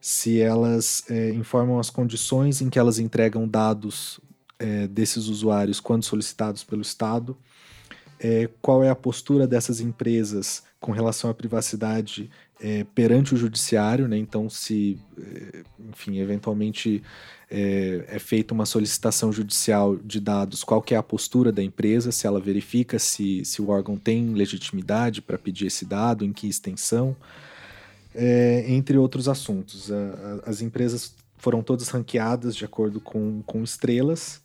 se 0.00 0.40
elas 0.40 1.04
é, 1.10 1.30
informam 1.30 1.78
as 1.78 1.90
condições 1.90 2.60
em 2.60 2.70
que 2.70 2.78
elas 2.78 2.98
entregam 2.98 3.46
dados 3.46 4.20
é, 4.58 4.86
desses 4.86 5.26
usuários 5.26 5.80
quando 5.80 6.04
solicitados 6.04 6.64
pelo 6.64 6.82
Estado, 6.82 7.36
é, 8.18 8.48
qual 8.60 8.84
é 8.84 8.90
a 8.90 8.94
postura 8.94 9.46
dessas 9.46 9.80
empresas 9.80 10.62
com 10.78 10.92
relação 10.92 11.30
à 11.30 11.34
privacidade 11.34 12.30
é, 12.60 12.84
perante 12.94 13.34
o 13.34 13.36
judiciário, 13.36 14.06
né? 14.06 14.16
Então, 14.16 14.48
se, 14.50 14.98
é, 15.18 15.62
enfim, 15.90 16.18
eventualmente 16.18 17.02
é, 17.50 18.04
é, 18.08 18.18
feita 18.18 18.54
uma 18.54 18.66
solicitação 18.66 19.32
judicial 19.32 19.96
de 19.96 20.20
dados, 20.20 20.62
qual 20.62 20.84
é 20.90 20.96
a 20.96 21.02
postura 21.02 21.50
da 21.50 21.62
empresa, 21.62 22.12
se 22.12 22.26
ela 22.26 22.38
verifica 22.38 22.98
se, 22.98 23.44
se 23.44 23.62
o 23.62 23.70
órgão 23.70 23.96
tem 23.96 24.34
legitimidade 24.34 25.22
para 25.22 25.38
pedir 25.38 25.66
esse 25.66 25.84
dado, 25.86 26.24
em 26.24 26.32
que 26.32 26.46
extensão, 26.48 27.16
é, 28.14 28.64
entre 28.68 28.96
outros 28.96 29.28
assuntos. 29.28 29.90
A, 29.90 29.94
a, 30.46 30.50
as 30.50 30.60
empresas 30.60 31.14
foram 31.36 31.62
todas 31.62 31.88
ranqueadas 31.88 32.54
de 32.54 32.64
acordo 32.64 33.00
com, 33.00 33.42
com 33.42 33.62
estrelas, 33.62 34.42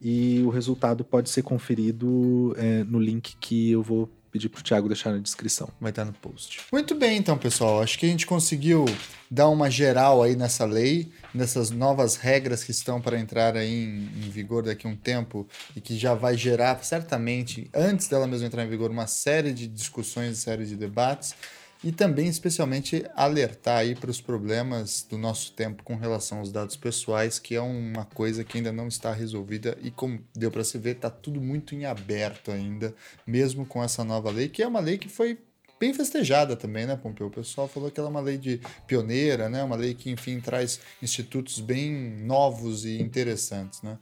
e 0.00 0.42
o 0.44 0.50
resultado 0.50 1.04
pode 1.04 1.30
ser 1.30 1.42
conferido 1.42 2.54
é, 2.58 2.84
no 2.84 3.00
link 3.00 3.34
que 3.40 3.70
eu 3.70 3.82
vou 3.82 4.10
pedir 4.30 4.50
para 4.50 4.60
o 4.60 4.62
Thiago 4.62 4.88
deixar 4.88 5.12
na 5.12 5.18
descrição. 5.18 5.68
Vai 5.80 5.90
estar 5.90 6.04
no 6.04 6.12
post. 6.12 6.60
Muito 6.70 6.94
bem, 6.94 7.16
então, 7.16 7.38
pessoal. 7.38 7.80
Acho 7.82 7.98
que 7.98 8.04
a 8.04 8.08
gente 8.08 8.26
conseguiu 8.26 8.84
dar 9.30 9.48
uma 9.48 9.70
geral 9.70 10.22
aí 10.22 10.36
nessa 10.36 10.66
lei, 10.66 11.10
nessas 11.32 11.70
novas 11.70 12.16
regras 12.16 12.62
que 12.62 12.70
estão 12.70 13.00
para 13.00 13.18
entrar 13.18 13.56
aí 13.56 13.72
em, 13.72 14.26
em 14.26 14.30
vigor 14.30 14.62
daqui 14.62 14.86
a 14.86 14.90
um 14.90 14.96
tempo 14.96 15.48
e 15.74 15.80
que 15.80 15.96
já 15.96 16.12
vai 16.12 16.36
gerar, 16.36 16.84
certamente, 16.84 17.70
antes 17.74 18.08
dela 18.08 18.26
mesmo 18.26 18.46
entrar 18.46 18.64
em 18.64 18.68
vigor, 18.68 18.90
uma 18.90 19.06
série 19.06 19.52
de 19.52 19.66
discussões, 19.66 20.38
série 20.38 20.66
de 20.66 20.76
debates 20.76 21.34
e 21.84 21.92
também 21.92 22.26
especialmente 22.26 23.04
alertar 23.14 23.78
aí 23.78 23.94
para 23.94 24.10
os 24.10 24.20
problemas 24.20 25.06
do 25.08 25.18
nosso 25.18 25.52
tempo 25.52 25.82
com 25.82 25.96
relação 25.96 26.38
aos 26.38 26.50
dados 26.50 26.76
pessoais, 26.76 27.38
que 27.38 27.54
é 27.54 27.60
uma 27.60 28.04
coisa 28.04 28.44
que 28.44 28.58
ainda 28.58 28.72
não 28.72 28.88
está 28.88 29.12
resolvida 29.12 29.76
e 29.82 29.90
como 29.90 30.20
deu 30.34 30.50
para 30.50 30.64
se 30.64 30.78
ver, 30.78 30.96
está 30.96 31.10
tudo 31.10 31.40
muito 31.40 31.74
em 31.74 31.84
aberto 31.84 32.50
ainda, 32.50 32.94
mesmo 33.26 33.66
com 33.66 33.82
essa 33.82 34.02
nova 34.04 34.30
lei, 34.30 34.48
que 34.48 34.62
é 34.62 34.66
uma 34.66 34.80
lei 34.80 34.98
que 34.98 35.08
foi 35.08 35.38
bem 35.78 35.92
festejada 35.92 36.56
também, 36.56 36.86
né, 36.86 36.96
Pompeu? 36.96 37.26
O 37.26 37.30
pessoal 37.30 37.68
falou 37.68 37.90
que 37.90 38.00
ela 38.00 38.08
é 38.08 38.10
uma 38.10 38.20
lei 38.20 38.38
de 38.38 38.60
pioneira, 38.86 39.48
né? 39.48 39.62
Uma 39.62 39.76
lei 39.76 39.94
que, 39.94 40.10
enfim, 40.10 40.40
traz 40.40 40.80
institutos 41.02 41.60
bem 41.60 41.92
novos 42.22 42.84
e 42.84 43.00
interessantes, 43.00 43.82
né? 43.82 43.98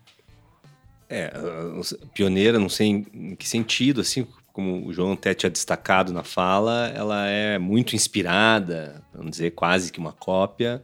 É, 1.09 1.33
pioneira, 2.15 2.59
não 2.59 2.69
sei 2.69 2.87
em 3.13 3.37
que 3.37 3.47
sentido, 3.47 4.01
assim, 4.01 4.27
como 4.55 4.87
o 4.87 4.93
João 4.93 5.15
até 5.15 5.35
tinha 5.35 5.51
destacado 5.51 6.13
na 6.13 6.23
fala, 6.23 6.87
ela 6.95 7.27
é 7.27 7.59
muito 7.59 7.97
inspirada, 7.97 9.03
vamos 9.13 9.33
dizer, 9.33 9.51
quase 9.51 9.91
que 9.91 9.99
uma 9.99 10.13
cópia 10.13 10.81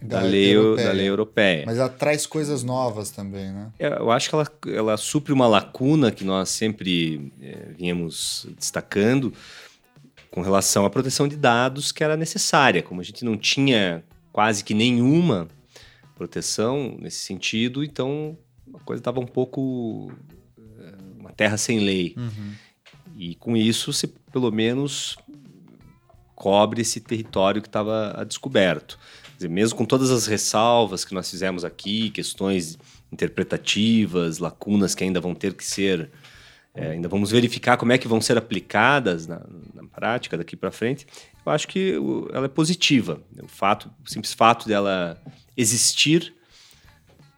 da, 0.00 0.20
da, 0.20 0.24
lei, 0.24 0.54
europeia. 0.54 0.86
da 0.86 0.92
lei 0.92 1.08
europeia. 1.08 1.64
Mas 1.66 1.78
ela 1.78 1.88
traz 1.88 2.26
coisas 2.26 2.62
novas 2.62 3.10
também, 3.10 3.50
né? 3.50 3.72
É, 3.76 3.88
eu 3.88 4.12
acho 4.12 4.28
que 4.28 4.36
ela, 4.36 4.46
ela 4.68 4.96
supre 4.96 5.32
uma 5.32 5.48
lacuna 5.48 6.12
que 6.12 6.22
nós 6.22 6.48
sempre 6.50 7.32
é, 7.42 7.72
vínhamos 7.76 8.46
destacando 8.56 9.34
com 10.30 10.40
relação 10.40 10.86
à 10.86 10.90
proteção 10.90 11.26
de 11.26 11.36
dados 11.36 11.90
que 11.90 12.04
era 12.04 12.16
necessária. 12.16 12.84
Como 12.84 13.00
a 13.00 13.04
gente 13.04 13.24
não 13.24 13.36
tinha 13.36 14.04
quase 14.32 14.62
que 14.62 14.74
nenhuma 14.74 15.48
proteção 16.14 16.96
nesse 17.00 17.18
sentido, 17.18 17.82
então 17.82 18.38
a 18.72 18.78
coisa 18.78 19.00
estava 19.00 19.18
um 19.18 19.26
pouco 19.26 20.12
é, 20.56 20.92
uma 21.18 21.32
terra 21.32 21.56
sem 21.56 21.80
lei. 21.80 22.14
Uhum. 22.16 22.67
E 23.18 23.34
com 23.34 23.56
isso, 23.56 23.92
você 23.92 24.06
pelo 24.06 24.52
menos 24.52 25.16
cobre 26.36 26.82
esse 26.82 27.00
território 27.00 27.60
que 27.60 27.66
estava 27.66 28.24
descoberto. 28.24 28.96
Dizer, 29.34 29.48
mesmo 29.48 29.76
com 29.76 29.84
todas 29.84 30.12
as 30.12 30.26
ressalvas 30.26 31.04
que 31.04 31.12
nós 31.12 31.28
fizemos 31.28 31.64
aqui, 31.64 32.10
questões 32.10 32.78
interpretativas, 33.10 34.38
lacunas 34.38 34.94
que 34.94 35.02
ainda 35.02 35.20
vão 35.20 35.34
ter 35.34 35.54
que 35.54 35.64
ser, 35.64 36.10
é, 36.72 36.90
ainda 36.90 37.08
vamos 37.08 37.32
verificar 37.32 37.76
como 37.76 37.90
é 37.90 37.98
que 37.98 38.06
vão 38.06 38.20
ser 38.20 38.38
aplicadas 38.38 39.26
na, 39.26 39.44
na 39.74 39.82
prática 39.88 40.38
daqui 40.38 40.54
para 40.54 40.70
frente. 40.70 41.04
Eu 41.44 41.50
acho 41.50 41.66
que 41.66 41.94
ela 42.32 42.44
é 42.44 42.48
positiva. 42.48 43.20
O 43.42 43.48
fato, 43.48 43.90
o 44.04 44.08
simples 44.08 44.32
fato 44.32 44.68
dela 44.68 45.20
existir 45.56 46.32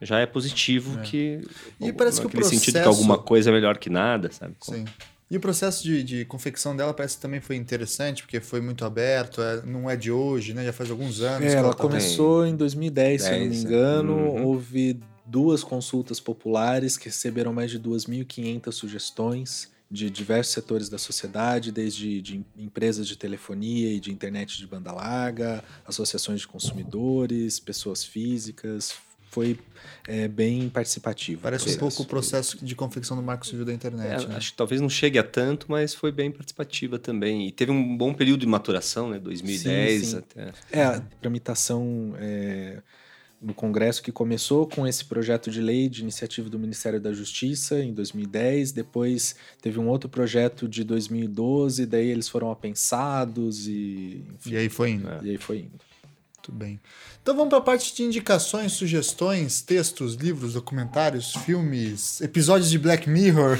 já 0.02 0.19
é 0.19 0.27
positivo 0.27 0.98
é. 0.98 1.02
que 1.02 1.40
e 1.81 1.90
parece 1.90 2.20
que 2.20 2.27
o 2.27 2.31
processo... 2.31 2.55
sentido 2.55 2.82
que 2.82 2.89
alguma 2.89 3.16
coisa 3.16 3.48
é 3.48 3.52
melhor 3.52 3.78
que 3.78 3.89
nada, 3.89 4.31
sabe? 4.31 4.55
Sim. 4.61 4.85
E 5.31 5.36
o 5.36 5.40
processo 5.40 5.85
de, 5.85 6.02
de, 6.02 6.24
confecção 6.24 6.74
dela 6.74 6.93
parece 6.93 7.15
que 7.15 7.23
também 7.23 7.40
foi 7.40 7.55
interessante, 7.55 8.23
porque 8.23 8.40
foi 8.40 8.61
muito 8.61 8.85
aberto, 8.85 9.40
é, 9.40 9.62
não 9.65 9.89
é 9.89 9.97
de 9.97 10.11
hoje, 10.11 10.52
né? 10.52 10.65
Já 10.65 10.73
faz 10.73 10.90
alguns 10.90 11.20
anos. 11.20 11.47
É, 11.47 11.52
ela, 11.52 11.69
ela 11.69 11.74
tá 11.74 11.82
começou 11.82 12.44
em 12.44 12.57
2010, 12.57 13.23
10, 13.23 13.23
se 13.23 13.28
eu 13.28 13.39
não 13.39 13.47
me 13.47 13.57
engano. 13.57 14.12
Uhum. 14.12 14.47
Houve 14.47 15.01
duas 15.24 15.62
consultas 15.62 16.19
populares 16.19 16.97
que 16.97 17.05
receberam 17.05 17.52
mais 17.52 17.70
de 17.70 17.78
2.500 17.78 18.73
sugestões 18.73 19.70
de 19.89 20.09
diversos 20.09 20.52
setores 20.52 20.89
da 20.89 20.98
sociedade, 20.98 21.73
desde 21.73 22.20
de 22.20 22.44
empresas 22.57 23.07
de 23.07 23.16
telefonia 23.16 23.93
e 23.93 23.98
de 23.98 24.12
internet 24.12 24.57
de 24.57 24.66
banda 24.66 24.93
larga, 24.93 25.65
associações 25.85 26.40
de 26.40 26.48
consumidores, 26.48 27.59
pessoas 27.59 28.05
físicas, 28.05 28.94
foi 29.31 29.59
é, 30.07 30.28
bem 30.28 30.69
participativo. 30.69 31.40
Parece 31.43 31.70
um 31.70 31.78
pouco 31.78 32.02
o 32.02 32.05
processo 32.05 32.62
de 32.65 32.74
confecção 32.74 33.16
do 33.16 33.23
Marco 33.23 33.47
Civil 33.47 33.65
da 33.65 33.73
internet. 33.73 34.24
É, 34.24 34.28
né? 34.28 34.36
Acho 34.36 34.51
que 34.51 34.57
talvez 34.57 34.81
não 34.81 34.89
chegue 34.89 35.19
a 35.19 35.23
tanto, 35.23 35.66
mas 35.69 35.94
foi 35.94 36.11
bem 36.11 36.31
participativa 36.31 36.98
também. 36.98 37.47
E 37.47 37.52
teve 37.52 37.70
um 37.70 37.97
bom 37.97 38.12
período 38.12 38.40
de 38.40 38.47
maturação, 38.47 39.09
né? 39.09 39.19
2010 39.19 40.01
sim, 40.01 40.11
sim. 40.11 40.16
até. 40.19 40.52
É, 40.73 40.82
a 40.82 41.01
tramitação 41.20 42.15
é, 42.19 42.82
no 43.40 43.55
Congresso 43.55 44.02
que 44.02 44.11
começou 44.11 44.66
com 44.66 44.86
esse 44.86 45.05
projeto 45.05 45.51
de 45.51 45.62
lei 45.62 45.89
de 45.89 46.02
iniciativa 46.02 46.51
do 46.51 46.59
Ministério 46.59 47.01
da 47.01 47.12
Justiça 47.12 47.81
em 47.81 47.94
2010, 47.94 48.73
depois 48.73 49.36
teve 49.62 49.78
um 49.78 49.89
outro 49.89 50.09
projeto 50.09 50.69
de 50.69 50.82
2012, 50.82 51.86
daí 51.86 52.09
eles 52.09 52.28
foram 52.28 52.51
apensados 52.51 53.69
e. 53.69 54.24
Enfim, 54.35 54.51
e 54.51 54.57
aí 54.57 54.69
foi 54.69 54.90
indo. 54.90 55.09
E 55.23 55.31
aí 55.31 55.39
foi 55.39 55.59
indo. 55.61 55.90
Muito 56.51 56.52
bem. 56.52 56.81
Então 57.22 57.36
vamos 57.36 57.51
para 57.51 57.59
a 57.59 57.62
parte 57.62 57.94
de 57.94 58.02
indicações, 58.02 58.72
sugestões, 58.72 59.62
textos, 59.62 60.14
livros, 60.16 60.55
documentários, 60.55 61.32
filmes, 61.32 62.20
episódios 62.20 62.68
de 62.68 62.78
Black 62.78 63.09
Mirror, 63.09 63.56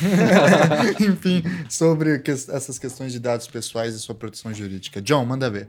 enfim, 1.01 1.43
sobre 1.69 2.19
que, 2.19 2.33
essas 2.33 2.79
questões 2.79 3.13
de 3.13 3.21
dados 3.21 3.47
pessoais 3.47 3.95
e 3.95 4.01
sua 4.01 4.15
proteção 4.15 4.53
jurídica. 4.53 5.01
John, 5.01 5.25
manda 5.25 5.49
ver. 5.49 5.69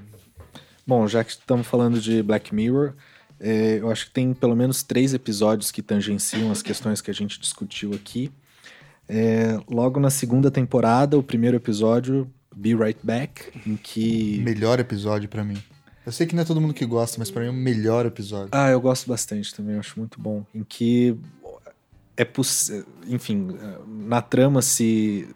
Bom, 0.86 1.08
já 1.08 1.24
que 1.24 1.32
estamos 1.32 1.68
falando 1.68 2.02
de 2.02 2.24
Black 2.24 2.56
Mirror, 2.56 2.94
é, 3.40 3.78
eu 3.80 3.92
acho 3.92 4.08
que 4.08 4.12
tem 4.12 4.34
pelo 4.34 4.56
menos 4.56 4.82
três 4.82 5.14
episódios 5.14 5.70
que 5.70 5.84
tangenciam 5.84 6.52
as 6.52 6.64
questões 6.64 7.02
que 7.02 7.12
a 7.12 7.14
gente 7.14 7.40
discutiu 7.40 7.94
aqui. 7.94 8.32
É, 9.08 9.60
logo 9.70 10.00
na 10.00 10.10
segunda 10.10 10.50
temporada, 10.50 11.20
o 11.20 11.24
primeiro 11.24 11.58
episódio, 11.58 12.28
Be 12.56 12.74
Right 12.74 13.00
Back, 13.04 13.44
em 13.68 13.76
que. 13.76 14.40
Melhor 14.44 14.80
episódio 14.80 15.30
para 15.30 15.44
mim. 15.44 15.62
Eu 16.06 16.12
sei 16.12 16.26
que 16.26 16.36
não 16.36 16.42
é 16.42 16.46
todo 16.46 16.60
mundo 16.60 16.74
que 16.74 16.86
gosta, 16.86 17.18
mas 17.20 17.30
para 17.30 17.42
mim 17.42 17.48
é 17.48 17.52
o 17.52 17.54
melhor 17.54 18.06
episódio. 18.06 18.50
Ah, 18.52 18.70
eu 18.70 18.82
gosto 18.82 19.08
bastante 19.08 19.54
também, 19.54 19.78
acho 19.78 20.00
muito 20.00 20.20
bom. 20.20 20.46
Em 20.54 20.64
que 20.64 21.16
é 22.18 22.26
possível. 22.26 22.86
Enfim, 23.08 23.50
na 23.88 24.22
trama 24.22 24.62
se, 24.62 25.28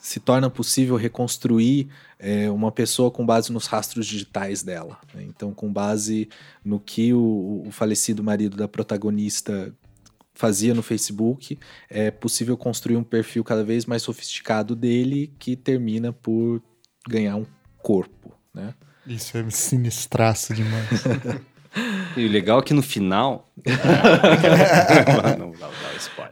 se 0.00 0.20
torna 0.20 0.48
possível 0.48 0.96
reconstruir 0.96 1.88
é, 2.18 2.48
uma 2.50 2.70
pessoa 2.70 3.10
com 3.10 3.26
base 3.26 3.52
nos 3.52 3.66
rastros 3.66 4.06
digitais 4.06 4.62
dela. 4.62 4.98
Né? 5.12 5.24
Então, 5.24 5.52
com 5.52 5.72
base 5.72 6.28
no 6.64 6.78
que 6.78 7.12
o, 7.12 7.64
o 7.66 7.70
falecido 7.70 8.22
marido 8.22 8.56
da 8.56 8.68
protagonista 8.68 9.74
fazia 10.32 10.74
no 10.74 10.82
Facebook, 10.82 11.58
é 11.88 12.10
possível 12.10 12.56
construir 12.56 12.96
um 12.96 13.04
perfil 13.04 13.44
cada 13.44 13.62
vez 13.62 13.86
mais 13.86 14.02
sofisticado 14.02 14.74
dele 14.74 15.32
que 15.38 15.54
termina 15.54 16.12
por 16.12 16.60
ganhar 17.08 17.36
um 17.36 17.46
corpo, 17.78 18.32
né? 18.52 18.74
Isso 19.06 19.36
é 19.36 19.50
sinistraço 19.50 20.54
demais. 20.54 21.04
E 22.16 22.26
o 22.26 22.30
legal 22.30 22.60
é 22.60 22.62
que 22.62 22.72
no 22.72 22.82
final. 22.82 23.50
não, 25.36 25.48
não, 25.48 25.52
não. 25.58 25.70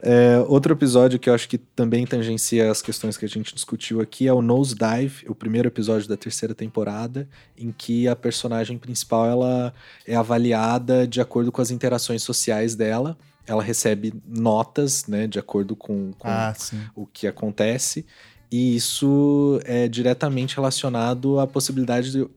É, 0.01 0.37
outro 0.47 0.73
episódio 0.73 1.19
que 1.19 1.29
eu 1.29 1.33
acho 1.33 1.47
que 1.49 1.57
também 1.57 2.05
tangencia 2.05 2.71
as 2.71 2.81
questões 2.81 3.17
que 3.17 3.25
a 3.25 3.29
gente 3.29 3.53
discutiu 3.53 3.99
aqui 3.99 4.27
é 4.27 4.33
o 4.33 4.41
Nose 4.41 4.75
Dive, 4.75 5.25
o 5.27 5.35
primeiro 5.35 5.67
episódio 5.67 6.07
da 6.07 6.15
terceira 6.15 6.55
temporada, 6.55 7.27
em 7.57 7.71
que 7.71 8.07
a 8.07 8.15
personagem 8.15 8.77
principal 8.77 9.25
ela 9.25 9.73
é 10.07 10.15
avaliada 10.15 11.05
de 11.05 11.19
acordo 11.19 11.51
com 11.51 11.61
as 11.61 11.71
interações 11.71 12.23
sociais 12.23 12.75
dela. 12.75 13.17
Ela 13.45 13.61
recebe 13.61 14.13
notas, 14.25 15.05
né, 15.07 15.27
de 15.27 15.37
acordo 15.37 15.75
com, 15.75 16.13
com 16.13 16.27
ah, 16.29 16.53
o 16.95 17.05
que 17.05 17.27
acontece. 17.27 18.05
E 18.49 18.75
isso 18.75 19.59
é 19.65 19.87
diretamente 19.87 20.55
relacionado 20.55 21.39
à 21.39 21.47
possibilidade 21.47 22.11
de, 22.11 22.27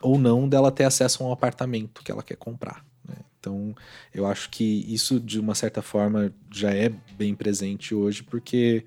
ou 0.00 0.18
não 0.18 0.48
dela 0.48 0.70
ter 0.70 0.84
acesso 0.84 1.22
a 1.22 1.28
um 1.28 1.32
apartamento 1.32 2.02
que 2.02 2.10
ela 2.10 2.22
quer 2.22 2.36
comprar. 2.36 2.84
Né? 3.08 3.16
Então, 3.38 3.74
eu 4.14 4.26
acho 4.26 4.50
que 4.50 4.84
isso, 4.92 5.20
de 5.20 5.38
uma 5.38 5.54
certa 5.54 5.82
forma, 5.82 6.32
já 6.52 6.72
é 6.72 6.90
bem 7.16 7.34
presente 7.34 7.94
hoje, 7.94 8.22
porque 8.22 8.84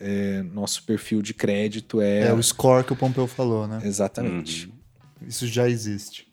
é, 0.00 0.42
nosso 0.52 0.82
perfil 0.84 1.22
de 1.22 1.32
crédito 1.32 2.00
é. 2.00 2.28
É 2.28 2.32
o 2.32 2.42
score 2.42 2.84
que 2.84 2.92
o 2.92 2.96
Pompeu 2.96 3.26
falou, 3.26 3.66
né? 3.66 3.80
Exatamente. 3.84 4.66
Uhum. 4.66 5.28
Isso 5.28 5.46
já 5.46 5.68
existe. 5.68 6.26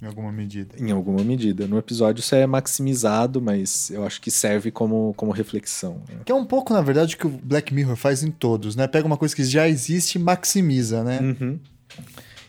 Em 0.00 0.04
alguma 0.04 0.30
medida. 0.30 0.76
Em 0.78 0.90
alguma 0.90 1.24
medida. 1.24 1.66
No 1.66 1.78
episódio 1.78 2.20
isso 2.20 2.34
é 2.34 2.46
maximizado, 2.46 3.40
mas 3.40 3.90
eu 3.90 4.04
acho 4.04 4.20
que 4.20 4.30
serve 4.30 4.70
como, 4.70 5.14
como 5.16 5.32
reflexão. 5.32 6.02
Né? 6.08 6.20
Que 6.24 6.32
é 6.32 6.34
um 6.34 6.44
pouco, 6.44 6.74
na 6.74 6.82
verdade, 6.82 7.14
o 7.14 7.18
que 7.18 7.26
o 7.26 7.30
Black 7.30 7.72
Mirror 7.72 7.96
faz 7.96 8.22
em 8.22 8.30
todos, 8.30 8.76
né? 8.76 8.86
Pega 8.86 9.06
uma 9.06 9.16
coisa 9.16 9.34
que 9.34 9.42
já 9.42 9.66
existe 9.66 10.16
e 10.16 10.18
maximiza, 10.18 11.02
né? 11.02 11.18
Uhum. 11.20 11.58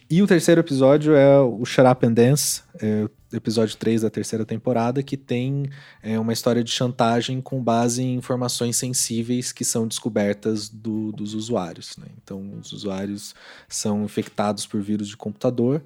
E 0.10 0.22
o 0.22 0.28
terceiro 0.28 0.62
episódio 0.62 1.16
é 1.16 1.38
o 1.42 1.66
Shut 1.66 1.86
Up 1.86 2.06
and 2.06 2.14
Dance, 2.14 2.62
é 2.82 3.10
episódio 3.36 3.76
3 3.76 4.04
da 4.04 4.10
terceira 4.10 4.46
temporada, 4.46 5.04
que 5.04 5.18
tem 5.18 5.70
é, 6.02 6.18
uma 6.18 6.32
história 6.32 6.64
de 6.64 6.72
chantagem 6.72 7.42
com 7.42 7.62
base 7.62 8.02
em 8.02 8.16
informações 8.16 8.78
sensíveis 8.78 9.52
que 9.52 9.66
são 9.66 9.86
descobertas 9.86 10.70
do, 10.70 11.12
dos 11.12 11.34
usuários. 11.34 11.98
Né? 11.98 12.08
Então, 12.24 12.58
os 12.58 12.72
usuários 12.72 13.36
são 13.68 14.06
infectados 14.06 14.66
por 14.66 14.82
vírus 14.82 15.10
de 15.10 15.18
computador. 15.18 15.84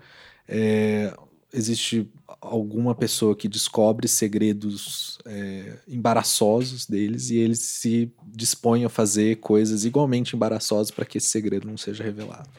É, 0.47 1.11
existe 1.51 2.07
alguma 2.39 2.93
pessoa 2.93 3.35
que 3.35 3.47
descobre 3.47 4.07
segredos 4.07 5.17
é, 5.25 5.77
embaraçosos 5.87 6.85
deles 6.85 7.31
e 7.31 7.37
eles 7.37 7.59
se 7.59 8.11
dispõem 8.23 8.85
a 8.85 8.89
fazer 8.89 9.37
coisas 9.37 9.83
igualmente 9.83 10.35
embaraçosas 10.35 10.91
para 10.91 11.05
que 11.05 11.17
esse 11.17 11.27
segredo 11.27 11.67
não 11.67 11.75
seja 11.75 12.03
revelado. 12.03 12.49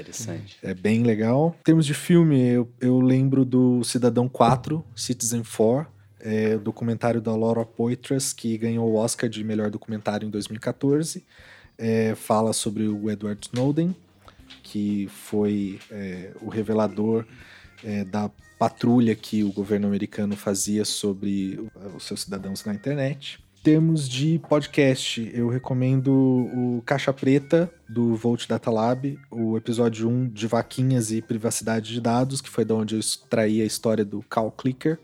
Interessante. 0.00 0.58
É 0.62 0.74
bem 0.74 1.02
legal. 1.02 1.56
Em 1.60 1.62
termos 1.62 1.86
de 1.86 1.94
filme, 1.94 2.38
eu, 2.40 2.70
eu 2.80 3.00
lembro 3.00 3.44
do 3.44 3.82
Cidadão 3.82 4.28
4, 4.28 4.84
Citizen 4.94 5.42
4, 5.42 5.86
é, 6.20 6.58
documentário 6.58 7.20
da 7.20 7.34
Laura 7.34 7.64
Poitras, 7.64 8.32
que 8.32 8.58
ganhou 8.58 8.90
o 8.90 8.96
Oscar 8.96 9.28
de 9.28 9.42
melhor 9.42 9.70
documentário 9.70 10.26
em 10.26 10.30
2014. 10.30 11.24
É, 11.78 12.14
fala 12.14 12.52
sobre 12.52 12.86
o 12.86 13.10
Edward 13.10 13.40
Snowden, 13.46 13.94
que 14.62 15.08
foi 15.08 15.78
é, 15.90 16.32
o 16.42 16.48
revelador 16.48 17.24
é, 17.82 18.04
da 18.04 18.30
patrulha 18.58 19.14
que 19.14 19.44
o 19.44 19.52
governo 19.52 19.86
americano 19.86 20.36
fazia 20.36 20.84
sobre 20.84 21.60
os 21.94 22.04
seus 22.04 22.22
cidadãos 22.22 22.64
na 22.64 22.74
internet. 22.74 23.38
Termos 23.66 24.08
de 24.08 24.38
podcast, 24.48 25.28
eu 25.34 25.48
recomendo 25.48 26.12
o 26.12 26.82
Caixa 26.86 27.12
Preta, 27.12 27.68
do 27.88 28.14
Volt 28.14 28.46
Data 28.46 28.70
Lab, 28.70 29.18
o 29.28 29.56
episódio 29.56 30.08
1 30.08 30.28
de 30.28 30.46
vaquinhas 30.46 31.10
e 31.10 31.20
privacidade 31.20 31.92
de 31.92 32.00
dados, 32.00 32.40
que 32.40 32.48
foi 32.48 32.64
da 32.64 32.76
onde 32.76 32.94
eu 32.94 33.00
extraí 33.00 33.60
a 33.60 33.64
história 33.64 34.04
do 34.04 34.22
Cal 34.30 34.52
Clicker. 34.52 35.00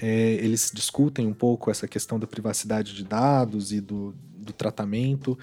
É, 0.00 0.34
eles 0.34 0.70
discutem 0.72 1.26
um 1.26 1.34
pouco 1.34 1.72
essa 1.72 1.88
questão 1.88 2.20
da 2.20 2.26
privacidade 2.28 2.94
de 2.94 3.02
dados 3.02 3.72
e 3.72 3.80
do, 3.80 4.14
do 4.36 4.52
tratamento. 4.52 5.36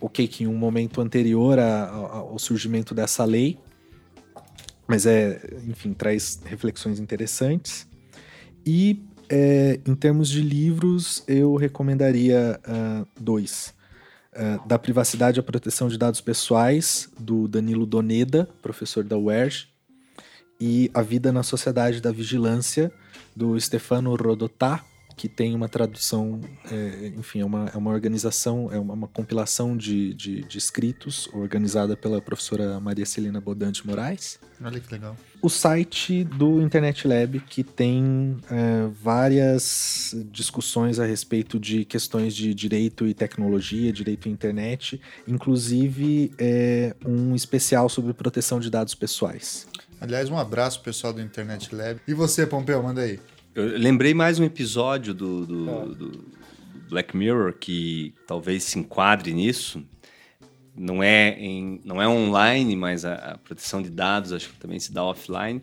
Ok, 0.00 0.26
que 0.26 0.42
em 0.42 0.48
um 0.48 0.56
momento 0.56 1.00
anterior 1.00 1.60
a, 1.60 1.84
a, 1.84 2.16
ao 2.16 2.38
surgimento 2.40 2.92
dessa 2.92 3.24
lei, 3.24 3.56
mas 4.88 5.06
é, 5.06 5.40
enfim, 5.64 5.92
traz 5.92 6.40
reflexões 6.44 6.98
interessantes. 6.98 7.86
E 8.66 9.13
é, 9.28 9.80
em 9.86 9.94
termos 9.94 10.28
de 10.28 10.40
livros, 10.42 11.22
eu 11.26 11.54
recomendaria 11.56 12.60
uh, 12.66 13.06
dois. 13.20 13.74
Uh, 14.32 14.66
da 14.66 14.78
Privacidade 14.78 15.38
à 15.38 15.42
Proteção 15.42 15.88
de 15.88 15.96
Dados 15.96 16.20
Pessoais, 16.20 17.08
do 17.18 17.46
Danilo 17.46 17.86
Doneda, 17.86 18.48
professor 18.60 19.04
da 19.04 19.16
UERJ, 19.16 19.68
e 20.60 20.90
A 20.92 21.02
Vida 21.02 21.32
na 21.32 21.42
Sociedade 21.42 22.00
da 22.00 22.10
Vigilância, 22.10 22.92
do 23.34 23.58
Stefano 23.60 24.14
Rodotà, 24.14 24.84
que 25.16 25.28
tem 25.28 25.54
uma 25.54 25.68
tradução, 25.68 26.40
é, 26.70 27.12
enfim, 27.16 27.40
é 27.40 27.44
uma, 27.44 27.66
é 27.72 27.76
uma 27.76 27.90
organização, 27.90 28.70
é 28.72 28.78
uma, 28.78 28.94
uma 28.94 29.08
compilação 29.08 29.76
de, 29.76 30.12
de, 30.14 30.42
de, 30.42 30.58
escritos 30.58 31.28
organizada 31.32 31.96
pela 31.96 32.20
professora 32.20 32.80
Maria 32.80 33.06
Celina 33.06 33.40
Bodante 33.40 33.86
Moraes. 33.86 34.40
Olha 34.60 34.80
que 34.80 34.92
legal. 34.92 35.16
O 35.44 35.50
site 35.50 36.24
do 36.24 36.62
Internet 36.62 37.06
Lab, 37.06 37.38
que 37.38 37.62
tem 37.62 38.38
é, 38.50 38.88
várias 39.02 40.16
discussões 40.32 40.98
a 40.98 41.04
respeito 41.04 41.60
de 41.60 41.84
questões 41.84 42.34
de 42.34 42.54
direito 42.54 43.06
e 43.06 43.12
tecnologia, 43.12 43.92
direito 43.92 44.26
e 44.26 44.32
internet, 44.32 44.98
inclusive 45.28 46.32
é, 46.38 46.96
um 47.04 47.34
especial 47.34 47.90
sobre 47.90 48.14
proteção 48.14 48.58
de 48.58 48.70
dados 48.70 48.94
pessoais. 48.94 49.66
Aliás, 50.00 50.30
um 50.30 50.38
abraço 50.38 50.80
pessoal 50.80 51.12
do 51.12 51.20
Internet 51.20 51.74
Lab. 51.74 52.00
E 52.08 52.14
você, 52.14 52.46
Pompeu, 52.46 52.82
manda 52.82 53.02
aí. 53.02 53.20
Eu 53.54 53.66
lembrei 53.76 54.14
mais 54.14 54.38
um 54.38 54.44
episódio 54.44 55.12
do, 55.12 55.44
do, 55.44 55.70
ah. 55.70 55.84
do, 55.84 56.24
Black 56.88 57.14
Mirror 57.14 57.52
que 57.52 58.14
talvez 58.26 58.64
se 58.64 58.78
enquadre 58.78 59.34
nisso. 59.34 59.84
Não 60.76 61.02
é, 61.02 61.36
em, 61.38 61.80
não 61.84 62.02
é 62.02 62.08
online, 62.08 62.74
mas 62.74 63.04
a, 63.04 63.14
a 63.14 63.38
proteção 63.38 63.80
de 63.80 63.90
dados 63.90 64.32
acho 64.32 64.48
que 64.50 64.58
também 64.58 64.80
se 64.80 64.92
dá 64.92 65.04
offline. 65.04 65.62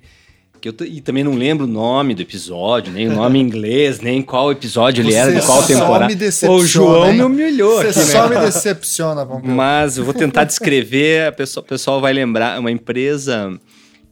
Que 0.61 0.69
eu 0.69 0.75
e 0.85 1.01
também 1.01 1.23
não 1.23 1.33
lembro 1.33 1.65
o 1.65 1.67
nome 1.67 2.13
do 2.13 2.21
episódio, 2.21 2.93
nem 2.93 3.09
o 3.09 3.15
nome 3.15 3.39
em 3.39 3.41
inglês, 3.43 3.99
nem 3.99 4.21
qual 4.21 4.51
episódio 4.51 5.01
ele 5.03 5.13
era, 5.13 5.33
de 5.33 5.43
qual 5.43 5.65
temporada. 5.65 6.15
Me 6.15 6.47
o 6.47 6.65
João 6.65 7.07
hein? 7.07 7.17
me 7.17 7.23
humilhou 7.23 7.77
Você 7.77 7.99
aqui, 7.99 8.11
só 8.11 8.29
né? 8.29 8.39
me 8.39 8.45
decepciona, 8.45 9.25
Pompeu. 9.25 9.49
Mas 9.49 9.97
eu 9.97 10.05
vou 10.05 10.13
tentar 10.13 10.43
descrever, 10.45 11.27
a 11.27 11.31
pessoa, 11.31 11.63
o 11.63 11.67
pessoal 11.67 11.99
vai 11.99 12.13
lembrar, 12.13 12.59
uma 12.59 12.69
empresa 12.69 13.59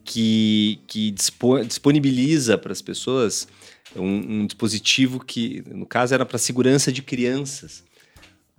que, 0.04 0.80
que 0.88 1.12
disponibiliza 1.12 2.58
para 2.58 2.72
as 2.72 2.82
pessoas 2.82 3.48
um, 3.96 4.42
um, 4.42 4.46
dispositivo 4.48 5.24
que, 5.24 5.64
no 5.72 5.86
caso, 5.86 6.16
era 6.16 6.26
para 6.26 6.40
segurança 6.40 6.92
de 6.92 7.04
crianças. 7.04 7.84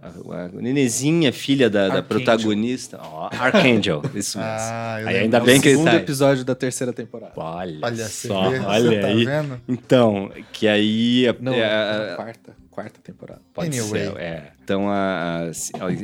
A, 0.03 0.45
a 0.45 0.49
Nenezinha, 0.49 1.33
filha 1.33 1.69
da, 1.69 1.89
da 1.89 2.03
protagonista. 2.03 3.01
Oh, 3.03 3.29
Archangel, 3.31 4.03
isso 4.15 4.39
mesmo. 4.41 4.43
Ah, 4.43 4.95
aí 4.95 5.17
ainda 5.19 5.41
bem 5.41 5.61
que 5.61 5.69
ele 5.69 5.85
tá... 5.85 5.95
episódio 5.95 6.45
da 6.45 6.55
terceira 6.55 6.93
temporada. 6.93 7.33
Olha, 7.37 7.79
olha 7.83 8.09
só, 8.09 8.49
olha 8.49 9.01
tá 9.01 9.07
aí. 9.07 9.25
Vendo? 9.25 9.61
Então, 9.69 10.31
que 10.53 10.67
aí... 10.67 11.27
Não, 11.41 11.53
é, 11.53 12.13
a, 12.13 12.17
quarta, 12.17 12.57
quarta 12.71 13.01
temporada. 13.03 13.43
Pode 13.53 13.69
anyway. 13.69 14.07
ser, 14.07 14.17
é. 14.17 14.53
Então, 14.63 14.89
a, 14.89 15.51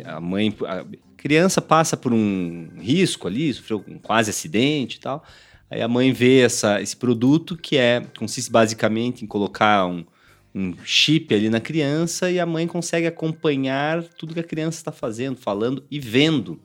a 0.05 0.21
mãe... 0.21 0.55
A 0.67 0.85
criança 1.17 1.61
passa 1.61 1.97
por 1.97 2.13
um 2.13 2.69
risco 2.79 3.27
ali, 3.27 3.53
sofreu 3.53 3.83
um 3.89 3.99
quase 3.99 4.31
acidente 4.31 4.99
e 4.99 5.01
tal 5.01 5.25
Aí 5.71 5.83
a 5.83 5.89
mãe 5.89 6.13
vê 6.13 6.41
essa, 6.41 6.81
esse 6.81 6.97
produto 6.97 7.57
que 7.57 7.77
é 7.77 8.03
consiste 8.17 8.51
basicamente 8.51 9.25
em 9.25 9.27
colocar 9.27 9.87
um, 9.87 10.05
um 10.57 10.75
chip 10.85 11.35
ali 11.35 11.51
na 11.51 11.61
criança 11.61 12.31
e 12.31 12.41
a 12.41 12.47
mãe 12.47 12.67
consegue 12.67 13.07
acompanhar 13.07 14.03
tudo 14.03 14.33
que 14.33 14.41
a 14.41 14.45
criança 14.45 14.79
está 14.79 14.91
fazendo, 14.91 15.37
falando 15.37 15.85
e 15.91 16.01
vendo. 16.01 16.59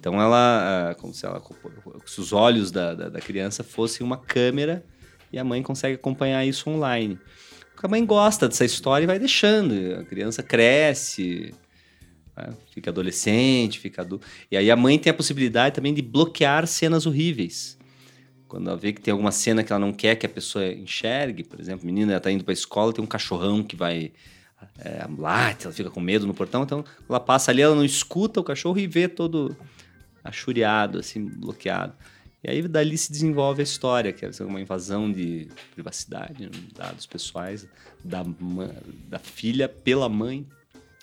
Então 0.00 0.20
ela, 0.20 0.90
ah, 0.90 0.94
como 0.94 1.12
se, 1.12 1.26
ela, 1.26 1.42
se 2.06 2.20
os 2.20 2.32
olhos 2.32 2.70
da, 2.70 2.94
da, 2.94 3.08
da, 3.10 3.20
criança 3.20 3.62
fossem 3.62 4.06
uma 4.06 4.16
câmera 4.16 4.82
e 5.30 5.38
a 5.38 5.44
mãe 5.44 5.62
consegue 5.62 5.96
acompanhar 5.96 6.46
isso 6.46 6.70
online. 6.70 7.18
Porque 7.74 7.84
a 7.84 7.90
mãe 7.90 8.04
gosta 8.04 8.48
dessa 8.48 8.64
história 8.64 9.04
e 9.04 9.06
vai 9.06 9.18
deixando. 9.18 9.74
A 10.00 10.04
criança 10.04 10.42
cresce, 10.42 11.52
né, 12.34 12.54
fica 12.72 12.90
adolescente, 12.90 13.78
fica 13.78 14.00
adulto. 14.02 14.26
E 14.50 14.56
aí 14.56 14.70
a 14.70 14.76
mãe 14.76 14.98
tem 14.98 15.10
a 15.10 15.14
possibilidade 15.14 15.74
também 15.74 15.92
de 15.92 16.00
bloquear 16.00 16.66
cenas 16.66 17.04
horríveis. 17.04 17.77
Quando 18.48 18.68
ela 18.68 18.76
vê 18.76 18.92
que 18.92 19.00
tem 19.00 19.12
alguma 19.12 19.30
cena 19.30 19.62
que 19.62 19.70
ela 19.70 19.78
não 19.78 19.92
quer 19.92 20.16
que 20.16 20.24
a 20.24 20.28
pessoa 20.28 20.66
enxergue, 20.66 21.44
por 21.44 21.60
exemplo, 21.60 21.82
a 21.82 21.86
menina 21.86 22.16
está 22.16 22.30
indo 22.30 22.42
para 22.42 22.52
a 22.52 22.54
escola, 22.54 22.92
tem 22.92 23.04
um 23.04 23.06
cachorrão 23.06 23.62
que 23.62 23.76
vai 23.76 24.10
é, 24.78 25.06
late, 25.18 25.66
ela 25.66 25.74
fica 25.74 25.90
com 25.90 26.00
medo 26.00 26.26
no 26.26 26.34
portão, 26.34 26.62
então 26.62 26.84
ela 27.08 27.20
passa 27.20 27.50
ali, 27.50 27.60
ela 27.60 27.74
não 27.74 27.84
escuta 27.84 28.40
o 28.40 28.44
cachorro 28.44 28.78
e 28.78 28.86
vê 28.86 29.06
todo 29.06 29.54
achuriado, 30.24 30.98
assim, 30.98 31.24
bloqueado. 31.24 31.92
E 32.42 32.50
aí 32.50 32.62
dali 32.66 32.96
se 32.96 33.10
desenvolve 33.10 33.60
a 33.60 33.64
história, 33.64 34.12
que 34.12 34.24
é 34.24 34.30
uma 34.40 34.60
invasão 34.60 35.10
de 35.10 35.48
privacidade, 35.74 36.44
né, 36.44 36.50
dados 36.76 37.04
pessoais 37.04 37.66
da, 38.02 38.24
da 39.08 39.18
filha 39.18 39.68
pela 39.68 40.08
mãe. 40.08 40.46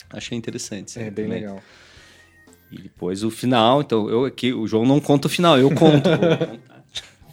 Achei 0.10 0.38
interessante. 0.38 0.98
É 0.98 1.12
bem 1.12 1.28
legal. 1.28 1.62
E 2.72 2.82
depois 2.82 3.24
o 3.24 3.30
final, 3.30 3.82
então 3.82 4.10
eu 4.10 4.26
aqui, 4.26 4.54
o 4.54 4.66
João 4.66 4.86
não 4.86 5.00
conta 5.00 5.28
o 5.28 5.30
final, 5.30 5.60
eu 5.60 5.70
conto. 5.70 6.10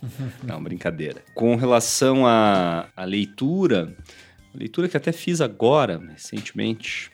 Não, 0.42 0.62
brincadeira. 0.62 1.22
Com 1.34 1.56
relação 1.56 2.26
à, 2.26 2.88
à 2.96 3.04
leitura, 3.04 3.96
leitura 4.54 4.88
que 4.88 4.96
até 4.96 5.12
fiz 5.12 5.40
agora, 5.40 5.98
recentemente, 5.98 7.10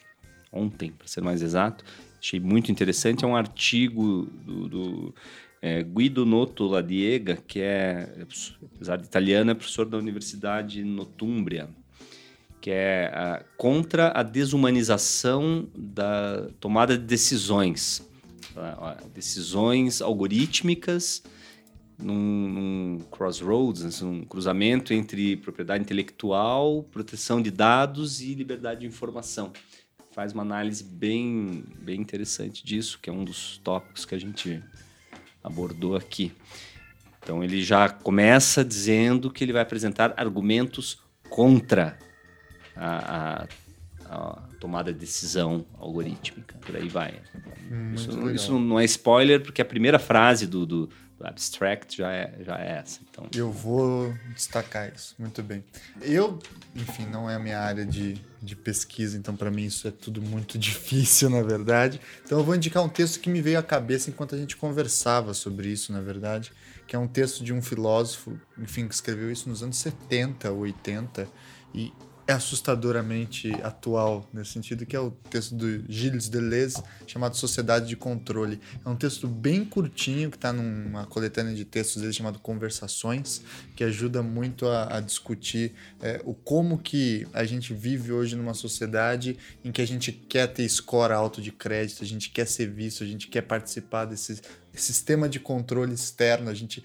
ontem, 0.53 0.91
para 0.91 1.07
ser 1.07 1.21
mais 1.21 1.43
exato, 1.43 1.85
achei 2.19 2.41
muito 2.41 2.73
interessante. 2.73 3.25
É 3.25 3.29
um 3.29 3.37
artigo 3.37 4.29
do, 4.45 4.69
do 4.69 5.15
é, 5.61 5.83
Guido 5.83 6.25
Noto 6.25 6.67
Ladiega, 6.67 7.37
que 7.47 7.61
é, 7.61 8.27
apesar 8.75 8.97
de 8.97 9.05
italiano, 9.05 9.51
é 9.51 9.55
professor 9.55 9.87
da 9.87 9.99
Universidade 9.99 10.83
Notumbria, 10.83 11.69
que 12.61 12.71
é 12.71 13.11
a, 13.15 13.45
contra 13.57 14.13
a 14.19 14.23
desumanização 14.23 15.69
da 15.77 16.49
tomada 16.59 16.97
de 16.97 17.05
decisões. 17.05 18.07
Decisões 19.15 20.03
algorítmicas 20.03 21.23
num, 21.99 22.49
num 22.49 22.99
crossroads, 23.11 24.03
um 24.03 24.25
cruzamento 24.25 24.95
entre 24.95 25.37
propriedade 25.37 25.83
intelectual, 25.83 26.85
proteção 26.85 27.43
de 27.43 27.51
dados 27.51 28.21
e 28.21 28.35
liberdade 28.35 28.81
de 28.81 28.87
informação. 28.87 29.53
Faz 30.13 30.33
uma 30.33 30.43
análise 30.43 30.85
bem, 30.85 31.65
bem 31.81 32.01
interessante 32.01 32.65
disso, 32.65 32.99
que 33.01 33.11
é 33.11 33.13
um 33.13 33.25
dos 33.25 33.59
tópicos 33.59 34.05
que 34.05 34.15
a 34.15 34.19
gente 34.19 34.63
abordou 35.43 35.97
aqui. 35.97 36.33
Então 37.23 37.43
ele 37.43 37.63
já 37.63 37.89
começa 37.89 38.65
dizendo 38.65 39.31
que 39.31 39.45
ele 39.45 39.53
vai 39.53 39.63
apresentar 39.63 40.15
argumentos 40.17 40.99
contra 41.29 41.99
a, 42.75 43.45
a, 43.45 43.49
a 44.07 44.49
tomada 44.59 44.93
de 44.93 44.99
decisão 44.99 45.67
algorítmica. 45.79 46.57
Por 46.59 46.77
aí 46.77 46.89
vai. 46.89 47.21
Hum, 47.71 47.93
isso, 47.95 48.31
isso, 48.31 48.59
não 48.59 48.79
é 48.79 48.85
spoiler, 48.85 49.43
porque 49.43 49.61
a 49.61 49.65
primeira 49.65 49.99
frase 49.99 50.47
do, 50.47 50.65
do 50.65 50.91
abstract 51.21 51.97
já 51.97 52.13
é, 52.13 52.35
já 52.41 52.59
é 52.59 52.79
essa. 52.79 53.01
Então... 53.11 53.27
Eu 53.35 53.51
vou 53.51 54.15
destacar 54.35 54.93
isso, 54.95 55.15
muito 55.19 55.43
bem. 55.43 55.65
Eu, 56.01 56.39
enfim, 56.75 57.07
não 57.07 57.29
é 57.29 57.35
a 57.35 57.39
minha 57.39 57.59
área 57.59 57.85
de, 57.85 58.21
de 58.43 58.55
pesquisa, 58.55 59.17
então 59.17 59.37
para 59.37 59.51
mim 59.51 59.65
isso 59.65 59.89
é 59.89 59.91
tudo 59.91 60.23
muito 60.23 60.57
difícil, 60.59 61.31
na 61.31 61.43
verdade. 61.43 62.01
Então 62.25 62.39
eu 62.39 62.45
vou 62.45 62.55
indicar 62.55 62.83
um 62.83 62.89
texto 62.89 63.21
que 63.21 63.29
me 63.29 63.41
veio 63.41 63.59
à 63.59 63.63
cabeça 63.63 64.11
enquanto 64.11 64.35
a 64.35 64.39
gente 64.39 64.57
conversava 64.57 65.35
sobre 65.35 65.69
isso, 65.69 65.93
na 65.93 66.01
verdade, 66.01 66.53
que 66.87 66.97
é 66.97 66.99
um 66.99 67.09
texto 67.09 67.45
de 67.45 67.53
um 67.53 67.61
filósofo, 67.61 68.39
enfim, 68.57 68.89
que 68.89 68.95
escreveu 68.95 69.31
isso 69.31 69.49
nos 69.49 69.63
anos 69.63 69.77
70, 69.79 70.51
80, 70.51 71.29
e 71.75 71.93
é 72.29 72.33
assustadoramente 72.35 73.51
atual, 73.63 74.29
nesse 74.35 74.53
sentido, 74.53 74.85
que 74.85 74.95
é 74.95 75.01
o 75.01 75.11
texto 75.11 75.55
do 75.55 75.83
Gilles 75.91 76.29
Deleuze, 76.29 76.77
chamado 77.07 77.35
Sociedade 77.35 77.89
de 77.89 77.97
Controle. 77.97 78.61
É 78.85 78.89
um 78.89 78.95
texto 78.95 79.27
bem 79.27 79.65
curtinho, 79.65 80.31
que 80.31 80.37
está 80.37 80.53
numa 80.53 81.07
coletânea 81.07 81.55
de 81.55 81.65
textos 81.65 82.03
dele 82.03 82.13
chamado 82.13 82.39
Conversações, 82.39 83.41
que 83.75 83.83
ajuda 83.83 84.23
muito 84.23 84.69
a, 84.69 84.99
a 84.99 85.01
discutir 85.01 85.73
é, 86.03 86.21
o 86.23 86.35
como 86.35 86.77
que 86.77 87.27
a 87.33 87.45
gente 87.45 87.73
vive 87.73 88.13
hoje 88.13 88.37
numa 88.37 88.53
sociedade 88.53 89.39
em 89.65 89.73
que 89.73 89.81
a 89.81 89.87
gente 89.87 90.13
quer 90.13 90.49
ter 90.49 90.69
score 90.69 91.15
alto 91.15 91.41
de 91.41 91.51
crédito, 91.51 92.05
a 92.05 92.07
gente 92.07 92.29
quer 92.29 92.47
ser 92.47 92.71
visto, 92.71 93.03
a 93.03 93.07
gente 93.07 93.29
quer 93.29 93.41
participar 93.41 94.05
desses 94.05 94.43
sistema 94.75 95.29
de 95.29 95.41
controle 95.41 95.95
externo. 95.95 96.51
A 96.51 96.55
gente, 96.55 96.83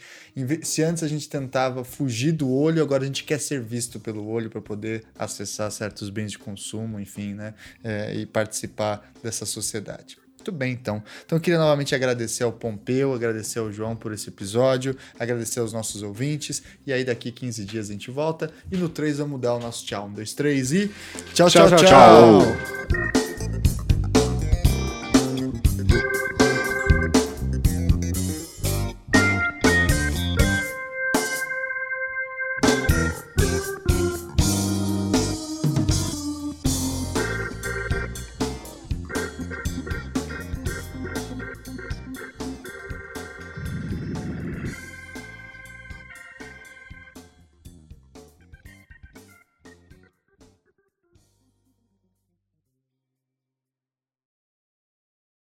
se 0.62 0.84
antes 0.84 1.04
a 1.04 1.08
gente 1.08 1.28
tentava 1.30 1.84
fugir 1.84 2.32
do 2.32 2.50
olho, 2.50 2.82
agora 2.82 3.04
a 3.04 3.06
gente 3.06 3.24
quer 3.24 3.40
ser 3.40 3.62
visto 3.62 4.00
pelo 4.00 4.28
olho 4.28 4.50
para 4.50 4.62
poder 4.62 5.04
acessar 5.18 5.72
certos 5.72 6.10
bens 6.10 6.32
de 6.32 6.40
consumo, 6.40 7.00
enfim, 7.00 7.34
né? 7.34 7.54
É, 7.84 8.16
e 8.16 8.26
participar 8.26 9.12
dessa 9.22 9.46
sociedade. 9.46 10.18
Muito 10.44 10.52
bem, 10.52 10.74
então. 10.74 11.02
Então, 11.26 11.38
eu 11.38 11.42
queria 11.42 11.58
novamente 11.58 11.96
agradecer 11.96 12.44
ao 12.44 12.52
Pompeu, 12.52 13.14
agradecer 13.14 13.60
ao 13.60 13.72
João 13.72 13.96
por 13.96 14.12
esse 14.12 14.28
episódio, 14.28 14.96
agradecer 15.18 15.62
aos 15.62 15.72
nossos 15.72 16.04
ouvintes. 16.04 16.62
E 16.86 16.92
aí, 16.92 17.06
daqui 17.06 17.32
15 17.32 17.64
dias 17.64 17.90
a 17.90 17.94
gente 17.94 18.12
volta. 18.12 18.52
E 18.70 18.76
no 18.76 18.90
3 18.90 19.20
vamos 19.20 19.40
dar 19.40 19.54
o 19.54 19.60
nosso 19.60 19.86
tchau. 19.86 20.08
Um, 20.08 20.14
dois, 20.14 20.34
três 20.34 20.74
e. 20.74 20.92
tchau, 21.34 21.50
tchau. 21.50 21.70
tchau. 21.70 21.78
tchau. 21.78 22.40
tchau. 22.42 23.33